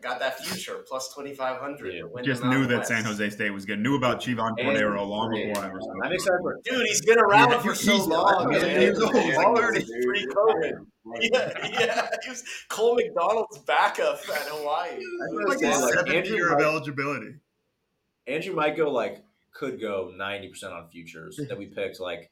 I 0.00 0.08
got 0.08 0.18
that 0.20 0.38
future 0.40 0.82
plus 0.88 1.12
twenty 1.12 1.34
five 1.34 1.60
hundred. 1.60 1.92
Yeah. 1.94 2.22
Just 2.22 2.42
knew 2.44 2.66
that 2.66 2.86
San 2.86 3.04
Jose 3.04 3.30
State 3.30 3.50
was 3.50 3.66
good. 3.66 3.78
Knew 3.80 3.96
about 3.96 4.20
Chevan 4.20 4.56
Cordeiro 4.58 5.06
long 5.06 5.34
And- 5.34 5.48
before 5.52 5.64
I 5.64 5.68
ever 5.68 5.80
saw 5.80 5.92
I'm 6.04 6.12
excited 6.12 6.38
for 6.40 6.54
it. 6.54 6.64
Dude, 6.64 6.86
he's 6.86 7.04
been 7.04 7.18
around 7.18 7.50
Yeah, 7.50 7.58
for 7.60 7.72
he's- 7.74 7.80
so 7.84 8.04
long. 8.06 8.52
he's 8.52 8.62
man. 8.62 8.80
He's 8.80 8.88
He's 8.90 8.98
like 8.98 9.36
like 9.36 9.56
30 9.56 9.84
pre-COVID. 10.04 10.72
Yeah, 11.20 11.68
yeah. 11.80 12.08
He 12.22 12.30
was 12.30 12.44
Cole 12.68 12.94
McDonald's 12.94 13.58
backup 13.58 14.20
at 14.28 14.42
Hawaii. 14.48 14.98
Like 15.48 15.60
his 15.60 15.80
like 15.80 15.92
seventh 15.94 16.10
Andrew 16.14 16.36
year 16.36 16.52
of 16.54 16.60
eligibility. 16.60 17.34
Andrew 18.26 18.54
might 18.54 18.76
go 18.76 18.90
like 18.90 19.22
could 19.52 19.80
go 19.80 20.12
ninety 20.16 20.48
percent 20.48 20.72
on 20.72 20.88
futures 20.88 21.38
that 21.48 21.58
we 21.58 21.66
picked 21.66 22.00
like 22.00 22.30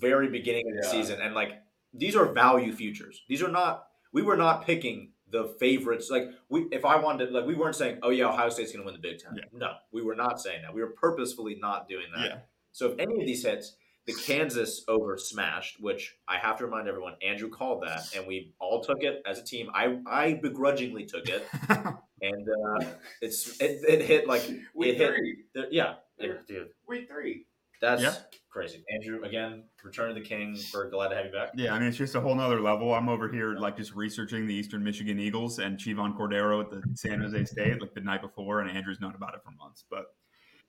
very 0.00 0.28
beginning 0.28 0.68
of 0.68 0.76
the 0.82 0.82
Yeah. 0.88 0.90
season, 1.02 1.20
and 1.20 1.34
like 1.34 1.62
these 1.94 2.16
are 2.16 2.26
value 2.32 2.72
futures. 2.72 3.22
These 3.28 3.42
are 3.42 3.50
not. 3.50 3.86
We 4.12 4.22
were 4.22 4.36
not 4.36 4.64
picking 4.66 5.12
the 5.30 5.54
favorites. 5.60 6.10
Like 6.10 6.30
we, 6.48 6.62
if 6.72 6.84
I 6.84 6.96
wanted, 6.96 7.26
to, 7.26 7.32
like 7.32 7.46
we 7.46 7.54
weren't 7.54 7.76
saying, 7.76 7.98
oh 8.02 8.10
yeah, 8.10 8.28
Ohio 8.28 8.48
State's 8.50 8.72
going 8.72 8.82
to 8.82 8.86
win 8.86 8.94
the 8.94 9.06
Big 9.08 9.18
Ten. 9.18 9.34
Yeah. 9.36 9.44
No, 9.52 9.72
we 9.92 10.02
were 10.02 10.14
not 10.14 10.40
saying 10.40 10.62
that. 10.62 10.74
We 10.74 10.80
were 10.82 10.90
purposefully 10.90 11.56
not 11.60 11.88
doing 11.88 12.06
that. 12.16 12.24
Yeah. 12.24 12.36
So 12.72 12.90
if 12.90 12.98
any 12.98 13.20
of 13.20 13.26
these 13.26 13.44
hits, 13.44 13.76
the 14.06 14.14
Kansas 14.14 14.84
over 14.88 15.18
smashed, 15.18 15.80
which 15.80 16.16
I 16.26 16.38
have 16.38 16.56
to 16.58 16.64
remind 16.64 16.88
everyone, 16.88 17.14
Andrew 17.22 17.50
called 17.50 17.82
that, 17.86 18.16
and 18.16 18.26
we 18.26 18.54
all 18.58 18.82
took 18.82 19.02
it 19.02 19.22
as 19.26 19.38
a 19.38 19.44
team. 19.44 19.70
I 19.74 19.98
I 20.06 20.34
begrudgingly 20.34 21.04
took 21.04 21.28
it, 21.28 21.46
and 21.68 22.48
uh, 22.48 22.86
it's 23.20 23.60
it, 23.60 23.80
it 23.88 24.02
hit 24.02 24.26
like 24.26 24.42
Week 24.74 24.94
it 24.94 24.96
hit. 24.96 25.08
three. 25.14 25.36
the- 25.54 25.68
yeah, 25.70 25.94
yeah, 26.18 26.32
dude, 26.48 26.68
Week 26.88 27.08
three. 27.10 27.46
that's 27.80 28.02
Yeah. 28.02 28.14
Crazy. 28.50 28.84
Andrew, 28.92 29.22
again, 29.22 29.62
return 29.84 30.08
of 30.08 30.16
the 30.16 30.20
king. 30.20 30.58
We're 30.74 30.90
glad 30.90 31.08
to 31.10 31.14
have 31.16 31.26
you 31.26 31.30
back. 31.30 31.50
Yeah, 31.54 31.72
I 31.72 31.78
mean, 31.78 31.86
it's 31.88 31.96
just 31.96 32.16
a 32.16 32.20
whole 32.20 32.34
nother 32.34 32.60
level. 32.60 32.92
I'm 32.92 33.08
over 33.08 33.30
here, 33.30 33.54
like, 33.54 33.76
just 33.76 33.94
researching 33.94 34.46
the 34.46 34.54
Eastern 34.54 34.82
Michigan 34.82 35.20
Eagles 35.20 35.60
and 35.60 35.78
Chevan 35.78 36.18
Cordeiro 36.18 36.60
at 36.60 36.70
the 36.70 36.82
San 36.94 37.20
Jose 37.20 37.44
State, 37.44 37.80
like, 37.80 37.94
the 37.94 38.00
night 38.00 38.22
before, 38.22 38.60
and 38.60 38.68
Andrew's 38.68 39.00
known 39.00 39.14
about 39.14 39.34
it 39.34 39.40
for 39.44 39.52
months. 39.52 39.84
But 39.88 40.06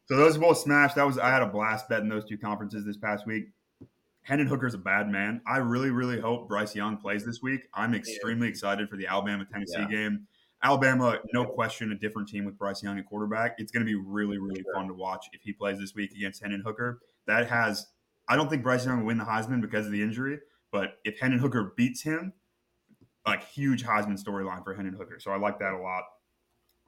so 0.06 0.16
those 0.16 0.38
both 0.38 0.60
smashed. 0.60 0.96
That 0.96 1.08
was, 1.08 1.18
I 1.18 1.30
had 1.30 1.42
a 1.42 1.48
blast 1.48 1.90
betting 1.90 2.08
those 2.08 2.26
two 2.26 2.38
conferences 2.38 2.86
this 2.86 2.98
past 2.98 3.26
week. 3.26 3.46
Hendon 4.22 4.46
Hooker's 4.46 4.76
a 4.76 4.78
bad 4.78 5.10
man. 5.10 5.42
I 5.48 5.58
really, 5.58 5.90
really 5.90 6.20
hope 6.20 6.48
Bryce 6.48 6.76
Young 6.76 6.98
plays 6.98 7.26
this 7.26 7.42
week. 7.42 7.62
I'm 7.74 7.96
extremely 7.96 8.48
excited 8.48 8.90
for 8.90 8.96
the 8.96 9.08
Alabama 9.08 9.46
Tennessee 9.52 9.80
Yeah. 9.80 9.88
game. 9.88 10.28
Alabama, 10.64 11.18
no 11.34 11.46
question, 11.46 11.92
a 11.92 11.96
different 11.96 12.30
team 12.30 12.46
with 12.46 12.56
Bryce 12.60 12.84
Young 12.84 13.00
at 13.00 13.08
quarterback. 13.08 13.56
It's 13.58 13.72
going 13.72 13.84
to 13.84 13.92
be 13.92 13.96
really, 13.96 14.38
really 14.38 14.64
fun 14.76 14.88
to 14.88 14.94
watch 14.94 15.26
if 15.34 15.42
he 15.42 15.52
plays 15.52 15.80
this 15.80 15.96
week 15.96 16.12
against 16.12 16.44
Hendon 16.44 16.62
Hooker. 16.64 17.00
That 17.28 17.50
has, 17.50 17.88
I 18.28 18.36
don't 18.36 18.50
think 18.50 18.64
Bryce 18.64 18.86
Young 18.86 19.00
will 19.00 19.08
win 19.08 19.18
the 19.18 19.24
Heisman 19.24 19.62
because 19.62 19.86
of 19.86 19.92
the 19.92 20.02
injury, 20.02 20.40
but 20.72 20.96
if 21.04 21.20
Hendon 21.20 21.40
Hooker 21.40 21.74
beats 21.76 22.02
him, 22.02 22.34
like 23.26 23.48
huge 23.48 23.84
Heisman 23.84 24.22
storyline 24.22 24.64
for 24.64 24.74
Hendon 24.74 24.96
Hooker. 24.96 25.20
So 25.20 25.32
I 25.32 25.38
like 25.38 25.60
that 25.60 25.74
a 25.74 25.78
lot. 25.78 26.04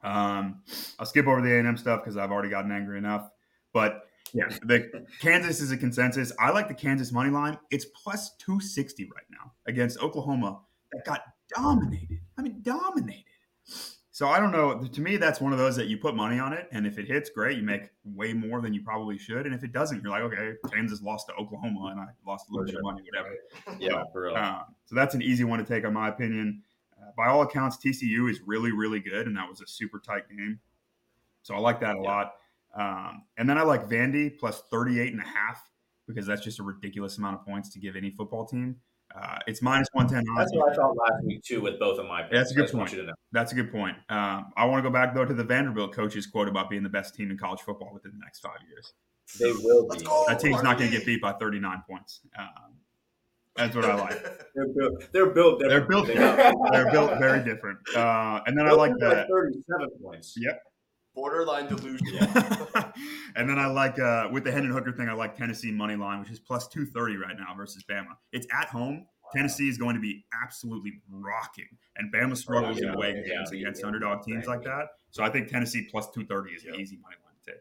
Um, 0.02 0.62
I'll 0.98 1.06
skip 1.06 1.26
over 1.26 1.40
the 1.40 1.54
A&M 1.54 1.76
stuff 1.76 2.02
because 2.02 2.16
I've 2.16 2.30
already 2.30 2.50
gotten 2.50 2.72
angry 2.72 2.98
enough. 2.98 3.30
But 3.72 4.02
yeah, 4.32 4.48
the 4.62 5.06
Kansas 5.20 5.60
is 5.60 5.70
a 5.70 5.76
consensus. 5.76 6.32
I 6.38 6.50
like 6.50 6.68
the 6.68 6.74
Kansas 6.74 7.12
money 7.12 7.30
line. 7.30 7.58
It's 7.70 7.86
plus 8.02 8.36
260 8.38 9.04
right 9.14 9.24
now 9.30 9.52
against 9.66 9.98
Oklahoma 10.00 10.60
that 10.92 11.04
got 11.04 11.22
dominated. 11.54 12.20
I 12.36 12.42
mean, 12.42 12.60
dominated. 12.62 13.24
So 14.14 14.28
I 14.28 14.38
don't 14.38 14.52
know. 14.52 14.78
To 14.80 15.00
me, 15.00 15.16
that's 15.16 15.40
one 15.40 15.52
of 15.52 15.58
those 15.58 15.74
that 15.74 15.88
you 15.88 15.98
put 15.98 16.14
money 16.14 16.38
on 16.38 16.52
it, 16.52 16.68
and 16.70 16.86
if 16.86 16.98
it 16.98 17.08
hits, 17.08 17.30
great. 17.30 17.56
You 17.58 17.64
make 17.64 17.90
way 18.04 18.32
more 18.32 18.60
than 18.60 18.72
you 18.72 18.80
probably 18.80 19.18
should, 19.18 19.44
and 19.44 19.52
if 19.52 19.64
it 19.64 19.72
doesn't, 19.72 20.04
you're 20.04 20.12
like, 20.12 20.22
okay, 20.22 20.52
Kansas 20.72 21.02
lost 21.02 21.26
to 21.26 21.34
Oklahoma, 21.34 21.86
and 21.90 21.98
I 21.98 22.06
lost 22.24 22.48
a 22.48 22.52
little 22.52 22.64
bit 22.64 22.76
of 22.76 22.82
money, 22.84 23.02
whatever. 23.02 23.34
Yeah, 23.80 24.04
for 24.12 24.22
real. 24.22 24.36
Um, 24.36 24.66
so 24.84 24.94
that's 24.94 25.16
an 25.16 25.22
easy 25.22 25.42
one 25.42 25.58
to 25.58 25.64
take, 25.64 25.82
in 25.82 25.92
my 25.92 26.10
opinion. 26.10 26.62
Uh, 26.96 27.06
by 27.16 27.26
all 27.26 27.42
accounts, 27.42 27.76
TCU 27.76 28.30
is 28.30 28.40
really, 28.46 28.70
really 28.70 29.00
good, 29.00 29.26
and 29.26 29.36
that 29.36 29.48
was 29.48 29.60
a 29.62 29.66
super 29.66 29.98
tight 29.98 30.28
game. 30.28 30.60
So 31.42 31.56
I 31.56 31.58
like 31.58 31.80
that 31.80 31.96
a 31.96 32.00
Yeah. 32.00 32.08
lot. 32.08 32.34
Um, 32.76 33.24
and 33.36 33.50
then 33.50 33.58
I 33.58 33.62
like 33.62 33.88
Vandy 33.88 34.38
plus 34.38 34.62
38 34.70 35.12
and 35.12 35.20
a 35.20 35.26
half 35.26 35.68
because 36.06 36.24
that's 36.24 36.44
just 36.44 36.60
a 36.60 36.62
ridiculous 36.62 37.18
amount 37.18 37.40
of 37.40 37.44
points 37.44 37.68
to 37.70 37.80
give 37.80 37.96
any 37.96 38.10
football 38.12 38.46
team. 38.46 38.76
Uh, 39.16 39.38
it's 39.46 39.62
minus 39.62 39.86
110 39.92 40.34
That's 40.36 40.52
what 40.54 40.72
I 40.72 40.74
thought 40.74 40.96
last 40.96 41.24
week 41.24 41.42
too 41.44 41.60
with 41.60 41.78
both 41.78 41.98
of 42.00 42.06
my 42.06 42.22
picks. 42.22 42.32
That's 42.32 42.50
a 42.50 42.54
good 42.54 42.62
I 42.62 42.64
just 42.64 42.74
want 42.74 42.88
point. 42.88 42.96
you 42.96 43.02
to 43.02 43.08
know. 43.08 43.14
That's 43.32 43.52
a 43.52 43.54
good 43.54 43.70
point. 43.70 43.96
Um, 44.08 44.52
I 44.56 44.64
want 44.64 44.82
to 44.84 44.88
go 44.88 44.92
back, 44.92 45.14
though, 45.14 45.24
to 45.24 45.32
the 45.34 45.44
Vanderbilt 45.44 45.92
coach's 45.92 46.26
quote 46.26 46.48
about 46.48 46.68
being 46.68 46.82
the 46.82 46.88
best 46.88 47.14
team 47.14 47.30
in 47.30 47.38
college 47.38 47.60
football 47.60 47.90
within 47.94 48.10
the 48.12 48.18
next 48.18 48.40
five 48.40 48.58
years. 48.68 48.92
They 49.38 49.52
will 49.64 49.88
be. 49.88 50.04
go. 50.04 50.24
That 50.26 50.40
team's 50.40 50.62
not 50.62 50.78
going 50.78 50.90
to 50.90 50.96
get 50.96 51.06
beat 51.06 51.22
by 51.22 51.32
39 51.32 51.82
points. 51.88 52.20
Um, 52.38 52.74
that's 53.56 53.76
what 53.76 53.84
I 53.84 53.94
like. 53.94 54.20
They're 54.54 54.66
built. 54.74 55.12
They're 55.12 55.30
built. 55.30 55.60
They're 55.60 55.80
built. 55.86 56.06
They 56.08 56.14
got- 56.14 56.54
They're 56.72 56.90
built 56.90 57.18
very 57.20 57.44
different. 57.44 57.78
Uh, 57.96 58.40
and 58.46 58.58
then 58.58 58.66
I 58.66 58.72
like 58.72 58.92
that. 58.98 59.28
Thirty-seven 59.28 59.90
points. 60.02 60.34
Yep. 60.36 60.60
Borderline 61.14 61.68
delusion. 61.68 62.18
and 63.36 63.48
then 63.48 63.58
I 63.58 63.66
like 63.66 63.98
uh, 63.98 64.28
with 64.32 64.44
the 64.44 64.52
Hendon 64.52 64.72
Hooker 64.72 64.92
thing, 64.92 65.08
I 65.08 65.12
like 65.12 65.36
Tennessee 65.36 65.70
money 65.70 65.96
line, 65.96 66.20
which 66.20 66.30
is 66.30 66.38
plus 66.38 66.68
two 66.68 66.86
thirty 66.86 67.16
right 67.16 67.36
now 67.38 67.54
versus 67.56 67.84
Bama. 67.88 68.16
It's 68.32 68.46
at 68.52 68.68
home. 68.68 69.06
Tennessee 69.34 69.68
is 69.68 69.78
going 69.78 69.94
to 69.96 70.00
be 70.00 70.24
absolutely 70.44 71.00
rocking, 71.10 71.66
and 71.96 72.12
Bama 72.12 72.36
struggles 72.36 72.78
in 72.78 72.84
yeah. 72.84 72.92
away 72.94 73.22
Yeah. 73.26 73.36
games 73.36 73.50
against 73.52 73.82
underdog 73.82 74.22
teams 74.22 74.46
like 74.46 74.62
that. 74.64 74.88
So 75.10 75.24
I 75.24 75.30
think 75.30 75.48
Tennessee 75.48 75.88
plus 75.90 76.10
two 76.10 76.24
thirty 76.26 76.52
is 76.52 76.64
an 76.64 76.74
easy 76.76 76.96
money 77.02 77.16
line 77.24 77.34
to 77.44 77.50
take. 77.52 77.60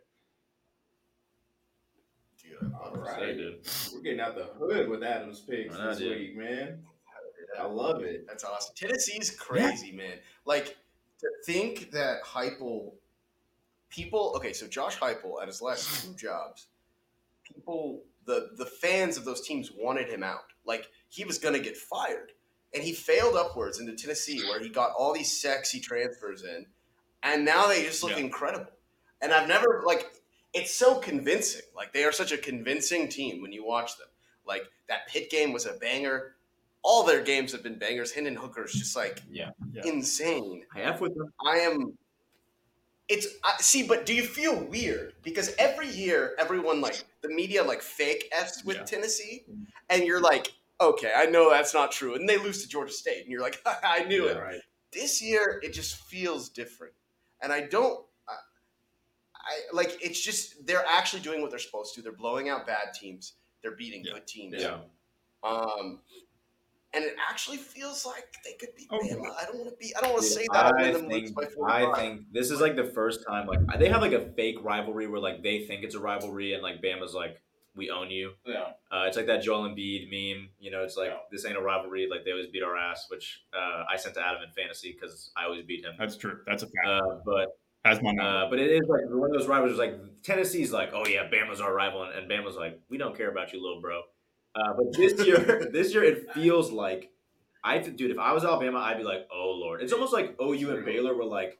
Dude, 2.62 2.72
I 2.74 2.78
All 2.78 2.96
love 2.96 3.18
They 3.20 3.26
right. 3.28 3.38
did. 3.38 3.68
We're 3.94 4.02
getting 4.02 4.20
out 4.20 4.36
the 4.36 4.50
hood 4.60 4.90
with 4.90 5.04
Adam's 5.04 5.40
picks 5.40 5.76
I 5.76 5.78
know, 5.80 5.90
this 5.90 6.00
dude. 6.00 6.18
week, 6.20 6.38
man. 6.38 6.80
I 7.60 7.66
love 7.66 8.02
it. 8.04 8.26
That's 8.28 8.44
awesome. 8.44 8.74
Tennessee's 8.76 9.32
crazy, 9.32 9.92
man. 9.92 10.18
Like 10.46 10.76
to 11.20 11.28
think 11.46 11.92
that 11.92 12.24
Heupel, 12.24 12.94
people. 13.94 14.34
Okay, 14.36 14.54
so 14.54 14.68
Josh 14.68 14.98
Heupel 14.98 15.42
at 15.42 15.48
his 15.48 15.62
last 15.62 16.04
two 16.04 16.14
jobs, 16.16 16.68
people, 17.44 18.02
the 18.26 18.50
the 18.58 18.66
fans 18.66 19.18
of 19.18 19.26
those 19.26 19.46
teams 19.46 19.72
wanted 19.72 20.10
him 20.10 20.24
out. 20.24 20.46
Like 20.66 20.88
he 21.10 21.24
was 21.26 21.38
gonna 21.38 21.60
get 21.60 21.78
fired, 21.78 22.32
and 22.74 22.84
he 22.84 22.94
failed 22.94 23.36
upwards 23.36 23.80
into 23.80 23.94
Tennessee, 23.96 24.42
where 24.48 24.60
he 24.60 24.70
got 24.70 24.92
all 24.98 25.14
these 25.14 25.40
sexy 25.42 25.80
transfers 25.80 26.44
in, 26.44 26.66
and 27.24 27.46
now 27.46 27.68
they 27.68 27.84
just 27.84 28.02
look 28.04 28.14
Yeah. 28.14 28.20
incredible. 28.20 28.72
And 29.22 29.32
I've 29.32 29.48
never 29.48 29.84
like. 29.86 30.12
It's 30.56 30.72
so 30.72 31.00
convincing. 31.00 31.64
Like 31.76 31.94
they 31.94 32.04
are 32.04 32.12
such 32.12 32.32
a 32.32 32.38
convincing 32.38 33.10
team 33.10 33.42
when 33.42 33.52
you 33.52 33.66
watch 33.66 33.98
them. 33.98 34.08
Like 34.46 34.64
that 34.88 35.08
Pitt 35.08 35.32
game 35.32 35.52
was 35.52 35.66
a 35.66 35.74
banger. 35.74 36.36
All 36.84 37.04
their 37.04 37.22
games 37.24 37.52
have 37.54 37.64
been 37.64 37.80
bangers. 37.80 38.12
Hendon 38.12 38.36
Hooker's 38.36 38.72
just 38.74 38.96
like 38.96 39.20
Yeah. 39.32 39.50
Yeah. 39.72 39.82
insane. 39.86 40.64
I 40.76 40.82
have 40.82 41.02
with 41.02 41.16
them. 41.16 41.34
I 41.44 41.58
am. 41.60 41.98
It's 43.10 43.28
I, 43.44 43.56
see, 43.60 43.84
but 43.86 44.06
do 44.06 44.14
you 44.14 44.24
feel 44.24 44.64
weird 44.64 45.14
because 45.24 45.54
every 45.60 45.90
year 45.90 46.36
everyone 46.40 46.80
like 46.80 47.04
the 47.22 47.28
media 47.30 47.64
like 47.64 47.82
fake 47.82 48.30
f's 48.32 48.64
with 48.64 48.78
Yeah. 48.78 48.84
Tennessee, 48.84 49.44
and 49.90 50.04
you're 50.04 50.22
like, 50.22 50.54
okay, 50.80 51.12
I 51.16 51.26
know 51.26 51.50
that's 51.50 51.74
not 51.74 51.92
true, 51.92 52.16
and 52.16 52.28
they 52.30 52.38
lose 52.38 52.62
to 52.64 52.70
Georgia 52.70 52.94
State, 52.94 53.24
and 53.24 53.32
you're 53.32 53.42
like, 53.42 53.62
I 53.66 54.06
knew 54.06 54.28
it. 54.28 54.38
Right. 54.38 54.62
This 54.94 55.22
year 55.22 55.60
it 55.64 55.74
just 55.74 55.96
feels 55.98 56.50
different, 56.50 56.94
and 57.42 57.52
I 57.52 57.62
don't. 57.62 58.00
I, 58.28 58.34
I 59.36 59.54
like 59.74 59.98
it's 60.02 60.22
just 60.22 60.66
they're 60.66 60.86
actually 60.88 61.22
doing 61.24 61.42
what 61.42 61.50
they're 61.50 61.60
supposed 61.60 61.94
to. 61.96 62.02
They're 62.02 62.14
blowing 62.14 62.48
out 62.48 62.66
bad 62.66 62.94
teams. 62.94 63.34
They're 63.62 63.76
beating 63.76 64.04
Yeah. 64.06 64.14
good 64.14 64.28
teams. 64.28 64.56
Yeah. 64.58 64.78
Um, 65.44 66.00
and 66.94 67.04
it 67.04 67.16
actually 67.30 67.58
feels 67.58 68.06
like 68.06 68.26
they 68.46 68.54
could 68.54 68.76
beat 68.76 68.88
Oh, 68.92 69.00
Bama. 69.00 69.34
I 69.40 69.46
don't 69.46 69.58
want 69.58 69.70
to 69.70 69.76
be. 69.80 69.94
I 69.96 70.02
don't 70.02 70.12
want 70.12 70.24
to 70.24 70.30
say 70.30 70.46
that. 70.54 70.66
I'll 70.66 70.74
I 70.78 70.94
think, 70.94 71.36
by 71.36 71.46
I 71.68 71.94
think 71.96 72.22
this 72.32 72.52
is 72.52 72.62
like 72.62 72.76
the 72.76 72.86
first 72.86 73.26
time 73.28 73.48
like 73.48 73.60
they 73.80 73.90
have 73.90 74.02
like 74.02 74.14
a 74.14 74.32
fake 74.34 74.58
rivalry 74.64 75.08
where 75.08 75.20
like 75.20 75.44
they 75.44 75.66
think 75.66 75.84
it's 75.84 75.96
a 75.96 76.00
rivalry 76.00 76.54
and 76.54 76.62
like 76.64 76.82
Bama's 76.82 77.14
like 77.14 77.42
we 77.76 77.90
own 77.90 78.12
you. 78.12 78.34
Yeah. 78.46 78.74
Uh, 78.92 79.06
it's 79.08 79.18
like 79.18 79.26
that 79.26 79.42
Joel 79.42 79.68
Embiid 79.68 80.04
meme. 80.12 80.50
You 80.60 80.70
know, 80.72 80.84
it's 80.84 80.96
like 80.96 81.10
Yeah. 81.10 81.18
this 81.32 81.46
ain't 81.46 81.58
a 81.58 81.62
rivalry. 81.62 82.08
Like 82.10 82.24
they 82.24 82.32
always 82.32 82.48
beat 82.48 82.62
our 82.64 82.78
ass, 82.78 83.08
which 83.10 83.42
uh, 83.54 83.84
I 83.92 83.98
sent 83.98 84.14
to 84.16 84.22
Adam 84.22 84.44
in 84.44 84.52
fantasy 84.52 84.96
because 84.96 85.32
I 85.36 85.46
always 85.46 85.64
beat 85.64 85.84
him. 85.84 85.94
That's 85.98 86.16
true. 86.16 86.40
That's 86.46 86.62
a 86.64 86.68
fact. 86.68 86.88
Uh, 86.88 87.02
but 87.26 87.48
Has 87.84 88.00
my 88.02 88.12
uh, 88.12 88.50
but 88.50 88.60
it 88.60 88.72
is 88.72 88.88
like 88.88 89.02
one 89.10 89.32
of 89.32 89.38
those 89.38 89.48
rivalries. 89.48 89.78
Like 89.78 89.96
Tennessee's 90.22 90.72
like, 90.72 90.92
oh 90.94 91.08
yeah, 91.08 91.28
Bama's 91.30 91.60
our 91.62 91.74
rival, 91.74 92.04
and, 92.04 92.14
and 92.14 92.30
Bama's 92.32 92.56
like, 92.56 92.80
we 92.90 92.98
don't 93.00 93.18
care 93.18 93.30
about 93.32 93.52
you, 93.54 93.62
little 93.62 93.82
bro. 93.82 94.04
Uh, 94.56 94.74
but 94.74 94.96
this 94.96 95.26
year, 95.26 95.68
this 95.74 95.94
year 95.94 96.04
it 96.04 96.32
feels 96.34 96.72
like 96.72 97.10
I, 97.64 97.78
dude, 97.80 98.12
if 98.12 98.20
I 98.20 98.34
was 98.34 98.44
Alabama, 98.44 98.80
I'd 98.80 98.98
be 98.98 99.04
like, 99.04 99.28
oh 99.34 99.52
lord. 99.56 99.82
It's 99.82 99.94
almost 99.94 100.14
like 100.14 100.36
OU 100.42 100.76
and 100.76 100.86
Baylor 100.86 101.16
were 101.16 101.26
like, 101.26 101.58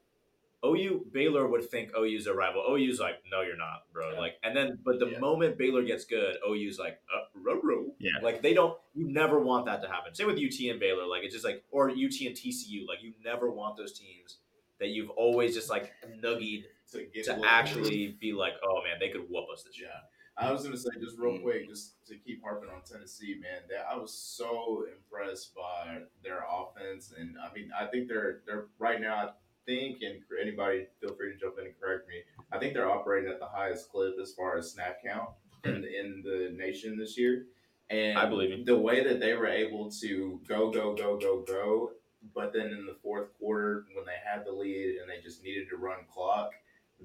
OU 0.66 1.08
Baylor 1.12 1.48
would 1.48 1.70
think 1.70 1.92
OU's 1.98 2.28
a 2.28 2.34
rival. 2.34 2.64
OU's 2.70 3.00
like, 3.00 3.16
no, 3.32 3.42
you're 3.42 3.58
not, 3.58 3.84
bro. 3.92 4.12
Yeah. 4.14 4.20
Like, 4.20 4.34
and 4.44 4.56
then 4.56 4.80
but 4.84 5.00
the 5.00 5.08
Yeah. 5.12 5.20
moment 5.20 5.58
Baylor 5.58 5.84
gets 5.84 6.06
good, 6.06 6.38
OU's 6.48 6.78
like, 6.80 7.00
uh, 7.14 7.22
row, 7.42 7.60
row. 7.62 7.86
Yeah. 8.00 8.12
Like 8.22 8.42
they 8.42 8.54
don't. 8.54 8.78
You 8.94 9.08
never 9.12 9.40
want 9.40 9.66
that 9.66 9.82
to 9.82 9.88
happen. 9.88 10.14
Same 10.14 10.28
with 10.28 10.38
UT 10.38 10.58
and 10.70 10.80
Baylor. 10.80 11.06
Like 11.08 11.24
it's 11.24 11.34
just 11.34 11.46
like 11.46 11.64
or 11.72 11.90
UT 11.90 11.96
and 12.00 12.36
TCU. 12.36 12.88
Like 12.88 13.02
you 13.02 13.14
never 13.24 13.50
want 13.50 13.78
those 13.78 13.98
teams 13.98 14.38
that 14.80 14.90
you've 14.90 15.10
always 15.12 15.54
just 15.54 15.70
like 15.70 15.92
nuggied 16.22 16.64
to 16.92 17.24
to 17.24 17.42
actually 17.46 18.18
be 18.20 18.34
like, 18.34 18.54
oh 18.66 18.82
man, 18.84 18.98
they 19.00 19.10
could 19.10 19.26
whoop 19.30 19.46
us 19.54 19.64
this 19.64 19.80
year. 19.80 19.90
Yeah. 19.90 20.00
I 20.38 20.52
was 20.52 20.64
gonna 20.64 20.78
say 20.78 20.90
just 21.00 21.18
real 21.18 21.34
Mm. 21.34 21.42
quick, 21.44 21.68
just 21.70 22.04
to 22.08 22.18
keep 22.18 22.42
harping 22.44 22.70
on 22.70 22.82
Tennessee, 22.84 23.36
man. 23.36 23.62
That 23.70 23.86
I 23.88 23.96
was 23.96 24.14
so 24.14 24.86
impressed 24.92 25.54
by 25.54 26.04
their 26.24 26.44
offense, 26.50 27.12
and 27.18 27.38
I 27.40 27.54
mean, 27.54 27.72
I 27.78 27.86
think 27.88 28.08
they're 28.08 28.42
they're 28.46 28.68
right 28.80 29.00
now. 29.00 29.16
I 29.16 29.34
think, 29.66 30.02
and 30.02 30.22
anybody 30.42 30.88
feel 31.00 31.16
free 31.16 31.32
to 31.34 31.40
jump 31.40 31.60
in 31.60 31.68
and 31.68 31.80
correct 31.80 32.08
me. 32.10 32.24
I 32.52 32.58
think 32.60 32.74
they're 32.74 32.90
operating 32.90 33.32
at 33.32 33.40
the 33.40 33.46
highest 33.46 33.90
clip 33.92 34.18
as 34.20 34.34
far 34.34 34.58
as 34.58 34.72
snap 34.72 35.02
count 35.04 35.30
in 35.66 35.86
in 35.86 36.22
the 36.24 36.50
nation 36.58 36.98
this 36.98 37.18
year. 37.18 37.46
And 37.90 38.18
I 38.18 38.26
believe 38.28 38.50
you. 38.58 38.64
the 38.66 38.78
way 38.78 39.04
that 39.04 39.20
they 39.20 39.34
were 39.36 39.48
able 39.48 39.92
to 40.02 40.42
go, 40.48 40.72
go, 40.72 40.96
go, 40.96 41.18
go, 41.18 41.42
go, 41.42 41.92
but 42.34 42.52
then 42.54 42.72
in 42.72 42.86
the 42.88 42.96
fourth 43.04 43.38
quarter 43.38 43.86
when 43.94 44.06
they 44.06 44.16
had 44.26 44.46
the 44.46 44.52
lead 44.52 44.98
and 44.98 45.10
they 45.10 45.22
just 45.22 45.44
needed 45.44 45.70
to 45.70 45.78
run 45.78 46.00
clock, 46.12 46.54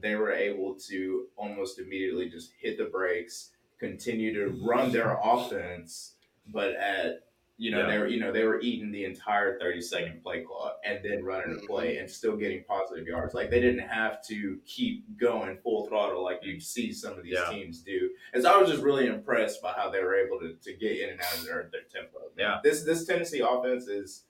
they 0.01 0.15
were 0.17 0.33
able 0.33 0.75
to 0.89 1.27
almost 1.37 1.79
immediately 1.79 2.29
just 2.29 2.53
hit 2.61 2.79
the 2.79 2.85
brakes, 2.85 3.51
continue 3.79 4.33
to 4.35 4.61
run 4.65 4.93
their 4.93 5.19
offense, 5.23 6.15
but 6.47 6.75
at 6.75 7.25
you 7.61 7.73
know 7.73 7.81
Yeah. 7.81 7.87
they 7.91 7.99
were 7.99 8.07
you 8.07 8.21
know 8.21 8.31
they 8.33 8.45
were 8.45 8.61
eating 8.61 8.93
the 8.93 9.05
entire 9.05 9.59
thirty 9.59 9.81
second 9.81 10.23
play 10.23 10.43
clock 10.43 10.79
and 10.85 11.01
then 11.05 11.25
running 11.25 11.59
a 11.61 11.67
play 11.67 11.97
and 11.97 12.09
still 12.09 12.37
getting 12.37 12.63
positive 12.63 13.07
yards. 13.07 13.35
Like 13.35 13.51
they 13.51 13.61
didn't 13.61 13.87
have 13.89 14.23
to 14.29 14.59
keep 14.65 15.05
going 15.19 15.59
full 15.59 15.87
throttle 15.89 16.23
like 16.23 16.39
you 16.45 16.61
see 16.61 16.93
some 16.93 17.19
of 17.19 17.25
these 17.25 17.33
Yeah. 17.35 17.51
teams 17.51 17.81
do. 17.81 18.11
And 18.33 18.43
so 18.45 18.53
I 18.53 18.61
was 18.61 18.71
just 18.71 18.83
really 18.83 19.07
impressed 19.09 19.61
by 19.61 19.73
how 19.73 19.91
they 19.91 20.01
were 20.01 20.15
able 20.15 20.39
to, 20.39 20.55
to 20.55 20.73
get 20.75 21.01
in 21.01 21.09
and 21.11 21.21
out 21.21 21.35
of 21.39 21.45
their, 21.47 21.69
their 21.73 21.83
tempo. 21.93 22.19
man. 22.21 22.29
Yeah. 22.37 22.61
This 22.63 22.85
this 22.85 23.05
Tennessee 23.05 23.41
offense 23.41 23.89
is 23.89 24.23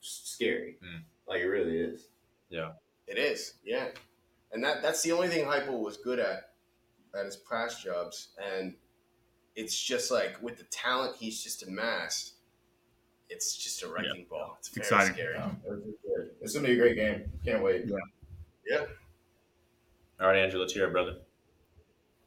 scary. 0.00 0.78
Mm. 0.82 1.02
Like 1.26 1.40
it 1.42 1.46
really 1.46 1.76
is. 1.78 2.08
Yeah, 2.48 2.70
it 3.06 3.18
is, 3.18 3.54
yeah. 3.62 3.88
And 4.52 4.64
that 4.64 4.82
that's 4.82 5.02
the 5.02 5.12
only 5.12 5.28
thing 5.28 5.44
Heupel 5.44 5.80
was 5.80 5.96
good 5.96 6.18
at 6.18 6.50
at 7.18 7.24
his 7.24 7.36
past 7.36 7.82
jobs, 7.84 8.28
and 8.54 8.74
it's 9.56 9.80
just 9.80 10.10
like 10.10 10.40
with 10.42 10.56
the 10.56 10.64
talent 10.64 11.16
he's 11.16 11.42
just 11.42 11.66
amassed, 11.66 12.34
it's 13.28 13.56
just 13.56 13.82
a 13.82 13.88
wrecking 13.88 14.26
ball. 14.30 14.56
It's, 14.58 14.68
very 14.68 14.84
exciting. 14.84 15.14
scary. 15.14 15.34
Yeah, 15.36 15.50
it's, 16.40 16.54
gonna 16.54 16.66
be 16.66 16.74
a 16.74 16.76
great 16.76 16.96
game. 16.96 17.24
Can't 17.44 17.62
wait. 17.62 17.90
Yeah. 18.66 18.84
All 20.20 20.28
right, 20.28 20.38
Andrew, 20.38 20.60
let's 20.60 20.72
hear 20.72 20.86
it, 20.86 20.92
brother. 20.92 21.16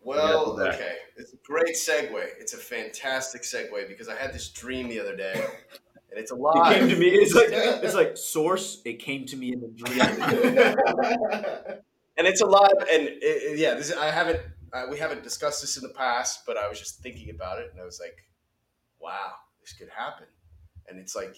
Well, 0.03 0.57
Yeah, 0.60 0.69
okay, 0.69 0.95
it's 1.15 1.34
a 1.34 1.38
great 1.38 1.76
segue. 1.76 2.11
It's 2.39 2.53
a 2.53 2.57
fantastic 2.57 3.43
segue 3.43 3.88
because 3.88 4.10
I 4.10 4.15
had 4.15 4.34
this 4.34 4.49
dream 4.49 4.89
the 4.89 4.99
other 4.99 5.15
day, 5.15 5.34
and 5.35 6.19
it's 6.19 6.31
a 6.31 6.35
lot 6.35 6.72
It 6.72 6.80
came 6.80 6.89
to 6.89 6.95
me. 6.95 7.07
It's 7.10 7.34
like 7.34 7.49
it's 7.52 7.95
like 7.95 8.18
source. 8.18 8.81
It 8.85 8.99
came 8.99 9.26
to 9.27 9.38
me 9.38 9.53
in 9.53 9.61
the 9.61 9.68
dream. 9.68 10.76
and 12.17 12.27
it's 12.27 12.41
alive. 12.41 12.71
And 12.91 13.03
it, 13.03 13.19
it- 13.21 13.57
yeah, 13.59 13.73
this 13.75 13.91
I 13.95 14.11
haven't 14.11 14.39
uh, 14.73 14.85
we 14.89 14.97
haven't 14.97 15.23
discussed 15.23 15.61
this 15.61 15.75
in 15.77 15.83
the 15.83 15.93
past, 15.93 16.41
but 16.45 16.57
I 16.57 16.67
was 16.69 16.79
just 16.79 16.99
thinking 17.01 17.29
about 17.29 17.59
it, 17.59 17.69
and 17.71 17.81
I 17.81 17.85
was 17.85 17.99
like, 17.99 18.17
wow, 18.99 19.31
this 19.61 19.73
could 19.73 19.89
happen. 19.89 20.27
And 20.88 20.99
it's 20.99 21.15
like 21.15 21.35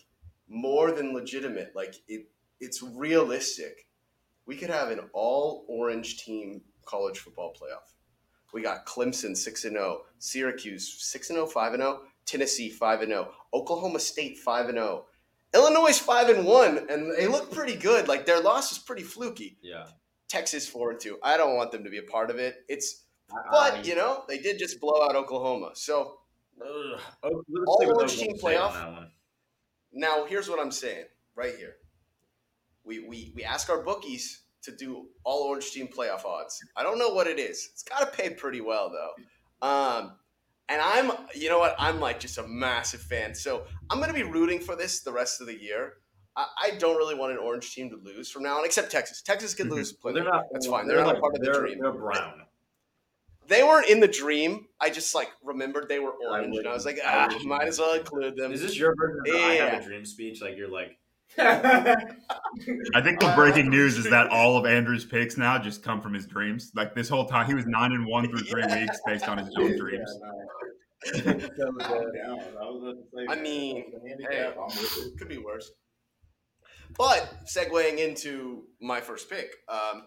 more 0.48 0.92
than 0.92 1.14
legitimate. 1.14 1.72
Like 1.76 1.96
it, 2.08 2.28
it's 2.60 2.82
realistic. 2.84 3.88
We 4.46 4.56
could 4.56 4.70
have 4.70 4.90
an 4.92 5.00
all 5.14 5.66
orange 5.70 6.18
team 6.18 6.62
college 6.86 7.20
football 7.20 7.54
playoff. 7.54 7.90
We 8.54 8.62
got 8.62 8.86
Clemson 8.86 9.36
six 9.36 9.64
and 9.66 9.74
zero, 9.74 10.02
Syracuse 10.20 10.96
six 11.04 11.30
and 11.30 11.38
0, 11.38 11.48
5 11.48 11.74
and 11.74 11.82
zero, 11.82 12.02
Tennessee 12.26 12.70
five 12.70 13.02
and 13.02 13.10
zero, 13.10 13.32
Oklahoma 13.54 14.00
State 14.00 14.38
five 14.38 14.66
and 14.70 14.76
zero, 14.78 15.06
Illinois 15.56 15.98
five 15.98 16.30
and 16.30 16.46
one, 16.46 16.86
and 16.90 17.12
they 17.18 17.28
look 17.28 17.52
pretty 17.52 17.76
good. 17.76 18.08
Like 18.08 18.26
their 18.28 18.40
loss 18.42 18.72
is 18.72 18.78
pretty 18.78 19.02
fluky. 19.04 19.58
yeah. 19.64 19.86
Texas 20.34 20.68
four 20.68 20.90
and 20.90 21.00
two. 21.00 21.20
I 21.22 21.38
don't 21.38 21.56
want 21.56 21.72
them 21.72 21.84
to 21.84 21.92
be 21.92 22.00
a 22.00 22.04
part 22.12 22.32
of 22.32 22.38
it. 22.40 22.56
It's 22.68 23.04
but 23.52 23.86
you 23.86 23.96
know 23.96 24.24
they 24.28 24.40
did 24.40 24.58
just 24.58 24.80
blow 24.80 25.04
out 25.04 25.16
Oklahoma. 25.16 25.74
So 25.76 26.18
Ugh. 26.60 27.00
All 27.22 27.94
orange 27.96 28.18
team 28.18 28.36
playoff? 28.42 29.08
now 29.92 30.26
here's 30.26 30.50
what 30.50 30.60
I'm 30.60 30.72
saying 30.72 31.06
right 31.36 31.56
here. 31.56 31.76
We 32.84 33.08
we 33.08 33.32
we 33.36 33.44
ask 33.44 33.70
our 33.70 33.84
bookies 33.84 34.42
to 34.64 34.76
do 34.76 35.06
all 35.24 35.44
orange 35.44 35.70
team 35.70 35.88
playoff 35.88 36.26
odds. 36.26 36.60
I 36.76 36.82
don't 36.82 36.98
know 36.98 37.10
what 37.10 37.28
it 37.28 37.38
is. 37.38 37.70
It's 37.72 37.84
got 37.84 38.00
to 38.00 38.18
pay 38.18 38.32
pretty 38.32 38.62
well 38.62 38.90
though. 38.90 39.68
Um, 39.68 40.14
and 40.68 40.82
I'm 40.82 41.12
you 41.36 41.50
know 41.50 41.60
what 41.60 41.76
I'm 41.78 42.00
like 42.00 42.20
just 42.20 42.40
a 42.40 42.48
massive 42.48 43.02
fan. 43.02 43.36
So 43.36 43.66
I'm 43.92 44.00
gonna 44.00 44.14
be 44.14 44.24
rooting 44.24 44.60
for 44.60 44.76
this 44.76 45.02
the 45.02 45.14
rest 45.14 45.42
of 45.42 45.48
the 45.48 45.62
year. 45.62 45.94
I, 46.36 46.46
I 46.64 46.72
don't 46.78 46.98
really 46.98 47.16
want 47.16 47.32
an 47.32 47.38
orange 47.38 47.74
team 47.74 47.90
to 47.92 47.98
lose 47.98 48.30
from 48.32 48.44
now 48.44 48.58
on, 48.58 48.66
except 48.66 48.92
Texas. 48.92 49.22
Texas 49.22 49.54
can 49.54 49.68
Mhm. 49.70 49.72
lose. 49.76 49.94
Well, 50.04 50.14
Plenty. 50.14 50.24
they're 50.26 50.34
not. 50.34 50.46
That's 50.52 50.66
fine. 50.68 50.88
They're 50.88 50.98
not 50.98 51.08
like- 51.08 51.20
part 51.22 51.36
of 51.36 51.42
the 51.42 51.52
dream. 51.52 51.80
They're 51.80 51.92
brown. 51.92 52.42
They 53.48 53.62
weren't 53.62 53.90
in 53.90 54.00
the 54.00 54.08
dream. 54.08 54.68
I 54.80 54.90
just 54.90 55.14
like 55.14 55.30
remembered 55.44 55.90
they 55.90 56.00
were 56.00 56.14
I 56.14 56.30
orange, 56.40 56.58
and 56.58 56.68
I 56.68 56.74
was 56.74 56.86
like, 56.86 56.96
wouldn't- 56.96 57.14
I 57.14 57.28
ah, 57.36 57.40
might 57.46 57.68
as 57.68 57.78
well 57.78 57.94
include 57.94 58.38
them. 58.38 58.52
Is 58.54 58.62
this 58.62 58.78
your 58.78 58.96
version 58.96 59.20
of 59.20 59.26
the 59.26 59.34
I 59.44 59.54
have 59.56 59.82
a 59.82 59.86
dream 59.86 60.06
speech? 60.06 60.42
Like 60.42 60.56
you're 60.58 60.70
like, 60.70 60.98
I 61.38 63.02
think 63.02 63.20
the 63.20 63.34
breaking 63.36 63.70
news 63.70 63.98
is 63.98 64.10
that 64.10 64.28
all 64.30 64.56
of 64.58 64.66
Andrew's 64.66 65.04
picks 65.04 65.36
now 65.38 65.58
just 65.58 65.84
come 65.84 66.00
from 66.02 66.14
his 66.14 66.26
dreams. 66.26 66.72
Like 66.76 66.96
this 66.96 67.10
whole 67.10 67.26
time, 67.26 67.46
he 67.48 67.54
was 67.54 67.66
nine 67.66 67.92
and 67.92 68.06
one 68.06 68.30
through 68.30 68.40
three 68.46 68.64
weeks 68.82 69.00
based 69.06 69.28
on 69.28 69.38
his 69.40 69.50
own 69.58 69.78
dreams. 69.78 70.10
I 73.30 73.36
mean, 73.42 73.84
hey, 74.32 74.54
could 75.18 75.28
be 75.28 75.38
worse. 75.38 75.72
But 76.98 77.46
segueing 77.46 77.98
into 77.98 78.64
my 78.82 79.02
first 79.02 79.30
pick, 79.30 79.56
um, 79.68 80.04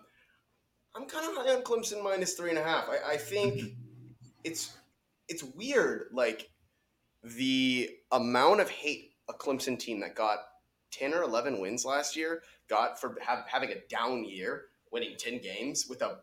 I'm 0.94 1.06
kind 1.06 1.26
of 1.28 1.36
high 1.36 1.54
on 1.54 1.62
Clemson 1.62 2.02
minus 2.02 2.34
three 2.34 2.50
and 2.50 2.58
a 2.58 2.62
half. 2.62 2.88
I, 2.88 3.14
I 3.14 3.16
think 3.16 3.62
it's 4.44 4.76
it's 5.28 5.42
weird, 5.42 6.08
like 6.12 6.48
the 7.22 7.90
amount 8.12 8.60
of 8.60 8.70
hate 8.70 9.12
a 9.28 9.34
Clemson 9.34 9.78
team 9.78 10.00
that 10.00 10.14
got 10.14 10.38
ten 10.90 11.12
or 11.12 11.22
eleven 11.22 11.60
wins 11.60 11.84
last 11.84 12.16
year 12.16 12.42
got 12.68 13.00
for 13.00 13.16
have, 13.20 13.44
having 13.48 13.70
a 13.70 13.80
down 13.88 14.24
year, 14.24 14.66
winning 14.92 15.16
ten 15.18 15.40
games 15.40 15.86
with 15.88 16.02
a 16.02 16.18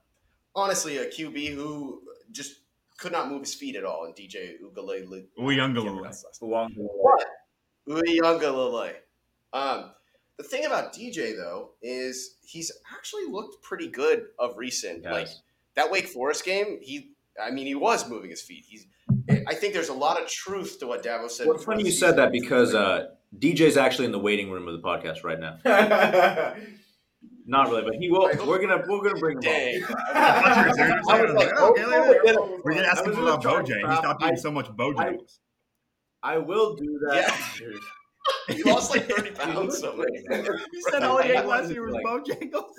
honestly 0.56 0.98
a 0.98 1.06
QB 1.06 1.54
who 1.54 2.02
just 2.32 2.56
could 2.98 3.12
not 3.12 3.30
move 3.30 3.42
his 3.42 3.54
feet 3.54 3.76
at 3.76 3.84
all, 3.84 4.06
and 4.06 4.16
DJ 4.16 4.54
Ugalele. 4.64 5.26
Uyunglele. 5.38 6.12
Uyangalele. 7.88 8.94
Um, 9.52 9.92
the 10.38 10.44
thing 10.44 10.66
about 10.66 10.94
DJ 10.94 11.36
though 11.36 11.72
is 11.82 12.38
he's 12.44 12.72
actually 12.96 13.26
looked 13.30 13.62
pretty 13.64 13.88
good 13.88 14.26
of 14.40 14.58
recent. 14.58 15.04
Yes. 15.04 15.12
Like 15.14 15.28
that 15.76 15.92
Wake 15.92 16.08
Forest 16.08 16.46
game, 16.46 16.80
he. 16.82 17.12
I 17.44 17.50
mean, 17.52 17.66
he 17.66 17.74
was 17.76 18.08
moving 18.08 18.30
his 18.30 18.42
feet. 18.42 18.66
He's. 18.68 18.86
I 19.48 19.54
think 19.56 19.74
there's 19.74 19.90
a 19.90 19.94
lot 19.94 20.22
of 20.22 20.28
truth 20.28 20.80
to 20.80 20.88
what 20.88 21.04
Dabo 21.04 21.30
said. 21.30 21.48
well, 21.48 21.56
it's 21.56 21.66
funny 21.66 21.84
you 21.84 21.92
said 21.92 22.18
that 22.18 22.32
because 22.32 22.74
uh, 22.76 23.08
DJ's 23.38 23.78
actually 23.78 24.06
in 24.06 24.12
the 24.12 24.20
waiting 24.20 24.52
room 24.52 24.68
of 24.68 24.74
the 24.80 24.82
podcast 24.88 25.24
right 25.24 25.40
now. 25.40 25.58
Not 27.46 27.70
really, 27.70 27.82
but 27.84 27.96
he 27.96 28.10
will. 28.10 28.28
I 28.28 28.36
We're 28.46 28.60
gonna 28.60 28.84
we're 28.88 29.04
gonna 29.04 29.20
bring 29.20 29.38
him 29.38 29.42
Dang. 29.42 29.84
on. 29.84 29.96
I 30.16 30.68
was 30.68 30.76
serious. 30.78 31.06
I 31.10 31.22
was 31.22 31.34
like, 31.34 31.50
Oh, 31.58 31.72
okay, 31.72 31.86
later. 31.86 32.40
We're 32.64 32.74
gonna 32.76 32.88
ask 32.88 33.04
him 33.06 33.18
about 33.18 33.42
try 33.42 33.62
to 33.62 33.74
Bojang. 33.74 33.90
He 33.90 33.96
stopped 33.98 34.24
I- 34.24 34.36
so 34.36 34.52
much 34.52 34.68
Bojangles. 34.68 35.40
I 36.22 36.38
will 36.38 36.76
do 36.76 37.00
that. 37.10 37.60
Yeah. 37.62 37.68
He 38.56 38.64
lost 38.64 38.92
like 38.92 39.10
30 39.10 39.32
pounds. 39.36 39.80
So 39.80 39.96
like, 39.96 40.10
He 40.72 40.82
said 40.92 41.04
all 41.04 41.22
he 41.22 41.34
I 41.34 41.42
ate 41.42 41.46
last 41.48 41.72
year 41.72 41.84
was 41.86 41.96
to, 41.96 42.02
like- 42.02 42.06
Bojangles. 42.06 42.72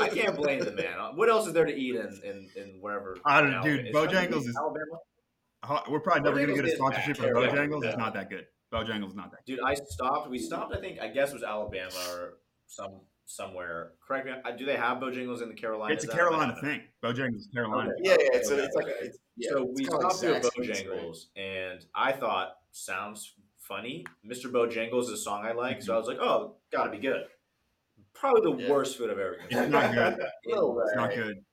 I 0.00 0.08
can't 0.08 0.36
blame 0.36 0.60
the 0.64 0.72
man. 0.72 0.98
What 1.16 1.28
else 1.28 1.46
is 1.46 1.52
there 1.52 1.64
to 1.64 1.74
eat 1.74 1.94
in 1.96 2.20
in, 2.24 2.48
in 2.56 2.78
wherever? 2.80 3.16
I 3.24 3.40
don't- 3.40 3.50
now? 3.52 3.62
dude, 3.62 3.86
It's 3.86 3.96
Bojangles 3.96 4.46
is- 4.48 4.56
Alabama. 4.56 5.82
We're 5.88 6.00
probably 6.00 6.22
never 6.22 6.40
gonna 6.40 6.54
get 6.54 6.64
a 6.72 6.76
sponsorship 6.76 7.18
bad. 7.18 7.32
from 7.32 7.42
Yeah. 7.42 7.48
Bojangles. 7.50 7.84
It's 7.84 7.96
not 7.96 8.14
that 8.14 8.28
good. 8.30 8.46
Bojangles 8.72 9.08
is 9.08 9.14
not 9.14 9.30
that 9.30 9.46
good. 9.46 9.56
Dude, 9.56 9.60
I 9.64 9.74
stopped. 9.74 10.28
We 10.28 10.38
stopped. 10.38 10.74
I 10.74 10.80
think. 10.80 11.00
I 11.00 11.08
guess 11.08 11.30
it 11.30 11.34
was 11.34 11.42
Alabama 11.42 11.90
or 12.12 12.34
some 12.66 13.00
somewhere. 13.24 13.92
Correct 14.06 14.26
me. 14.26 14.32
Do 14.58 14.66
they 14.66 14.76
have 14.76 14.98
Bojangles 14.98 15.42
in 15.42 15.48
the 15.48 15.54
Carolinas? 15.54 16.04
It's 16.04 16.12
a 16.12 16.14
Carolina 16.16 16.54
know. 16.54 16.60
thing. 16.60 16.82
Bojangles 17.02 17.36
is 17.36 17.48
Carolina. 17.54 17.90
Okay. 17.90 18.00
yeah, 18.02 18.10
yeah. 18.20 18.38
It's, 18.38 18.50
a, 18.50 18.62
it's 18.64 18.74
like 18.76 18.86
a, 18.88 19.04
it's, 19.06 19.18
yeah, 19.36 19.50
so 19.52 19.62
it's 19.70 19.78
we 19.80 19.84
stopped 19.86 20.22
at 20.24 20.42
Zaxby's, 20.42 20.68
right? 20.68 20.86
Bojangles, 20.86 21.18
and 21.36 21.86
I 21.94 22.12
thought 22.12 22.56
sounds 22.72 23.32
funny. 23.68 24.04
Mr. 24.26 24.46
Bojangles 24.50 25.04
is 25.04 25.10
a 25.10 25.16
song 25.16 25.44
I 25.44 25.52
like, 25.52 25.82
so 25.82 25.94
I 25.94 25.98
was 25.98 26.06
like, 26.06 26.18
oh, 26.20 26.56
gotta 26.72 26.90
be 26.90 26.98
good. 26.98 27.24
Probably 28.14 28.56
the 28.56 28.62
Yeah. 28.64 28.70
worst 28.70 28.96
food 28.96 29.10
I've 29.10 29.18
ever 29.18 29.36
It's 29.50 29.70
not 29.70 29.92
good. 29.92 30.18
No. 30.46 30.80
It's 30.80 30.96
not 30.96 31.14
good. 31.14 31.44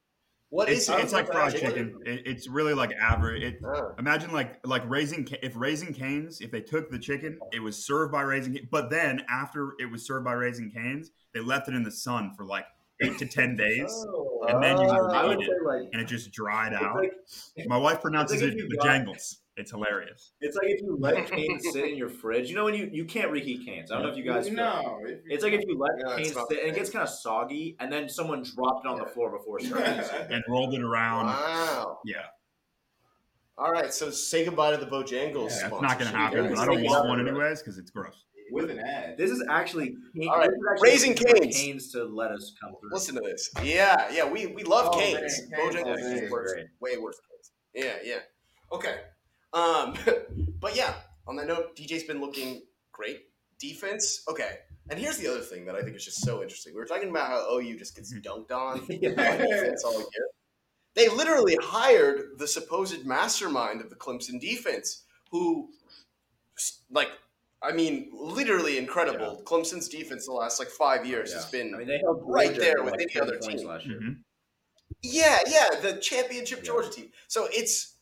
What 0.50 0.68
it's 0.70 0.82
is 0.82 0.90
it? 0.90 1.00
it's 1.00 1.14
like 1.14 1.28
fried 1.28 1.54
chicken. 1.56 1.98
It, 2.06 2.24
it's 2.26 2.48
really 2.50 2.74
like 2.74 2.92
average. 2.94 3.42
It, 3.42 3.60
Oh. 3.66 3.94
imagine 3.98 4.32
like 4.34 4.60
like 4.68 4.88
raising 4.90 5.26
if 5.42 5.54
raising 5.56 5.94
canes 5.94 6.42
if 6.42 6.52
they 6.52 6.60
took 6.62 6.92
the 6.92 7.00
chicken 7.00 7.40
it 7.54 7.60
was 7.62 7.84
served 7.86 8.12
by 8.12 8.22
raising 8.24 8.58
but 8.70 8.90
then 8.90 9.22
after 9.30 9.74
it 9.80 9.90
was 9.90 10.06
served 10.06 10.26
by 10.26 10.34
raising 10.34 10.70
canes 10.70 11.12
they 11.34 11.40
left 11.40 11.70
it 11.70 11.74
in 11.76 11.84
the 11.84 11.92
sun 11.92 12.34
for 12.36 12.46
like 12.46 12.66
eight 13.02 13.18
to 13.20 13.26
ten 13.26 13.56
days 13.56 13.90
Oh. 14.10 14.46
and 14.50 14.62
then 14.62 14.78
you 14.78 14.88
Uh, 14.90 15.28
would 15.28 15.40
eat 15.42 15.48
it 15.48 15.64
like 15.66 15.88
and 15.94 16.02
it 16.02 16.06
just 16.06 16.32
dried 16.34 16.74
out 16.74 16.98
like, 16.98 17.14
my 17.68 17.78
wife 17.78 18.02
pronounces 18.02 18.42
if 18.42 18.54
it 18.54 18.70
the 18.70 18.76
got- 18.76 18.86
jangles 18.86 19.40
it's 19.62 19.72
hilarious 19.72 20.34
it's 20.42 20.58
like 20.58 20.68
if 20.68 20.82
you 20.82 20.98
let 21.00 21.30
canes 21.32 21.64
sit 21.72 21.86
in 21.86 21.96
your 21.98 22.10
fridge. 22.10 22.50
You 22.50 22.56
know 22.56 22.66
when 22.66 22.74
you 22.74 22.90
you 22.92 23.06
can't 23.06 23.32
reheat 23.32 23.66
canes. 23.66 23.92
I 23.92 23.96
don't 23.96 24.04
know 24.08 24.12
if 24.12 24.18
you 24.18 24.24
guys. 24.24 24.46
feel 24.50 24.54
it. 24.54 24.58
no. 24.58 25.00
if 25.04 25.10
you- 25.10 25.22
It's 25.34 25.44
like 25.44 25.54
if 25.54 25.62
you 25.68 25.78
let 25.78 25.92
Yeah, 25.98 26.16
it's 26.18 26.34
canes 26.34 26.48
sit 26.50 26.60
and 26.60 26.70
it 26.72 26.76
gets 26.76 26.90
kind 26.90 27.04
of 27.04 27.10
soggy, 27.10 27.78
and 27.80 27.92
then 27.94 28.10
someone 28.10 28.44
dropped 28.44 28.86
it 28.86 28.90
on 28.90 28.98
the 29.00 29.06
floor 29.06 29.32
before 29.32 29.60
starting. 29.60 29.98
using 29.98 30.18
and 30.32 30.44
rolled 30.50 30.74
it 30.74 30.82
around 30.82 31.28
Wow. 31.28 32.00
yeah 32.06 32.26
All 33.58 33.72
right, 33.72 33.94
so 33.94 34.10
say 34.10 34.44
goodbye 34.46 34.72
to 34.72 34.78
the 34.78 34.88
Bojangles. 34.88 35.52
Yeah, 35.52 35.70
that's 35.70 35.82
not 35.82 36.00
gonna 36.00 36.12
happen 36.12 36.50
but 36.50 36.58
i 36.58 36.66
don't 36.66 36.84
want 36.84 37.08
one 37.08 37.20
anyways 37.26 37.62
because 37.62 37.78
it's 37.78 37.92
gross 37.92 38.26
with 38.54 38.70
an 38.70 38.80
ad. 38.80 39.18
This 39.18 39.32
is 39.32 39.42
actually 39.50 39.96
All 40.28 40.38
right, 40.38 40.50
this 40.50 40.58
is 40.58 40.66
actually 40.74 40.90
Raising 40.90 41.16
for 41.16 41.24
Cane's. 41.24 41.56
canes 41.58 41.92
to 41.94 42.04
let 42.04 42.32
us 42.32 42.54
come 42.62 42.74
through. 42.82 42.90
Listen 42.92 43.16
to 43.16 43.22
this. 43.22 43.50
Yeah, 43.64 44.12
yeah, 44.12 44.30
we, 44.30 44.48
we 44.48 44.64
love 44.64 44.90
Oh, 44.92 44.98
canes. 45.00 45.42
man, 45.52 45.62
Cane's 45.62 45.76
Bojangles 45.78 46.00
is 46.00 46.22
is 46.24 46.32
worse, 46.32 46.52
Great. 46.52 46.66
way 46.82 46.98
worse 46.98 47.16
than 47.18 47.84
canes. 47.86 48.02
Yeah, 48.04 48.12
yeah. 48.16 48.20
Okay. 48.76 48.96
Um, 49.54 49.96
but 50.60 50.76
yeah, 50.76 50.94
on 51.28 51.36
that 51.38 51.48
note, 51.48 51.76
DJ's 51.76 52.04
been 52.04 52.22
looking 52.22 52.64
great. 52.92 53.26
Defense, 53.60 54.24
okay. 54.28 54.60
And 54.90 55.00
here's 55.00 55.18
the 55.18 55.28
other 55.28 55.42
thing 55.42 55.66
that 55.66 55.76
I 55.76 55.84
think 55.84 55.96
is 55.96 56.04
just 56.04 56.22
so 56.22 56.42
interesting. 56.42 56.74
We 56.74 56.80
were 56.80 56.86
talking 56.86 57.10
about 57.10 57.28
how 57.28 57.58
OU 57.58 57.78
just 57.78 57.96
gets 57.96 58.14
dunked 58.14 58.52
on 58.52 58.86
defense 58.88 59.84
all 59.84 60.00
year. 60.00 60.28
They 60.96 61.08
literally 61.08 61.58
hired 61.62 62.38
the 62.38 62.48
supposed 62.48 63.06
mastermind 63.06 63.82
of 63.82 63.90
the 63.90 63.96
Clemson 63.96 64.42
defense, 64.42 65.04
who, 65.32 65.70
like, 66.90 67.10
I 67.64 67.72
mean, 67.72 68.10
literally 68.12 68.78
incredible. 68.78 69.42
Clemson's 69.46 69.88
defense 69.88 70.26
the 70.26 70.34
last 70.34 70.60
like 70.60 70.68
five 70.68 71.06
years 71.06 71.32
has 71.34 71.46
been 71.46 71.76
I 71.76 71.78
mean, 71.78 71.88
they 71.88 72.02
right 72.24 72.56
there 72.56 72.84
with 72.84 72.94
like, 72.94 73.08
any 73.16 73.22
other 73.22 73.38
team. 73.38 73.66
last 73.66 73.86
year. 73.86 74.00
Mhm. 74.02 74.18
Yeah, 75.04 75.40
yeah, 75.48 75.68
the 75.82 76.00
championship 76.02 76.60
Yeah. 76.60 76.66
Georgia 76.66 76.90
team. 76.90 77.12
So 77.28 77.48
it's 77.52 77.98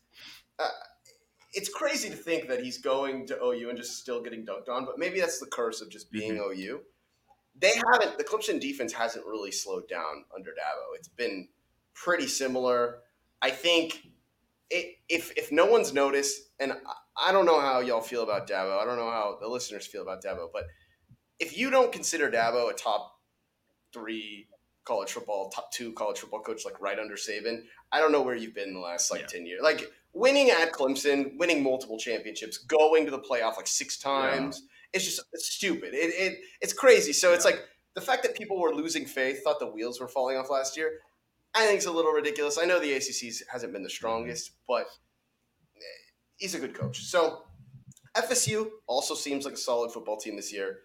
uh, 0.58 0.68
it's 1.52 1.68
crazy 1.68 2.08
to 2.08 2.16
think 2.16 2.48
that 2.48 2.62
he's 2.62 2.78
going 2.78 3.26
to 3.26 3.42
OU 3.42 3.70
and 3.70 3.78
just 3.78 3.98
still 3.98 4.22
getting 4.22 4.44
dunked 4.46 4.68
on, 4.68 4.84
but 4.84 4.98
maybe 4.98 5.20
that's 5.20 5.40
the 5.40 5.46
curse 5.46 5.80
of 5.80 5.90
just 5.90 6.08
mhm. 6.08 6.18
being 6.18 6.36
OU. 6.38 6.80
They 7.58 7.72
haven't. 7.74 8.16
The 8.16 8.24
Clemson 8.24 8.60
defense 8.60 8.92
hasn't 8.92 9.26
really 9.26 9.50
slowed 9.50 9.88
down 9.88 10.24
under 10.34 10.50
Dabo. 10.50 10.96
It's 10.96 11.08
been 11.08 11.48
pretty 11.94 12.28
similar. 12.28 13.00
I 13.42 13.50
think 13.50 14.06
it, 14.70 14.96
if 15.08 15.32
if 15.36 15.50
no 15.50 15.66
one's 15.66 15.92
noticed, 15.92 16.40
and 16.58 16.72
I- 17.16 17.32
don't 17.32 17.44
know 17.44 17.60
how 17.60 17.80
y'all 17.80 18.00
feel 18.00 18.22
about 18.22 18.48
Dabo. 18.48 18.78
I 18.80 18.84
don't 18.84 18.96
know 18.96 19.10
how 19.10 19.36
the 19.40 19.48
listeners 19.48 19.86
feel 19.86 20.02
about 20.02 20.22
Dabo, 20.22 20.48
but 20.52 20.64
if 21.38 21.56
you 21.56 21.70
don't 21.70 21.92
consider 21.92 22.30
Dabo 22.30 22.70
a 22.70 22.74
top 22.74 23.12
three 23.92 24.46
college 24.84 25.12
football, 25.12 25.50
top 25.50 25.70
two 25.72 25.92
college 25.92 26.18
football 26.18 26.40
coach, 26.40 26.64
like 26.64 26.80
right 26.80 26.98
under 26.98 27.14
Saban, 27.14 27.64
I 27.92 28.00
don't 28.00 28.12
know 28.12 28.22
where 28.22 28.34
you've 28.34 28.54
been 28.54 28.72
the 28.72 28.80
last 28.80 29.10
like 29.10 29.22
Yeah. 29.22 29.26
ten 29.26 29.46
years. 29.46 29.60
Like 29.62 29.90
winning 30.12 30.50
at 30.50 30.72
Clemson, 30.72 31.36
winning 31.38 31.62
multiple 31.62 31.98
championships, 31.98 32.58
going 32.58 33.04
to 33.04 33.10
the 33.10 33.18
playoff 33.18 33.56
like 33.56 33.66
six 33.66 33.98
times. 33.98 34.62
It's 34.92 35.04
just 35.04 35.20
it's 35.32 35.50
stupid. 35.50 35.94
It, 35.94 36.12
it 36.14 36.38
it's 36.60 36.72
crazy. 36.72 37.12
So 37.12 37.32
it's 37.32 37.44
like 37.44 37.62
the 37.94 38.00
fact 38.00 38.22
that 38.22 38.36
people 38.36 38.58
were 38.58 38.74
losing 38.74 39.04
faith, 39.04 39.42
thought 39.42 39.58
the 39.58 39.66
wheels 39.66 40.00
were 40.00 40.08
falling 40.08 40.36
off 40.36 40.50
last 40.50 40.76
year. 40.76 40.92
I 41.54 41.66
think 41.66 41.78
it's 41.78 41.86
a 41.86 41.92
little 41.92 42.12
ridiculous. 42.12 42.58
I 42.60 42.64
know 42.64 42.78
the 42.78 42.92
ACC 42.92 43.34
hasn't 43.52 43.72
been 43.72 43.82
the 43.82 43.90
strongest, 43.90 44.52
but 44.68 44.86
eh, 45.76 45.80
he's 46.36 46.54
a 46.54 46.60
good 46.60 46.74
coach. 46.74 47.02
So 47.02 47.42
FSU 48.16 48.68
also 48.86 49.14
seems 49.14 49.44
like 49.44 49.54
a 49.54 49.58
solid 49.58 49.92
football 49.92 50.16
team 50.16 50.36
this 50.36 50.52
year. 50.52 50.80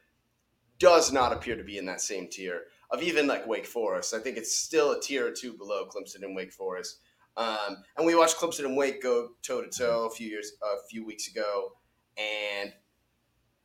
Does 0.77 1.11
not 1.11 1.31
appear 1.31 1.56
to 1.56 1.64
be 1.64 1.77
in 1.77 1.85
that 1.85 2.02
same 2.02 2.27
tier 2.27 2.64
of 2.91 3.02
even 3.02 3.27
like 3.27 3.47
Wake 3.47 3.65
Forest. 3.65 4.14
I 4.14 4.19
think 4.19 4.38
it's 4.38 4.56
still 4.56 4.91
a 4.91 4.99
tier 4.99 5.27
or 5.27 5.31
two 5.31 5.53
below 5.53 5.88
Clemson 5.88 6.23
and 6.23 6.35
Wake 6.35 6.52
Forest. 6.52 6.99
Um, 7.38 7.78
and 7.98 8.06
we 8.06 8.16
watched 8.16 8.38
Clemson 8.38 8.66
and 8.66 8.78
Wake 8.78 9.02
go 9.02 9.30
toe 9.41 9.62
to 9.62 9.70
toe 9.70 10.06
a 10.06 10.10
few 10.10 10.28
years, 10.28 10.53
a 10.64 10.88
few 10.90 11.06
weeks 11.06 11.28
ago, 11.28 11.72
and 12.18 12.72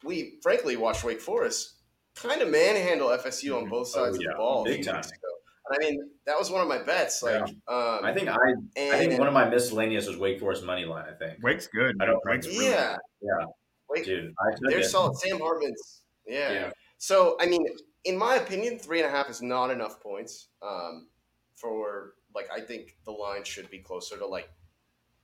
we 0.05 0.39
frankly 0.43 0.77
watched 0.77 1.05
Wake 1.05 1.21
Forest 1.21 1.75
kind 2.17 2.43
of 2.43 2.49
manhandle 2.51 3.09
FSU 3.09 3.57
on 3.57 3.69
both 3.69 3.89
sides 3.89 4.17
of 4.17 4.23
yeah. 4.23 4.31
the 4.33 4.37
ball 4.37 4.63
a 4.63 4.65
Big 4.65 4.77
few 4.77 4.85
time. 4.85 4.97
weeks 4.97 5.09
ago. 5.09 5.29
And 5.69 5.77
I 5.79 5.89
mean, 5.91 6.11
that 6.27 6.37
was 6.39 6.51
one 6.51 6.63
of 6.63 6.69
my 6.69 6.79
bets. 6.83 7.23
Like, 7.23 7.43
um, 7.43 7.55
I 7.69 8.13
think 8.13 8.29
I 8.29 8.35
and, 8.77 8.93
I 8.93 8.99
think 8.99 9.19
one 9.19 9.29
of 9.29 9.35
my 9.35 9.49
miscellaneous 9.49 10.07
was 10.09 10.17
Wake 10.17 10.41
Forest 10.41 10.65
money 10.65 10.85
line. 10.85 11.05
I 11.09 11.13
think. 11.17 11.39
wake's 11.43 11.69
good 11.69 11.97
I 12.01 12.07
don't- 12.07 12.21
wake's 12.25 12.47
really 12.49 12.67
yeah, 12.71 12.97
Yeah, 13.23 13.45
Wake, 13.89 14.05
dude, 14.05 14.35
they're 14.63 14.81
it. 14.81 14.85
solid. 14.85 15.17
Sam 15.19 15.39
Hartman's, 15.39 16.03
yeah. 16.27 16.53
Yeah. 16.53 16.71
So, 16.99 17.37
I 17.41 17.47
mean, 17.47 17.65
in 18.05 18.17
my 18.19 18.35
opinion, 18.37 18.79
three 18.79 19.01
and 19.01 19.09
a 19.09 19.11
half 19.11 19.31
is 19.31 19.43
not 19.43 19.71
enough 19.71 20.01
points 20.01 20.49
um, 20.63 21.09
for 21.57 22.15
like. 22.35 22.49
I 22.55 22.61
think 22.61 22.97
the 23.05 23.13
line 23.13 23.45
should 23.45 23.71
be 23.71 23.79
closer 23.79 24.17
to 24.19 24.27
like 24.27 24.51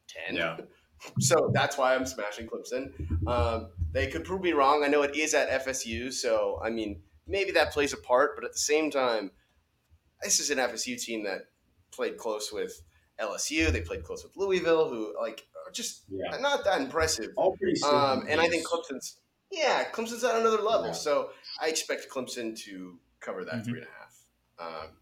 ten. 0.08 0.36
Yeah. 0.36 0.58
So 1.20 1.50
that's 1.52 1.76
why 1.76 1.94
I'm 1.94 2.06
smashing 2.06 2.48
Clemson. 2.48 2.90
Um, 3.28 3.68
they 3.92 4.06
could 4.06 4.24
prove 4.24 4.40
me 4.40 4.52
wrong. 4.52 4.82
I 4.82 4.88
know 4.88 5.02
it 5.02 5.14
is 5.14 5.34
at 5.34 5.50
FSU, 5.66 6.10
so 6.10 6.58
I 6.64 6.70
mean, 6.70 7.02
maybe 7.26 7.50
that 7.52 7.70
plays 7.70 7.92
a 7.92 7.98
part. 7.98 8.34
But 8.34 8.46
at 8.46 8.52
the 8.54 8.58
same 8.58 8.90
time, 8.90 9.30
this 10.22 10.40
is 10.40 10.48
an 10.48 10.56
FSU 10.56 10.98
team 10.98 11.22
that 11.24 11.42
played 11.92 12.16
close 12.16 12.50
with 12.50 12.80
LSU. 13.20 13.70
They 13.70 13.82
played 13.82 14.04
close 14.04 14.24
with 14.24 14.34
Louisville, 14.38 14.88
who 14.88 15.14
like 15.20 15.46
are 15.66 15.70
just 15.70 16.04
Yeah. 16.08 16.38
not 16.38 16.64
that 16.64 16.80
impressive. 16.80 17.28
All 17.36 17.54
pretty 17.58 17.78
Um, 17.82 18.24
and 18.26 18.40
I 18.40 18.48
think. 18.48 18.66
Clemson's 18.66 19.20
yeah, 19.50 19.84
Clemson's 19.92 20.24
at 20.24 20.34
another 20.36 20.62
level. 20.62 20.86
Yeah. 20.86 20.92
So 20.92 21.30
I 21.60 21.68
expect 21.68 22.08
Clemson 22.10 22.58
to 22.64 22.98
cover 23.20 23.44
that 23.44 23.56
Mhm. 23.56 23.64
three 23.66 23.80
and 23.80 23.86
a 23.86 23.90
half. 23.90 24.84
Um, 24.84 24.96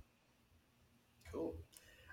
cool. 1.31 1.55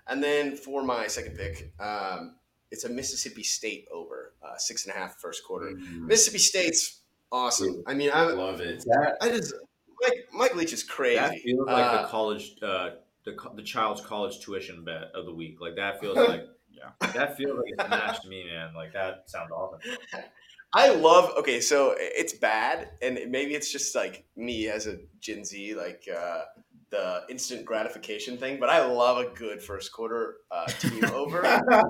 And 0.08 0.22
then 0.22 0.56
for 0.56 0.82
my 0.82 1.06
second 1.06 1.36
pick, 1.36 1.72
um, 1.80 2.36
it's 2.70 2.84
a 2.84 2.88
Mississippi 2.88 3.42
State 3.42 3.86
over 3.92 4.34
uh, 4.42 4.56
six 4.56 4.86
and 4.86 4.94
a 4.94 4.98
half 4.98 5.16
first 5.20 5.44
quarter. 5.44 5.66
Mm, 5.72 6.06
Mississippi 6.06 6.38
State's 6.38 7.00
awesome. 7.30 7.82
I 7.86 7.94
mean, 7.94 8.10
I, 8.12 8.22
Love 8.24 8.60
it. 8.60 8.84
I 9.20 9.28
just 9.28 9.54
Mike, 10.00 10.28
Mike 10.32 10.54
Leach 10.56 10.72
is 10.72 10.82
crazy. 10.82 11.16
that 11.16 11.38
feels 11.38 11.66
like 11.66 11.84
Uh, 11.84 12.02
the 12.02 12.08
college, 12.08 12.54
uh, 12.62 12.90
the 13.24 13.36
the 13.54 13.62
child's 13.62 14.00
college 14.00 14.40
tuition 14.40 14.84
bet 14.84 15.12
of 15.14 15.26
the 15.26 15.34
week. 15.34 15.60
Like 15.60 15.76
that 15.76 16.00
feels 16.00 16.16
like 16.28 16.46
Yeah. 16.70 16.90
that 17.14 17.36
feels 17.36 17.56
like 17.56 17.72
it's 17.78 17.88
matched 17.90 18.22
to 18.22 18.28
me, 18.28 18.44
man. 18.44 18.74
Like 18.74 18.92
that 18.94 19.30
sounds 19.30 19.50
awesome. 19.52 19.78
I 20.74 20.88
love. 20.94 21.30
Okay, 21.36 21.60
so 21.60 21.94
it's 21.98 22.32
bad, 22.32 22.88
and 23.02 23.18
maybe 23.30 23.54
it's 23.54 23.70
just 23.70 23.94
like 23.94 24.24
me 24.34 24.68
as 24.68 24.86
a 24.86 24.98
Gen 25.20 25.44
Z, 25.44 25.74
like 25.74 26.08
uh, 26.12 26.44
the 26.92 27.22
instant 27.28 27.64
gratification 27.64 28.36
thing. 28.38 28.60
But 28.60 28.68
I 28.68 28.86
love 28.86 29.18
a 29.18 29.30
good 29.34 29.60
first 29.60 29.90
quarter 29.92 30.36
uh, 30.52 30.66
team 30.66 31.04
over 31.12 31.40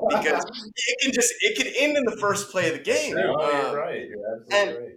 because 0.09 0.45
it 0.75 0.99
can 1.03 1.13
just 1.13 1.35
it 1.41 1.59
can 1.59 1.67
end 1.79 1.99
in 1.99 2.05
the 2.05 2.17
first 2.19 2.51
play 2.51 2.69
of 2.71 2.79
the 2.79 2.83
game. 2.83 3.15
No, 3.17 3.35
Um, 3.35 3.51
you're 3.67 3.77
right. 3.77 4.03
You're 4.09 4.37
absolutely 4.41 4.57
and- 4.59 4.79
right. 4.79 4.95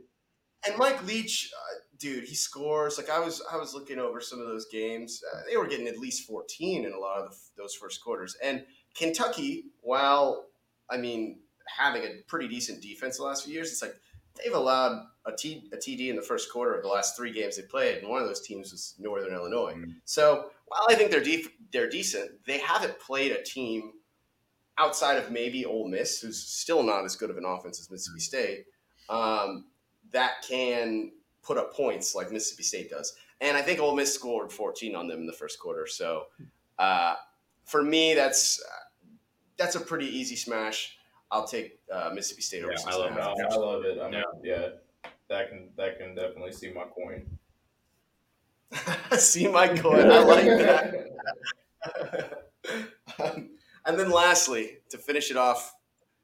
and 0.68 0.78
Mike 0.78 1.06
Leach, 1.06 1.52
uh, 1.54 1.76
dude, 2.00 2.24
he 2.24 2.36
scores. 2.36 2.98
Like 2.98 3.10
I 3.10 3.20
was, 3.20 3.42
I 3.52 3.58
was 3.58 3.74
looking 3.74 4.00
over 4.00 4.22
some 4.22 4.40
of 4.40 4.48
those 4.48 4.68
games. 4.72 5.22
Uh, 5.34 5.40
they 5.50 5.58
were 5.58 5.68
getting 5.68 5.88
at 5.88 5.98
least 5.98 6.26
fourteen 6.28 6.86
in 6.86 6.94
a 6.94 7.00
lot 7.00 7.20
of 7.20 7.32
the, 7.32 7.38
those 7.62 7.74
first 7.76 8.02
quarters. 8.04 8.38
And 8.44 8.64
Kentucky, 8.96 9.66
while 9.82 10.46
I 10.90 10.98
mean 10.98 11.40
having 11.78 12.04
a 12.04 12.10
pretty 12.28 12.48
decent 12.48 12.82
defense 12.84 13.18
the 13.18 13.24
last 13.24 13.44
few 13.46 13.54
years, 13.56 13.72
it's 13.72 13.82
like 13.82 13.96
they've 14.36 14.54
allowed 14.54 15.06
a, 15.26 15.32
T, 15.32 15.70
a 15.74 15.78
TD 15.78 16.10
in 16.10 16.16
the 16.16 16.22
first 16.22 16.52
quarter 16.52 16.74
of 16.74 16.84
the 16.84 16.90
last 16.90 17.16
three 17.16 17.32
games 17.32 17.58
they 17.58 17.64
played, 17.64 18.00
and 18.00 18.10
one 18.10 18.22
of 18.22 18.28
those 18.28 18.42
teams 18.42 18.72
was 18.72 18.96
Northern 19.00 19.34
Illinois. 19.34 19.74
Mm. 19.76 19.96
So 20.06 20.50
while 20.68 20.86
I 20.90 20.96
think 20.96 21.12
they're 21.12 21.24
def- 21.24 21.52
they're 21.72 21.90
decent, 21.90 22.32
they 22.46 22.60
haven't 22.60 23.00
played 23.00 23.32
a 23.32 23.42
team 23.44 23.94
outside 24.78 25.18
of 25.18 25.32
maybe 25.32 25.66
Ole 25.66 25.88
Miss, 25.88 26.22
who's 26.22 26.42
still 26.42 26.84
not 26.84 27.06
as 27.06 27.16
good 27.16 27.30
of 27.30 27.38
an 27.38 27.46
offense 27.46 27.80
as 27.80 27.90
Mississippi 27.90 28.20
State. 28.20 28.66
Um, 29.10 29.66
that 30.12 30.44
can 30.48 31.12
put 31.44 31.58
up 31.58 31.74
points 31.74 32.16
like 32.16 32.32
Mississippi 32.32 32.64
State 32.64 32.90
does. 32.90 33.16
And 33.42 33.56
I 33.56 33.62
think 33.62 33.80
Ole 33.80 33.96
Miss 33.96 34.14
scored 34.14 34.52
14 34.52 34.96
on 34.96 35.08
them 35.08 35.20
in 35.20 35.26
the 35.28 35.34
first 35.34 35.60
quarter. 35.60 35.88
So 35.88 36.26
uh, 36.80 37.16
for 37.66 37.84
me, 37.84 38.14
that's 38.14 38.64
that's 39.58 39.76
a 39.76 39.80
pretty 39.80 40.08
easy 40.08 40.36
smash. 40.36 40.98
I'll 41.32 41.48
take 41.48 41.80
uh, 41.92 42.12
Mississippi 42.14 42.42
State 42.42 42.64
over 42.64 42.72
Yeah, 42.72 42.78
six 42.78 42.96
I 42.96 43.00
love 43.00 43.12
half. 43.12 43.34
No, 43.38 43.48
I 43.50 43.56
love 43.56 43.86
it. 43.86 44.00
I 44.00 44.10
mean, 44.10 44.24
Yeah. 44.46 44.60
yeah. 45.04 45.10
that 45.30 45.50
can 45.50 45.70
that 45.78 45.98
can 45.98 46.16
definitely 46.16 46.54
see 46.54 46.72
my 46.72 46.86
coin. 46.86 47.26
See 49.18 49.48
my 49.48 49.68
coin. 49.68 50.12
I 50.12 50.20
like 50.20 50.46
that. 50.46 51.10
um, 53.24 53.50
and 53.86 54.00
then 54.00 54.10
lastly, 54.10 54.78
to 54.90 54.98
finish 54.98 55.32
it 55.32 55.38
off, 55.38 55.74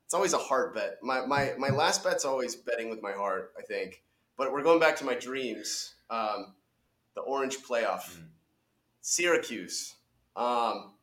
it's 0.05 0.13
always 0.13 0.33
a 0.33 0.37
heart 0.37 0.75
bet. 0.75 0.97
My, 1.01 1.25
my, 1.25 1.53
my 1.57 1.69
last 1.69 2.03
bet's 2.03 2.25
always 2.25 2.55
betting 2.55 2.89
with 2.89 3.01
my 3.01 3.13
heart, 3.13 3.53
I 3.57 3.61
think. 3.61 4.03
But 4.37 4.51
we're 4.51 4.63
going 4.63 4.79
back 4.79 4.97
to 4.97 5.05
my 5.05 5.13
dreams. 5.13 5.93
Um, 6.09 6.53
the 7.15 7.21
Orange 7.21 7.57
Playoff. 7.59 8.17
Mm. 8.17 8.25
Syracuse. 9.01 9.95
Um, 10.35 10.93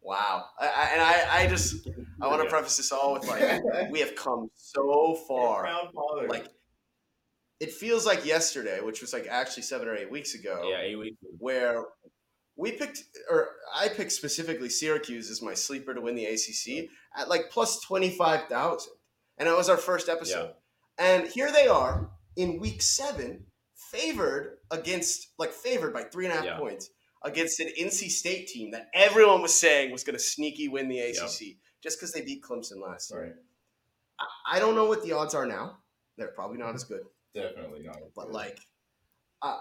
wow. 0.00 0.44
I, 0.60 0.66
I, 0.66 0.90
and 0.92 1.02
I, 1.02 1.44
I 1.44 1.46
just 1.48 1.88
I 2.20 2.28
want 2.28 2.40
to 2.40 2.44
Yeah. 2.44 2.50
preface 2.50 2.76
this 2.76 2.92
all 2.92 3.14
with 3.14 3.26
like 3.26 3.90
we 3.90 4.00
have 4.00 4.14
come 4.14 4.50
so 4.54 5.14
far. 5.26 5.62
Proud 5.62 5.90
father. 5.94 6.28
Like 6.28 6.46
it 7.62 7.70
feels 7.72 8.04
like 8.04 8.26
yesterday, 8.26 8.80
which 8.80 9.00
was 9.00 9.12
like 9.12 9.26
actually 9.28 9.62
seven 9.62 9.86
or 9.88 9.94
eight 9.94 10.10
weeks 10.10 10.34
ago. 10.34 10.68
Yeah, 10.68 10.80
eight 10.82 10.96
weeks. 10.98 11.16
where 11.38 11.84
we 12.56 12.72
picked, 12.72 13.04
or 13.30 13.48
I 13.74 13.88
picked 13.88 14.12
specifically 14.12 14.68
Syracuse 14.68 15.30
as 15.30 15.40
my 15.40 15.54
sleeper 15.54 15.94
to 15.94 16.00
win 16.00 16.14
the 16.16 16.26
ACC 16.26 16.88
at 17.16 17.28
like 17.28 17.50
plus 17.50 17.80
25,000. 17.80 18.92
And 19.38 19.48
that 19.48 19.56
was 19.56 19.68
our 19.70 19.78
first 19.78 20.08
episode. 20.08 20.52
And 20.98 21.26
here 21.26 21.50
they 21.50 21.66
are 21.68 22.10
in 22.36 22.60
week 22.60 22.82
seven, 22.82 23.46
favored 23.74 24.58
against, 24.70 25.28
like, 25.38 25.52
favored 25.52 25.92
by 25.94 26.02
three 26.02 26.26
and 26.26 26.32
a 26.34 26.36
half 26.36 26.44
Yeah. 26.44 26.58
points 26.58 26.90
against 27.24 27.58
an 27.60 27.68
NC 27.78 28.10
State 28.10 28.48
team 28.48 28.70
that 28.72 28.88
everyone 28.92 29.40
was 29.40 29.54
saying 29.54 29.90
was 29.90 30.04
going 30.04 30.16
to 30.16 30.22
sneaky 30.22 30.68
win 30.68 30.88
the 30.88 30.98
ACC 31.00 31.56
just 31.82 31.98
because 31.98 32.12
they 32.12 32.20
beat 32.22 32.42
Clemson 32.42 32.80
last 32.86 33.10
year. 33.10 33.22
right. 33.22 33.32
I, 34.20 34.56
I 34.56 34.58
don't 34.58 34.74
know 34.74 34.86
what 34.86 35.02
the 35.02 35.12
odds 35.12 35.34
are 35.34 35.46
now. 35.46 35.78
They're 36.18 36.28
probably 36.28 36.58
not 36.58 36.74
as 36.74 36.84
good. 36.84 37.02
Definitely 37.34 37.82
not. 37.84 37.98
But, 38.14 38.30
like, 38.32 38.58
uh, 39.42 39.58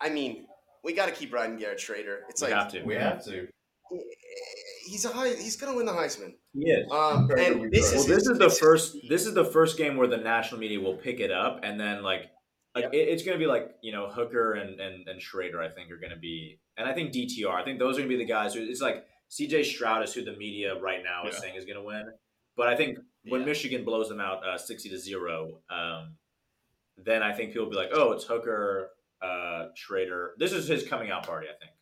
I 0.00 0.08
mean, 0.10 0.46
we 0.82 0.92
got 0.94 1.06
to 1.06 1.12
keep 1.12 1.32
riding 1.32 1.56
Garrett 1.58 1.78
Shrader. 1.78 2.20
It's 2.28 2.42
We 2.42 2.48
like, 2.48 2.56
have 2.56 2.72
to. 2.72 2.82
we 2.82 2.94
have 2.94 3.24
to. 3.26 3.48
he's 4.86 5.04
a 5.04 5.08
high. 5.08 5.30
He's 5.34 5.56
gonna 5.56 5.76
win 5.76 5.86
the 5.86 5.92
Heisman. 5.92 6.34
He 6.54 6.70
is. 6.70 6.90
Um, 6.90 7.30
and 7.38 7.70
this 7.72 7.92
is 7.92 8.06
Well, 8.08 8.16
this 8.16 8.26
is 8.26 8.38
the 8.38 8.50
first. 8.50 8.96
This 9.08 9.26
is 9.26 9.34
the 9.34 9.44
first 9.44 9.76
game 9.76 9.96
where 9.96 10.06
the 10.08 10.16
national 10.16 10.60
media 10.60 10.80
will 10.80 10.96
pick 10.96 11.20
it 11.20 11.30
up, 11.30 11.60
and 11.62 11.78
then 11.78 12.02
like, 12.02 12.26
like 12.74 12.84
Yep. 12.84 12.94
it, 12.94 13.08
it's 13.08 13.22
going 13.22 13.38
to 13.38 13.42
be 13.44 13.48
like 13.48 13.70
you 13.82 13.92
know 13.92 14.08
Hooker 14.08 14.54
and 14.54 14.80
and 14.80 15.06
and 15.08 15.20
Shrader. 15.20 15.58
I 15.60 15.68
think 15.68 15.90
are 15.90 15.98
going 15.98 16.12
to 16.12 16.18
be, 16.18 16.58
and 16.76 16.88
I 16.88 16.94
think 16.94 17.12
DTR. 17.12 17.52
I 17.54 17.64
think 17.64 17.78
those 17.78 17.96
are 17.96 18.00
going 18.00 18.10
to 18.10 18.16
be 18.16 18.22
the 18.24 18.28
guys. 18.28 18.54
Who, 18.54 18.62
it's 18.62 18.80
like 18.80 19.04
CJ 19.30 19.64
Stroud 19.64 20.02
is 20.02 20.14
who 20.14 20.24
the 20.24 20.36
media 20.36 20.78
right 20.80 21.02
now 21.04 21.28
is 21.28 21.36
saying 21.36 21.54
is 21.56 21.64
going 21.64 21.76
to 21.78 21.84
win. 21.84 22.06
But 22.56 22.68
I 22.68 22.76
think 22.76 22.98
when 23.24 23.40
Yeah. 23.42 23.46
Michigan 23.46 23.84
blows 23.84 24.08
them 24.08 24.20
out 24.20 24.46
uh, 24.46 24.56
sixty 24.58 24.88
to 24.90 24.98
zero, 24.98 25.60
um, 25.70 26.16
then 27.04 27.22
I 27.22 27.32
think 27.32 27.52
people 27.52 27.64
will 27.66 27.70
be 27.70 27.76
like, 27.76 27.90
oh, 27.92 28.12
it's 28.12 28.24
Hooker, 28.24 28.90
uh, 29.22 29.66
Shrader. 29.76 30.30
This 30.38 30.52
is 30.52 30.68
his 30.68 30.86
coming 30.86 31.10
out 31.10 31.26
party. 31.26 31.46
I 31.48 31.58
think. 31.58 31.72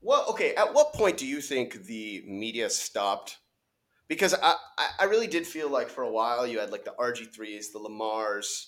Well, 0.00 0.26
okay. 0.30 0.54
At 0.54 0.72
what 0.72 0.92
point 0.92 1.16
do 1.16 1.26
you 1.26 1.40
think 1.40 1.84
the 1.84 2.22
media 2.26 2.70
stopped? 2.70 3.38
Because 4.08 4.34
I, 4.40 4.54
I, 5.00 5.04
really 5.06 5.26
did 5.26 5.44
feel 5.44 5.68
like 5.68 5.88
for 5.88 6.02
a 6.02 6.10
while 6.10 6.46
you 6.46 6.60
had 6.60 6.70
like 6.70 6.84
the 6.84 6.94
RG 7.00 7.34
threes, 7.34 7.72
the 7.72 7.80
Lamars, 7.80 8.66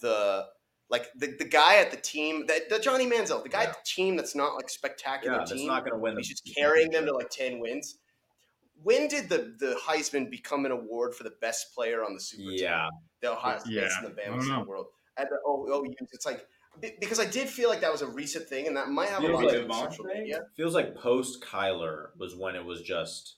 the 0.00 0.44
like 0.88 1.08
the, 1.16 1.34
the 1.38 1.44
guy 1.44 1.78
at 1.78 1.90
the 1.90 1.96
team 1.96 2.46
that 2.46 2.68
the 2.70 2.78
Johnny 2.78 3.04
Manziel, 3.04 3.42
the 3.42 3.48
guy 3.48 3.62
Yeah. 3.62 3.70
at 3.70 3.74
the 3.74 3.80
team 3.84 4.16
that's 4.16 4.36
not 4.36 4.54
like 4.54 4.70
spectacular 4.70 5.38
Yeah, 5.38 5.44
that's 5.44 5.64
not 5.64 5.80
going 5.80 5.94
to 5.94 5.98
win. 5.98 6.16
He's 6.16 6.28
just 6.28 6.48
carrying 6.56 6.90
them 6.92 7.06
to 7.06 7.12
like 7.12 7.30
ten 7.30 7.58
wins. 7.58 7.98
When 8.86 9.08
did 9.08 9.28
the 9.28 9.38
the 9.58 9.72
Heisman 9.86 10.30
become 10.30 10.64
an 10.64 10.70
award 10.70 11.14
for 11.16 11.24
the 11.24 11.34
best 11.40 11.74
player 11.74 12.04
on 12.04 12.14
the 12.14 12.20
super 12.20 12.50
team? 12.50 12.58
Yeah, 12.60 12.88
the 13.20 13.32
Ohio 13.32 13.58
States 13.58 13.74
Yeah, 13.74 13.88
and 14.06 14.16
the 14.16 14.22
I 14.22 14.26
Bama's 14.28 14.44
don't 14.46 14.52
of 14.52 14.58
know. 14.58 14.64
the 14.64 14.70
world. 14.70 14.86
At 15.16 15.28
the 15.28 15.38
O- 15.44 15.66
OUs, 15.84 16.08
it's 16.12 16.24
like 16.26 16.46
because 17.00 17.18
I 17.18 17.24
did 17.26 17.48
feel 17.48 17.68
like 17.68 17.80
that 17.80 17.90
was 17.90 18.02
a 18.02 18.06
recent 18.06 18.48
thing, 18.48 18.66
and 18.68 18.76
that 18.76 18.88
might 18.88 19.08
have 19.08 19.24
a 19.24 19.26
lot 19.26 19.44
like 19.44 19.54
to 19.54 19.62
do 19.62 19.66
with 19.66 19.76
social 19.76 20.04
DeVonta? 20.04 20.18
media. 20.20 20.40
feels 20.56 20.74
like 20.74 20.94
post 20.94 21.42
Kyler 21.42 22.10
was 22.18 22.36
when 22.36 22.54
it 22.54 22.64
was 22.64 22.82
just 22.82 23.36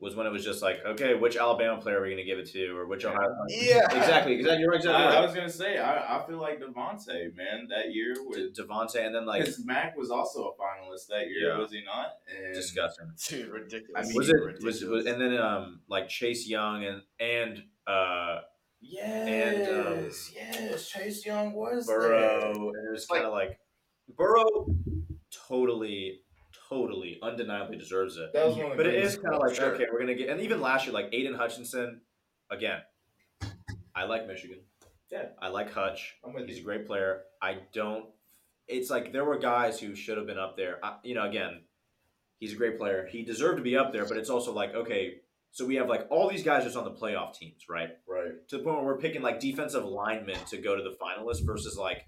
was 0.00 0.14
when 0.14 0.26
it 0.26 0.30
was 0.30 0.44
just 0.44 0.62
like 0.62 0.78
okay, 0.86 1.14
which 1.14 1.36
Alabama 1.36 1.80
player 1.80 1.98
are 1.98 2.02
we 2.02 2.08
going 2.08 2.18
to 2.18 2.24
give 2.24 2.38
it 2.38 2.46
to, 2.52 2.76
or 2.76 2.86
which 2.86 3.04
Ohio? 3.04 3.18
Yeah, 3.48 3.78
exactly, 3.90 4.34
exactly. 4.34 4.60
You're 4.60 4.70
right. 4.70 4.76
Exactly 4.78 5.04
I, 5.06 5.18
I 5.18 5.20
was 5.20 5.34
gonna 5.34 5.48
say, 5.48 5.78
I, 5.78 6.18
I 6.18 6.26
feel 6.26 6.38
like 6.38 6.60
DeVonta, 6.60 7.34
man, 7.36 7.66
that 7.70 7.92
year 7.92 8.14
with 8.24 8.54
De- 8.54 8.62
DeVonta, 8.62 9.04
and 9.04 9.14
then 9.14 9.26
like 9.26 9.40
because 9.40 9.64
Mac 9.64 9.96
was 9.96 10.10
also 10.10 10.44
a 10.44 10.62
finalist 10.62 11.08
that 11.08 11.28
year, 11.28 11.48
Yeah. 11.50 11.58
was 11.58 11.72
he 11.72 11.82
not? 11.84 12.12
And 12.44 12.54
disgusting. 12.54 13.10
dude, 13.28 13.48
ridiculous. 13.48 13.92
I 13.96 14.02
mean, 14.08 14.16
Was 14.16 14.28
it 14.28 14.36
ridiculous. 14.36 14.80
was, 14.82 14.88
was 14.90 15.06
and 15.06 15.20
then 15.20 15.36
um 15.36 15.80
like 15.88 16.08
Chase 16.08 16.48
Young 16.48 16.84
and 16.84 17.02
and 17.18 17.62
uh 17.86 18.40
Yes, 18.80 19.66
um, 19.68 20.36
yes, 20.36 20.88
Chase 20.88 21.26
Young 21.26 21.52
was 21.52 21.84
Burrow, 21.88 22.52
and 22.52 22.88
it 22.88 22.92
was 22.92 23.06
kind 23.06 23.24
of 23.24 23.32
like 23.32 23.58
Burrow 24.16 24.66
totally 25.48 26.20
totally 26.68 27.18
undeniably 27.22 27.76
deserves 27.76 28.16
it. 28.16 28.32
That 28.32 28.46
was 28.46 28.56
one 28.56 28.72
of 28.72 28.76
the 28.76 28.84
But 28.84 28.86
it 28.86 29.02
is 29.02 29.16
kind 29.16 29.34
of 29.34 29.40
like 29.40 29.54
Sure. 29.54 29.74
okay, 29.74 29.86
we're 29.90 30.00
gonna 30.00 30.14
get, 30.14 30.28
and 30.28 30.40
even 30.40 30.60
last 30.60 30.86
year, 30.86 30.94
like 30.94 31.08
Aidan 31.12 31.34
Hutchinson, 31.34 32.00
again, 32.50 32.80
I 33.94 34.04
like 34.04 34.26
Michigan. 34.26 34.60
Yeah. 35.10 35.28
I 35.40 35.48
like 35.48 35.72
Hutch. 35.72 36.16
I'm 36.24 36.34
with 36.34 36.46
He's 36.46 36.58
a 36.58 36.62
great 36.62 36.86
player. 36.86 37.22
I 37.40 37.58
don't. 37.72 38.06
It's 38.66 38.90
like 38.90 39.12
there 39.12 39.24
were 39.24 39.38
guys 39.38 39.80
who 39.80 39.94
should 39.94 40.18
have 40.18 40.26
been 40.26 40.38
up 40.38 40.56
there. 40.56 40.78
I, 40.84 40.96
you 41.02 41.14
know, 41.14 41.24
again, 41.24 41.62
he's 42.38 42.52
a 42.52 42.56
great 42.56 42.76
player. 42.76 43.08
He 43.10 43.22
deserved 43.24 43.56
to 43.56 43.62
be 43.62 43.76
up 43.76 43.92
there, 43.92 44.04
but 44.06 44.18
it's 44.18 44.28
also 44.30 44.52
like 44.52 44.74
okay, 44.74 45.14
so 45.50 45.64
we 45.64 45.76
have 45.76 45.88
like 45.88 46.06
all 46.10 46.28
these 46.28 46.42
guys 46.42 46.64
just 46.64 46.76
on 46.76 46.84
the 46.84 46.90
playoff 46.90 47.34
teams, 47.34 47.64
right? 47.68 47.90
Right. 48.06 48.46
To 48.48 48.58
the 48.58 48.62
point 48.62 48.76
where 48.76 48.84
we're 48.84 48.98
picking 48.98 49.22
like 49.22 49.40
defensive 49.40 49.84
linemen 49.84 50.38
to 50.50 50.58
go 50.58 50.76
to 50.76 50.82
the 50.82 50.96
finalists 51.00 51.44
versus 51.44 51.78
like, 51.78 52.06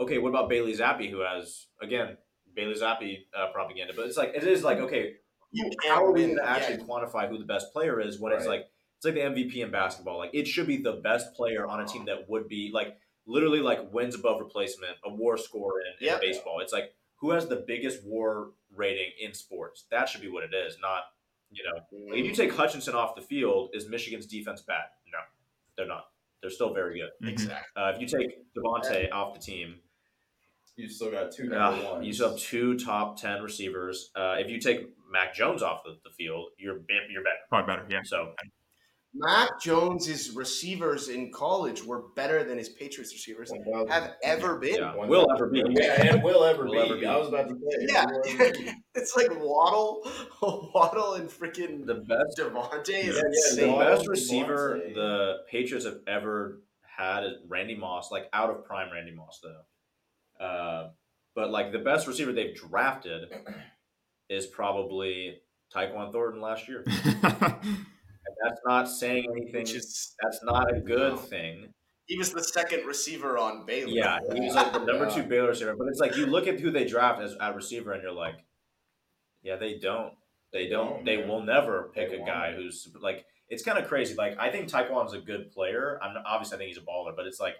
okay, 0.00 0.18
what 0.18 0.30
about 0.30 0.48
Bailey 0.48 0.74
Zappe, 0.74 1.10
who 1.10 1.20
has 1.20 1.66
again 1.82 2.16
Bailey 2.58 2.74
Zappe 2.74 3.24
uh, 3.38 3.52
propaganda, 3.52 3.92
but 3.94 4.06
it's 4.06 4.16
like 4.16 4.32
it 4.34 4.42
is 4.44 4.64
like 4.64 4.78
okay, 4.78 5.14
You 5.52 5.70
how 5.88 6.04
are 6.04 6.12
we 6.12 6.24
going 6.24 6.36
to 6.36 6.44
actually 6.48 6.78
Yeah. 6.78 6.84
quantify 6.84 7.28
who 7.28 7.38
the 7.38 7.44
best 7.44 7.72
player 7.72 8.00
is 8.00 8.18
when 8.18 8.32
it's 8.32 8.46
like 8.46 8.66
it's 8.96 9.04
like 9.04 9.14
the 9.14 9.20
MVP 9.20 9.62
in 9.62 9.70
basketball. 9.70 10.18
Like 10.18 10.34
it 10.34 10.48
should 10.48 10.66
be 10.66 10.76
the 10.78 10.94
best 10.94 11.34
player 11.34 11.66
on 11.66 11.80
a 11.80 11.86
team 11.86 12.04
that 12.06 12.28
would 12.28 12.48
be 12.48 12.70
like 12.74 12.96
literally 13.26 13.60
like 13.60 13.92
wins 13.92 14.14
above 14.16 14.40
replacement, 14.40 14.96
a 15.04 15.10
WAR 15.14 15.36
score 15.38 15.74
in, 16.00 16.08
in 16.08 16.18
baseball. 16.20 16.58
It's 16.60 16.72
like 16.72 16.94
who 17.20 17.30
has 17.30 17.46
the 17.46 17.64
biggest 17.66 18.00
WAR 18.04 18.48
rating 18.74 19.12
in 19.20 19.34
sports. 19.34 19.86
That 19.92 20.08
should 20.08 20.20
be 20.20 20.28
what 20.28 20.42
it 20.44 20.52
is, 20.54 20.78
not 20.82 21.02
you 21.50 21.62
know. 21.64 21.76
Like, 22.10 22.20
if 22.20 22.26
you 22.26 22.34
take 22.34 22.52
Hutchinson 22.52 22.94
off 22.94 23.14
the 23.14 23.22
field, 23.22 23.70
is 23.72 23.88
Michigan's 23.88 24.26
defense 24.26 24.62
bad? 24.62 24.86
No, 25.12 25.18
they're 25.76 25.86
not. 25.86 26.06
They're 26.40 26.50
still 26.50 26.74
very 26.74 26.98
good. 27.00 27.10
Mhm. 27.22 27.30
Exactly. 27.32 27.82
Uh, 27.82 27.92
if 27.94 28.00
you 28.00 28.06
take 28.06 28.28
DeVonta 28.54 29.10
off 29.12 29.32
the 29.34 29.40
team, 29.40 29.80
You 30.78 30.88
still 30.88 31.10
got 31.10 31.32
two 31.32 31.48
number 31.48 31.86
uh, 31.86 31.92
ones. 31.94 32.06
you 32.06 32.12
still 32.12 32.30
have 32.30 32.38
two 32.38 32.78
top 32.78 33.20
ten 33.20 33.42
receivers. 33.42 34.10
Uh, 34.16 34.36
if 34.38 34.48
you 34.48 34.60
take 34.60 34.86
Mac 35.12 35.34
Jones 35.34 35.62
off 35.62 35.80
the, 35.84 35.96
the 36.04 36.10
field, 36.16 36.50
you're 36.56 36.76
you're 37.10 37.22
better. 37.24 37.36
Probably 37.48 37.74
better. 37.74 37.86
Yeah. 37.90 38.00
So 38.04 38.32
Mac 39.14 39.60
Jones's 39.60 40.32
receivers 40.36 41.08
in 41.08 41.32
college 41.32 41.82
were 41.82 42.04
better 42.14 42.44
than 42.44 42.58
his 42.58 42.68
Patriots 42.68 43.12
receivers 43.12 43.50
One 43.50 43.64
thousand. 43.64 43.88
have 43.90 44.12
ever 44.22 44.58
been. 44.58 44.76
yeah, 44.76 44.94
One 44.94 45.08
will 45.08 45.26
ever 45.34 45.48
be. 45.48 45.64
Yeah, 45.70 46.12
and 46.14 46.22
will 46.22 46.44
ever 46.44 46.64
Will 46.66 46.72
be. 46.72 46.78
ever 46.78 46.96
be. 46.96 47.06
I 47.06 47.16
was 47.16 47.28
about 47.28 47.48
to 47.48 47.54
say. 47.54 47.86
Yeah, 47.92 48.04
will 48.06 48.22
ever 48.40 48.52
be. 48.52 48.70
it's 48.94 49.16
like 49.16 49.30
Waddle, 49.32 50.08
Waddle, 50.74 51.14
and 51.14 51.28
freaking 51.28 51.86
The 51.86 51.94
best, 52.06 52.38
DeVonta 52.38 52.88
is 52.90 53.16
Yeah, 53.16 53.66
yeah, 53.66 53.72
the 53.72 53.78
best 53.78 54.06
receiver 54.08 54.78
DeVonta. 54.80 54.94
the 54.94 55.36
Patriots 55.50 55.86
have 55.86 55.98
ever 56.06 56.60
had 56.82 57.24
is 57.24 57.32
Randy 57.48 57.76
Moss, 57.76 58.12
like 58.12 58.28
out 58.32 58.50
of 58.50 58.64
prime 58.64 58.92
Randy 58.92 59.12
Moss 59.14 59.40
though. 59.42 59.62
Uh, 60.40 60.88
but 61.34 61.50
like 61.50 61.72
the 61.72 61.78
best 61.78 62.06
receiver 62.06 62.32
they've 62.32 62.54
drafted 62.54 63.28
is 64.30 64.46
probably 64.46 65.38
Tyquan 65.74 66.12
Thornton 66.12 66.40
last 66.40 66.68
year. 66.68 66.84
And 68.28 68.36
that's 68.42 68.60
not 68.66 68.88
saying 68.88 69.26
anything. 69.30 69.62
Is 69.62 70.14
That's 70.22 70.40
not 70.42 70.74
a 70.74 70.80
good 70.80 71.18
thing. 71.18 71.72
he 72.06 72.18
was 72.18 72.32
the 72.32 72.44
second 72.44 72.86
receiver 72.86 73.38
on 73.38 73.64
Baylor. 73.64 73.90
Yeah, 73.90 74.18
he 74.32 74.40
was 74.40 74.54
like 74.54 74.72
the 74.72 74.80
number 74.80 75.10
two 75.10 75.22
Baylor 75.28 75.48
receiver. 75.48 75.74
But 75.76 75.88
it's 75.88 76.00
like 76.00 76.16
you 76.16 76.26
look 76.26 76.46
at 76.46 76.60
who 76.60 76.70
they 76.70 76.84
draft 76.84 77.22
as 77.22 77.34
at 77.40 77.54
receiver, 77.56 77.92
and 77.92 78.02
you're 78.02 78.12
like, 78.12 78.44
yeah, 79.42 79.56
they 79.56 79.78
don't. 79.78 80.12
They 80.52 80.68
don't. 80.68 80.88
don't, 80.88 81.04
They 81.04 81.18
will 81.18 81.42
never 81.42 81.90
pick 81.94 82.10
They 82.10 82.20
a 82.20 82.24
guy 82.26 82.52
who's 82.54 82.88
like. 83.00 83.24
It's 83.50 83.62
kind 83.62 83.78
of 83.78 83.88
crazy. 83.88 84.14
Like 84.14 84.36
I 84.38 84.50
think 84.50 84.68
Tyquan's 84.68 85.14
a 85.14 85.20
good 85.20 85.50
player. 85.52 85.98
I'm 86.02 86.14
obviously 86.26 86.56
I 86.56 86.58
think 86.58 86.68
he's 86.68 86.76
a 86.76 86.82
baller, 86.82 87.16
but 87.16 87.26
it's 87.26 87.40
like 87.40 87.54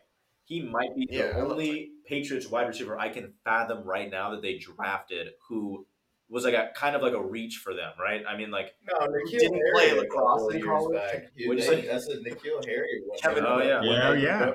he 0.48 0.62
might 0.62 0.96
be 0.96 1.06
Yeah, 1.10 1.32
the 1.34 1.38
love 1.42 1.52
only 1.52 1.90
Patriots 2.06 2.48
wide 2.48 2.66
receiver 2.68 2.98
I 2.98 3.10
can 3.10 3.34
fathom 3.44 3.84
right 3.84 4.10
now 4.10 4.30
that 4.30 4.40
they 4.42 4.56
drafted 4.56 5.28
who 5.48 5.86
was 6.30 6.44
like 6.44 6.54
a 6.54 6.70
kind 6.74 6.96
of 6.96 7.02
like 7.02 7.12
a 7.12 7.22
reach 7.22 7.56
for 7.62 7.74
them, 7.74 7.92
right? 8.00 8.22
I 8.26 8.36
mean, 8.36 8.50
like 8.50 8.74
No, 8.86 9.06
N'Keal 9.06 9.30
Didn't 9.30 9.54
Harry 9.54 9.70
play 9.72 9.92
lacrosse 9.92 10.40
couple 10.40 10.48
of 10.48 10.54
in 10.54 10.58
years 10.60 10.68
college? 10.68 10.98
back. 10.98 11.22
He- 11.36 11.46
What'd 11.48 11.62
they- 11.62 11.66
say? 11.66 11.86
That's 11.86 12.08
a 12.08 12.16
N'Keal 12.16 12.66
Harry. 12.66 13.02
one. 13.06 13.18
Kevin 13.18 13.44
Oh, 13.46 13.56
When 13.58 13.66
yeah. 13.68 13.82
Yeah, 13.82 14.14
yeah. 14.14 14.50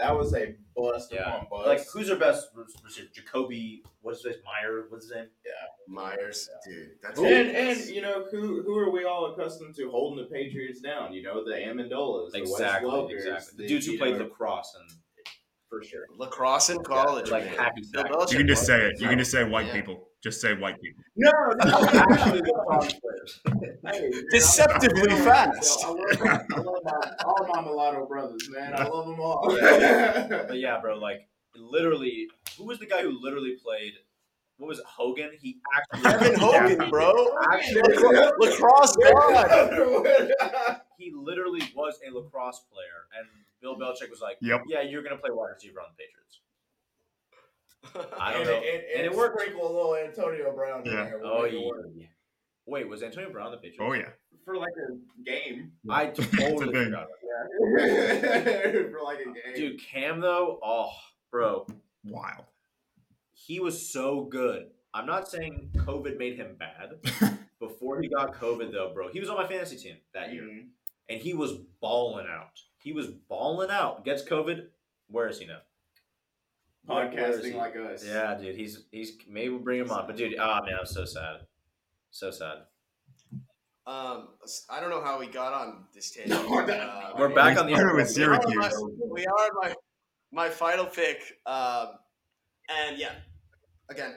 Up 0.00 0.08
for 0.08 0.14
N'Keal, 0.14 0.14
That 0.14 0.16
was 0.18 0.34
a 0.34 0.54
bust 0.76 1.12
Yeah. 1.12 1.36
upon 1.36 1.46
bust. 1.50 1.66
like 1.68 1.86
who's 1.92 2.06
their 2.08 2.16
best 2.18 2.48
receiver? 2.84 3.08
Jakobi. 3.14 3.82
What's 4.00 4.24
his 4.24 4.34
name? 4.36 4.42
Meyer. 4.44 4.86
What's 4.88 5.06
his 5.06 5.14
name? 5.14 5.28
Yeah, 5.44 5.52
Meyers, 5.88 6.48
dude. 6.66 6.90
That's 7.02 7.18
and 7.18 7.28
ridiculous. 7.28 7.86
and 7.86 7.94
you 7.96 8.02
know 8.02 8.24
who 8.30 8.62
who 8.62 8.76
are 8.78 8.90
we 8.90 9.04
all 9.04 9.32
accustomed 9.32 9.74
to 9.76 9.90
holding 9.90 10.24
the 10.24 10.30
Patriots 10.30 10.80
down? 10.80 11.12
You 11.12 11.22
know 11.22 11.44
the 11.44 11.52
Amendolas, 11.52 12.32
the 12.32 12.40
Wes 12.40 12.50
Exactly. 12.52 13.14
Exactly. 13.14 13.52
The 13.56 13.62
the- 13.62 13.68
dudes 13.68 13.86
who 13.86 13.98
played 13.98 14.16
know, 14.18 14.24
lacrosse 14.24 14.74
and 14.80 14.90
for 15.68 15.82
sure. 15.82 16.06
lacrosse 16.16 16.70
in 16.70 16.82
college, 16.82 17.30
like 17.30 17.44
man. 17.44 17.54
hacky 17.56 17.92
Bill 17.92 18.02
sack. 18.02 18.10
Belichick 18.12 18.32
You 18.32 18.38
can 18.38 18.46
just 18.48 18.66
say 18.66 18.78
it. 18.80 18.92
it. 18.94 19.00
You 19.00 19.08
can 19.08 19.18
just 19.18 19.30
say 19.30 19.44
white 19.44 19.66
Yeah. 19.66 19.72
people. 19.74 20.08
Just 20.22 20.40
say 20.40 20.54
white 20.54 20.80
people. 20.80 21.02
No, 21.16 21.30
no, 21.64 21.88
Actually. 22.12 22.42
Hey, 23.84 24.10
Deceptively 24.30 25.10
I 25.10 25.20
fast. 25.20 25.84
I 25.84 25.88
love, 25.88 25.98
my, 26.20 26.30
I 26.54 26.60
love 26.60 26.78
my, 26.84 27.10
all 27.24 27.46
my 27.48 27.60
mulatto 27.60 28.06
brothers, 28.06 28.48
man. 28.50 28.72
I 28.74 28.86
love 28.86 29.06
them 29.06 29.20
all. 29.20 29.48
But 29.48 30.58
yeah, 30.58 30.80
bro, 30.80 30.98
like 30.98 31.28
literally, 31.56 32.28
who 32.56 32.64
was 32.64 32.78
the 32.78 32.86
guy 32.86 33.02
who 33.02 33.20
literally 33.20 33.56
played? 33.62 33.94
what 34.62 34.68
was 34.68 34.78
it, 34.78 34.84
Hogan? 34.86 35.30
He 35.40 35.58
actually 35.74 36.02
Kevin 36.02 36.38
Hogan, 36.38 36.90
bro. 36.90 37.36
Actually, 37.52 37.82
Lacrosse 38.38 38.96
god. 38.96 40.80
he 40.98 41.12
literally 41.12 41.62
was 41.74 41.98
a 42.06 42.14
lacrosse 42.14 42.60
player, 42.72 43.08
and 43.18 43.26
Bill 43.60 43.76
Belichick 43.76 44.08
was 44.08 44.20
like, 44.20 44.36
Yep. 44.40 44.62
"Yeah, 44.68 44.82
you're 44.82 45.02
gonna 45.02 45.16
play 45.16 45.30
wide 45.32 45.50
receiver 45.54 45.80
on 45.80 45.86
the 45.90 46.04
Patriots." 46.04 46.41
I 48.18 48.32
don't 48.32 48.40
and, 48.42 48.50
know. 48.50 48.60
It, 48.62 48.86
and, 48.94 49.04
And 49.04 49.12
it 49.12 49.16
worked. 49.16 49.40
sprinkle 49.40 49.66
a 49.66 49.72
little 49.72 49.96
Antonio 49.96 50.52
Brown 50.54 50.80
in 50.86 50.92
Yeah. 50.92 51.04
there. 51.04 51.20
Oh 51.24 51.42
We'll 51.42 51.42
make 51.42 51.52
it 51.54 51.92
yeah. 51.96 52.06
Wait, 52.66 52.88
was 52.88 53.02
Antonio 53.02 53.30
Brown 53.30 53.50
the 53.50 53.56
Patriots? 53.56 53.80
Oh 53.80 53.92
yeah. 53.92 54.10
For 54.44 54.56
like 54.56 54.72
a 54.88 55.22
game. 55.24 55.72
I 55.88 56.06
totally 56.10 56.72
thing. 56.72 56.84
forgot. 56.86 57.08
about 57.08 58.90
For 58.90 59.00
like 59.04 59.20
a 59.20 59.24
game. 59.24 59.54
Dude, 59.54 59.80
Cam 59.80 60.20
though, 60.20 60.58
oh, 60.62 60.90
bro, 61.30 61.66
Wild. 62.04 62.44
he 63.32 63.60
was 63.60 63.90
so 63.90 64.22
good. 64.22 64.66
I'm 64.94 65.06
not 65.06 65.28
saying 65.28 65.70
COVID 65.76 66.18
made 66.18 66.36
him 66.36 66.56
bad. 66.58 67.38
Before 67.58 68.00
he 68.00 68.08
got 68.08 68.34
COVID, 68.34 68.72
though, 68.72 68.92
bro, 68.92 69.08
he 69.08 69.20
was 69.20 69.28
on 69.28 69.36
my 69.36 69.46
fantasy 69.46 69.76
team 69.76 69.96
that 70.14 70.32
year, 70.32 70.42
Mhm. 70.42 70.66
and 71.08 71.20
he 71.20 71.32
was 71.32 71.52
balling 71.80 72.26
out. 72.28 72.60
He 72.78 72.92
was 72.92 73.06
balling 73.06 73.70
out. 73.70 74.04
Gets 74.04 74.24
COVID. 74.24 74.66
Where 75.08 75.28
is 75.28 75.38
he 75.38 75.46
now? 75.46 75.60
Where- 75.60 75.60
where 75.60 76.60
is 76.64 76.66
he? 76.68 76.71
Podcasting 76.88 77.54
like 77.54 77.76
us. 77.76 78.04
Yeah, 78.06 78.34
dude, 78.34 78.56
he's 78.56 78.84
he's 78.90 79.12
maybe 79.28 79.50
we'll 79.50 79.60
bring 79.60 79.80
him 79.80 79.90
on, 79.90 80.06
but 80.06 80.16
dude, 80.16 80.36
ah 80.38 80.60
man, 80.64 80.74
I'm 80.80 80.86
so 80.86 81.04
sad, 81.04 81.40
so 82.10 82.30
sad. 82.30 82.58
Um, 83.86 84.28
I 84.70 84.80
don't 84.80 84.90
know 84.90 85.02
how 85.02 85.18
we 85.18 85.26
got 85.26 85.52
on 85.52 85.84
this 85.94 86.10
tangent. 86.14 86.48
No, 86.48 86.66
that- 86.66 86.80
Uh, 86.80 87.12
We're 87.18 87.34
back 87.34 87.58
on 87.58 87.66
the 87.66 87.74
started 87.74 87.96
with 87.96 88.16
we 88.16 88.24
are 88.24 88.40
Syracuse. 88.40 88.56
my- 88.56 89.06
We 89.10 89.26
are 89.26 89.48
my 89.62 89.74
my 90.32 90.48
final 90.48 90.86
pick. 90.86 91.20
Um, 91.46 91.88
and 92.68 92.96
yeah, 92.98 93.14
again, 93.90 94.14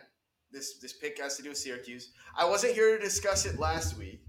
this 0.52 0.80
this 0.80 0.94
pick 0.94 1.20
has 1.22 1.36
to 1.38 1.44
do 1.44 1.50
with 1.50 1.58
Syracuse. 1.58 2.12
I 2.38 2.46
wasn't 2.46 2.74
here 2.74 2.98
to 2.98 3.04
discuss 3.04 3.46
it 3.46 3.60
last 3.60 3.98
week 3.98 4.22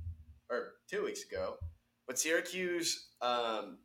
or 0.50 0.74
two 0.90 1.04
weeks 1.04 1.24
ago, 1.30 1.56
but 2.06 2.18
Syracuse 2.18 3.08
um, 3.22 3.78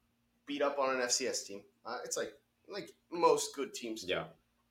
beat 0.48 0.61
up 0.61 0.78
on 0.80 0.95
an 0.95 1.02
FCS 1.02 1.45
team. 1.45 1.61
Uh, 1.86 1.98
it's 2.06 2.18
like 2.18 2.32
like 2.69 2.90
most 3.11 3.56
good 3.56 3.73
teams. 3.73 4.03
do. 4.03 4.22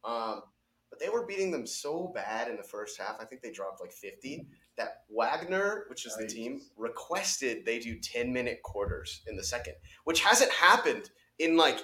Um, 0.05 0.43
but 0.91 0.99
they 0.99 1.09
were 1.09 1.25
beating 1.25 1.51
them 1.51 1.67
so 1.67 2.11
bad 2.15 2.49
in 2.49 2.57
the 2.57 2.63
first 2.63 2.99
half. 2.99 3.17
I 3.21 3.25
think 3.25 3.43
they 3.43 3.53
dropped 3.53 3.81
like 3.81 3.93
50. 3.93 4.47
That 4.77 5.03
Wagner, 5.09 5.85
which 5.89 6.07
is 6.07 6.17
the 6.17 6.27
team, 6.27 6.63
requested 6.77 7.65
they 7.67 7.79
do 7.79 7.99
10 8.01 8.33
minute 8.33 8.63
quarters 8.63 9.23
in 9.29 9.37
the 9.37 9.45
second, 9.45 9.75
which 10.05 10.21
hasn't 10.21 10.51
happened 10.51 11.11
in 11.39 11.57
like 11.57 11.81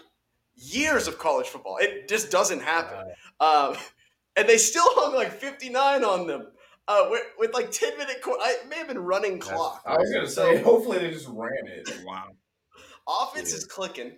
years 0.54 1.06
of 1.06 1.18
college 1.18 1.46
football. 1.46 1.76
It 1.78 2.08
just 2.08 2.30
doesn't 2.30 2.60
happen. 2.60 3.12
Um, 3.38 3.76
and 4.36 4.48
they 4.48 4.58
still 4.58 4.86
hung 4.88 5.14
like 5.14 5.32
59 5.32 6.04
on 6.04 6.26
them 6.26 6.48
uh, 6.88 7.06
with, 7.10 7.22
with 7.38 7.54
like 7.54 7.70
10 7.70 7.98
minute 7.98 8.20
qu- 8.22 8.38
I 8.40 8.58
it 8.62 8.68
may 8.68 8.76
have 8.76 8.88
been 8.88 8.98
running 8.98 9.38
That's 9.38 9.52
clock. 9.52 9.82
I 9.86 9.96
was 9.96 10.12
gonna 10.12 10.28
say, 10.28 10.62
hopefully 10.62 10.98
they 10.98 11.10
just 11.10 11.28
ran 11.28 11.66
it. 11.66 11.88
Wow. 12.04 12.30
Offense 13.08 13.52
is 13.52 13.64
clicking. 13.64 14.12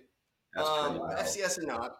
that's 0.53 0.67
um. 0.67 0.99
FCS 0.99 1.59
or 1.59 1.67
not. 1.67 1.98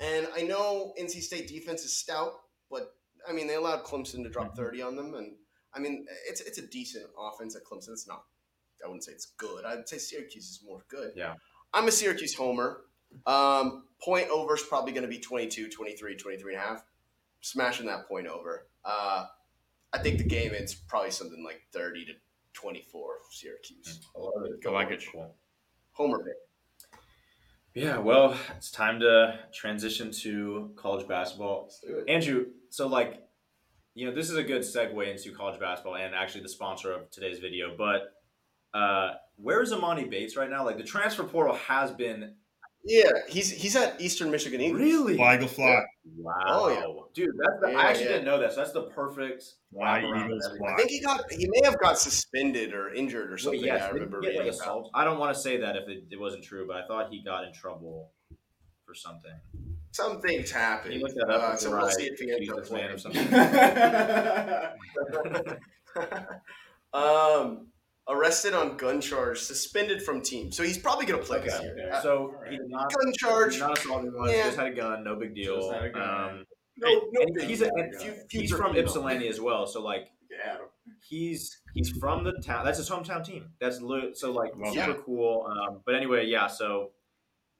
And 0.00 0.26
I 0.34 0.42
know 0.42 0.94
NC 0.98 1.20
State 1.22 1.46
defense 1.48 1.84
is 1.84 1.94
stout, 1.96 2.32
but 2.70 2.94
I 3.28 3.32
mean 3.32 3.46
they 3.46 3.54
allowed 3.54 3.84
Clemson 3.84 4.22
to 4.24 4.30
drop 4.30 4.52
Mhm. 4.52 4.56
30 4.56 4.82
on 4.82 4.96
them, 4.96 5.14
and 5.14 5.36
I 5.74 5.78
mean 5.78 6.06
it's 6.26 6.40
it's 6.40 6.58
a 6.58 6.66
decent 6.66 7.06
offense 7.18 7.54
at 7.54 7.64
Clemson. 7.64 7.90
It's 7.90 8.06
not. 8.08 8.24
I 8.82 8.86
wouldn't 8.88 9.04
say 9.04 9.12
it's 9.12 9.26
good. 9.36 9.64
I'd 9.66 9.86
say 9.88 9.98
Syracuse 9.98 10.48
is 10.48 10.60
more 10.64 10.82
good. 10.88 11.12
Yeah. 11.14 11.36
I'm 11.74 11.86
a 11.86 11.92
Syracuse 11.92 12.34
homer. 12.34 12.84
Um, 13.26 13.88
point 14.00 14.30
over 14.30 14.54
is 14.54 14.62
probably 14.62 14.92
going 14.92 15.02
to 15.02 15.08
be 15.08 15.18
22, 15.18 15.68
23, 15.68 16.16
23 16.16 16.54
and 16.54 16.62
a 16.62 16.66
half. 16.66 16.84
Smashing 17.42 17.86
that 17.86 18.08
point 18.08 18.26
over. 18.26 18.66
Uh, 18.84 19.26
I 19.92 19.98
think 19.98 20.18
the 20.18 20.24
game 20.24 20.52
it's 20.54 20.74
probably 20.74 21.10
something 21.10 21.44
like 21.44 21.60
30 21.72 22.06
to 22.06 22.12
24 22.54 23.18
Syracuse. 23.30 24.00
I 24.16 24.18
love 24.18 24.44
it. 24.46 24.66
I 24.66 24.70
like 24.70 24.90
it. 24.90 25.04
Homer 25.92 26.24
pick. 26.24 26.36
Yeah, 27.74 27.98
well, 27.98 28.36
it's 28.56 28.70
time 28.70 29.00
to 29.00 29.38
transition 29.52 30.10
to 30.22 30.72
college 30.76 31.06
basketball. 31.06 31.62
Let's 31.62 31.80
do 31.80 31.98
it. 31.98 32.10
Andrew, 32.10 32.46
so 32.68 32.88
like, 32.88 33.22
you 33.94 34.06
know, 34.06 34.14
this 34.14 34.28
is 34.30 34.36
a 34.36 34.42
good 34.42 34.62
segue 34.62 35.08
into 35.08 35.32
college 35.32 35.60
basketball 35.60 35.96
and 35.96 36.14
actually 36.14 36.42
the 36.42 36.48
sponsor 36.48 36.92
of 36.92 37.10
today's 37.10 37.38
video. 37.38 37.76
But 37.76 38.12
uh, 38.76 39.14
where 39.36 39.62
is 39.62 39.72
Emoni 39.72 40.10
Bates 40.10 40.36
right 40.36 40.50
now? 40.50 40.64
Like, 40.64 40.78
the 40.78 40.84
transfer 40.84 41.24
portal 41.24 41.54
has 41.54 41.90
been 41.92 42.34
Yeah, 42.84 43.10
he's 43.28 43.50
he's 43.50 43.76
at 43.76 44.00
Eastern 44.00 44.30
Michigan 44.30 44.60
Eagles. 44.60 44.80
really 44.80 45.16
Fly 45.16 45.34
Eagle 45.36 45.48
fly. 45.48 45.82
wow, 46.16 46.32
Oh, 46.46 46.68
yeah. 46.70 46.86
dude. 47.12 47.28
That's 47.38 47.60
the, 47.60 47.70
Yeah, 47.72 47.78
I 47.78 47.82
actually 47.88 48.04
yeah. 48.06 48.10
didn't 48.12 48.24
know 48.24 48.38
that. 48.40 48.52
So 48.52 48.60
that's 48.60 48.72
the 48.72 48.84
perfect 48.84 49.44
Fly 49.72 49.98
Eagles 50.00 50.46
everything. 50.46 50.66
I 50.66 50.76
think 50.76 50.90
he 50.90 51.00
got 51.00 51.30
he 51.30 51.46
may 51.48 51.60
have 51.64 51.78
got 51.78 51.98
suspended 51.98 52.72
or 52.72 52.92
injured 52.94 53.28
or 53.28 53.32
Wait, 53.34 53.40
something. 53.42 53.60
yes, 53.64 53.82
I 53.82 53.90
remember 53.90 54.20
he 54.22 54.28
get, 54.28 54.36
like, 54.36 54.44
reading 54.44 54.54
about. 54.58 54.62
assault? 54.66 54.90
I 54.94 55.04
don't 55.04 55.18
want 55.18 55.34
to 55.34 55.40
say 55.40 55.58
that 55.58 55.76
if 55.76 55.88
it, 55.88 56.04
it 56.10 56.18
wasn't 56.18 56.42
true, 56.42 56.66
but 56.66 56.76
I 56.76 56.86
thought 56.86 57.10
he 57.10 57.22
got 57.22 57.44
in 57.44 57.52
trouble 57.52 58.10
for 58.86 58.94
something. 58.94 59.32
Some 59.92 60.20
things 60.22 60.50
happen. 60.50 60.92
Can 60.92 61.00
you 61.00 61.06
look 61.06 61.14
that 61.16 61.28
up 61.30 61.42
Uh, 61.42 61.56
so 61.56 61.70
we'll 61.72 61.84
I 61.84 61.90
see 61.90 62.04
if 62.04 62.18
he 62.18 62.30
ends 62.32 62.48
accuse 62.48 62.50
up 62.50 62.58
this 62.62 62.70
man 62.70 62.90
of 62.92 63.00
something? 63.00 63.26
um, 66.94 67.66
arrested 68.08 68.54
on 68.54 68.76
gun 68.76 69.00
charge, 69.00 69.38
suspended 69.40 70.02
from 70.02 70.20
team. 70.22 70.50
So 70.50 70.62
he's 70.62 70.78
probably 70.78 71.06
gonna 71.06 71.22
play 71.22 71.40
this 71.40 71.54
Okay. 71.54 71.64
year. 71.64 71.88
Okay. 71.90 71.98
So 72.02 72.32
Alright. 72.34 72.50
he 72.52 72.56
did 72.58 72.68
not. 72.68 72.92
gun 72.92 73.12
charge. 73.18 73.58
not 73.60 73.78
assault 73.78 74.00
anyone. 74.00 74.28
Yeah. 74.30 74.44
Just 74.44 74.56
had 74.58 74.66
a 74.68 74.74
gun. 74.74 75.04
No 75.04 75.16
big 75.16 75.34
deal. 75.34 75.56
Just 75.60 75.72
had 75.72 75.84
a 75.84 75.90
gun. 75.90 76.02
Um, 76.30 76.44
No, 76.76 76.88
no 77.12 77.20
and 77.22 77.34
big 77.34 77.44
he's, 77.48 77.60
a, 77.60 77.64
deal. 77.66 77.74
and 77.76 77.94
Few- 77.96 78.14
he's 78.40 78.50
from 78.50 78.72
female. 78.72 78.84
Ypsilanti 78.84 79.28
as 79.28 79.40
well. 79.40 79.66
So 79.66 79.82
like 79.82 80.08
Yeah. 80.30 80.56
he's 81.08 81.60
he's 81.74 81.90
from 81.98 82.24
the 82.24 82.32
town. 82.44 82.64
That's 82.64 82.78
his 82.78 82.88
hometown 82.90 83.24
team. 83.24 83.52
That's 83.60 83.80
li- 83.80 84.12
so 84.14 84.32
like 84.32 84.52
Love 84.56 84.74
super 84.74 84.94
cool. 85.02 85.46
Um, 85.50 85.82
but 85.84 85.94
anyway, 85.94 86.26
yeah. 86.26 86.46
So 86.46 86.92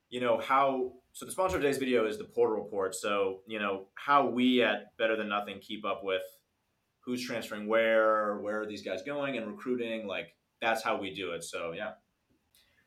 you 0.09 0.21
know 0.21 0.39
how. 0.39 0.95
So 1.13 1.27
the 1.27 1.33
sponsor 1.33 1.57
of 1.57 1.63
today's 1.63 1.79
video 1.79 2.07
is 2.07 2.19
the 2.19 2.25
Portal 2.25 2.57
Report. 2.57 2.95
So 2.95 3.43
you 3.47 3.59
know 3.59 3.89
how 3.95 4.27
we 4.27 4.63
at 4.63 4.97
Bettor 4.97 5.17
Than 5.17 5.29
Nothing 5.29 5.59
keep 5.61 5.85
up 5.85 6.03
with 6.05 6.23
who's 7.01 7.25
transferring 7.25 7.67
where, 7.67 8.37
where 8.39 8.61
are 8.61 8.67
these 8.67 8.83
guys 8.83 9.03
going, 9.03 9.37
and 9.37 9.47
recruiting. 9.47 10.07
Like 10.07 10.35
that's 10.61 10.83
how 10.83 11.01
we 11.01 11.15
do 11.15 11.33
it. 11.33 11.45
So 11.45 11.73
yeah, 11.73 11.93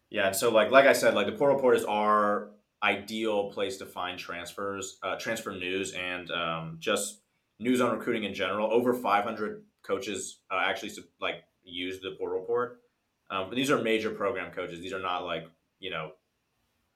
yeah. 0.09 0.27
And 0.27 0.35
so 0.35 0.51
like 0.51 0.71
like 0.71 0.85
I 0.85 0.93
said, 0.93 1.13
like 1.13 1.25
the 1.25 1.33
Portal 1.33 1.55
Report 1.55 1.75
is 1.75 1.85
our 1.85 2.51
ideal 2.81 3.51
place 3.51 3.77
to 3.77 3.85
find 3.85 4.19
transfers, 4.19 4.97
uh, 5.03 5.17
transfer 5.17 5.51
news, 5.51 5.93
and 5.93 6.29
um, 6.31 6.77
just 6.79 7.21
news 7.59 7.81
on 7.81 7.97
recruiting 7.97 8.23
in 8.23 8.33
general. 8.33 8.71
Over 8.71 8.93
500 8.93 9.63
coaches 9.83 10.41
uh, 10.51 10.61
actually 10.63 10.91
like 11.21 11.43
use 11.63 11.99
the 12.01 12.11
Portal 12.17 12.39
Report. 12.39 12.79
Um, 13.31 13.49
but 13.49 13.55
these 13.55 13.71
are 13.71 13.81
major 13.81 14.11
program 14.11 14.51
coaches. 14.51 14.79
These 14.79 14.93
are 14.93 15.01
not 15.01 15.25
like 15.25 15.45
you 15.83 15.89
know, 15.89 16.11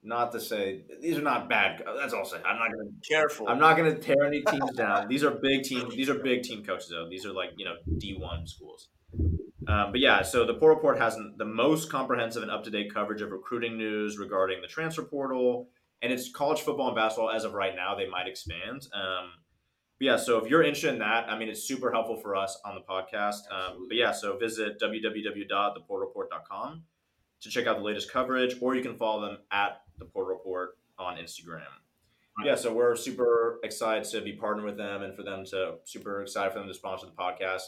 not 0.08 0.32
to 0.32 0.40
say 0.40 0.84
these 1.02 1.18
are 1.18 1.22
not 1.22 1.50
bad. 1.50 1.84
That's 2.00 2.14
all 2.14 2.22
I'll 2.22 2.26
say. 2.26 2.38
I'm 2.46 2.58
not 2.58 2.72
gonna 2.72 2.86
be 2.86 2.98
Careful. 3.08 3.48
I'm 3.48 3.60
not 3.60 3.78
going 3.78 3.94
to 3.94 4.00
tear 4.00 4.26
any 4.26 4.42
teams 4.42 4.72
down. 4.76 5.08
These 5.08 5.24
are 5.24 5.32
big 5.32 5.64
team. 5.64 5.90
These 5.90 6.10
are 6.10 6.16
big 6.16 6.44
team 6.44 6.64
coaches 6.64 6.90
though. 6.90 7.08
These 7.10 7.26
are 7.26 7.34
like 7.34 7.52
you 7.58 7.66
know 7.66 7.76
D1 7.98 8.48
schools. 8.48 8.90
Um, 9.68 9.92
but 9.92 10.00
yeah, 10.00 10.22
so 10.22 10.46
the 10.46 10.54
portal 10.54 10.76
report 10.76 10.98
has 10.98 11.18
the 11.38 11.46
most 11.46 11.92
comprehensive 11.92 12.42
and 12.42 12.50
up 12.50 12.64
to 12.64 12.70
date 12.70 12.94
coverage 12.94 13.22
of 13.22 13.32
recruiting 13.32 13.78
news 13.78 14.18
regarding 14.18 14.62
the 14.62 14.68
transfer 14.68 15.04
portal, 15.04 15.68
and 16.02 16.14
it's 16.14 16.32
college 16.32 16.62
football 16.62 16.88
and 16.88 16.96
basketball 16.96 17.32
as 17.32 17.44
of 17.44 17.54
right 17.54 17.76
now. 17.76 17.96
They 17.96 18.08
might 18.08 18.28
expand. 18.28 18.88
Um, 18.94 19.32
but 20.00 20.06
yeah, 20.06 20.16
so 20.16 20.38
if 20.38 20.50
you're 20.50 20.64
interested 20.64 20.94
in 20.94 21.00
that, 21.00 21.30
I 21.30 21.38
mean, 21.38 21.50
it's 21.50 21.68
super 21.68 21.92
helpful 21.92 22.16
for 22.18 22.36
us 22.36 22.58
on 22.64 22.76
the 22.76 22.82
podcast. 22.82 23.42
Um, 23.52 23.88
but 23.88 23.98
yeah, 23.98 24.12
so 24.12 24.38
visit 24.38 24.80
www.theportalreport.com 24.80 26.84
to 27.42 27.50
check 27.50 27.68
out 27.68 27.78
the 27.78 27.84
latest 27.84 28.12
coverage, 28.12 28.56
or 28.62 28.76
you 28.76 28.82
can 28.82 28.96
follow 28.96 29.22
them 29.22 29.38
at 29.52 29.82
the 30.00 30.06
Portal 30.06 30.34
Report 30.36 30.78
on 30.98 31.18
Instagram. 31.18 31.62
Yeah, 32.44 32.54
so 32.56 32.72
we're 32.72 32.96
super 32.96 33.60
excited 33.64 34.04
to 34.12 34.22
be 34.22 34.34
partnered 34.34 34.66
with 34.66 34.78
them 34.78 35.02
and 35.02 35.16
for 35.16 35.24
them 35.24 35.44
to 35.46 35.76
super 35.86 36.22
excited 36.22 36.54
for 36.54 36.60
them 36.60 36.68
to 36.68 36.74
sponsor 36.74 37.08
the 37.08 37.12
podcast. 37.14 37.62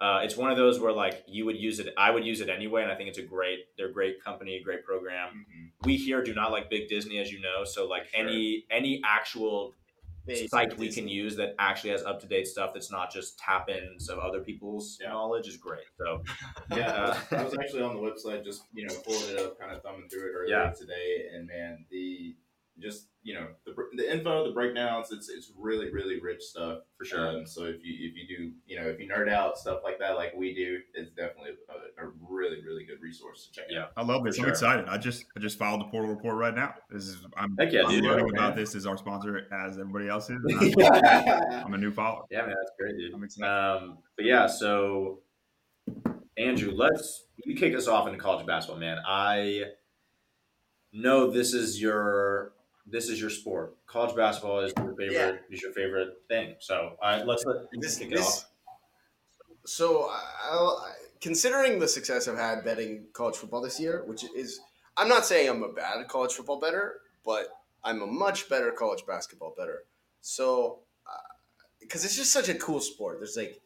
Uh, 0.00 0.20
it's 0.22 0.36
one 0.36 0.50
of 0.50 0.56
those 0.56 0.78
where 0.80 0.92
like 0.92 1.22
you 1.28 1.44
would 1.44 1.56
use 1.56 1.78
it, 1.78 1.92
I 1.96 2.10
would 2.10 2.24
use 2.24 2.40
it 2.40 2.48
anyway, 2.48 2.82
and 2.82 2.90
I 2.90 2.96
think 2.96 3.08
it's 3.08 3.18
a 3.18 3.22
great, 3.22 3.60
they're 3.76 3.88
a 3.88 3.92
great 3.92 4.22
company, 4.22 4.60
great 4.64 4.84
program. 4.84 5.46
Mhm. 5.50 5.86
We 5.86 5.96
here 5.96 6.22
do 6.22 6.34
not 6.34 6.50
like 6.52 6.68
big 6.70 6.88
Disney, 6.88 7.18
as 7.18 7.32
you 7.32 7.40
know, 7.40 7.64
so 7.64 7.86
like 7.86 8.08
Sure. 8.08 8.20
any 8.20 8.64
any 8.70 9.00
actual 9.04 9.74
Site 10.36 10.76
we 10.78 10.90
can 10.92 11.08
use 11.08 11.36
that 11.36 11.54
actually 11.58 11.90
has 11.90 12.02
up 12.04 12.20
to 12.20 12.26
date 12.26 12.46
stuff 12.46 12.72
that's 12.74 12.90
not 12.90 13.12
just 13.12 13.38
tap 13.38 13.68
ins 13.68 14.08
of 14.08 14.18
other 14.18 14.40
people's 14.40 14.98
Yeah. 15.00 15.10
knowledge 15.10 15.48
is 15.48 15.56
great. 15.56 15.84
So 15.98 16.22
Yeah, 16.76 16.92
I 16.92 17.08
was, 17.08 17.32
I 17.32 17.44
was 17.44 17.54
actually 17.58 17.82
on 17.82 17.94
the 17.94 18.00
website 18.00 18.44
just 18.44 18.62
you 18.74 18.86
know 18.86 18.94
pulling 19.04 19.30
it 19.30 19.38
up, 19.38 19.58
kind 19.58 19.72
of 19.72 19.82
thumbing 19.82 20.08
through 20.08 20.30
it 20.30 20.32
earlier 20.34 20.64
Yeah. 20.64 20.70
today, 20.72 21.26
and 21.34 21.46
man, 21.46 21.84
the 21.90 22.34
just 22.80 23.08
you 23.22 23.34
know 23.34 23.46
the, 23.66 23.74
the 23.96 24.10
info, 24.12 24.46
the 24.46 24.52
breakdowns, 24.52 25.10
it's 25.12 25.28
it's 25.28 25.52
really 25.58 25.90
really 25.92 26.20
rich 26.20 26.40
stuff 26.42 26.78
for 26.96 27.04
sure. 27.04 27.28
Um, 27.40 27.46
so 27.46 27.64
if 27.64 27.76
you 27.82 27.94
if 28.08 28.14
you 28.16 28.36
do 28.36 28.52
you 28.66 28.80
know 28.80 28.86
if 28.88 28.98
you 29.00 29.08
nerd 29.08 29.28
out 29.30 29.58
stuff 29.58 29.80
like 29.84 29.98
that 29.98 30.16
like 30.16 30.32
we 30.36 30.54
do, 30.54 30.78
it's 30.94 31.10
definitely 31.10 31.50
a, 31.68 32.04
a 32.04 32.10
really 32.20 32.62
really 32.64 32.84
good 32.84 33.00
resource 33.02 33.46
to 33.46 33.52
check 33.52 33.64
Yeah. 33.70 33.82
out. 33.84 33.92
I 33.96 34.02
love 34.02 34.22
this. 34.24 34.36
For 34.36 34.44
I'm 34.44 34.48
excited. 34.50 34.86
I 34.88 34.96
just 34.98 35.24
I 35.36 35.40
just 35.40 35.58
followed 35.58 35.80
the 35.80 35.90
portal 35.90 36.08
report 36.10 36.36
right 36.36 36.54
now. 36.54 36.74
This 36.90 37.04
is 37.04 37.18
I'm, 37.36 37.56
Heck 37.58 37.72
yeah, 37.72 37.82
I'm 37.84 37.90
dude. 37.90 38.04
learning 38.04 38.28
Yeah, 38.34 38.40
about 38.46 38.56
this 38.56 38.74
as 38.74 38.86
our 38.86 38.96
sponsor 38.96 39.46
as 39.52 39.78
everybody 39.78 40.08
else 40.08 40.30
is. 40.30 40.38
I'm, 40.78 41.66
I'm 41.66 41.74
a 41.74 41.78
new 41.78 41.90
follower. 41.92 42.24
Yeah, 42.30 42.42
man, 42.42 42.50
that's 42.50 42.70
great, 42.78 42.96
dude. 42.96 43.12
I'm 43.12 43.24
excited. 43.24 43.50
Um, 43.50 43.98
but 44.16 44.24
yeah, 44.24 44.46
so 44.46 45.20
Andrew, 46.36 46.72
let's 46.74 47.26
you 47.44 47.56
kick 47.56 47.74
us 47.74 47.88
off 47.88 48.06
into 48.06 48.18
college 48.20 48.46
basketball, 48.46 48.78
man. 48.80 48.98
I 49.06 49.64
know 50.92 51.30
this 51.30 51.52
is 51.52 51.80
your 51.80 52.52
this 52.90 53.08
is 53.08 53.20
your 53.20 53.30
sport. 53.30 53.76
College 53.86 54.14
basketball 54.16 54.60
is 54.60 54.72
your 54.76 54.94
favorite 54.96 55.12
Yeah. 55.12 55.54
is 55.54 55.62
your 55.62 55.72
favorite 55.72 56.22
thing. 56.28 56.56
So 56.60 56.96
uh, 57.02 57.22
let's 57.26 57.44
let 57.44 57.66
This- 57.72 57.98
kick 57.98 58.10
this- 58.10 58.26
off. 58.26 58.44
So, 59.66 60.08
I'll, 60.44 60.86
considering 61.20 61.78
the 61.78 61.88
success 61.88 62.26
I've 62.26 62.38
had 62.38 62.64
betting 62.64 63.06
college 63.12 63.36
football 63.36 63.60
this 63.60 63.78
year, 63.78 64.02
which 64.06 64.24
is, 64.34 64.60
I'm 64.96 65.08
not 65.08 65.26
saying 65.26 65.48
I'm 65.48 65.62
a 65.62 65.72
bad 65.72 66.08
college 66.08 66.32
football 66.32 66.58
bettor, 66.58 67.02
but 67.22 67.48
I'm 67.84 68.00
a 68.00 68.06
much 68.06 68.48
better 68.48 68.70
college 68.72 69.04
basketball 69.06 69.54
bettor. 69.58 69.84
So, 70.22 70.80
because 71.80 72.04
it's 72.04 72.16
just 72.16 72.32
such 72.32 72.48
a 72.48 72.54
cool 72.54 72.80
sport. 72.80 73.18
There's 73.20 73.36
like 73.36 73.60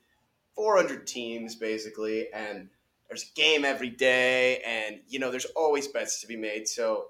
400 0.57 1.07
teams 1.07 1.55
basically, 1.55 2.33
and 2.33 2.69
there's 3.09 3.31
a 3.31 3.35
game 3.35 3.65
every 3.65 3.91
day, 3.91 4.59
and 4.67 5.01
you 5.09 5.19
know, 5.21 5.31
there's 5.31 5.47
always 5.57 5.87
bets 5.87 6.21
to 6.23 6.27
be 6.27 6.37
made. 6.37 6.67
So, 6.69 7.07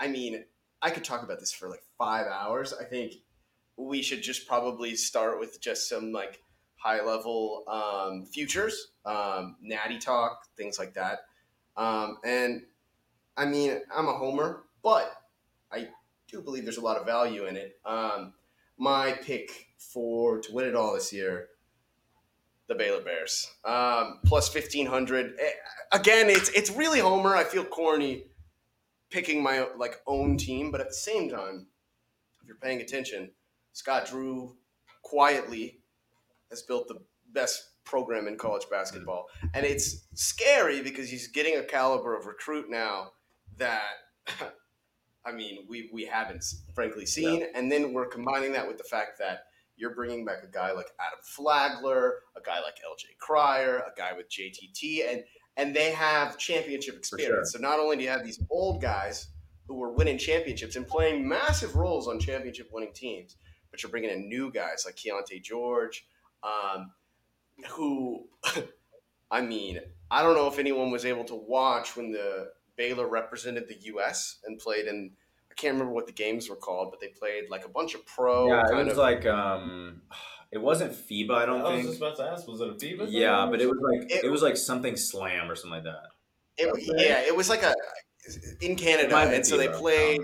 I 0.00 0.08
mean, 0.08 0.44
I 0.82 0.90
could 0.90 1.04
talk 1.04 1.22
about 1.22 1.38
this 1.38 1.52
for 1.52 1.68
like 1.68 1.82
five 1.96 2.26
hours. 2.26 2.74
I 2.78 2.84
think 2.84 3.14
we 3.76 4.02
should 4.02 4.22
just 4.22 4.46
probably 4.46 4.96
start 4.96 5.38
with 5.38 5.60
just 5.60 5.88
some 5.88 6.12
like 6.12 6.40
high 6.74 7.02
level 7.04 7.62
um, 7.68 8.26
futures, 8.26 8.88
um, 9.06 9.56
natty 9.62 9.98
talk, 9.98 10.46
things 10.56 10.78
like 10.78 10.94
that. 10.94 11.20
Um, 11.76 12.18
and 12.24 12.62
I 13.36 13.46
mean, 13.46 13.80
I'm 13.94 14.08
a 14.08 14.12
homer, 14.12 14.64
but 14.82 15.10
I 15.70 15.88
do 16.28 16.42
believe 16.42 16.64
there's 16.64 16.78
a 16.78 16.82
lot 16.82 16.96
of 16.96 17.06
value 17.06 17.46
in 17.46 17.56
it. 17.56 17.78
Um, 17.84 18.34
my 18.76 19.12
pick 19.12 19.68
for 19.78 20.40
to 20.40 20.52
win 20.52 20.66
it 20.66 20.74
all 20.74 20.92
this 20.92 21.12
year, 21.12 21.48
the 22.66 22.74
Baylor 22.74 23.02
Bears, 23.02 23.50
um, 23.64 24.18
plus 24.24 24.48
fifteen 24.48 24.86
hundred. 24.86 25.38
Again, 25.92 26.28
it's 26.28 26.48
it's 26.50 26.70
really 26.70 26.98
homer. 26.98 27.36
I 27.36 27.44
feel 27.44 27.64
corny 27.64 28.24
picking 29.12 29.42
my 29.42 29.66
like 29.76 30.00
own 30.06 30.36
team, 30.36 30.70
but 30.70 30.80
at 30.80 30.88
the 30.88 30.94
same 30.94 31.28
time, 31.28 31.66
if 32.40 32.48
you're 32.48 32.56
paying 32.56 32.80
attention, 32.80 33.30
Scott 33.72 34.06
Drew 34.06 34.56
quietly 35.02 35.80
has 36.50 36.62
built 36.62 36.88
the 36.88 37.00
best 37.32 37.68
program 37.84 38.26
in 38.26 38.36
college 38.36 38.64
basketball. 38.70 39.26
Mm-hmm. 39.38 39.46
And 39.54 39.66
it's 39.66 40.06
scary 40.14 40.82
because 40.82 41.10
he's 41.10 41.28
getting 41.28 41.58
a 41.58 41.62
caliber 41.62 42.16
of 42.16 42.26
recruit 42.26 42.70
now 42.70 43.12
that 43.58 43.82
I 45.24 45.32
mean, 45.32 45.66
we 45.68 45.88
we 45.92 46.04
haven't 46.04 46.44
frankly 46.74 47.06
seen. 47.06 47.46
And 47.54 47.70
then 47.70 47.92
we're 47.92 48.08
combining 48.08 48.52
that 48.52 48.66
with 48.66 48.78
the 48.78 48.84
fact 48.84 49.18
that 49.20 49.44
you're 49.76 49.94
bringing 49.94 50.24
back 50.24 50.42
a 50.42 50.50
guy 50.50 50.72
like 50.72 50.88
Adam 50.98 51.20
Flagler, 51.22 52.14
a 52.36 52.40
guy 52.40 52.60
like 52.60 52.74
LJ 52.74 53.18
Cryer, 53.18 53.78
a 53.78 53.92
guy 53.96 54.12
with 54.16 54.28
JTT, 54.28 55.10
and 55.10 55.22
and 55.56 55.74
they 55.74 55.92
have 55.92 56.38
championship 56.38 56.96
experience. 56.96 57.52
So 57.52 57.58
not 57.58 57.78
only 57.78 57.96
do 57.96 58.02
you 58.02 58.08
have 58.08 58.24
these 58.24 58.42
old 58.50 58.80
guys 58.80 59.28
who 59.66 59.74
were 59.74 59.92
winning 59.92 60.18
championships 60.18 60.76
and 60.76 60.86
playing 60.86 61.26
massive 61.28 61.76
roles 61.76 62.08
on 62.08 62.18
championship 62.18 62.68
winning 62.72 62.92
teams, 62.92 63.36
but 63.70 63.82
you're 63.82 63.90
bringing 63.90 64.10
in 64.10 64.28
new 64.28 64.50
guys 64.50 64.84
like 64.86 64.96
Keyonte 64.96 65.42
George, 65.42 66.06
um, 66.42 66.92
who, 67.70 68.26
I 69.30 69.40
mean, 69.42 69.80
I 70.10 70.22
don't 70.22 70.34
know 70.34 70.48
if 70.48 70.58
anyone 70.58 70.90
was 70.90 71.04
able 71.04 71.24
to 71.24 71.34
watch 71.34 71.96
when 71.96 72.12
the 72.12 72.50
Baylor 72.76 73.08
represented 73.08 73.68
the 73.68 73.76
U.S. 73.86 74.38
and 74.44 74.58
played 74.58 74.86
in. 74.86 75.12
I 75.50 75.54
can't 75.54 75.74
remember 75.74 75.92
what 75.92 76.06
the 76.06 76.12
games 76.12 76.48
were 76.48 76.56
called, 76.56 76.90
but 76.90 77.00
they 77.00 77.08
played 77.08 77.44
like 77.50 77.66
a 77.66 77.68
bunch 77.68 77.94
of 77.94 78.04
pro 78.06 78.48
yeah, 78.48 78.62
it 78.70 78.84
was 78.84 78.92
of. 78.92 78.96
like 78.96 79.26
um, 79.26 80.00
it 80.52 80.60
wasn't 80.60 80.92
FIBA, 80.92 81.30
I 81.34 81.46
don't 81.46 81.62
think 81.62 81.72
I 81.72 81.76
was 81.78 81.86
just 81.86 81.98
about 81.98 82.16
to 82.18 82.24
ask, 82.24 82.46
was 82.46 82.60
it 82.60 82.68
a 82.68 82.72
FIBA? 82.72 82.98
thing 83.06 83.08
Yeah, 83.10 83.46
but 83.50 83.60
it 83.60 83.66
was 83.68 83.78
like 83.80 84.10
It- 84.10 84.24
it 84.24 84.30
was 84.30 84.42
like 84.42 84.56
something 84.56 84.96
slam 84.96 85.50
or 85.50 85.56
something 85.56 85.82
like 85.82 85.84
that. 85.84 86.08
it, 86.58 86.66
okay. 86.68 87.08
Yeah, 87.08 87.20
it 87.26 87.34
was 87.34 87.48
like 87.48 87.62
a 87.62 87.74
in 88.60 88.76
Canada, 88.76 89.10
might 89.12 89.20
have 89.22 89.28
been 89.30 89.36
and 89.36 89.46
so 89.46 89.56
they 89.56 89.66
FIBA, 89.66 89.68
I 89.68 89.72
don't 89.72 89.80
played. 89.80 90.20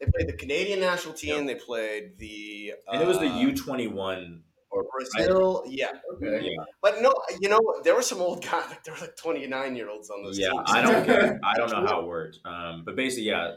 They 0.00 0.06
played 0.06 0.28
the 0.28 0.32
Canadian 0.38 0.80
national 0.80 1.12
team. 1.14 1.44
They 1.44 1.56
played 1.56 2.16
the. 2.18 2.72
and 2.88 3.02
it 3.02 3.06
was 3.06 3.18
the 3.18 3.26
uh, 3.28 3.38
U 3.40 3.54
twenty 3.54 3.86
one. 3.86 4.42
or 4.70 4.86
Brazil. 4.90 5.62
Yeah, 5.68 5.90
Okay. 6.14 6.40
Yeah, 6.42 6.64
but 6.80 7.02
no, 7.02 7.12
you 7.38 7.50
know, 7.50 7.60
there 7.84 7.94
were 7.94 8.00
some 8.02 8.20
old 8.22 8.42
guys. 8.50 8.64
Like 8.70 8.82
there 8.82 8.94
were 8.94 9.00
like 9.00 9.16
twenty 9.16 9.46
nine 9.46 9.76
year 9.76 9.90
olds 9.90 10.08
on 10.08 10.22
those 10.24 10.38
yeah. 10.38 10.48
teams. 10.50 10.62
I 10.68 10.80
don't 10.82 11.06
get. 11.06 11.38
I 11.44 11.54
don't 11.58 11.70
know 11.70 11.86
how 11.86 12.00
it 12.00 12.06
worked. 12.06 12.38
Um, 12.46 12.82
but 12.86 12.96
basically, 12.96 13.24
yeah, 13.24 13.56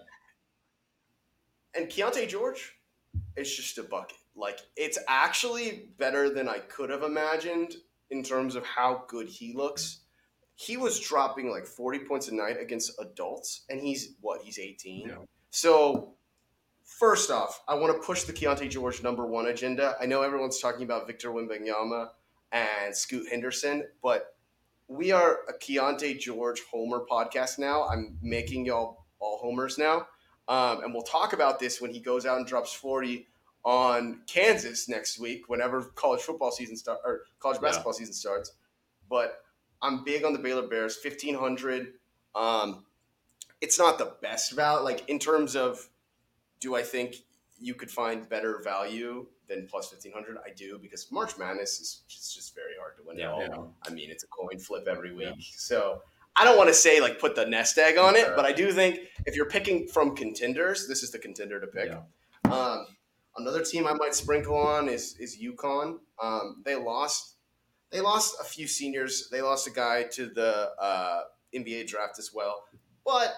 And 1.76 1.88
Keyonte 1.88 2.28
George, 2.28 2.74
it's 3.38 3.56
just 3.56 3.78
a 3.78 3.84
bucket. 3.84 4.18
Like 4.36 4.60
it's 4.76 4.98
actually 5.08 5.90
better 5.98 6.30
than 6.34 6.50
I 6.50 6.60
could 6.60 6.90
have 6.90 7.04
imagined 7.04 7.76
in 8.10 8.24
terms 8.24 8.56
of 8.56 8.66
how 8.66 9.04
good 9.08 9.28
he 9.28 9.54
looks. 9.54 10.00
He 10.56 10.78
was 10.78 11.00
dropping 11.00 11.50
like 11.50 11.66
forty 11.66 12.00
points 12.00 12.28
a 12.28 12.36
night 12.36 12.58
against 12.60 13.00
adults, 13.00 13.64
and 13.70 13.82
he's 13.82 14.16
what? 14.22 14.42
He's 14.42 14.60
eighteen. 14.60 15.10
Yeah. 15.10 15.16
So. 15.50 16.16
First 16.86 17.32
off, 17.32 17.64
I 17.66 17.76
want 17.76 17.94
to 17.94 18.06
push 18.06 18.24
the 18.24 18.34
Keyonte 18.34 18.70
George 18.70 19.02
number 19.02 19.26
one 19.26 19.48
agenda. 19.48 19.96
I 20.02 20.06
know 20.06 20.22
everyone's 20.22 20.60
talking 20.60 20.84
about 20.84 21.08
Victor 21.08 21.30
Wembanyama 21.30 22.10
and 22.52 22.96
Scoot 22.96 23.28
Henderson, 23.30 23.86
but 24.04 24.36
we 24.88 25.12
are 25.12 25.40
a 25.50 25.54
Keyonte 25.54 26.20
George 26.20 26.62
Homer 26.70 27.06
podcast 27.10 27.58
now. 27.58 27.88
I'm 27.88 28.18
making 28.22 28.66
y'all 28.66 29.06
all 29.20 29.40
homers 29.42 29.78
now. 29.78 30.08
Um, 30.48 30.84
and 30.84 30.94
we'll 30.94 31.04
talk 31.04 31.34
about 31.34 31.60
this 31.60 31.80
when 31.82 31.92
he 31.92 32.00
goes 32.00 32.26
out 32.26 32.38
and 32.38 32.46
drops 32.46 32.74
40 32.74 33.26
on 33.64 34.22
Kansas 34.28 34.90
next 34.90 35.20
week, 35.20 35.48
whenever 35.48 35.82
college 35.96 36.22
football 36.22 36.52
season 36.52 36.76
start 36.76 37.00
or 37.06 37.22
college 37.40 37.58
Yeah. 37.62 37.70
basketball 37.70 37.94
season 37.94 38.14
starts. 38.14 38.52
But 39.10 39.44
I'm 39.82 40.04
big 40.04 40.24
on 40.26 40.34
the 40.34 40.40
Baylor 40.40 40.68
Bears, 40.68 40.98
1500. 40.98 41.94
Um, 42.36 42.86
it's 43.62 43.78
not 43.80 43.98
the 43.98 44.16
best 44.22 44.52
value, 44.52 44.84
like 44.84 45.08
in 45.10 45.20
terms 45.20 45.56
of, 45.56 45.90
do 46.60 46.76
I 46.76 46.82
think 46.84 47.16
you 47.60 47.74
could 47.76 47.92
find 47.92 48.28
better 48.28 48.60
value 48.64 49.28
than 49.48 49.68
plus 49.68 49.92
1500? 49.92 50.38
I 50.46 50.50
do 50.52 50.78
because 50.80 51.10
March 51.12 51.38
Madness 51.38 51.80
is 51.80 52.02
just, 52.08 52.36
just 52.36 52.56
very 52.56 52.74
hard 52.80 52.98
to 52.98 53.04
win 53.04 53.18
Yeah, 53.18 53.28
at 53.38 53.54
all. 53.54 53.74
yeah. 53.86 53.90
I 53.90 53.94
mean, 53.94 54.10
it's 54.10 54.24
a 54.24 54.28
coin 54.28 54.60
flip 54.60 54.88
every 54.88 55.14
week. 55.14 55.36
So 55.56 56.02
I 56.36 56.44
don't 56.44 56.58
want 56.58 56.68
to 56.70 56.74
say 56.74 57.00
like 57.00 57.20
put 57.20 57.36
the 57.36 57.46
nest 57.46 57.78
egg 57.78 57.98
on 57.98 58.16
it, 58.16 58.28
but 58.36 58.44
I 58.46 58.52
do 58.52 58.72
think 58.74 59.00
if 59.26 59.36
you're 59.36 59.50
picking 59.50 59.88
from 59.88 60.16
contenders, 60.16 60.88
this 60.88 61.04
is 61.04 61.12
the 61.12 61.20
contender 61.20 61.60
to 61.62 61.68
pick. 61.68 61.92
Um, 62.52 62.88
another 63.38 63.64
team 63.64 63.88
I 63.88 63.94
might 63.94 64.16
sprinkle 64.16 64.58
on 64.58 64.90
is 64.90 65.16
is 65.20 65.38
UConn. 65.42 66.00
Um, 66.22 66.62
they 66.66 66.76
lost 66.76 67.38
they 67.92 68.02
lost 68.02 68.36
a 68.42 68.44
few 68.44 68.68
seniors. 68.68 69.30
They 69.30 69.42
lost 69.42 69.68
a 69.68 69.72
guy 69.72 70.04
to 70.14 70.28
the 70.28 70.72
uh, 70.80 71.22
NBA 71.56 71.88
draft 71.88 72.18
as 72.20 72.32
well, 72.34 72.64
but 73.06 73.36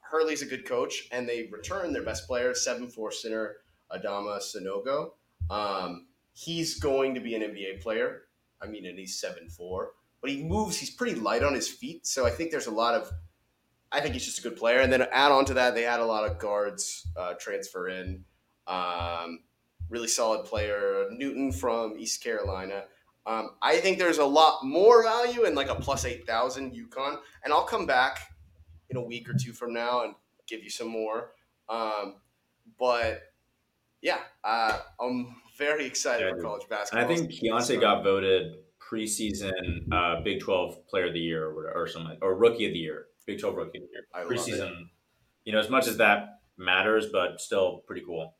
Hurley's 0.00 0.42
a 0.42 0.46
good 0.46 0.66
coach, 0.66 1.08
and 1.12 1.28
they 1.28 1.48
returned 1.50 1.94
their 1.94 2.02
best 2.02 2.26
player, 2.26 2.54
seven 2.54 2.88
four 2.88 3.10
center 3.12 3.56
Adama 3.90 4.40
Sanogo. 4.40 5.12
Um, 5.50 6.06
he's 6.32 6.78
going 6.78 7.14
to 7.14 7.20
be 7.20 7.34
an 7.34 7.42
NBA 7.42 7.80
player. 7.80 8.22
I 8.60 8.66
mean, 8.66 8.86
and 8.86 8.98
he's 8.98 9.18
seven 9.20 9.48
four, 9.48 9.92
but 10.20 10.30
he 10.30 10.42
moves. 10.42 10.78
He's 10.78 10.90
pretty 10.90 11.14
light 11.14 11.42
on 11.42 11.54
his 11.54 11.68
feet, 11.68 12.06
so 12.06 12.26
I 12.26 12.30
think 12.30 12.50
there's 12.50 12.66
a 12.66 12.72
lot 12.72 12.94
of. 12.94 13.10
I 13.90 14.00
think 14.00 14.14
he's 14.14 14.24
just 14.24 14.38
a 14.38 14.42
good 14.42 14.56
player, 14.56 14.80
and 14.80 14.92
then 14.92 15.02
add 15.12 15.32
on 15.32 15.44
to 15.46 15.54
that, 15.54 15.74
they 15.74 15.82
had 15.82 16.00
a 16.00 16.06
lot 16.06 16.28
of 16.28 16.38
guards 16.38 17.06
uh, 17.16 17.34
transfer 17.38 17.88
in. 17.88 18.24
Um, 18.66 19.40
really 19.88 20.08
solid 20.08 20.44
player, 20.44 21.06
Newton 21.10 21.52
from 21.52 21.96
East 21.98 22.22
Carolina. 22.22 22.84
Um, 23.26 23.50
I 23.60 23.76
think 23.76 23.98
there's 23.98 24.18
a 24.18 24.24
lot 24.24 24.64
more 24.64 25.02
value 25.02 25.44
in 25.44 25.54
like 25.54 25.68
a 25.68 25.76
plus 25.76 26.04
eight 26.04 26.26
thousand 26.26 26.74
UConn, 26.74 27.18
and 27.44 27.52
I'll 27.52 27.64
come 27.64 27.86
back 27.86 28.18
in 28.90 28.96
a 28.96 29.02
week 29.02 29.28
or 29.28 29.34
two 29.34 29.52
from 29.52 29.72
now 29.72 30.02
and 30.04 30.14
give 30.48 30.62
you 30.64 30.70
some 30.70 30.88
more. 30.88 31.32
Um, 31.68 32.16
but 32.78 33.20
yeah, 34.00 34.18
uh, 34.42 34.78
I'm 35.00 35.36
very 35.56 35.86
excited 35.86 36.26
Yeah, 36.26 36.34
for 36.34 36.42
college 36.42 36.68
basketball. 36.68 37.04
I 37.04 37.14
think 37.14 37.30
Keyonte 37.30 37.80
got 37.80 38.02
voted 38.02 38.56
preseason 38.80 39.92
uh, 39.92 40.20
Big 40.22 40.40
Twelve 40.40 40.84
Player 40.88 41.06
of 41.06 41.14
the 41.14 41.20
Year 41.20 41.46
or, 41.46 41.70
or 41.70 41.86
something, 41.86 42.18
or 42.20 42.34
Rookie 42.34 42.66
of 42.66 42.72
the 42.72 42.78
Year, 42.78 43.06
Big 43.26 43.40
Twelve 43.40 43.56
Rookie 43.56 43.78
of 43.78 43.84
the 43.84 43.90
Year. 43.92 44.06
I 44.12 44.24
preseason. 44.24 44.88
You 45.44 45.52
know, 45.52 45.58
as 45.58 45.70
much 45.70 45.86
as 45.86 45.96
that 45.96 46.40
matters, 46.56 47.06
but 47.12 47.40
still 47.40 47.82
pretty 47.86 48.02
cool. 48.04 48.34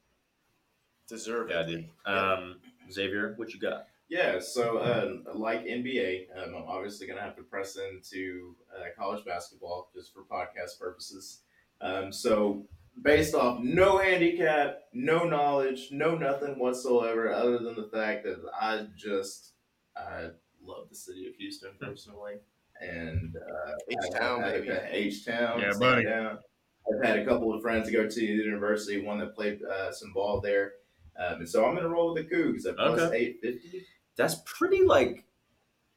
Deserved. 1.13 1.51
Yeah, 1.51 1.63
dude. 1.65 1.89
Um, 2.07 2.57
Xavier, 2.91 3.35
what 3.37 3.53
you 3.55 3.61
got? 3.61 3.87
Yeah, 4.09 4.41
so 4.41 4.83
um, 4.83 5.25
like 5.35 5.65
NBA, 5.65 6.27
um, 6.37 6.55
I'm 6.55 6.65
obviously 6.69 7.07
going 7.07 7.19
to 7.19 7.23
have 7.25 7.37
to 7.37 7.43
press 7.43 7.77
into 7.77 8.55
uh, 8.77 8.85
college 8.99 9.25
basketball 9.25 9.91
just 9.95 10.13
for 10.13 10.23
podcast 10.25 10.79
purposes. 10.79 11.41
Um, 11.81 12.13
so, 12.13 12.67
based 13.03 13.35
off 13.35 13.61
no 13.63 13.99
handicap, 13.99 14.81
no 14.93 15.25
knowledge, 15.25 15.89
no 15.93 16.15
nothing 16.17 16.59
whatsoever, 16.59 17.33
other 17.33 17.59
than 17.59 17.75
the 17.75 17.89
fact 17.93 18.25
that 18.25 18.39
I 18.61 18.87
just 18.97 19.53
I 19.97 20.29
love 20.63 20.89
the 20.91 20.97
city 20.97 21.27
of 21.27 21.35
Houston 21.37 21.71
personally. 21.81 22.35
and 22.81 23.35
uh, 23.37 23.73
H-Town, 23.89 24.43
baby. 24.43 24.71
H 24.91 25.25
Town, 25.25 25.61
Yeah, 25.61 25.73
buddy. 25.79 26.07
I've 26.07 27.05
had 27.05 27.19
a 27.21 27.25
couple 27.25 27.55
of 27.55 27.63
friends 27.63 27.91
go 27.91 28.07
to 28.09 28.21
the 28.21 28.27
university, 28.27 29.01
one 29.01 29.19
that 29.21 29.35
played 29.35 29.61
uh, 29.63 29.93
some 29.93 30.13
ball 30.13 30.41
there, 30.41 30.73
um, 31.19 31.41
and 31.41 31.49
so 31.49 31.65
I'm 31.65 31.75
gonna 31.75 31.89
roll 31.89 32.13
with 32.15 32.29
the 32.29 32.35
Cougs 32.35 32.67
at 32.67 32.77
plus 32.77 33.01
Okay. 33.01 33.17
eight 33.17 33.39
fifty. 33.43 33.85
That's 34.17 34.37
pretty 34.45 34.85
like 34.85 35.25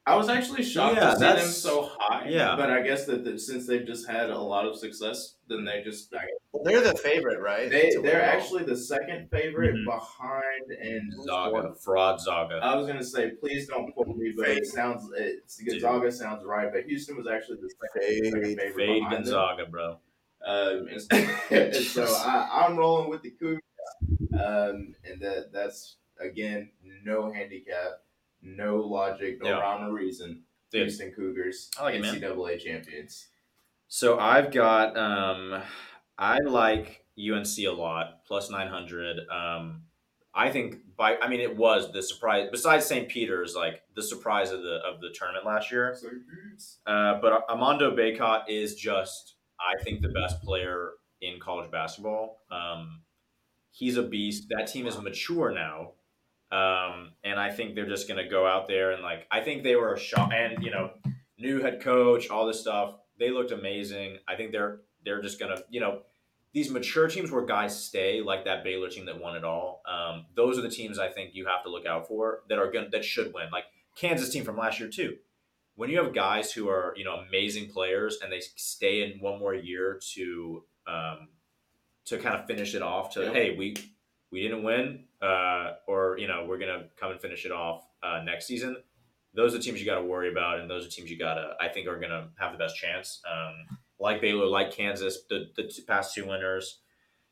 I 0.07 0.15
was 0.15 0.29
actually 0.29 0.61
shocked 0.63 0.97
Yeah, 0.97 1.09
to 1.11 1.15
see 1.15 1.25
them 1.25 1.47
so 1.47 1.89
high. 1.97 2.27
yeah. 2.29 2.55
but 2.55 2.69
I 2.69 2.83
guess 2.83 3.05
that, 3.07 3.23
that 3.23 3.39
since 3.39 3.65
they've 3.65 3.85
just 3.87 4.07
had 4.07 4.29
a 4.29 4.37
lot 4.37 4.63
of 4.67 4.77
success, 4.77 5.37
then 5.47 5.65
they 5.65 5.81
just 5.83 6.13
I, 6.13 6.19
Well, 6.51 6.63
they're 6.63 6.81
the 6.81 6.95
favorite, 6.95 7.39
right? 7.41 7.71
They 7.71 7.89
to 7.89 8.01
they're 8.03 8.21
actually 8.23 8.65
the 8.65 8.77
second 8.77 9.29
favorite 9.31 9.73
Mhm. 9.73 9.85
behind 9.85 10.71
and 10.79 11.11
Zaga, 11.23 11.73
fraud 11.83 12.21
Zaga. 12.21 12.57
I 12.61 12.75
was 12.75 12.85
gonna 12.85 13.03
say, 13.03 13.31
please 13.31 13.67
don't 13.67 13.91
quote 13.93 14.09
me, 14.15 14.31
but 14.37 14.45
Fade. 14.45 14.57
it 14.59 14.67
sounds 14.67 15.09
it's 15.17 15.59
Gonzaga 15.59 16.11
sounds 16.11 16.43
right, 16.45 16.71
but 16.71 16.83
Houston 16.85 17.17
was 17.17 17.25
actually 17.27 17.57
the 17.61 17.69
second, 17.71 18.07
Fade. 18.07 18.25
second 18.25 18.57
favorite 18.59 18.75
Fade 18.75 18.99
behind 19.01 19.25
them. 19.25 19.71
Bro. 19.71 19.99
Um, 20.45 20.87
and, 21.11 21.29
and 21.49 21.75
so 21.75 22.03
I, 22.19 22.65
I'm 22.67 22.77
rolling 22.77 23.09
with 23.09 23.23
the 23.23 23.33
Cougs, 23.41 23.57
um, 24.33 24.95
and 25.03 25.21
that 25.21 25.49
that's 25.53 25.97
again 26.19 26.71
no 27.03 27.31
handicap, 27.31 28.01
no 28.41 28.77
logic, 28.77 29.39
no 29.41 29.49
Yeah. 29.49 29.59
rhyme 29.59 29.89
or 29.89 29.93
reason. 29.93 30.43
Dude. 30.71 30.83
Houston 30.83 31.11
Cougars, 31.13 31.69
I 31.79 31.83
like 31.83 31.95
it, 31.95 32.01
man. 32.01 32.15
NCAA 32.15 32.59
champions. 32.59 33.27
So 33.87 34.17
I've 34.19 34.51
got 34.51 34.97
um 34.97 35.61
I 36.17 36.39
like 36.39 37.05
UNC 37.17 37.57
a 37.59 37.69
lot, 37.69 38.25
plus 38.25 38.49
nine 38.49 38.67
hundred. 38.67 39.19
Um 39.29 39.83
I 40.33 40.49
think 40.51 40.95
by 40.97 41.15
I 41.17 41.29
mean 41.29 41.39
it 41.39 41.55
was 41.55 41.91
the 41.93 42.01
surprise 42.03 42.49
besides 42.51 42.85
St. 42.85 43.07
Peter's, 43.07 43.55
like 43.55 43.83
the 43.95 44.03
surprise 44.03 44.51
of 44.51 44.63
the 44.63 44.77
of 44.85 44.99
the 45.01 45.11
tournament 45.17 45.45
last 45.45 45.71
year. 45.71 45.95
Uh, 46.85 47.19
but 47.21 47.45
Armando 47.49 47.95
Bacot 47.95 48.43
is 48.49 48.75
just, 48.75 49.35
I 49.59 49.81
think, 49.83 50.01
the 50.01 50.09
best 50.09 50.41
player 50.41 50.91
in 51.21 51.39
college 51.39 51.71
basketball. 51.71 52.41
Um, 52.51 53.01
he's 53.75 53.97
a 53.97 54.03
beast. 54.03 54.47
That 54.49 54.67
team 54.67 54.87
is 54.87 54.99
mature 54.99 55.51
now. 55.51 55.91
Um, 56.51 57.11
and 57.23 57.37
I 57.37 57.51
think 57.51 57.75
they're 57.75 57.89
just 57.89 58.07
going 58.07 58.23
to 58.23 58.29
go 58.29 58.47
out 58.47 58.67
there 58.67 58.91
and, 58.91 59.03
like, 59.03 59.27
I 59.29 59.41
think 59.41 59.63
they 59.63 59.75
were 59.75 59.93
a 59.93 59.99
shot. 59.99 60.33
And, 60.33 60.63
you 60.63 60.71
know, 60.71 60.91
new 61.37 61.61
head 61.61 61.81
coach, 61.81 62.29
all 62.29 62.47
this 62.47 62.61
stuff. 62.61 62.95
They 63.19 63.31
looked 63.31 63.51
amazing. 63.51 64.19
I 64.27 64.35
think 64.35 64.51
they're 64.51 64.81
they're 65.03 65.21
just 65.21 65.39
going 65.39 65.55
to, 65.55 65.63
you 65.69 65.79
know, 65.79 66.01
these 66.53 66.71
mature 66.71 67.07
teams 67.07 67.31
where 67.31 67.45
guys 67.45 67.83
stay, 67.83 68.21
like 68.21 68.45
that 68.45 68.63
Baylor 68.63 68.89
team 68.89 69.05
that 69.05 69.19
won 69.19 69.35
it 69.35 69.43
all. 69.43 69.81
Um, 69.87 70.25
those 70.35 70.57
are 70.57 70.61
the 70.61 70.69
teams 70.69 70.97
I 70.97 71.09
think 71.09 71.35
you 71.35 71.45
have 71.45 71.63
to 71.63 71.69
look 71.69 71.85
out 71.85 72.07
for 72.07 72.39
that 72.49 72.57
are 72.57 72.71
going 72.71 72.87
that 72.91 73.03
should 73.03 73.33
win. 73.33 73.49
Like 73.51 73.65
Kansas 73.95 74.29
team 74.29 74.43
from 74.43 74.57
last 74.57 74.79
year 74.79 74.89
too 74.89 75.17
when 75.75 75.89
you 75.89 76.01
have 76.01 76.13
guys 76.13 76.51
who 76.51 76.69
are 76.69 76.93
you 76.95 77.03
know 77.03 77.15
amazing 77.15 77.69
players 77.69 78.19
and 78.21 78.31
they 78.31 78.41
stay 78.55 79.03
in 79.03 79.19
one 79.19 79.39
more 79.39 79.53
year 79.53 79.99
to 80.13 80.63
um, 80.87 81.27
to 82.05 82.17
kind 82.17 82.35
of 82.39 82.45
finish 82.47 82.75
it 82.75 82.81
off 82.81 83.13
to 83.13 83.23
Yeah. 83.23 83.33
hey 83.33 83.55
we 83.57 83.75
we 84.31 84.41
didn't 84.41 84.63
win 84.63 85.05
uh, 85.21 85.73
or 85.87 86.17
you 86.17 86.27
know 86.27 86.45
we're 86.47 86.57
gonna 86.57 86.85
come 86.99 87.11
and 87.11 87.19
finish 87.21 87.45
it 87.45 87.51
off 87.51 87.85
uh, 88.03 88.21
next 88.23 88.45
season 88.47 88.77
those 89.33 89.53
are 89.53 89.57
the 89.57 89.63
teams 89.63 89.79
you 89.79 89.85
got 89.85 89.95
to 89.99 90.05
worry 90.05 90.31
about 90.31 90.59
and 90.59 90.69
those 90.69 90.85
are 90.85 90.89
teams 90.89 91.09
you 91.11 91.17
gotta 91.17 91.55
i 91.59 91.67
think 91.67 91.87
are 91.87 91.99
gonna 91.99 92.29
have 92.37 92.51
the 92.51 92.57
best 92.57 92.75
chance 92.77 93.21
um, 93.31 93.77
like 93.99 94.21
baylor 94.21 94.45
like 94.45 94.71
kansas 94.71 95.23
the, 95.29 95.47
the 95.55 95.63
two, 95.63 95.81
past 95.83 96.13
two 96.13 96.27
winners 96.27 96.79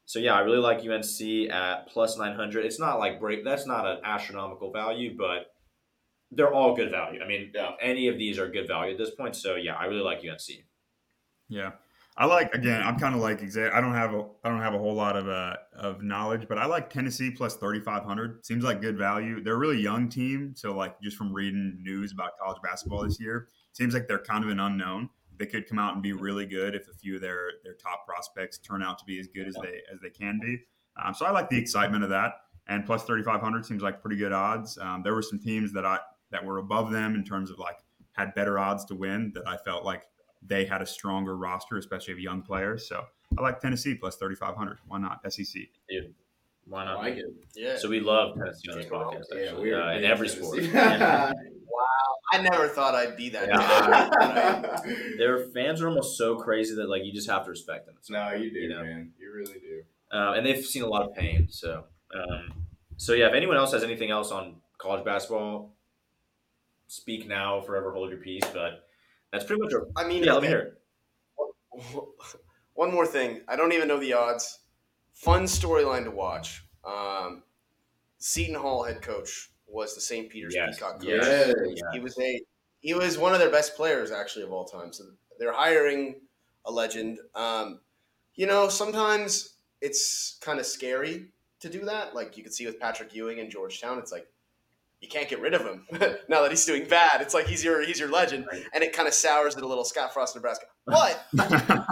so 0.05 0.19
yeah 0.19 0.33
i 0.33 0.39
really 0.41 0.57
like 0.57 0.79
unc 0.79 1.51
at 1.51 1.87
plus 1.87 2.17
900 2.17 2.65
it's 2.65 2.79
not 2.79 2.99
like 2.99 3.19
break 3.19 3.43
that's 3.43 3.65
not 3.67 3.85
an 3.87 3.97
astronomical 4.03 4.71
value 4.71 5.15
but 5.17 5.47
they're 6.35 6.51
all 6.51 6.75
good 6.75 6.89
value. 6.89 7.21
I 7.21 7.27
mean, 7.27 7.51
Yeah. 7.53 7.73
any 7.79 8.07
of 8.07 8.17
these 8.17 8.39
are 8.39 8.47
good 8.49 8.67
value 8.67 8.93
at 8.93 8.97
this 8.97 9.11
point. 9.11 9.35
So 9.35 9.53
yeah, 9.53 9.75
I 9.75 9.85
really 9.85 10.01
like 10.01 10.21
UNC. 10.27 10.65
Yeah, 11.47 11.73
I 12.15 12.25
like 12.25 12.53
again. 12.53 12.81
I'm 12.83 12.99
kind 12.99 13.15
of 13.15 13.21
like 13.21 13.41
exa- 13.41 13.73
I 13.73 13.81
don't 13.81 13.93
have 13.93 14.13
a 14.13 14.25
I 14.43 14.49
don't 14.49 14.61
have 14.61 14.75
a 14.75 14.77
whole 14.77 14.93
lot 14.93 15.17
of 15.17 15.27
uh, 15.27 15.55
of 15.75 16.03
knowledge, 16.03 16.47
but 16.47 16.59
I 16.59 16.65
like 16.65 16.89
Tennessee 16.89 17.31
plus 17.31 17.55
3,500. 17.55 18.45
Seems 18.45 18.63
like 18.63 18.81
good 18.81 18.97
value. 18.97 19.41
They're 19.43 19.55
a 19.55 19.57
really 19.57 19.81
young 19.81 20.09
team, 20.09 20.53
so 20.55 20.75
like 20.75 20.99
just 21.01 21.17
from 21.17 21.33
reading 21.33 21.79
news 21.81 22.11
about 22.11 22.37
college 22.39 22.61
basketball 22.61 23.03
this 23.03 23.19
year, 23.19 23.47
seems 23.71 23.95
like 23.95 24.07
they're 24.07 24.19
kind 24.19 24.43
of 24.43 24.51
an 24.51 24.59
unknown. 24.59 25.09
They 25.39 25.47
could 25.47 25.67
come 25.67 25.79
out 25.79 25.95
and 25.95 26.03
be 26.03 26.13
really 26.13 26.45
good 26.45 26.75
if 26.75 26.87
a 26.87 26.93
few 26.93 27.15
of 27.15 27.21
their 27.21 27.49
their 27.63 27.73
top 27.73 28.05
prospects 28.05 28.59
turn 28.59 28.83
out 28.83 28.99
to 28.99 29.05
be 29.05 29.19
as 29.19 29.27
good 29.27 29.47
as 29.47 29.55
they 29.55 29.81
as 29.91 29.99
they 30.01 30.11
can 30.11 30.39
be. 30.39 30.59
Um, 31.03 31.15
so 31.15 31.25
I 31.25 31.31
like 31.31 31.49
the 31.49 31.57
excitement 31.57 32.03
of 32.03 32.11
that. 32.11 32.33
And 32.67 32.85
plus 32.85 33.03
3,500 33.03 33.65
seems 33.65 33.81
like 33.81 34.01
pretty 34.01 34.15
good 34.17 34.31
odds. 34.31 34.77
Um, 34.77 35.01
there 35.03 35.13
were 35.13 35.21
some 35.21 35.39
teams 35.39 35.73
that 35.73 35.85
I 35.85 35.97
that 36.29 36.45
were 36.45 36.59
above 36.59 36.91
them 36.91 37.15
in 37.15 37.23
terms 37.23 37.49
of 37.49 37.57
like 37.57 37.79
had 38.13 38.33
better 38.35 38.59
odds 38.59 38.85
to 38.85 38.95
win 38.95 39.31
that 39.33 39.47
I 39.47 39.57
felt 39.57 39.83
like 39.83 40.03
they 40.45 40.65
had 40.65 40.81
a 40.81 40.85
stronger 40.85 41.35
roster, 41.37 41.77
especially 41.77 42.13
of 42.13 42.19
young 42.19 42.41
players. 42.41 42.87
So 42.87 43.03
I 43.37 43.41
like 43.41 43.59
Tennessee 43.59 43.95
plus 43.95 44.15
3,500. 44.17 44.79
Why 44.87 44.99
not? 44.99 45.19
SEC. 45.31 45.63
Why 46.65 46.83
I 46.83 46.85
not? 46.85 46.97
like 46.99 47.15
it. 47.15 47.25
Yeah. 47.55 47.77
So 47.77 47.89
we 47.89 47.99
love 47.99 48.35
Tennessee 48.37 48.69
on 48.71 48.77
this 48.77 48.89
Can't 48.89 49.01
podcast. 49.03 49.23
Yeah, 49.33 49.53
we're 49.53 49.81
uh, 49.81 49.97
in 49.97 50.03
every 50.05 50.29
sport. 50.29 50.61
wow. 50.73 51.31
I 52.31 52.41
never 52.41 52.67
thought 52.67 52.95
I'd 52.95 53.17
be 53.17 53.29
that. 53.29 53.47
Yeah. 53.47 54.91
Their 55.17 55.45
fans 55.47 55.81
are 55.81 55.87
almost 55.87 56.17
so 56.17 56.37
crazy 56.37 56.75
that 56.75 56.89
like 56.89 57.03
you 57.03 57.11
just 57.13 57.29
have 57.29 57.43
to 57.45 57.49
respect 57.51 57.85
them. 57.85 57.95
no, 58.09 58.33
you 58.33 58.51
do, 58.51 58.59
You 58.59 58.69
know. 58.69 58.83
man. 58.83 59.11
You 59.19 59.31
really 59.33 59.59
do. 59.59 59.83
Uh, 60.11 60.33
and 60.33 60.45
they've 60.45 60.63
seen 60.63 60.83
a 60.83 60.87
lot 60.87 61.03
of 61.03 61.13
pain. 61.15 61.47
So, 61.49 61.85
um, 62.15 62.65
so 62.97 63.13
yeah. 63.13 63.27
If 63.27 63.33
anyone 63.33 63.57
else 63.57 63.71
has 63.73 63.83
anything 63.83 64.11
else 64.11 64.31
on 64.31 64.55
college 64.77 65.03
basketball, 65.03 65.73
speak 66.87 67.27
now, 67.27 67.61
forever 67.61 67.91
hold 67.91 68.09
your 68.09 68.19
peace. 68.19 68.43
But 68.53 68.87
that's 69.33 69.43
pretty 69.43 69.61
much. 69.61 69.73
I 69.97 70.07
mean, 70.07 70.23
yeah, 70.23 70.33
let 70.33 70.43
me 70.43 70.47
hear 70.47 70.59
it. 70.59 71.83
One 72.75 72.93
more 72.93 73.05
thing. 73.05 73.41
I 73.47 73.55
don't 73.55 73.73
even 73.73 73.87
know 73.87 73.99
the 73.99 74.13
odds. 74.13 74.59
Fun 75.13 75.43
storyline 75.43 76.05
to 76.05 76.11
watch. 76.11 76.63
Um, 76.85 77.43
Seton 78.19 78.55
Hall 78.55 78.83
head 78.83 79.01
coach 79.01 79.49
was 79.67 79.95
the 79.95 80.01
St. 80.01 80.29
Peter's 80.29 80.55
Yes. 80.55 80.75
Peacock 80.77 80.99
coach. 81.01 81.09
Yes. 81.09 81.53
He 81.91 81.99
was 81.99 82.17
a 82.19 82.41
he 82.79 82.93
was 82.93 83.17
one 83.17 83.33
of 83.33 83.39
their 83.39 83.49
best 83.49 83.75
players 83.75 84.11
actually 84.11 84.43
of 84.43 84.51
all 84.51 84.65
time. 84.65 84.93
So 84.93 85.03
they're 85.39 85.53
hiring 85.53 86.21
a 86.65 86.71
legend. 86.71 87.19
Um, 87.35 87.79
you 88.35 88.45
know, 88.45 88.69
sometimes 88.69 89.55
it's 89.81 90.37
kind 90.41 90.59
of 90.59 90.65
scary 90.65 91.27
to 91.59 91.69
do 91.69 91.85
that. 91.85 92.13
Like 92.15 92.37
you 92.37 92.43
could 92.43 92.53
see 92.53 92.65
with 92.65 92.79
Patrick 92.79 93.13
Ewing 93.15 93.39
in 93.39 93.49
Georgetown, 93.49 93.97
it's 93.99 94.11
like 94.11 94.27
you 95.03 95.09
can't 95.09 95.29
get 95.29 95.39
rid 95.41 95.53
of 95.53 95.61
him 95.61 95.85
now 96.29 96.41
that 96.41 96.49
he's 96.49 96.65
doing 96.65 96.87
bad. 96.87 97.21
It's 97.21 97.33
like 97.35 97.45
he's 97.45 97.63
your 97.63 97.85
he's 97.85 97.99
your 97.99 98.09
legend, 98.09 98.45
and 98.73 98.83
it 98.83 98.93
kind 98.93 99.07
of 99.07 99.13
sours 99.13 99.55
it 99.55 99.61
a 99.63 99.67
little. 99.67 99.83
Scott 99.83 100.13
Frost, 100.13 100.33
Nebraska, 100.35 100.65
but 100.87 101.23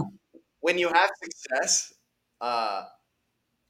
when 0.62 0.78
you 0.78 0.88
have 0.88 1.10
success, 1.24 1.94
uh, 2.40 2.84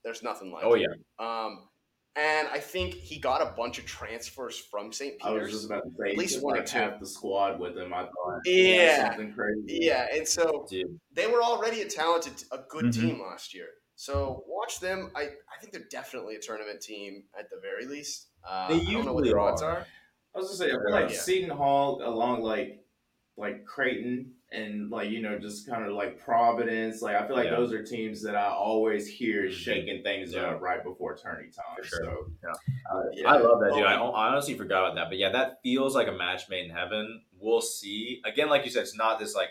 there's 0.03 0.23
nothing 0.23 0.51
like 0.51 0.63
Oh 0.63 0.73
it. 0.75 0.81
yeah. 0.81 0.87
Um, 1.19 1.67
and 2.15 2.47
I 2.49 2.59
think 2.59 2.93
he 2.93 3.19
got 3.19 3.41
a 3.41 3.53
bunch 3.55 3.79
of 3.79 3.85
transfers 3.85 4.57
from 4.59 4.91
St. 4.91 5.13
I 5.23 5.31
was 5.31 5.39
Peter's. 5.43 5.51
just 5.53 5.65
about 5.67 5.83
to 5.83 5.89
say, 5.97 6.11
At 6.11 6.17
least 6.17 6.43
one 6.43 6.57
or 6.59 6.63
two. 6.63 6.77
half 6.77 6.99
the 6.99 7.07
squad 7.07 7.57
with 7.59 7.77
him. 7.77 7.93
I 7.93 8.01
thought, 8.03 8.39
Yeah. 8.45 9.07
something 9.11 9.33
crazy. 9.33 9.79
Yeah, 9.85 10.07
and 10.13 10.27
so 10.27 10.67
Dude. 10.69 10.99
they 11.13 11.27
were 11.27 11.41
already 11.41 11.81
a 11.81 11.87
talented, 11.87 12.33
a 12.51 12.59
good 12.69 12.85
Mhm. 12.85 12.93
team 12.93 13.21
last 13.21 13.53
year. 13.53 13.67
So 13.95 14.43
watch 14.47 14.79
them. 14.81 15.11
I, 15.15 15.21
I 15.21 15.59
think 15.61 15.71
they're 15.71 15.87
definitely 15.89 16.35
a 16.35 16.39
tournament 16.41 16.81
team 16.81 17.23
at 17.39 17.49
the 17.49 17.59
very 17.61 17.85
least. 17.85 18.30
Uh, 18.47 18.67
They 18.69 18.75
I 18.75 18.77
don't 18.79 19.05
know 19.05 19.13
what 19.13 19.23
usually 19.25 19.29
their 19.29 19.39
odds 19.39 19.61
are. 19.61 19.71
are. 19.71 19.87
I 20.35 20.37
was 20.39 20.47
gonna 20.47 20.57
say, 20.57 20.65
I 20.67 20.81
feel 20.83 20.91
like 20.91 21.09
Yeah. 21.11 21.17
Seton 21.17 21.49
Hall, 21.49 22.01
along 22.03 22.41
like 22.41 22.77
like 23.37 23.65
Creighton 23.65 24.33
and 24.51 24.89
like 24.91 25.09
you 25.09 25.21
know 25.21 25.39
just 25.39 25.67
kind 25.67 25.83
of 25.85 25.93
like 25.93 26.19
Providence. 26.19 27.01
Like 27.01 27.15
I 27.15 27.25
feel 27.25 27.35
like 27.35 27.45
Yeah. 27.45 27.55
those 27.55 27.71
are 27.73 27.83
teams 27.83 28.21
that 28.23 28.35
I 28.35 28.49
always 28.49 29.07
hear 29.07 29.43
Mhm. 29.47 29.51
shaking 29.51 30.03
things 30.03 30.33
Yeah. 30.33 30.51
up 30.51 30.61
right 30.61 30.83
before 30.83 31.15
tourney 31.17 31.49
time. 31.49 31.75
For 31.77 31.83
sure. 31.83 31.99
So 32.05 32.31
Yeah. 33.13 33.29
I 33.31 33.37
love 33.37 33.59
that, 33.61 33.73
dude. 33.73 33.83
Oh, 33.83 33.87
I, 33.87 33.93
I 33.95 34.27
honestly 34.31 34.53
forgot 34.55 34.83
about 34.83 34.95
that. 34.95 35.09
But 35.09 35.17
yeah, 35.17 35.29
that 35.31 35.59
feels 35.63 35.95
like 35.95 36.07
a 36.07 36.11
match 36.11 36.49
made 36.49 36.65
in 36.65 36.71
heaven. 36.71 37.23
We'll 37.39 37.61
see. 37.61 38.21
Again, 38.25 38.49
like 38.49 38.65
you 38.65 38.69
said, 38.71 38.81
it's 38.83 38.95
not 38.97 39.17
this 39.19 39.33
like 39.35 39.49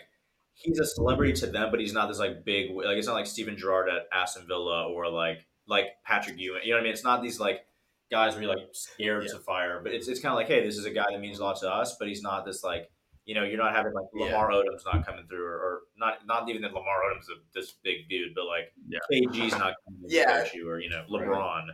he's 0.53 0.79
a 0.79 0.85
celebrity 0.85 1.33
to 1.33 1.47
them, 1.47 1.71
but 1.71 1.79
he's 1.79 1.93
not 1.93 2.07
this 2.07 2.19
like 2.19 2.45
big 2.45 2.71
like 2.71 2.97
it's 2.97 3.07
not 3.07 3.15
like 3.15 3.25
Steven 3.27 3.57
Gerrard 3.57 3.89
at 3.89 4.07
Aston 4.13 4.47
Villa 4.47 4.87
or 4.87 5.09
like 5.09 5.45
like 5.67 5.87
Patrick 6.05 6.37
Ewing. 6.37 6.61
You 6.63 6.71
know 6.71 6.77
what 6.77 6.81
I 6.81 6.83
mean? 6.83 6.93
It's 6.93 7.03
not 7.03 7.21
these 7.23 7.39
like 7.39 7.65
guys 8.11 8.33
where 8.35 8.43
you're 8.43 8.55
like 8.55 8.67
scared 8.73 9.23
Yeah. 9.25 9.33
to 9.33 9.39
fire. 9.39 9.79
But 9.83 9.93
it's 9.93 10.07
it's 10.07 10.19
kind 10.19 10.31
of 10.33 10.35
like, 10.37 10.47
hey, 10.47 10.63
this 10.65 10.77
is 10.77 10.85
a 10.85 10.91
guy 10.91 11.05
that 11.11 11.19
means 11.19 11.39
a 11.39 11.43
lot 11.43 11.59
to 11.61 11.69
us, 11.69 11.95
but 11.97 12.07
he's 12.07 12.21
not 12.21 12.45
this 12.45 12.63
like 12.63 12.89
you 13.25 13.35
know, 13.35 13.43
you're 13.43 13.57
not 13.57 13.73
having 13.75 13.93
like 13.93 14.05
Yeah. 14.15 14.25
Lamar 14.25 14.49
Odom's 14.51 14.83
not 14.83 15.05
coming 15.05 15.25
through, 15.27 15.45
or, 15.45 15.53
or 15.55 15.79
not 15.97 16.25
not 16.25 16.49
even 16.49 16.61
that 16.63 16.73
Lamar 16.73 17.03
Odom's 17.09 17.27
a, 17.29 17.33
this 17.53 17.73
big 17.83 18.09
dude, 18.09 18.33
but 18.35 18.45
like 18.45 18.73
Yeah. 18.87 18.99
KG's 19.11 19.51
not 19.53 19.73
coming 19.85 20.09
to 20.09 20.15
Yeah. 20.15 20.45
you, 20.53 20.67
or 20.69 20.79
you 20.79 20.89
know, 20.89 21.05
LeBron. 21.09 21.67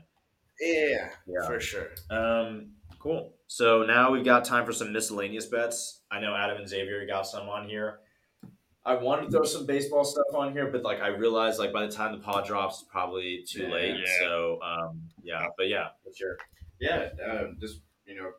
Yeah, 0.60 1.10
Yeah. 1.26 1.48
for 1.48 1.60
sure. 1.60 1.92
Um, 2.10 2.74
cool. 3.00 3.34
So 3.48 3.84
now 3.84 4.12
we've 4.12 4.26
got 4.26 4.44
time 4.44 4.66
for 4.66 4.74
some 4.74 4.92
miscellaneous 4.92 5.46
bets. 5.46 6.02
I 6.12 6.20
know 6.20 6.36
Adam 6.36 6.58
and 6.58 6.68
Xavier 6.68 7.06
got 7.08 7.26
some 7.28 7.48
on 7.48 7.68
here. 7.70 8.00
I 8.88 8.96
wanted 8.96 9.26
to 9.26 9.32
throw 9.32 9.44
some 9.44 9.66
baseball 9.66 10.06
stuff 10.06 10.26
on 10.34 10.54
here, 10.54 10.68
but 10.72 10.82
like 10.84 11.02
I 11.02 11.10
realized 11.10 11.60
like 11.60 11.74
by 11.74 11.86
the 11.86 11.92
time 11.92 12.14
the 12.14 12.20
pod 12.24 12.46
drops, 12.46 12.82
it's 12.82 12.90
probably 12.90 13.44
too 13.48 13.64
Yeah. 13.64 13.70
late. 13.70 13.96
Yeah. 14.00 14.20
So 14.20 14.60
um, 14.64 15.02
yeah, 15.22 15.46
but 15.58 15.68
yeah, 15.68 15.90
your 16.20 16.38
yeah, 16.80 17.10
um, 17.30 17.58
just 17.60 17.82
you 18.06 18.16
know, 18.16 18.32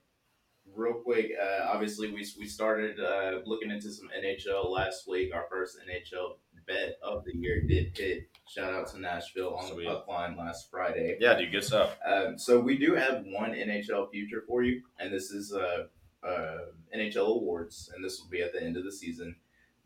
real 0.74 0.94
quick, 0.94 1.32
uh, 1.40 1.66
obviously 1.68 2.08
we 2.10 2.26
we 2.38 2.46
started 2.46 2.98
uh, 2.98 3.40
looking 3.44 3.70
into 3.70 3.90
some 3.92 4.08
NHL 4.18 4.70
last 4.70 5.06
week. 5.06 5.34
Our 5.34 5.46
first 5.50 5.76
NHL 5.86 6.38
bet 6.66 6.96
of 7.02 7.24
the 7.24 7.36
year 7.36 7.60
did 7.66 7.96
hit. 7.96 8.28
Shout 8.48 8.72
out 8.72 8.88
to 8.88 9.00
Nashville 9.00 9.54
on 9.54 9.66
Sweet. 9.70 9.84
the 9.86 9.90
puck 9.96 10.08
line 10.08 10.36
last 10.36 10.70
Friday. 10.70 11.18
Yeah, 11.20 11.34
dude, 11.38 11.52
good 11.52 11.64
stuff. 11.64 11.96
Um, 12.06 12.38
so 12.38 12.58
we 12.60 12.78
do 12.78 12.94
have 12.94 13.22
one 13.26 13.52
NHL 13.52 14.10
future 14.10 14.44
for 14.48 14.62
you, 14.62 14.82
and 14.98 15.12
this 15.12 15.30
is 15.30 15.52
uh, 15.52 15.84
uh, 16.26 16.58
NHL 16.96 17.36
awards, 17.36 17.90
and 17.94 18.02
this 18.02 18.18
will 18.20 18.30
be 18.30 18.40
at 18.42 18.52
the 18.54 18.62
end 18.62 18.76
of 18.78 18.84
the 18.84 18.92
season. 18.92 19.36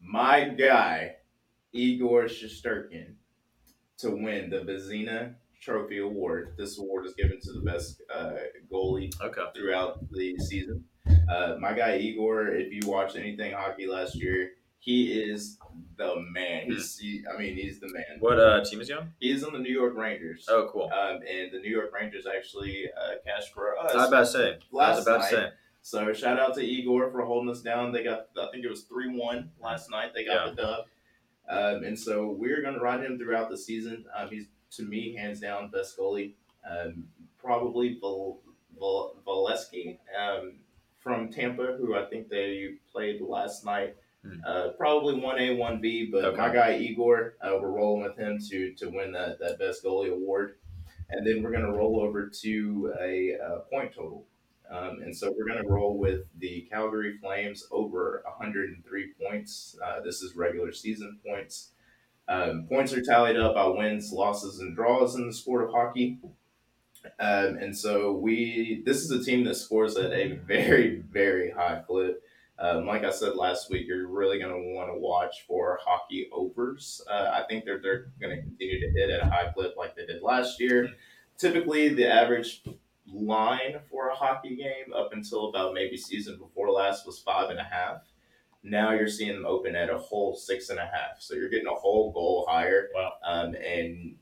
My 0.03 0.49
guy, 0.49 1.17
Igor 1.73 2.25
Shesterkin, 2.25 3.15
to 3.99 4.11
win 4.11 4.51
the 4.51 4.59
Vezina 4.59 5.35
Trophy 5.61 5.99
Award. 5.99 6.55
This 6.59 6.79
award 6.79 7.07
is 7.07 7.15
given 7.15 7.39
to 7.41 7.53
the 7.53 7.61
best 7.61 8.03
uh, 8.15 8.33
goalie 8.71 9.13
Okay. 9.23 9.43
throughout 9.55 10.01
the 10.11 10.37
season. 10.39 10.85
Uh, 11.31 11.57
my 11.61 11.73
guy 11.73 11.97
Igor, 11.99 12.49
if 12.49 12.73
you 12.73 12.89
watched 12.91 13.17
anything 13.17 13.53
hockey 13.53 13.87
last 13.87 14.15
year, 14.17 14.51
he 14.81 15.13
is 15.13 15.59
the 15.97 16.15
man. 16.33 16.65
He's, 16.67 16.99
he, 16.99 17.23
I 17.33 17.39
mean, 17.39 17.55
he's 17.55 17.79
the 17.79 17.89
man. 17.93 18.19
What 18.19 18.41
uh, 18.41 18.65
team 18.65 18.81
is 18.81 18.89
he 18.89 18.95
on? 18.95 19.13
He 19.21 19.31
is 19.31 19.45
on 19.45 19.53
the 19.53 19.61
New 19.61 19.73
York 19.73 19.97
Rangers. 19.97 20.47
Oh, 20.49 20.69
cool. 20.73 20.91
Um, 20.93 21.21
and 21.23 21.53
the 21.53 21.61
New 21.61 21.71
York 21.71 21.93
Rangers 21.95 22.25
actually 22.27 22.87
uh, 23.01 23.15
cashed 23.25 23.55
for 23.55 23.79
us. 23.79 23.93
I 23.95 23.97
was 23.97 24.09
about 24.09 24.21
to 24.21 24.27
say. 24.27 24.49
I 24.49 24.55
was 24.55 24.63
last 24.73 25.03
about 25.07 25.23
to 25.23 25.29
say. 25.29 25.49
So 25.83 26.13
shout 26.13 26.39
out 26.39 26.55
to 26.55 26.61
Igor 26.63 27.11
for 27.11 27.23
holding 27.25 27.51
us 27.51 27.61
down. 27.61 27.93
They 27.93 28.05
got, 28.05 28.29
I 28.41 28.47
think 28.53 28.65
it 28.65 28.71
was 28.71 28.83
three 28.83 29.09
one 29.09 29.51
last 29.61 29.91
night. 29.91 30.13
They 30.15 30.25
got 30.25 30.47
Yeah. 30.47 30.51
the 30.55 30.63
dub, 30.63 30.85
um, 31.49 31.85
and 31.85 31.99
so 31.99 32.31
we're 32.31 32.63
going 32.63 32.75
to 32.75 32.81
ride 32.81 33.01
him 33.03 33.19
throughout 33.19 33.51
the 33.51 33.57
season. 33.59 34.05
Um, 34.17 34.29
he's 34.31 34.47
to 34.77 34.85
me 34.85 35.15
hands 35.15 35.41
down 35.41 35.71
best 35.71 35.99
goalie. 35.99 36.35
Um, 36.69 37.09
probably 37.39 37.99
Val, 38.01 38.39
Val, 38.79 39.17
Valesky 39.27 39.99
um, 40.19 40.55
from 41.01 41.31
Tampa, 41.31 41.77
who 41.79 41.97
I 41.97 42.05
think 42.07 42.29
they 42.29 42.75
played 42.93 43.21
last 43.21 43.65
night. 43.65 43.97
Hmm. 44.25 44.39
Uh, 44.47 44.69
probably 44.79 45.19
one 45.19 45.41
A, 45.41 45.57
one 45.57 45.81
B, 45.81 46.09
but 46.11 46.25
Okay. 46.25 46.37
my 46.37 46.53
guy 46.55 46.77
Igor, 46.79 47.35
uh, 47.43 47.59
we're 47.61 47.73
rolling 47.73 48.05
with 48.05 48.17
him 48.17 48.39
to 48.51 48.73
to 48.75 48.87
win 48.89 49.11
that 49.13 49.41
that 49.41 49.59
best 49.59 49.83
goalie 49.85 50.13
award, 50.13 50.55
and 51.11 51.27
then 51.27 51.43
we're 51.43 51.51
gonna 51.51 51.73
roll 51.73 52.01
over 52.01 52.29
to 52.43 52.95
a, 53.01 53.37
uh 53.45 53.59
point 53.69 53.93
total. 53.93 54.25
Um, 54.73 55.03
and 55.03 55.15
so 55.15 55.35
we're 55.37 55.47
going 55.47 55.63
to 55.63 55.69
roll 55.69 55.99
with 55.99 56.23
the 56.39 56.67
Calgary 56.71 57.19
Flames 57.19 57.67
over 57.71 58.23
103 58.25 59.13
points. 59.23 59.77
Uh, 59.85 60.01
this 60.01 60.23
is 60.23 60.35
regular 60.35 60.73
season 60.73 61.19
points. 61.27 61.73
Um, 62.29 62.67
points 62.69 62.93
are 62.95 63.03
tallied 63.03 63.37
up 63.37 63.55
by 63.55 63.67
wins, 63.67 64.13
losses, 64.13 64.61
and 64.61 64.75
draws 64.75 65.15
in 65.15 65.27
the 65.27 65.33
sport 65.33 65.65
of 65.65 65.71
hockey. 65.73 66.19
Um, 67.21 67.57
and 67.57 67.77
so 67.77 68.13
we, 68.13 68.83
this 68.87 68.99
is 68.99 69.11
a 69.11 69.23
team 69.23 69.45
that 69.45 69.57
scores 69.57 69.97
at 69.97 70.13
a 70.13 70.37
very, 70.47 71.03
very 71.11 71.51
high 71.51 71.83
clip. 71.87 72.23
Um, 72.59 72.87
like 72.87 73.05
I 73.05 73.11
said 73.11 73.35
last 73.35 73.71
week, 73.71 73.87
you're 73.89 74.07
really 74.07 74.39
going 74.39 74.53
to 74.53 74.75
want 74.75 74.89
to 74.89 74.99
watch 74.99 75.45
for 75.49 75.81
hockey 75.85 76.29
overs. 76.33 77.03
Uh, 77.11 77.31
I 77.33 77.43
think 77.49 77.65
they're, 77.65 77.81
they're 77.81 78.07
going 78.21 78.37
to 78.37 78.43
continue 78.43 78.81
to 78.81 78.91
hit 78.91 79.11
at 79.11 79.27
a 79.27 79.29
high 79.29 79.51
clip 79.53 79.75
like 79.77 79.97
they 79.97 80.07
did 80.07 80.23
last 80.23 80.61
year. 80.61 80.89
Typically, 81.37 81.89
the 81.89 82.07
average 82.07 82.63
line 83.13 83.81
for 83.91 84.09
a 84.09 84.15
hockey 84.15 84.57
game 84.57 84.93
up 84.95 85.13
until 85.13 85.49
about 85.49 85.75
maybe 85.75 85.97
season 85.97 86.39
before 86.39 86.71
last 86.71 87.07
was 87.07 87.19
five 87.19 87.51
and 87.51 87.59
a 87.59 87.65
half. 87.65 87.99
Now 88.63 88.93
you're 88.93 89.09
seeing 89.09 89.35
them 89.35 89.47
open 89.47 89.75
at 89.75 89.91
a 89.91 89.99
whole 89.99 90.35
six 90.35 90.71
and 90.71 90.79
a 90.79 90.87
half. 90.87 91.21
So 91.21 91.35
you're 91.35 91.49
getting 91.49 91.67
a 91.67 91.75
whole 91.75 92.13
goal 92.13 92.47
higher. 92.49 92.89
Wow. 92.95 93.13
Um, 93.25 93.55
and 93.55 94.15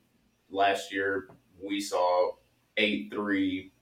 last 0.50 0.92
year 0.92 1.28
we 1.62 1.80
saw 1.80 2.32
eight, 2.76 3.12
three, 3.12 3.72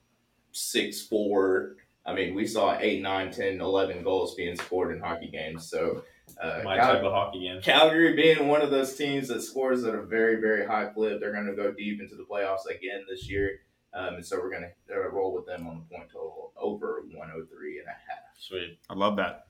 six, 0.52 1.02
four. 1.02 1.76
I 2.04 2.14
mean, 2.14 2.34
we 2.34 2.46
saw 2.46 2.76
eight, 2.80 3.02
nine, 3.02 3.30
10, 3.30 3.60
11 3.60 4.02
goals 4.02 4.34
being 4.34 4.56
scored 4.56 4.94
in 4.94 5.00
hockey 5.00 5.28
games. 5.28 5.68
So 5.68 6.02
uh, 6.40 6.62
My 6.64 6.76
Cal- 6.76 6.94
type 6.94 7.02
of 7.02 7.12
hockey 7.12 7.40
game. 7.40 7.60
Calgary 7.62 8.14
being 8.14 8.48
one 8.48 8.62
of 8.62 8.70
those 8.70 8.94
teams 8.96 9.28
that 9.28 9.42
scores 9.42 9.84
at 9.84 9.94
a 9.94 10.02
very, 10.02 10.40
very 10.40 10.66
high 10.66 10.86
clip, 10.86 11.20
they're 11.20 11.32
going 11.32 11.46
to 11.46 11.54
go 11.54 11.72
deep 11.72 12.00
into 12.00 12.16
the 12.16 12.24
playoffs 12.24 12.66
again 12.68 13.04
this 13.08 13.28
year. 13.28 13.60
Um, 13.94 14.14
and 14.16 14.26
so 14.26 14.36
we're 14.38 14.50
going 14.50 14.62
to 14.88 14.94
uh, 14.94 15.08
roll 15.08 15.34
with 15.34 15.46
them 15.46 15.66
on 15.66 15.78
the 15.88 15.94
point 15.96 16.08
total 16.12 16.52
over 16.56 17.02
103 17.10 17.78
and 17.78 17.86
a 17.86 17.90
half. 17.90 18.24
Sweet. 18.38 18.78
I 18.90 18.94
love 18.94 19.16
that. 19.16 19.46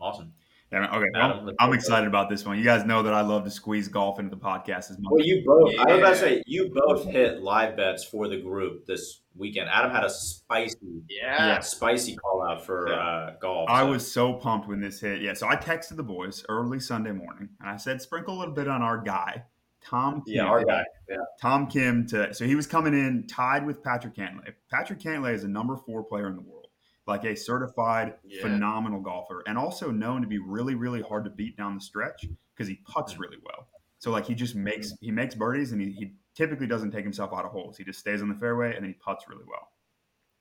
Awesome. 0.00 0.32
Yeah, 0.72 0.88
okay, 0.96 1.06
Adam, 1.14 1.48
I'm, 1.48 1.54
I'm 1.60 1.72
excited 1.74 2.08
about 2.08 2.28
this 2.28 2.44
one. 2.44 2.58
You 2.58 2.64
guys 2.64 2.84
know 2.84 3.00
that 3.04 3.14
I 3.14 3.20
love 3.20 3.44
to 3.44 3.50
squeeze 3.52 3.86
golf 3.86 4.18
into 4.18 4.30
the 4.30 4.36
podcast 4.36 4.90
as 4.90 4.98
much. 4.98 5.10
Well, 5.12 5.24
you 5.24 5.44
both. 5.46 5.72
I 5.78 5.92
was 5.92 5.98
about 6.00 6.10
to 6.10 6.16
say 6.16 6.42
you 6.44 6.72
both 6.74 7.04
hit 7.04 7.40
live 7.40 7.76
bets 7.76 8.02
for 8.04 8.26
the 8.26 8.40
group 8.40 8.84
this 8.84 9.20
weekend. 9.36 9.68
Adam 9.70 9.92
had 9.92 10.02
a 10.02 10.10
spicy, 10.10 10.76
Yeah. 11.08 11.60
spicy 11.60 12.16
call 12.16 12.44
out 12.44 12.66
for 12.66 12.88
Yeah. 12.90 12.96
uh, 12.96 13.34
golf. 13.40 13.70
I 13.70 13.82
so- 13.82 13.90
was 13.90 14.12
so 14.12 14.32
pumped 14.34 14.66
when 14.66 14.80
this 14.80 15.00
hit. 15.00 15.20
Yeah, 15.22 15.34
so 15.34 15.46
I 15.46 15.54
texted 15.54 15.96
the 15.96 16.02
boys 16.02 16.44
early 16.48 16.80
Sunday 16.80 17.12
morning, 17.12 17.48
and 17.60 17.70
I 17.70 17.76
said, 17.76 18.02
sprinkle 18.02 18.36
a 18.36 18.38
little 18.40 18.54
bit 18.54 18.66
on 18.66 18.82
our 18.82 18.98
guy, 19.00 19.44
Tom. 19.88 20.22
Yeah, 20.26 20.42
Kim. 20.42 20.50
our 20.50 20.64
guy. 20.64 20.84
Yeah. 21.08 21.16
Tom 21.40 21.66
Kim 21.68 22.06
to 22.08 22.34
so 22.34 22.44
he 22.44 22.54
was 22.54 22.66
coming 22.66 22.94
in 22.94 23.26
tied 23.26 23.64
with 23.64 23.82
Patrick 23.82 24.14
Cantlay. 24.14 24.52
Patrick 24.70 24.98
Cantlay 24.98 25.34
is 25.34 25.44
a 25.44 25.48
number 25.48 25.76
four 25.76 26.02
player 26.02 26.28
in 26.28 26.36
the 26.36 26.42
world, 26.42 26.68
like 27.06 27.24
a 27.24 27.36
certified 27.36 28.14
Yeah. 28.24 28.42
phenomenal 28.42 29.00
golfer, 29.00 29.42
and 29.46 29.56
also 29.56 29.90
known 29.90 30.22
to 30.22 30.28
be 30.28 30.38
really, 30.38 30.74
really 30.74 31.02
hard 31.02 31.24
to 31.24 31.30
beat 31.30 31.56
down 31.56 31.74
the 31.74 31.80
stretch 31.80 32.26
because 32.54 32.68
he 32.68 32.80
puts 32.90 33.18
really 33.18 33.38
well. 33.44 33.68
So 33.98 34.10
like 34.10 34.26
he 34.26 34.34
just 34.34 34.54
mm-hmm. 34.54 34.64
makes 34.64 34.92
he 35.00 35.10
makes 35.10 35.34
birdies, 35.34 35.72
and 35.72 35.80
he, 35.80 35.92
he 35.92 36.12
typically 36.34 36.66
doesn't 36.66 36.90
take 36.90 37.04
himself 37.04 37.32
out 37.32 37.44
of 37.44 37.50
holes. 37.50 37.76
He 37.76 37.84
just 37.84 37.98
stays 37.98 38.22
on 38.22 38.28
the 38.28 38.34
fairway 38.34 38.74
and 38.74 38.84
then 38.84 38.90
he 38.90 38.94
puts 38.94 39.28
really 39.28 39.44
well. 39.48 39.70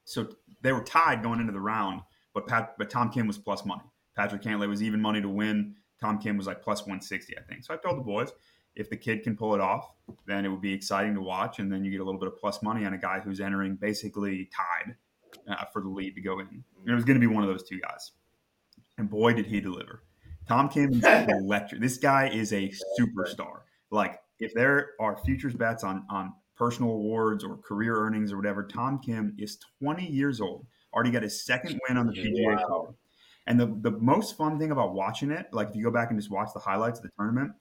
So 0.04 0.28
they 0.62 0.74
were 0.74 0.84
tied 0.84 1.24
going 1.24 1.40
into 1.40 1.54
the 1.54 1.60
round, 1.60 2.02
but 2.34 2.48
Pat 2.48 2.76
but 2.78 2.90
Tom 2.90 3.10
Kim 3.10 3.28
was 3.28 3.38
plus 3.38 3.66
money. 3.66 3.84
Patrick 4.16 4.42
Cantlay 4.42 4.68
was 4.68 4.84
even 4.84 5.02
money 5.02 5.22
to 5.22 5.30
win. 5.30 5.76
Tom 6.00 6.20
Kim 6.20 6.38
was 6.38 6.48
like 6.48 6.62
plus 6.62 6.82
160, 6.82 7.38
I 7.38 7.42
think. 7.42 7.64
So 7.64 7.74
I 7.74 7.78
told 7.78 7.98
the 7.98 8.04
boys, 8.04 8.32
if 8.76 8.90
the 8.90 8.98
kid 8.98 9.24
can 9.24 9.36
pull 9.36 9.56
it 9.56 9.62
off, 9.62 9.92
then 10.26 10.46
it 10.46 10.50
would 10.50 10.62
be 10.62 10.74
exciting 10.74 11.14
to 11.16 11.22
watch. 11.22 11.60
And 11.60 11.72
then 11.72 11.84
you 11.84 11.92
get 11.92 12.02
a 12.02 12.04
little 12.04 12.20
bit 12.20 12.28
of 12.28 12.38
plus 12.38 12.62
money 12.62 12.86
on 12.86 12.94
a 12.94 12.98
guy 12.98 13.20
who's 13.20 13.40
entering 13.40 13.76
basically 13.76 14.50
tied 14.56 14.96
uh, 15.50 15.66
for 15.72 15.82
the 15.82 15.90
lead 15.90 16.16
to 16.16 16.22
go 16.22 16.40
in. 16.40 16.48
And 16.48 16.64
it 16.86 16.94
was 16.94 17.06
going 17.06 17.20
to 17.20 17.28
be 17.28 17.34
one 17.34 17.44
of 17.44 17.50
those 17.50 17.68
two 17.68 17.80
guys. 17.80 18.12
And 18.98 19.10
boy, 19.10 19.34
did 19.34 19.46
he 19.46 19.60
deliver. 19.60 20.04
Tom 20.48 20.70
Kim 20.70 21.04
electric. 21.04 21.82
This 21.82 21.98
guy 21.98 22.30
is 22.30 22.54
a 22.54 22.72
superstar. 23.00 23.62
Like, 23.92 24.20
if 24.40 24.54
there 24.54 24.92
are 25.00 25.18
futures 25.18 25.54
bets 25.54 25.84
on, 25.84 26.06
on 26.10 26.34
personal 26.56 26.92
awards 26.92 27.44
or 27.44 27.58
career 27.58 27.96
earnings 27.98 28.32
or 28.32 28.38
whatever, 28.38 28.64
Tom 28.66 29.00
Kim 29.00 29.36
is 29.38 29.58
20 29.82 30.06
years 30.06 30.42
old, 30.42 30.66
already 30.94 31.12
got 31.12 31.24
his 31.24 31.46
second 31.46 31.80
win 31.88 31.98
on 31.98 32.08
the 32.08 32.14
PGA 32.14 32.60
Tour. 32.68 32.94
And 33.48 33.60
the, 33.60 33.68
the 33.82 33.92
most 33.92 34.38
fun 34.38 34.58
thing 34.60 34.72
about 34.72 34.94
watching 34.94 35.32
it, 35.32 35.48
like 35.52 35.70
if 35.70 35.76
you 35.76 35.84
go 35.84 35.92
back 35.92 36.10
and 36.10 36.20
just 36.20 36.32
watch 36.32 36.50
the 36.54 36.60
highlights 36.60 37.00
of 37.00 37.04
the 37.04 37.12
tournament, 37.18 37.52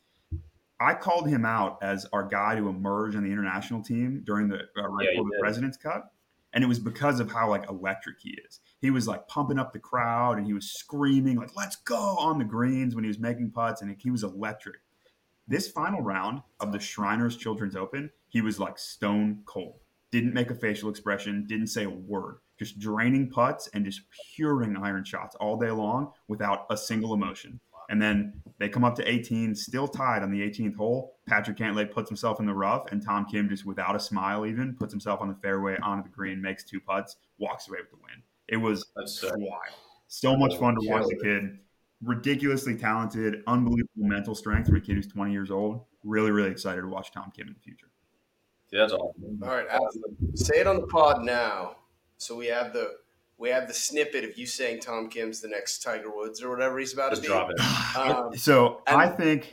I 0.80 0.94
called 0.94 1.28
him 1.28 1.44
out 1.44 1.78
as 1.82 2.06
our 2.12 2.26
guy 2.26 2.56
to 2.56 2.68
emerge 2.68 3.14
on 3.14 3.24
the 3.24 3.30
international 3.30 3.82
team 3.82 4.22
during 4.24 4.48
the 4.48 4.60
uh, 4.76 4.88
right 4.88 5.09
Yeah, 5.12 5.22
the. 5.22 5.38
President's 5.38 5.76
Cup, 5.76 6.12
and 6.52 6.64
it 6.64 6.66
was 6.66 6.78
because 6.78 7.20
of 7.20 7.30
how 7.30 7.48
like 7.48 7.68
electric 7.68 8.16
he 8.20 8.36
is. 8.46 8.60
He 8.80 8.90
was 8.90 9.06
like 9.06 9.26
pumping 9.28 9.59
up 9.59 9.72
the 9.72 9.78
crowd, 9.78 10.38
and 10.38 10.46
he 10.46 10.52
was 10.52 10.72
screaming 10.72 11.36
like 11.36 11.56
"Let's 11.56 11.76
go!" 11.76 12.16
on 12.18 12.38
the 12.38 12.44
greens 12.44 12.94
when 12.94 13.05
he 13.05 13.09
was 13.09 13.18
making 13.18 13.52
putts, 13.52 13.82
and 13.82 13.96
he 13.98 14.10
was 14.10 14.24
electric. 14.24 14.76
This 15.46 15.68
final 15.68 16.01
round 16.01 16.42
of 16.60 16.72
the 16.72 16.80
Shriners 16.80 17.36
Children's 17.36 17.76
Open, 17.76 18.10
he 18.28 18.40
was 18.40 18.59
like 18.59 18.78
stone 18.78 19.42
cold. 19.44 19.80
Didn't 20.10 20.32
make 20.32 20.51
a 20.51 20.55
facial 20.55 20.88
expression, 20.88 21.46
didn't 21.46 21.66
say 21.66 21.84
a 21.84 21.90
word, 21.90 22.38
just 22.59 22.78
draining 22.78 23.28
putts 23.28 23.68
and 23.74 23.84
just 23.84 24.02
puring 24.36 24.76
iron 24.76 25.05
shots 25.05 25.36
all 25.36 25.59
day 25.59 25.70
long 25.70 26.12
without 26.28 26.66
a 26.70 26.76
single 26.76 27.12
emotion. 27.12 27.60
And 27.90 28.01
then 28.01 28.40
they 28.59 28.69
come 28.69 28.85
up 28.85 28.94
to 28.97 29.09
18, 29.09 29.55
still 29.55 29.89
tied 29.89 30.23
on 30.23 30.31
the 30.31 30.40
18th 30.40 30.77
hole. 30.77 31.19
Patrick 31.27 31.56
Cantlay 31.56 31.90
puts 31.90 32.09
himself 32.09 32.40
in 32.40 32.47
the 32.47 32.55
rough, 32.55 32.90
and 32.93 33.02
Tom 33.05 33.27
Kim 33.27 33.48
just 33.48 33.66
without 33.66 33.97
a 33.97 34.01
smile 34.01 34.47
even 34.47 34.74
puts 34.74 34.93
himself 34.93 35.20
on 35.20 35.28
the 35.28 35.35
fairway 35.35 35.77
onto 35.82 36.02
the 36.02 36.15
green, 36.15 36.40
makes 36.40 36.65
two 36.65 36.81
putts, 36.81 37.16
walks 37.39 37.69
away 37.69 37.78
with 37.81 37.90
the 37.90 37.97
win. 37.97 38.23
It 38.48 38.56
was 38.56 38.86
That's 38.97 39.23
wild. 39.23 39.61
So 40.09 40.36
much 40.36 40.56
fun 40.59 40.74
to 40.74 40.89
watch 40.89 41.06
the 41.09 41.16
kid. 41.16 41.59
Ridiculously 42.02 42.77
talented, 42.77 43.43
unbelievable 43.47 43.89
mental 43.97 44.35
strength 44.35 44.69
for 44.69 44.77
a 44.77 44.81
kid 44.81 44.97
who's 44.97 45.09
20 45.09 45.32
years 45.32 45.51
old. 45.51 45.85
Really, 46.05 46.31
really 46.31 46.51
excited 46.51 46.82
to 46.82 46.89
watch 46.89 47.11
Tom 47.12 47.32
Kim 47.35 47.48
in 47.48 47.55
the 47.55 47.61
future. 47.61 47.86
Dude, 48.70 48.81
that's 48.81 48.93
awesome. 48.93 49.40
All 49.43 49.48
right, 49.48 49.66
Adam, 49.70 49.86
say 50.35 50.61
it 50.61 50.66
on 50.66 50.77
the 50.77 50.86
pod 50.86 51.24
now. 51.24 51.77
So 52.19 52.36
we 52.36 52.47
have 52.47 52.73
the 52.73 52.97
we 53.45 53.51
have 53.51 53.69
the 53.69 53.75
snippet 53.75 54.25
of 54.25 54.39
you 54.39 54.47
saying 54.47 54.81
Tom 54.81 55.11
Kim's 55.11 55.41
the 55.43 55.49
next 55.49 55.83
Tiger 55.83 56.11
Woods 56.11 56.43
or 56.43 56.49
whatever 56.49 56.79
he's 56.79 56.95
about 56.95 57.11
Just 57.11 57.23
to 57.25 57.29
be. 57.29 57.33
drop 57.35 57.51
it. 57.51 57.61
Um, 57.97 58.35
So 58.37 58.81
I 58.87 59.07
think. 59.07 59.53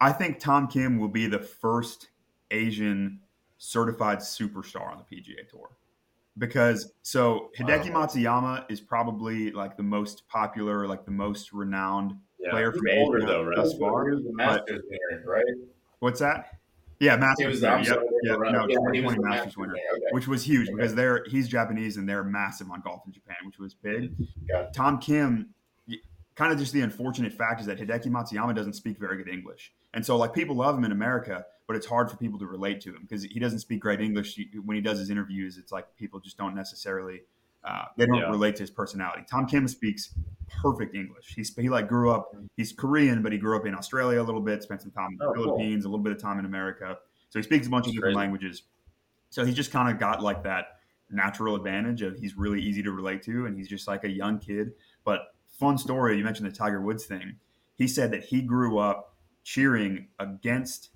I 0.00 0.12
think 0.12 0.38
Tom 0.38 0.68
Kim 0.68 0.98
will 0.98 1.08
be 1.08 1.26
the 1.26 1.38
first 1.40 2.08
Asian 2.52 3.18
certified 3.58 4.18
superstar 4.18 4.90
on 4.92 4.98
the 4.98 5.16
PGA 5.16 5.48
Tour. 5.50 5.70
Because 6.38 6.92
so 7.02 7.50
Hideki 7.58 7.90
Matsuyama 7.90 8.64
is 8.68 8.80
probably 8.80 9.50
like 9.50 9.76
the 9.76 9.82
most 9.82 10.26
popular, 10.28 10.86
like 10.86 11.04
the 11.04 11.10
most 11.10 11.52
renowned 11.52 12.14
Yeah. 12.38 12.50
player 12.50 12.70
He's 12.72 12.80
from 12.80 12.98
older 12.98 13.18
Asia 13.18 13.26
though, 13.26 13.42
right? 13.44 13.56
thus 13.56 13.76
far. 13.78 14.08
He 14.10 14.22
the 14.22 14.32
Masters 14.32 14.82
winner, 14.88 15.24
right? 15.26 15.44
What's 15.98 16.20
that? 16.20 16.58
Yeah, 17.04 17.16
Masters. 17.16 17.44
He 17.44 17.46
was 17.50 17.60
Yep. 17.62 18.02
Yeah, 18.24 18.32
right. 18.34 18.52
no, 18.52 18.60
Yeah, 18.60 18.66
he 18.92 19.00
2020 19.00 19.00
was 19.02 19.14
the 19.14 19.20
Masters 19.22 19.28
Masters 19.30 19.56
winner, 19.56 19.72
winner. 19.74 19.84
Okay. 19.96 20.06
which 20.12 20.26
was 20.28 20.42
huge 20.44 20.68
Okay. 20.68 20.76
because 20.76 20.94
they're 20.94 21.24
he's 21.28 21.48
Japanese 21.48 21.96
and 21.96 22.08
they're 22.08 22.24
massive 22.24 22.70
on 22.70 22.80
golf 22.80 23.02
in 23.06 23.12
Japan, 23.12 23.36
which 23.44 23.58
was 23.58 23.74
big. 23.74 24.14
Tom 24.72 24.98
Kim, 24.98 25.50
kind 26.34 26.52
of 26.52 26.58
just 26.58 26.72
the 26.72 26.80
unfortunate 26.80 27.32
fact 27.32 27.60
is 27.60 27.66
that 27.66 27.78
Hideki 27.78 28.06
Matsuyama 28.06 28.54
doesn't 28.54 28.72
speak 28.74 28.98
very 28.98 29.16
good 29.16 29.28
English, 29.28 29.72
and 29.92 30.04
so 30.04 30.16
like 30.16 30.32
people 30.34 30.56
love 30.56 30.76
him 30.76 30.84
in 30.84 30.92
America, 30.92 31.44
but 31.66 31.76
it's 31.76 31.86
hard 31.86 32.10
for 32.10 32.16
people 32.16 32.38
to 32.40 32.46
relate 32.46 32.80
to 32.82 32.90
him 32.90 33.02
because 33.02 33.22
he 33.22 33.38
doesn't 33.38 33.60
speak 33.60 33.80
great 33.80 34.00
English. 34.00 34.38
When 34.64 34.74
he 34.74 34.80
does 34.80 34.98
his 34.98 35.10
interviews, 35.10 35.58
it's 35.58 35.70
like 35.72 35.86
people 35.96 36.20
just 36.20 36.36
don't 36.38 36.54
necessarily 36.54 37.22
uh, 37.64 37.84
they 37.96 38.06
don't 38.06 38.16
Yeah. 38.18 38.30
relate 38.30 38.56
to 38.56 38.62
his 38.62 38.70
personality. 38.70 39.24
Tom 39.30 39.46
Kim 39.46 39.66
speaks 39.68 40.14
perfect 40.60 40.94
English. 40.94 41.34
He's 41.34 41.54
he 41.56 41.68
like 41.68 41.88
grew 41.88 42.10
up. 42.10 42.34
He's 42.56 42.72
Korean, 42.72 43.22
but 43.22 43.32
he 43.32 43.38
grew 43.38 43.56
up 43.56 43.66
in 43.66 43.74
Australia 43.74 44.20
a 44.20 44.24
little 44.24 44.40
bit. 44.42 44.62
Spent 44.62 44.82
some 44.82 44.90
time 44.90 45.12
in 45.12 45.18
the 45.18 45.24
Oh, 45.26 45.32
cool. 45.34 45.44
Philippines, 45.44 45.84
a 45.84 45.88
little 45.88 46.02
bit 46.02 46.12
of 46.12 46.18
time 46.18 46.38
in 46.38 46.44
America. 46.44 46.98
So 47.30 47.38
he 47.38 47.42
speaks 47.42 47.66
a 47.66 47.70
bunch 47.70 47.86
of 47.86 47.92
different 47.94 48.14
crazy. 48.14 48.16
languages. 48.24 48.62
So 49.30 49.44
he's 49.44 49.54
just 49.56 49.72
kind 49.72 49.90
of 49.90 49.98
got 49.98 50.22
like 50.22 50.42
that 50.44 50.78
natural 51.10 51.56
advantage 51.56 52.02
of 52.02 52.16
he's 52.18 52.36
really 52.36 52.60
easy 52.60 52.82
to 52.82 52.92
relate 52.92 53.22
to, 53.22 53.46
and 53.46 53.56
he's 53.56 53.68
just 53.68 53.88
like 53.88 54.04
a 54.04 54.10
young 54.10 54.38
kid. 54.38 54.72
But 55.04 55.34
fun 55.48 55.78
story. 55.78 56.16
You 56.18 56.24
mentioned 56.24 56.48
the 56.50 56.54
Tiger 56.54 56.80
Woods 56.82 57.06
thing. 57.06 57.36
He 57.76 57.88
said 57.88 58.10
that 58.12 58.24
he 58.24 58.42
grew 58.42 58.78
up 58.78 59.16
cheering 59.42 60.08
against 60.18 60.90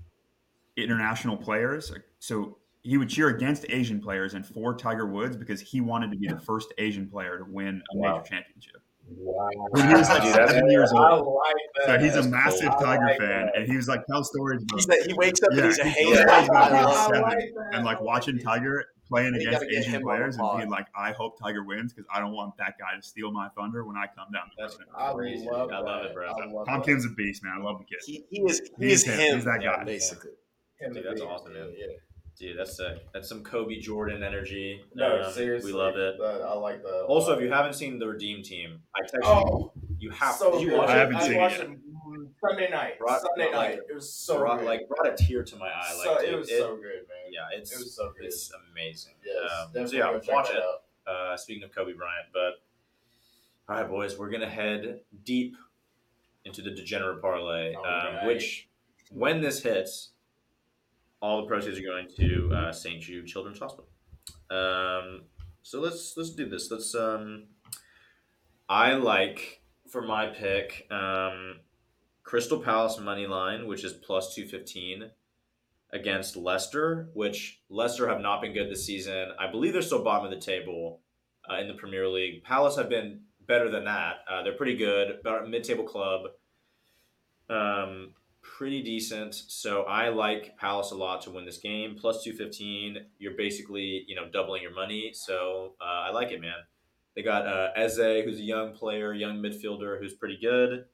international 0.77 1.36
players. 1.36 1.93
So 2.20 2.57
he 2.82 2.96
would 2.96 3.09
cheer 3.09 3.28
against 3.28 3.66
Asian 3.68 4.00
players 4.00 4.34
and 4.34 4.46
for 4.46 4.74
Tiger 4.74 5.06
Woods 5.06 5.36
because 5.36 5.60
he 5.60 5.80
wanted 5.80 6.10
to 6.12 6.16
be 6.18 6.28
the 6.28 6.38
first 6.46 6.72
Asian 6.78 7.09
player 7.09 7.38
to 7.38 7.44
win 7.44 7.82
a 7.92 7.96
Wow. 7.96 8.16
major 8.18 8.28
championship. 8.28 8.76
Wow. 9.10 9.48
When 9.70 9.88
he 9.88 9.94
was 9.94 10.09
like 10.09 10.22
Dude, 10.22 10.34
seven 10.34 10.70
years 10.70 10.92
old. 10.92 11.38
like 11.44 11.86
So 11.86 11.98
he's 11.98 12.14
a 12.16 12.28
massive 12.28 12.70
cool. 12.72 12.80
Tiger 12.86 13.05
like 13.06 13.18
fan, 13.18 13.46
that. 13.46 13.56
and 13.56 13.66
he 13.70 13.74
was 13.76 13.88
like, 13.88 14.05
tell 14.06 14.22
stories 14.22 14.62
about 14.62 14.86
that 14.86 15.05
he 15.06 15.14
wakes 15.14 15.42
up 15.42 15.48
Yeah, 15.52 15.59
and 15.60 15.66
he's 15.66 15.78
a 15.78 15.84
hater. 15.84 16.24
plays 16.26 16.48
when 16.50 16.56
I 16.59 16.66
he 16.68 16.84
was 16.84 16.94
love 16.96 17.06
seven. 17.14 17.22
that. 17.22 17.74
and 17.74 17.84
like 17.86 18.00
watching 18.02 18.38
Tiger 18.38 18.84
playing 19.09 19.34
against 19.34 19.64
Asian 19.64 19.92
him 19.94 19.94
on 19.94 20.00
the 20.02 20.05
players 20.05 20.34
and 20.36 20.42
pod. 20.42 20.59
being 20.59 20.68
like, 20.70 20.86
I 20.94 21.12
hope 21.12 21.38
Tiger 21.40 21.64
wins 21.64 21.94
because 21.94 22.06
I 22.12 22.20
don't 22.20 22.32
want 22.32 22.55
that 22.59 22.74
guy 22.78 22.94
to 22.96 23.02
steal 23.02 23.32
my 23.32 23.48
thunder 23.56 23.86
when 23.86 23.96
I 23.96 24.05
come 24.14 24.30
down 24.30 24.42
the 24.55 24.62
That's 24.62 24.76
road. 24.78 24.88
I 24.94 25.12
Crazy. 25.14 25.46
love, 25.50 25.70
I 25.72 25.78
love 25.80 26.05
it, 26.05 26.14
bro. 26.14 26.26
I 26.26 26.44
love 26.46 26.66
Tom 26.66 26.80
that. 26.80 26.86
Kim's 26.86 27.06
a 27.06 27.10
beast, 27.10 27.42
man. 27.42 27.55
I 27.59 27.62
love 27.64 27.78
the 27.78 27.86
kid. 27.86 27.98
He, 28.05 28.26
he 28.30 28.42
is 28.42 28.60
he 28.78 28.88
He's 28.88 29.00
is 29.00 29.06
him. 29.09 29.18
him. 29.18 29.34
He's 29.36 29.44
that 29.46 29.62
guy. 29.62 29.84
basically. 29.84 30.32
Him 30.80 30.92
Dude, 30.92 31.06
that's 31.06 31.22
awesome, 31.22 31.55
man. 31.55 31.72
Yeah. 31.74 31.86
Dude, 32.39 32.56
that's 32.59 32.77
sick. 32.77 33.05
That's 33.12 33.28
some 33.28 33.43
Kobe 33.43 33.81
Jordan 33.81 34.23
energy. 34.23 34.81
No, 34.94 35.23
Um, 35.23 35.32
seriously. 35.32 35.73
we 35.73 35.78
love 35.78 35.97
it. 35.97 36.20
I 36.20 36.55
like 36.55 36.82
that. 36.82 37.05
Also, 37.09 37.32
if 37.35 37.40
you 37.43 37.51
haven't 37.51 37.73
seen 37.74 37.98
the 37.98 38.06
Redeem 38.06 38.43
Team, 38.43 38.81
I 38.94 39.01
text 39.01 39.15
you. 39.16 39.20
oh, 39.24 39.73
You 39.98 40.10
have 40.10 40.36
so 40.36 40.52
to. 40.59 40.65
You 40.65 40.77
watch 40.77 40.89
I 40.90 40.97
haven't 40.98 41.16
I 41.16 41.23
seen 41.23 41.32
it 41.32 41.39
watched 41.39 41.59
yet. 41.59 41.69
mm, 41.69 42.28
Sunday 42.40 42.70
night. 42.70 42.98
Brought- 43.01 43.20
Sunday 43.23 43.47
like, 43.47 43.52
night. 43.77 43.78
It 43.90 43.94
was 43.94 44.12
so 44.12 44.39
brought, 44.39 44.59
good. 44.60 44.66
like 44.66 44.89
brought 44.89 45.09
a 45.12 45.16
tear 45.16 45.43
to 45.43 45.56
my 45.56 45.66
eye. 45.66 45.94
Like, 45.97 46.05
so, 46.05 46.19
dude, 46.20 46.28
it 46.35 46.36
was 46.39 46.48
so 46.48 46.77
good, 46.77 46.85
man. 47.09 47.32
Yeah, 47.32 47.59
it's 47.59 47.73
it 47.73 47.78
was 47.78 47.94
so 47.97 48.12
good. 48.16 48.27
it's 48.27 48.52
amazing. 48.70 49.15
yes, 49.27 49.36
Um, 49.51 49.66
definitely 49.73 49.98
so 49.98 50.23
yeah, 50.31 50.35
watch 50.35 50.51
it. 50.51 50.62
Uh, 51.06 51.36
speaking 51.36 51.65
of 51.65 51.74
Kobe 51.74 51.93
Bryant, 51.94 52.27
but 52.32 52.62
all 53.69 53.81
right, 53.81 53.89
boys, 53.89 54.16
we're 54.16 54.31
gonna 54.31 54.48
head 54.48 55.01
deep 55.24 55.56
into 56.44 56.62
the 56.62 56.70
degenerate 56.70 57.20
parlay, 57.20 57.74
um, 57.74 57.82
right. 57.85 58.27
which 58.27 58.69
when 59.10 59.40
this 59.40 59.62
hits, 59.62 60.10
all 61.20 61.43
the 61.43 61.49
proceeds 61.49 61.78
are 61.78 61.82
going 61.82 62.09
to 62.16 62.53
uh, 62.55 62.73
St. 62.73 63.01
Jude 63.01 63.27
Children's 63.27 63.59
Hospital. 63.59 63.89
Um, 64.51 65.23
so 65.62 65.81
let's 65.81 66.15
let's 66.16 66.31
do 66.31 66.49
this. 66.49 66.70
Let's 66.70 66.95
um, 66.95 67.49
I 68.69 68.93
like 68.95 69.62
for 69.90 70.03
my 70.03 70.27
pick 70.27 70.86
um, 70.90 71.57
Crystal 72.23 72.61
Palace 72.61 72.99
money 72.99 73.27
line, 73.27 73.66
which 73.66 73.85
is 73.85 73.93
plus 73.93 74.35
two 74.35 74.47
fifteen 74.47 75.11
against 75.93 76.36
Leicester, 76.36 77.09
which 77.15 77.61
Leicester 77.70 78.09
have 78.09 78.20
not 78.20 78.43
been 78.43 78.53
good 78.53 78.70
this 78.70 78.85
season. 78.85 79.28
I 79.39 79.51
believe 79.51 79.73
they're 79.73 79.82
still 79.82 80.05
bottom 80.05 80.27
of 80.27 80.31
the 80.31 80.45
table 80.45 81.01
uh, 81.51 81.59
in 81.59 81.69
the 81.69 81.74
Premier 81.74 82.09
League. 82.09 82.45
Palace 82.45 82.77
have 82.77 82.89
been 82.89 83.23
better 83.47 83.70
than 83.70 83.85
that. 83.85 84.16
Uh, 84.31 84.43
they're 84.43 84.53
pretty 84.53 84.77
good, 84.77 85.20
about 85.20 85.49
mid-table 85.49 85.85
club. 85.85 86.27
Um, 87.49 88.12
pretty 88.59 88.82
decent. 88.82 89.35
So 89.35 89.85
I 89.85 90.09
like 90.09 90.56
Palace 90.59 90.90
a 90.90 90.97
lot 90.97 91.22
to 91.22 91.30
win 91.30 91.47
this 91.47 91.59
game. 91.59 91.97
Plus 91.98 92.24
two 92.24 92.32
fifteen. 92.32 92.98
You're 93.18 93.36
basically 93.36 94.05
you 94.09 94.16
know 94.16 94.28
doubling 94.28 94.62
your 94.62 94.74
money. 94.74 95.12
So 95.14 95.74
uh, 95.80 96.09
I 96.09 96.10
like 96.10 96.32
it, 96.32 96.40
man. 96.40 96.56
They 97.14 97.22
got 97.22 97.47
uh, 97.47 97.68
Eze, 97.76 98.24
who's 98.24 98.40
a 98.40 98.43
young 98.43 98.74
player, 98.74 99.14
young 99.14 99.39
midfielder, 99.39 99.98
who's 100.01 100.14
pretty 100.14 100.39
good. 100.43 100.85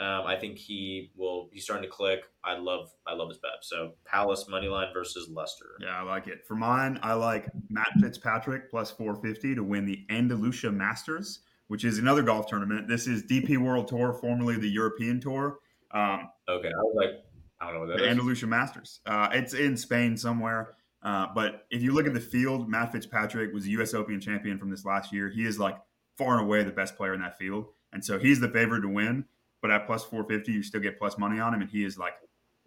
Um, 0.00 0.26
I 0.26 0.36
think 0.36 0.58
he 0.58 1.12
will. 1.16 1.48
He's 1.52 1.62
starting 1.62 1.88
to 1.88 1.90
click. 1.90 2.24
I 2.42 2.58
love. 2.58 2.90
I 3.06 3.14
love 3.14 3.28
his 3.28 3.38
bet. 3.38 3.62
So 3.62 3.92
Palace 4.04 4.46
money 4.48 4.66
line 4.66 4.88
versus 4.92 5.28
Leicester. 5.32 5.76
Yeah, 5.80 5.96
I 5.96 6.02
like 6.02 6.26
it. 6.26 6.44
For 6.48 6.56
mine, 6.56 6.98
I 7.00 7.12
like 7.12 7.46
Matt 7.70 7.92
Fitzpatrick 8.00 8.70
plus 8.70 8.90
450 8.90 9.54
to 9.54 9.62
win 9.62 9.86
the 9.86 10.04
Andalusia 10.10 10.72
Masters, 10.72 11.40
which 11.68 11.84
is 11.84 11.98
another 11.98 12.22
golf 12.22 12.48
tournament. 12.48 12.88
This 12.88 13.06
is 13.06 13.22
DP 13.22 13.56
World 13.56 13.86
Tour, 13.86 14.14
formerly 14.14 14.56
the 14.56 14.68
European 14.68 15.20
Tour. 15.20 15.60
Um, 15.94 16.28
Okay, 16.48 16.68
I 16.68 16.82
was 16.82 16.94
like, 16.96 17.24
I 17.60 17.66
don't 17.66 17.74
know 17.74 17.80
what 17.80 17.86
the 17.88 17.94
that 17.94 18.02
is. 18.02 18.08
Andalusia 18.10 18.46
Masters. 18.46 19.00
Uh, 19.06 19.28
it's 19.32 19.54
in 19.54 19.76
Spain 19.76 20.16
somewhere. 20.16 20.74
Uh, 21.02 21.26
but 21.34 21.66
if 21.70 21.82
you 21.82 21.92
look 21.92 22.06
at 22.06 22.14
the 22.14 22.20
field, 22.20 22.68
Matt 22.68 22.92
Fitzpatrick 22.92 23.52
was 23.52 23.64
the 23.64 23.70
U.S. 23.72 23.94
Open 23.94 24.20
champion 24.20 24.58
from 24.58 24.70
this 24.70 24.84
last 24.84 25.12
year. 25.12 25.28
He 25.28 25.46
is 25.46 25.58
like 25.58 25.78
far 26.16 26.38
and 26.38 26.46
away 26.46 26.62
the 26.64 26.70
best 26.70 26.96
player 26.96 27.14
in 27.14 27.20
that 27.20 27.36
field, 27.38 27.66
and 27.92 28.04
so 28.04 28.18
he's 28.18 28.40
the 28.40 28.48
favorite 28.48 28.80
to 28.82 28.88
win. 28.88 29.24
But 29.60 29.70
at 29.70 29.86
plus 29.86 30.04
450, 30.04 30.52
you 30.52 30.62
still 30.62 30.80
get 30.80 30.98
plus 30.98 31.16
money 31.18 31.40
on 31.40 31.54
him, 31.54 31.62
and 31.62 31.70
he 31.70 31.84
is 31.84 31.98
like 31.98 32.14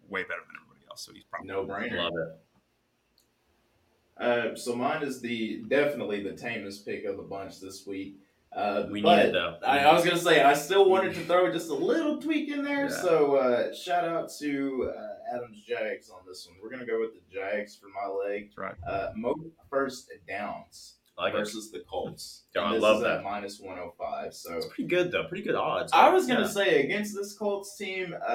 way 0.08 0.22
better 0.22 0.40
than 0.46 0.56
everybody 0.62 0.86
else. 0.90 1.04
So 1.04 1.12
he's 1.12 1.24
probably 1.24 1.48
No 1.48 1.64
brainer. 1.64 1.96
Love 1.96 2.12
it. 2.16 4.22
Uh, 4.22 4.56
so 4.56 4.74
mine 4.74 5.02
is 5.02 5.20
the 5.20 5.62
definitely 5.68 6.22
the 6.22 6.32
tamest 6.32 6.84
pick 6.84 7.04
of 7.04 7.16
the 7.16 7.22
bunch 7.22 7.60
this 7.60 7.86
week. 7.86 8.18
Uh, 8.52 8.86
We 8.90 9.00
need 9.02 9.18
it 9.18 9.32
though. 9.32 9.58
I, 9.64 9.80
I 9.80 9.92
was 9.92 10.04
gonna 10.04 10.16
say 10.18 10.42
I 10.42 10.54
still 10.54 10.88
wanted 10.88 11.14
to 11.14 11.20
throw 11.24 11.52
just 11.52 11.68
a 11.68 11.74
little 11.74 12.20
tweak 12.20 12.48
in 12.48 12.64
there. 12.64 12.84
Yeah. 12.88 13.00
So 13.02 13.36
uh, 13.36 13.74
shout 13.74 14.04
out 14.04 14.30
to 14.40 14.92
uh, 14.96 15.36
Adams 15.36 15.58
Jags 15.66 16.10
on 16.10 16.20
this 16.26 16.46
one. 16.46 16.56
We're 16.62 16.70
gonna 16.70 16.86
go 16.86 16.98
with 17.00 17.10
the 17.14 17.20
Jags 17.32 17.76
for 17.76 17.86
my 17.88 18.08
leg. 18.08 18.48
That's 18.48 18.58
right. 18.58 18.74
Uh, 18.86 19.10
most 19.14 19.40
first 19.70 20.10
downs 20.26 20.94
like 21.18 21.34
it. 21.34 21.38
versus 21.38 21.70
the 21.70 21.80
Colts. 21.80 22.44
And 22.56 22.64
I 22.64 22.76
love 22.78 23.02
that. 23.02 23.18
at 23.18 23.22
minus 23.24 23.60
one 23.60 23.76
hundred 23.76 23.92
five. 23.98 24.34
So 24.34 24.56
It's 24.56 24.66
pretty 24.66 24.84
good 24.88 25.12
though. 25.12 25.24
Pretty 25.24 25.44
good 25.44 25.54
odds. 25.54 25.92
I 25.92 26.08
was 26.10 26.26
gonna 26.26 26.40
Yeah. 26.40 26.46
say 26.48 26.82
against 26.84 27.14
this 27.14 27.34
Colts 27.36 27.76
team, 27.76 28.14
uh, 28.26 28.30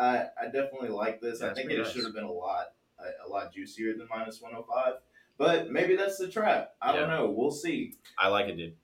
I 0.00 0.26
I 0.40 0.44
definitely 0.46 0.88
like 0.88 1.20
this. 1.20 1.40
Yeah, 1.42 1.50
I 1.50 1.54
think 1.54 1.70
it 1.70 1.78
nice. 1.78 1.92
should 1.92 2.04
have 2.04 2.14
been 2.14 2.24
a 2.24 2.32
lot 2.32 2.68
a, 2.98 3.28
a 3.28 3.30
lot 3.30 3.52
juicier 3.52 3.92
than 3.96 4.08
minus 4.10 4.40
one 4.40 4.52
hundred 4.52 4.66
five. 4.66 4.94
But 5.36 5.70
maybe 5.70 5.94
that's 5.94 6.16
the 6.18 6.26
trap. 6.26 6.70
I 6.82 6.90
don't 6.96 7.08
know. 7.08 7.30
We'll 7.30 7.52
see. 7.52 7.94
I 8.18 8.26
like 8.28 8.46
it, 8.48 8.56
dude. 8.56 8.74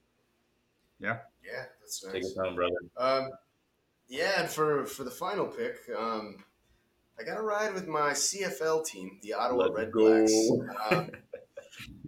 Yeah, 0.99 1.17
Yeah, 1.43 1.65
that's 1.81 1.99
Take 2.01 2.23
nice. 2.23 2.31
it 2.31 2.37
home, 2.37 2.55
brother. 2.55 2.75
Um, 2.97 3.29
yeah, 4.07 4.41
and 4.41 4.49
for 4.49 4.85
for 4.85 5.03
the 5.03 5.11
final 5.11 5.45
pick, 5.47 5.77
um, 5.97 6.37
I 7.19 7.23
got 7.23 7.35
to 7.35 7.41
ride 7.41 7.73
with 7.73 7.87
my 7.87 8.11
CFL 8.11 8.85
team, 8.85 9.19
the 9.21 9.33
Ottawa 9.33 9.67
Red. 9.73 9.91
Blacks. 9.91 10.33
Um, 10.91 11.09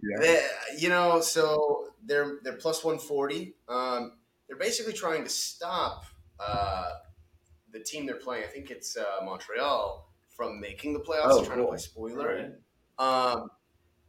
Yeah. 0.02 0.18
they, 0.20 0.46
you 0.78 0.88
know, 0.88 1.20
so 1.20 1.88
they're 2.04 2.38
they're 2.42 2.54
plus 2.56 2.82
one 2.84 2.98
forty. 2.98 3.54
Um, 3.68 4.12
they're 4.46 4.56
basically 4.56 4.94
trying 4.94 5.24
to 5.24 5.28
stop 5.30 6.04
uh, 6.40 6.88
the 7.72 7.80
team 7.80 8.06
they're 8.06 8.14
playing. 8.16 8.44
I 8.44 8.46
think 8.46 8.70
it's 8.70 8.96
uh, 8.96 9.22
Montreal 9.24 10.08
from 10.34 10.60
making 10.60 10.94
the 10.94 11.00
playoffs. 11.00 11.24
Oh, 11.26 11.36
they're 11.36 11.44
trying 11.46 11.58
cool. 11.58 11.66
to 11.66 11.70
play 11.72 11.78
spoiler. 11.78 12.58
Um, 12.98 13.50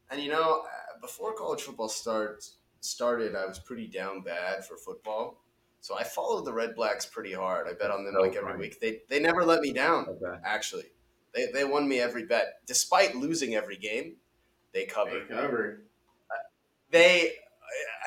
and 0.09 0.21
you 0.21 0.29
know, 0.29 0.61
uh, 0.61 0.99
before 1.01 1.33
college 1.33 1.61
football 1.63 1.89
start 1.89 2.45
started, 2.81 3.35
I 3.35 3.45
was 3.45 3.59
pretty 3.59 3.87
down 3.87 4.21
bad 4.21 4.65
for 4.65 4.77
football. 4.77 5.43
So 5.81 5.95
I 5.97 6.03
followed 6.03 6.45
the 6.45 6.53
Red 6.53 6.75
Blacks 6.75 7.05
pretty 7.05 7.33
hard. 7.33 7.67
I 7.67 7.73
bet 7.73 7.89
on 7.91 8.03
them 8.03 8.13
Oh, 8.17 8.21
like 8.21 8.35
every 8.35 8.51
fine. 8.51 8.59
week. 8.59 8.79
They 8.81 9.01
they 9.09 9.19
never 9.19 9.45
let 9.45 9.61
me 9.61 9.71
down. 9.71 10.07
Okay. 10.09 10.39
Actually, 10.43 10.85
they 11.33 11.47
they 11.53 11.63
won 11.63 11.87
me 11.87 11.99
every 11.99 12.25
bet, 12.25 12.61
despite 12.65 13.15
losing 13.15 13.55
every 13.55 13.77
game. 13.77 14.15
They 14.73 14.81
They 14.81 14.85
covered. 14.85 15.29
covered. 15.29 15.85
They, 16.91 17.33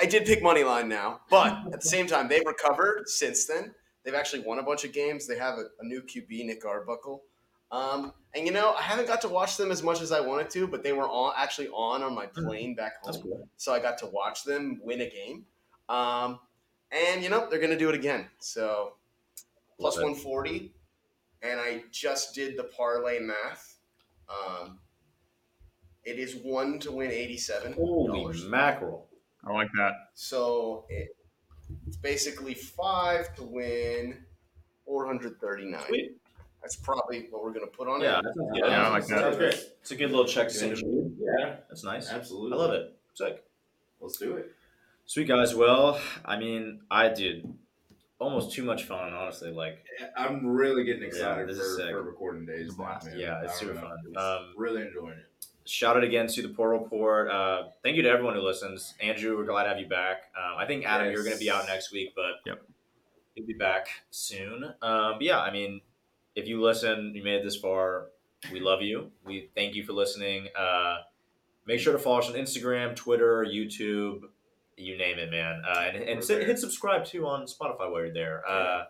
I 0.01 0.07
did 0.07 0.27
pick 0.27 0.43
money 0.43 0.65
line 0.65 0.89
now, 0.89 1.21
but 1.31 1.53
at 1.73 1.81
the 1.81 1.89
same 1.89 2.07
time, 2.09 2.29
they've 2.29 2.45
recovered 2.45 3.09
since 3.09 3.47
then. 3.47 3.75
They've 4.05 4.15
actually 4.15 4.43
won 4.43 4.59
a 4.59 4.63
bunch 4.65 4.85
of 4.85 4.93
games. 4.93 5.27
They 5.29 5.39
have 5.39 5.55
a, 5.55 5.63
a 5.81 5.85
new 5.85 6.03
QB, 6.03 6.47
Nick 6.47 6.65
Arbuckle. 6.65 7.23
Um, 7.71 8.13
and 8.35 8.47
you 8.47 8.53
know, 8.53 8.73
I 8.73 8.83
haven't 8.83 9.07
got 9.07 9.21
to 9.23 9.29
watch 9.29 9.57
them 9.57 9.71
as 9.71 9.83
much 9.83 10.01
as 10.01 10.11
I 10.11 10.21
wanted 10.21 10.49
to, 10.51 10.67
but 10.67 10.83
they 10.83 10.93
were 10.93 11.09
on 11.09 11.35
actually 11.37 11.69
on 11.69 12.03
on 12.03 12.15
my 12.15 12.27
plane 12.27 12.75
back 12.75 13.03
home, 13.03 13.23
cool. 13.23 13.49
so 13.57 13.75
I 13.75 13.79
got 13.79 13.99
to 13.99 14.07
watch 14.07 14.45
them 14.45 14.81
win 14.83 15.03
a 15.03 15.11
game. 15.11 15.45
Um, 15.89 16.41
and 16.91 17.23
you 17.23 17.29
know, 17.29 17.49
they're 17.51 17.61
gonna 17.61 17.79
do 17.79 17.91
it 17.91 17.95
again. 17.95 18.29
So 18.39 18.95
plus 19.79 19.97
Love 19.97 20.05
it. 20.05 20.07
one 20.07 20.15
forty, 20.15 20.75
and 21.43 21.61
I 21.61 21.85
just 21.91 22.35
did 22.35 22.57
the 22.57 22.65
parlay 22.65 23.19
math. 23.19 23.77
Um, 24.29 24.79
it 26.05 26.19
is 26.19 26.37
one 26.37 26.79
to 26.81 26.93
win 26.93 27.11
eighty 27.11 27.37
seven 27.37 27.75
Holy 27.75 28.49
mackerel! 28.49 29.09
I 29.47 29.53
like 29.53 29.69
that. 29.77 29.93
So 30.15 30.87
it, 30.89 31.15
it's 31.87 31.97
basically 31.97 32.55
five 32.55 33.35
to 33.37 33.43
win 33.43 34.25
four 34.87 35.07
hundred 35.07 35.39
thirty 35.39 35.67
nine. 35.67 35.83
Sweet. 35.87 36.17
That's 36.63 36.77
probably 36.77 37.27
what 37.31 37.43
we're 37.45 37.53
gonna 37.53 37.67
put 37.67 37.89
on 37.89 38.01
Yeah, 38.01 38.19
it. 38.21 38.23
that 38.25 38.35
sounds 38.37 38.51
Yeah, 38.55 38.63
good. 38.63 38.71
Yeah, 38.71 38.87
I 38.87 38.91
like 38.91 39.07
that. 39.09 39.21
Sounds 39.21 39.37
great. 39.37 39.55
It's 39.81 39.91
a 39.91 39.97
good 39.97 40.11
little 40.11 40.25
check 40.27 40.49
to 40.49 41.15
Yeah, 41.19 41.57
That's 41.69 41.85
nice. 41.85 42.11
absolutely. 42.11 42.57
I 42.57 42.61
love 42.61 42.73
it. 42.73 42.97
Sick. 43.15 43.45
Let's 44.01 44.17
do 44.19 44.37
it. 44.37 44.53
Sweet 45.07 45.29
guys. 45.29 45.55
Well, 45.55 46.01
I 46.25 46.39
mean, 46.39 46.83
I 46.91 47.09
did 47.09 47.53
almost 48.21 48.53
too 48.53 48.63
much 48.63 48.85
fun, 48.85 49.13
honestly. 49.13 49.51
Like, 49.51 49.85
I'm 50.17 50.47
really 50.47 50.85
getting 50.85 51.03
excited 51.03 51.49
this 51.49 51.59
for, 51.59 51.65
is 51.65 51.77
sick. 51.77 51.91
for 51.91 52.03
recording 52.03 52.47
days. 52.47 52.67
It's 52.67 52.75
a 52.75 52.77
blast. 52.77 53.07
man. 53.09 53.19
Yeah, 53.19 53.43
it's 53.43 53.61
I 53.61 53.65
don't 53.65 53.75
super 53.75 53.75
know. 53.75 53.81
fun. 53.89 53.99
It's 54.09 54.17
Um, 54.17 54.55
really 54.57 54.83
enjoying 54.83 55.19
it. 55.19 55.27
shout 55.65 55.97
out 55.97 56.05
again 56.05 56.29
to 56.29 56.43
the 56.43 56.49
Portal 56.51 56.79
Report. 56.81 57.29
Uh, 57.31 57.65
thank 57.83 57.97
you 57.97 58.03
to 58.03 58.09
everyone 58.09 58.35
who 58.35 58.41
listens. 58.43 58.95
Andrew, 59.01 59.37
we're 59.37 59.45
glad 59.45 59.65
to 59.65 59.69
have 59.71 59.79
you 59.81 59.89
back. 59.89 60.33
Um, 60.37 60.57
I 60.57 60.67
think 60.67 60.85
Adam, 60.87 61.09
Yes. 61.09 61.15
you're 61.15 61.25
going 61.25 61.37
to 61.37 61.41
be 61.41 61.51
out 61.51 61.67
next 61.67 61.93
week, 61.93 62.13
but 62.15 62.35
Yep. 62.47 62.63
you'll 63.35 63.47
be 63.47 63.55
back 63.55 63.89
soon. 64.11 64.65
Um, 64.83 65.15
but 65.15 65.23
yeah, 65.23 65.41
I 65.41 65.51
mean, 65.53 65.81
if 66.35 66.47
you 66.49 66.61
listen, 66.63 67.13
you 67.15 67.23
made 67.23 67.37
it 67.37 67.45
this 67.45 67.57
far, 67.57 68.07
we 68.53 68.61
love 68.61 68.83
you. 68.83 69.11
We 69.25 69.51
thank 69.55 69.75
you 69.75 69.85
for 69.85 69.93
listening. 69.93 70.49
Uh, 70.59 70.97
make 71.67 71.81
sure 71.81 71.93
to 71.93 71.99
follow 71.99 72.19
us 72.19 72.29
on 72.29 72.35
Instagram, 72.35 72.97
Twitter, 72.97 73.45
YouTube, 73.45 74.23
you 74.77 74.97
name 74.97 75.19
it, 75.19 75.31
man. 75.31 75.63
Uh, 75.67 75.85
and 75.93 75.97
and 76.03 76.25
sit- 76.25 76.47
hit 76.47 76.59
subscribe 76.59 77.05
too 77.05 77.27
on 77.27 77.47
Spotify 77.47 77.91
while 77.91 78.01
you're 78.01 78.13
there. 78.13 78.43
Uh, 78.49 78.85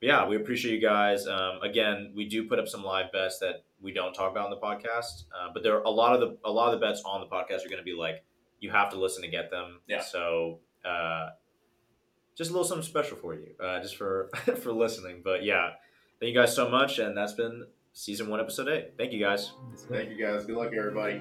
yeah, 0.00 0.26
we 0.26 0.36
appreciate 0.36 0.72
you 0.72 0.80
guys. 0.80 1.26
Um, 1.26 1.60
again, 1.62 2.12
we 2.14 2.26
do 2.26 2.48
put 2.48 2.58
up 2.58 2.68
some 2.68 2.82
live 2.82 3.12
bets 3.12 3.38
that 3.40 3.64
we 3.82 3.92
don't 3.92 4.14
talk 4.14 4.30
about 4.30 4.46
in 4.46 4.50
the 4.50 4.56
podcast, 4.56 5.24
uh, 5.36 5.50
but 5.52 5.62
there 5.62 5.76
are 5.76 5.82
a 5.82 5.90
lot 5.90 6.14
of 6.14 6.20
the 6.20 6.38
a 6.48 6.50
lot 6.50 6.72
of 6.72 6.80
the 6.80 6.86
bets 6.86 7.02
on 7.04 7.20
the 7.20 7.26
podcast 7.26 7.66
are 7.66 7.68
going 7.68 7.78
to 7.78 7.84
be 7.84 7.94
like 7.94 8.24
you 8.60 8.70
have 8.70 8.90
to 8.90 8.98
listen 8.98 9.22
to 9.22 9.28
get 9.28 9.50
them. 9.50 9.80
Yeah. 9.88 10.02
So 10.02 10.60
uh, 10.84 11.30
just 12.34 12.50
a 12.50 12.52
little 12.52 12.66
something 12.66 12.86
special 12.86 13.16
for 13.16 13.34
you, 13.34 13.48
uh, 13.62 13.80
just 13.80 13.96
for 13.96 14.30
for 14.62 14.72
listening. 14.72 15.20
But 15.22 15.44
yeah, 15.44 15.70
thank 16.20 16.34
you 16.34 16.40
guys 16.40 16.54
so 16.54 16.68
much, 16.68 16.98
and 16.98 17.16
that's 17.16 17.32
been 17.32 17.64
season 17.92 18.28
one, 18.28 18.40
episode 18.40 18.68
eight. 18.68 18.92
Thank 18.96 19.12
you 19.12 19.20
guys. 19.20 19.52
Thank 19.90 20.10
you 20.10 20.24
guys. 20.24 20.46
Good 20.46 20.56
luck, 20.56 20.70
everybody. 20.76 21.20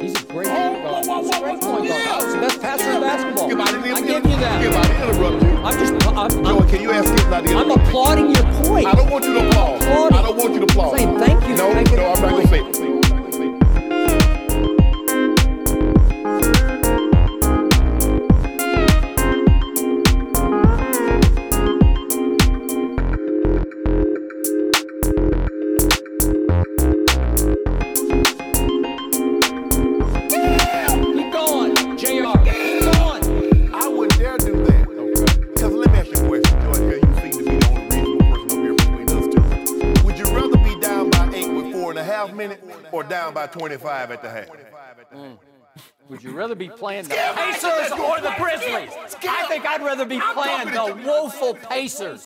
He's 0.00 0.14
a 0.14 0.26
great 0.26 0.46
point 0.48 0.82
guard. 0.82 1.04
He's 1.06 1.36
a 1.36 1.40
great 1.40 1.60
point 1.60 1.62
guard. 1.62 1.84
Yeah. 1.88 2.22
He's 2.22 2.34
the 2.34 2.40
best 2.40 2.60
passer 2.60 2.90
in 2.92 3.00
basketball. 3.00 3.48
Skip, 3.48 3.60
I 3.60 3.64
didn't 3.72 3.84
I 3.84 4.00
give 4.00 4.24
you 4.24 4.36
that. 4.36 4.62
Skip, 4.62 4.74
I 4.74 5.02
interrupt 5.02 5.42
you. 5.42 5.48
I'm 5.56 5.78
just, 5.78 6.06
I'm, 6.06 6.18
I'm, 6.18 6.44
Joey, 6.44 6.70
can 6.70 6.82
you 6.82 6.90
ask 6.92 7.08
Skip 7.08 7.30
not 7.30 7.44
to 7.44 7.56
I'm 7.56 7.70
applauding 7.70 8.34
your 8.34 8.44
point. 8.64 8.86
I 8.86 8.94
don't 8.94 9.10
want 9.10 9.24
you 9.24 9.34
to 9.34 9.48
applaud. 9.48 10.12
I 10.12 10.22
don't 10.22 10.36
want 10.36 10.52
you 10.52 10.58
to 10.60 10.64
applaud. 10.64 10.98
Saying 10.98 11.18
thank 11.18 11.48
you 11.48 11.56
No, 11.56 11.72
no, 11.72 12.12
I'm 12.12 12.22
not 12.22 12.30
gonna 12.30 12.46
say 12.48 12.60
it. 12.60 12.95
Be 46.56 46.68
playing 46.68 47.04
the 47.04 47.14
Pacers 47.36 47.92
or 47.92 48.20
the 48.20 48.34
Grizzlies? 48.38 48.90
I 49.28 49.46
think 49.48 49.66
I'd 49.66 49.82
rather 49.82 50.04
be 50.04 50.20
playing 50.20 50.70
the 50.72 51.02
woeful 51.06 51.54
Pacers. 51.54 52.24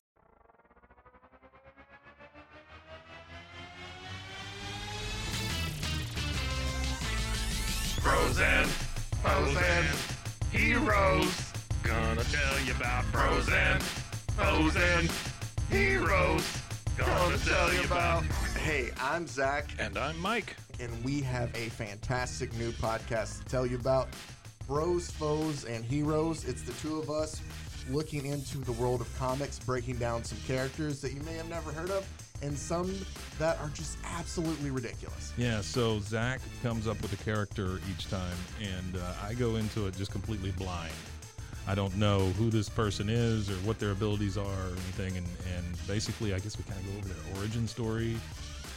Frozen, 7.99 8.65
frozen, 9.21 9.85
heroes. 10.51 11.51
Gonna 11.83 12.23
tell 12.23 12.59
you 12.65 12.73
about 12.73 13.03
frozen, 13.05 13.79
frozen, 14.35 15.09
heroes. 15.69 16.57
Gonna 16.97 17.37
tell 17.37 17.73
you 17.73 17.81
about. 17.83 18.23
Hey, 18.57 18.91
I'm 18.99 19.27
Zach, 19.27 19.69
And 19.79 19.97
I'm 19.97 20.19
Mike. 20.19 20.55
And 20.81 21.03
we 21.03 21.21
have 21.21 21.53
a 21.55 21.69
fantastic 21.69 22.53
new 22.57 22.71
podcast 22.71 23.43
to 23.43 23.45
tell 23.45 23.65
you 23.65 23.77
about 23.77 24.09
Bros, 24.67 25.11
Foes, 25.11 25.65
and 25.65 25.85
Heroes. 25.85 26.45
It's 26.45 26.63
the 26.63 26.73
two 26.73 26.97
of 26.97 27.09
us 27.09 27.41
looking 27.89 28.25
into 28.25 28.57
the 28.59 28.71
world 28.73 29.01
of 29.01 29.17
comics, 29.17 29.59
breaking 29.59 29.97
down 29.97 30.23
some 30.23 30.37
characters 30.47 31.01
that 31.01 31.13
you 31.13 31.21
may 31.21 31.33
have 31.33 31.49
never 31.49 31.71
heard 31.71 31.91
of, 31.91 32.07
and 32.41 32.57
some 32.57 32.93
that 33.37 33.59
are 33.59 33.69
just 33.69 33.97
absolutely 34.17 34.71
ridiculous. 34.71 35.33
Yeah, 35.37 35.61
so 35.61 35.99
Zach 35.99 36.41
comes 36.63 36.87
up 36.87 36.99
with 37.01 37.13
a 37.13 37.23
character 37.23 37.79
each 37.91 38.09
time, 38.09 38.37
and 38.59 38.97
uh, 38.97 39.13
I 39.23 39.35
go 39.35 39.57
into 39.57 39.87
it 39.87 39.95
just 39.95 40.11
completely 40.11 40.51
blind. 40.51 40.93
I 41.67 41.75
don't 41.75 41.95
know 41.95 42.25
who 42.31 42.49
this 42.49 42.69
person 42.69 43.07
is 43.07 43.49
or 43.49 43.55
what 43.67 43.77
their 43.77 43.91
abilities 43.91 44.37
are 44.37 44.45
or 44.45 44.71
anything, 44.71 45.17
and, 45.17 45.27
and 45.55 45.87
basically, 45.87 46.33
I 46.33 46.39
guess 46.39 46.57
we 46.57 46.63
kind 46.63 46.79
of 46.79 46.85
go 46.87 46.97
over 46.97 47.07
their 47.07 47.39
origin 47.39 47.67
story 47.67 48.15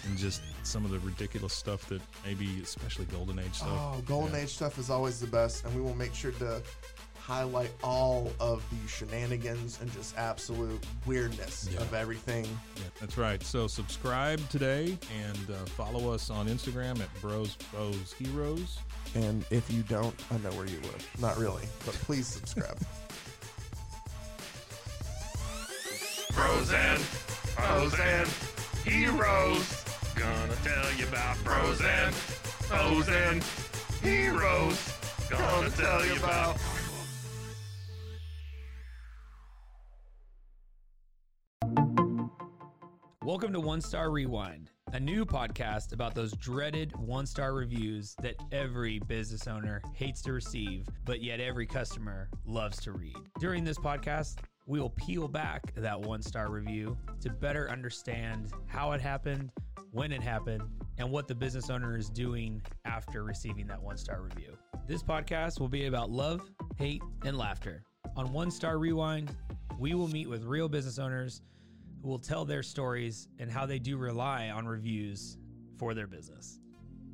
and 0.07 0.19
just 0.19 0.43
some 0.67 0.85
of 0.85 0.91
the 0.91 0.99
ridiculous 1.01 1.53
stuff 1.53 1.87
that 1.89 2.01
maybe, 2.25 2.61
especially 2.63 3.05
Golden 3.07 3.39
Age 3.39 3.55
stuff. 3.55 3.69
Oh, 3.71 4.03
Golden 4.07 4.33
Yeah. 4.35 4.41
Age 4.43 4.55
stuff 4.55 4.79
is 4.79 4.91
always 4.91 5.21
the 5.21 5.27
best, 5.27 5.65
and 5.65 5.75
we 5.75 5.81
will 5.83 5.95
make 5.95 6.15
sure 6.15 6.33
to 6.33 6.63
highlight 7.19 7.71
all 7.83 8.31
of 8.39 8.63
the 8.71 8.87
shenanigans 8.89 9.79
and 9.81 9.91
just 9.95 10.17
absolute 10.19 10.85
weirdness 11.07 11.69
Yeah. 11.73 11.81
of 11.81 11.95
everything. 11.95 12.45
Yeah, 12.77 12.83
that's 13.01 13.17
right. 13.17 13.43
So 13.43 13.67
subscribe 13.67 14.47
today 14.51 14.99
and 15.23 15.51
uh, 15.51 15.65
follow 15.77 16.13
us 16.13 16.29
on 16.29 16.49
Instagram 16.49 17.01
at 17.01 17.09
Bros 17.23 17.55
Foes 17.73 18.13
Heroes. 18.19 18.79
And 19.15 19.43
if 19.51 19.71
you 19.73 19.83
don't, 19.85 20.15
I 20.31 20.37
know 20.39 20.51
where 20.57 20.67
you 20.67 20.79
live. 20.81 21.09
Not 21.21 21.39
really, 21.39 21.63
but 21.87 21.95
please 21.95 22.27
subscribe. 22.27 22.79
Frozen, 26.33 26.97
frozen, 27.57 28.27
heroes. 28.85 29.85
Gonna 30.17 30.55
tell 30.63 30.93
you 30.97 31.09
about 31.09 31.37
frozen, 31.39 32.13
frozen, 32.69 33.43
heroes. 34.01 34.93
Gonna 35.29 35.71
tell 35.71 36.07
you 36.07 36.15
about. 36.17 36.57
Welcome 43.25 43.53
to 43.55 43.61
One 43.61 43.81
Star 43.81 44.11
Rewind, 44.11 44.71
a 44.93 45.01
new 45.01 45.25
podcast 45.25 45.93
about 45.93 46.15
those 46.15 46.33
dreaded 46.33 46.95
one 46.97 47.27
star 47.27 47.53
reviews 47.53 48.15
that 48.23 48.37
every 48.53 49.01
business 49.01 49.49
owner 49.49 49.83
hates 49.95 50.23
to 50.23 50.33
receive, 50.33 50.87
but 51.05 51.23
yet 51.23 51.41
every 51.41 51.67
customer 51.67 52.29
loves 52.45 52.81
to 52.83 52.93
read. 52.93 53.17
During 53.41 53.65
this 53.65 53.79
podcast, 53.79 54.37
we 54.67 54.81
will 54.81 54.91
peel 54.91 55.29
back 55.29 55.75
that 55.77 56.01
one 56.01 56.23
star 56.23 56.51
review 56.51 56.97
to 57.21 57.31
better 57.31 57.71
understand 57.71 58.53
how 58.67 58.93
it 58.93 59.01
happened, 59.01 59.51
when 59.93 60.11
it 60.13 60.23
happened, 60.23 60.63
and 60.99 61.11
what 61.11 61.29
the 61.29 61.35
business 61.35 61.71
owner 61.71 61.97
is 61.97 62.09
doing 62.09 62.63
after 62.85 63.25
receiving 63.25 63.67
that 63.67 63.83
one 63.83 63.97
star 63.97 64.23
review. 64.23 64.57
This 64.87 65.03
podcast 65.03 65.61
will 65.61 65.69
be 65.69 65.87
about 65.87 66.11
love, 66.11 66.51
hate, 66.77 67.03
and 67.25 67.37
laughter. 67.37 67.83
On 68.17 68.33
One 68.33 68.51
Star 68.51 68.79
Rewind, 68.79 69.35
we 69.79 69.95
will 69.95 70.09
meet 70.09 70.29
with 70.29 70.45
real 70.45 70.69
business 70.69 70.99
owners 70.99 71.43
who 72.03 72.09
will 72.09 72.19
tell 72.19 72.45
their 72.45 72.63
stories 72.63 73.29
and 73.39 73.51
how 73.51 73.67
they 73.67 73.79
do 73.79 73.97
rely 73.97 74.51
on 74.51 74.67
reviews 74.67 75.37
for 75.79 75.95
their 75.95 76.07
business. 76.07 76.61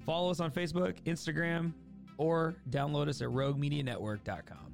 Follow 0.05 0.31
us 0.31 0.41
on 0.41 0.51
Facebook, 0.51 1.01
Instagram, 1.05 1.73
or 2.19 2.55
download 2.71 3.09
us 3.09 3.23
at 3.23 3.29
roguemedianetwork.com. 3.29 4.70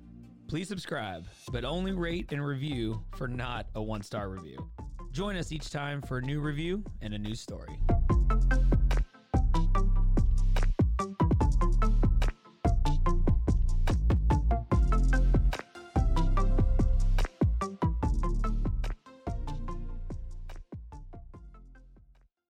Please 0.48 0.68
subscribe, 0.68 1.26
but 1.50 1.64
only 1.64 1.92
rate 1.92 2.30
and 2.30 2.44
review 2.44 3.02
for 3.16 3.26
not 3.26 3.66
a 3.74 3.82
one 3.82 4.02
star 4.02 4.28
review. 4.28 4.56
Join 5.10 5.36
us 5.36 5.50
each 5.50 5.70
time 5.70 6.00
for 6.00 6.18
a 6.18 6.22
new 6.22 6.40
review 6.40 6.84
and 7.02 7.14
a 7.14 7.18
new 7.18 7.34
story. 7.34 7.76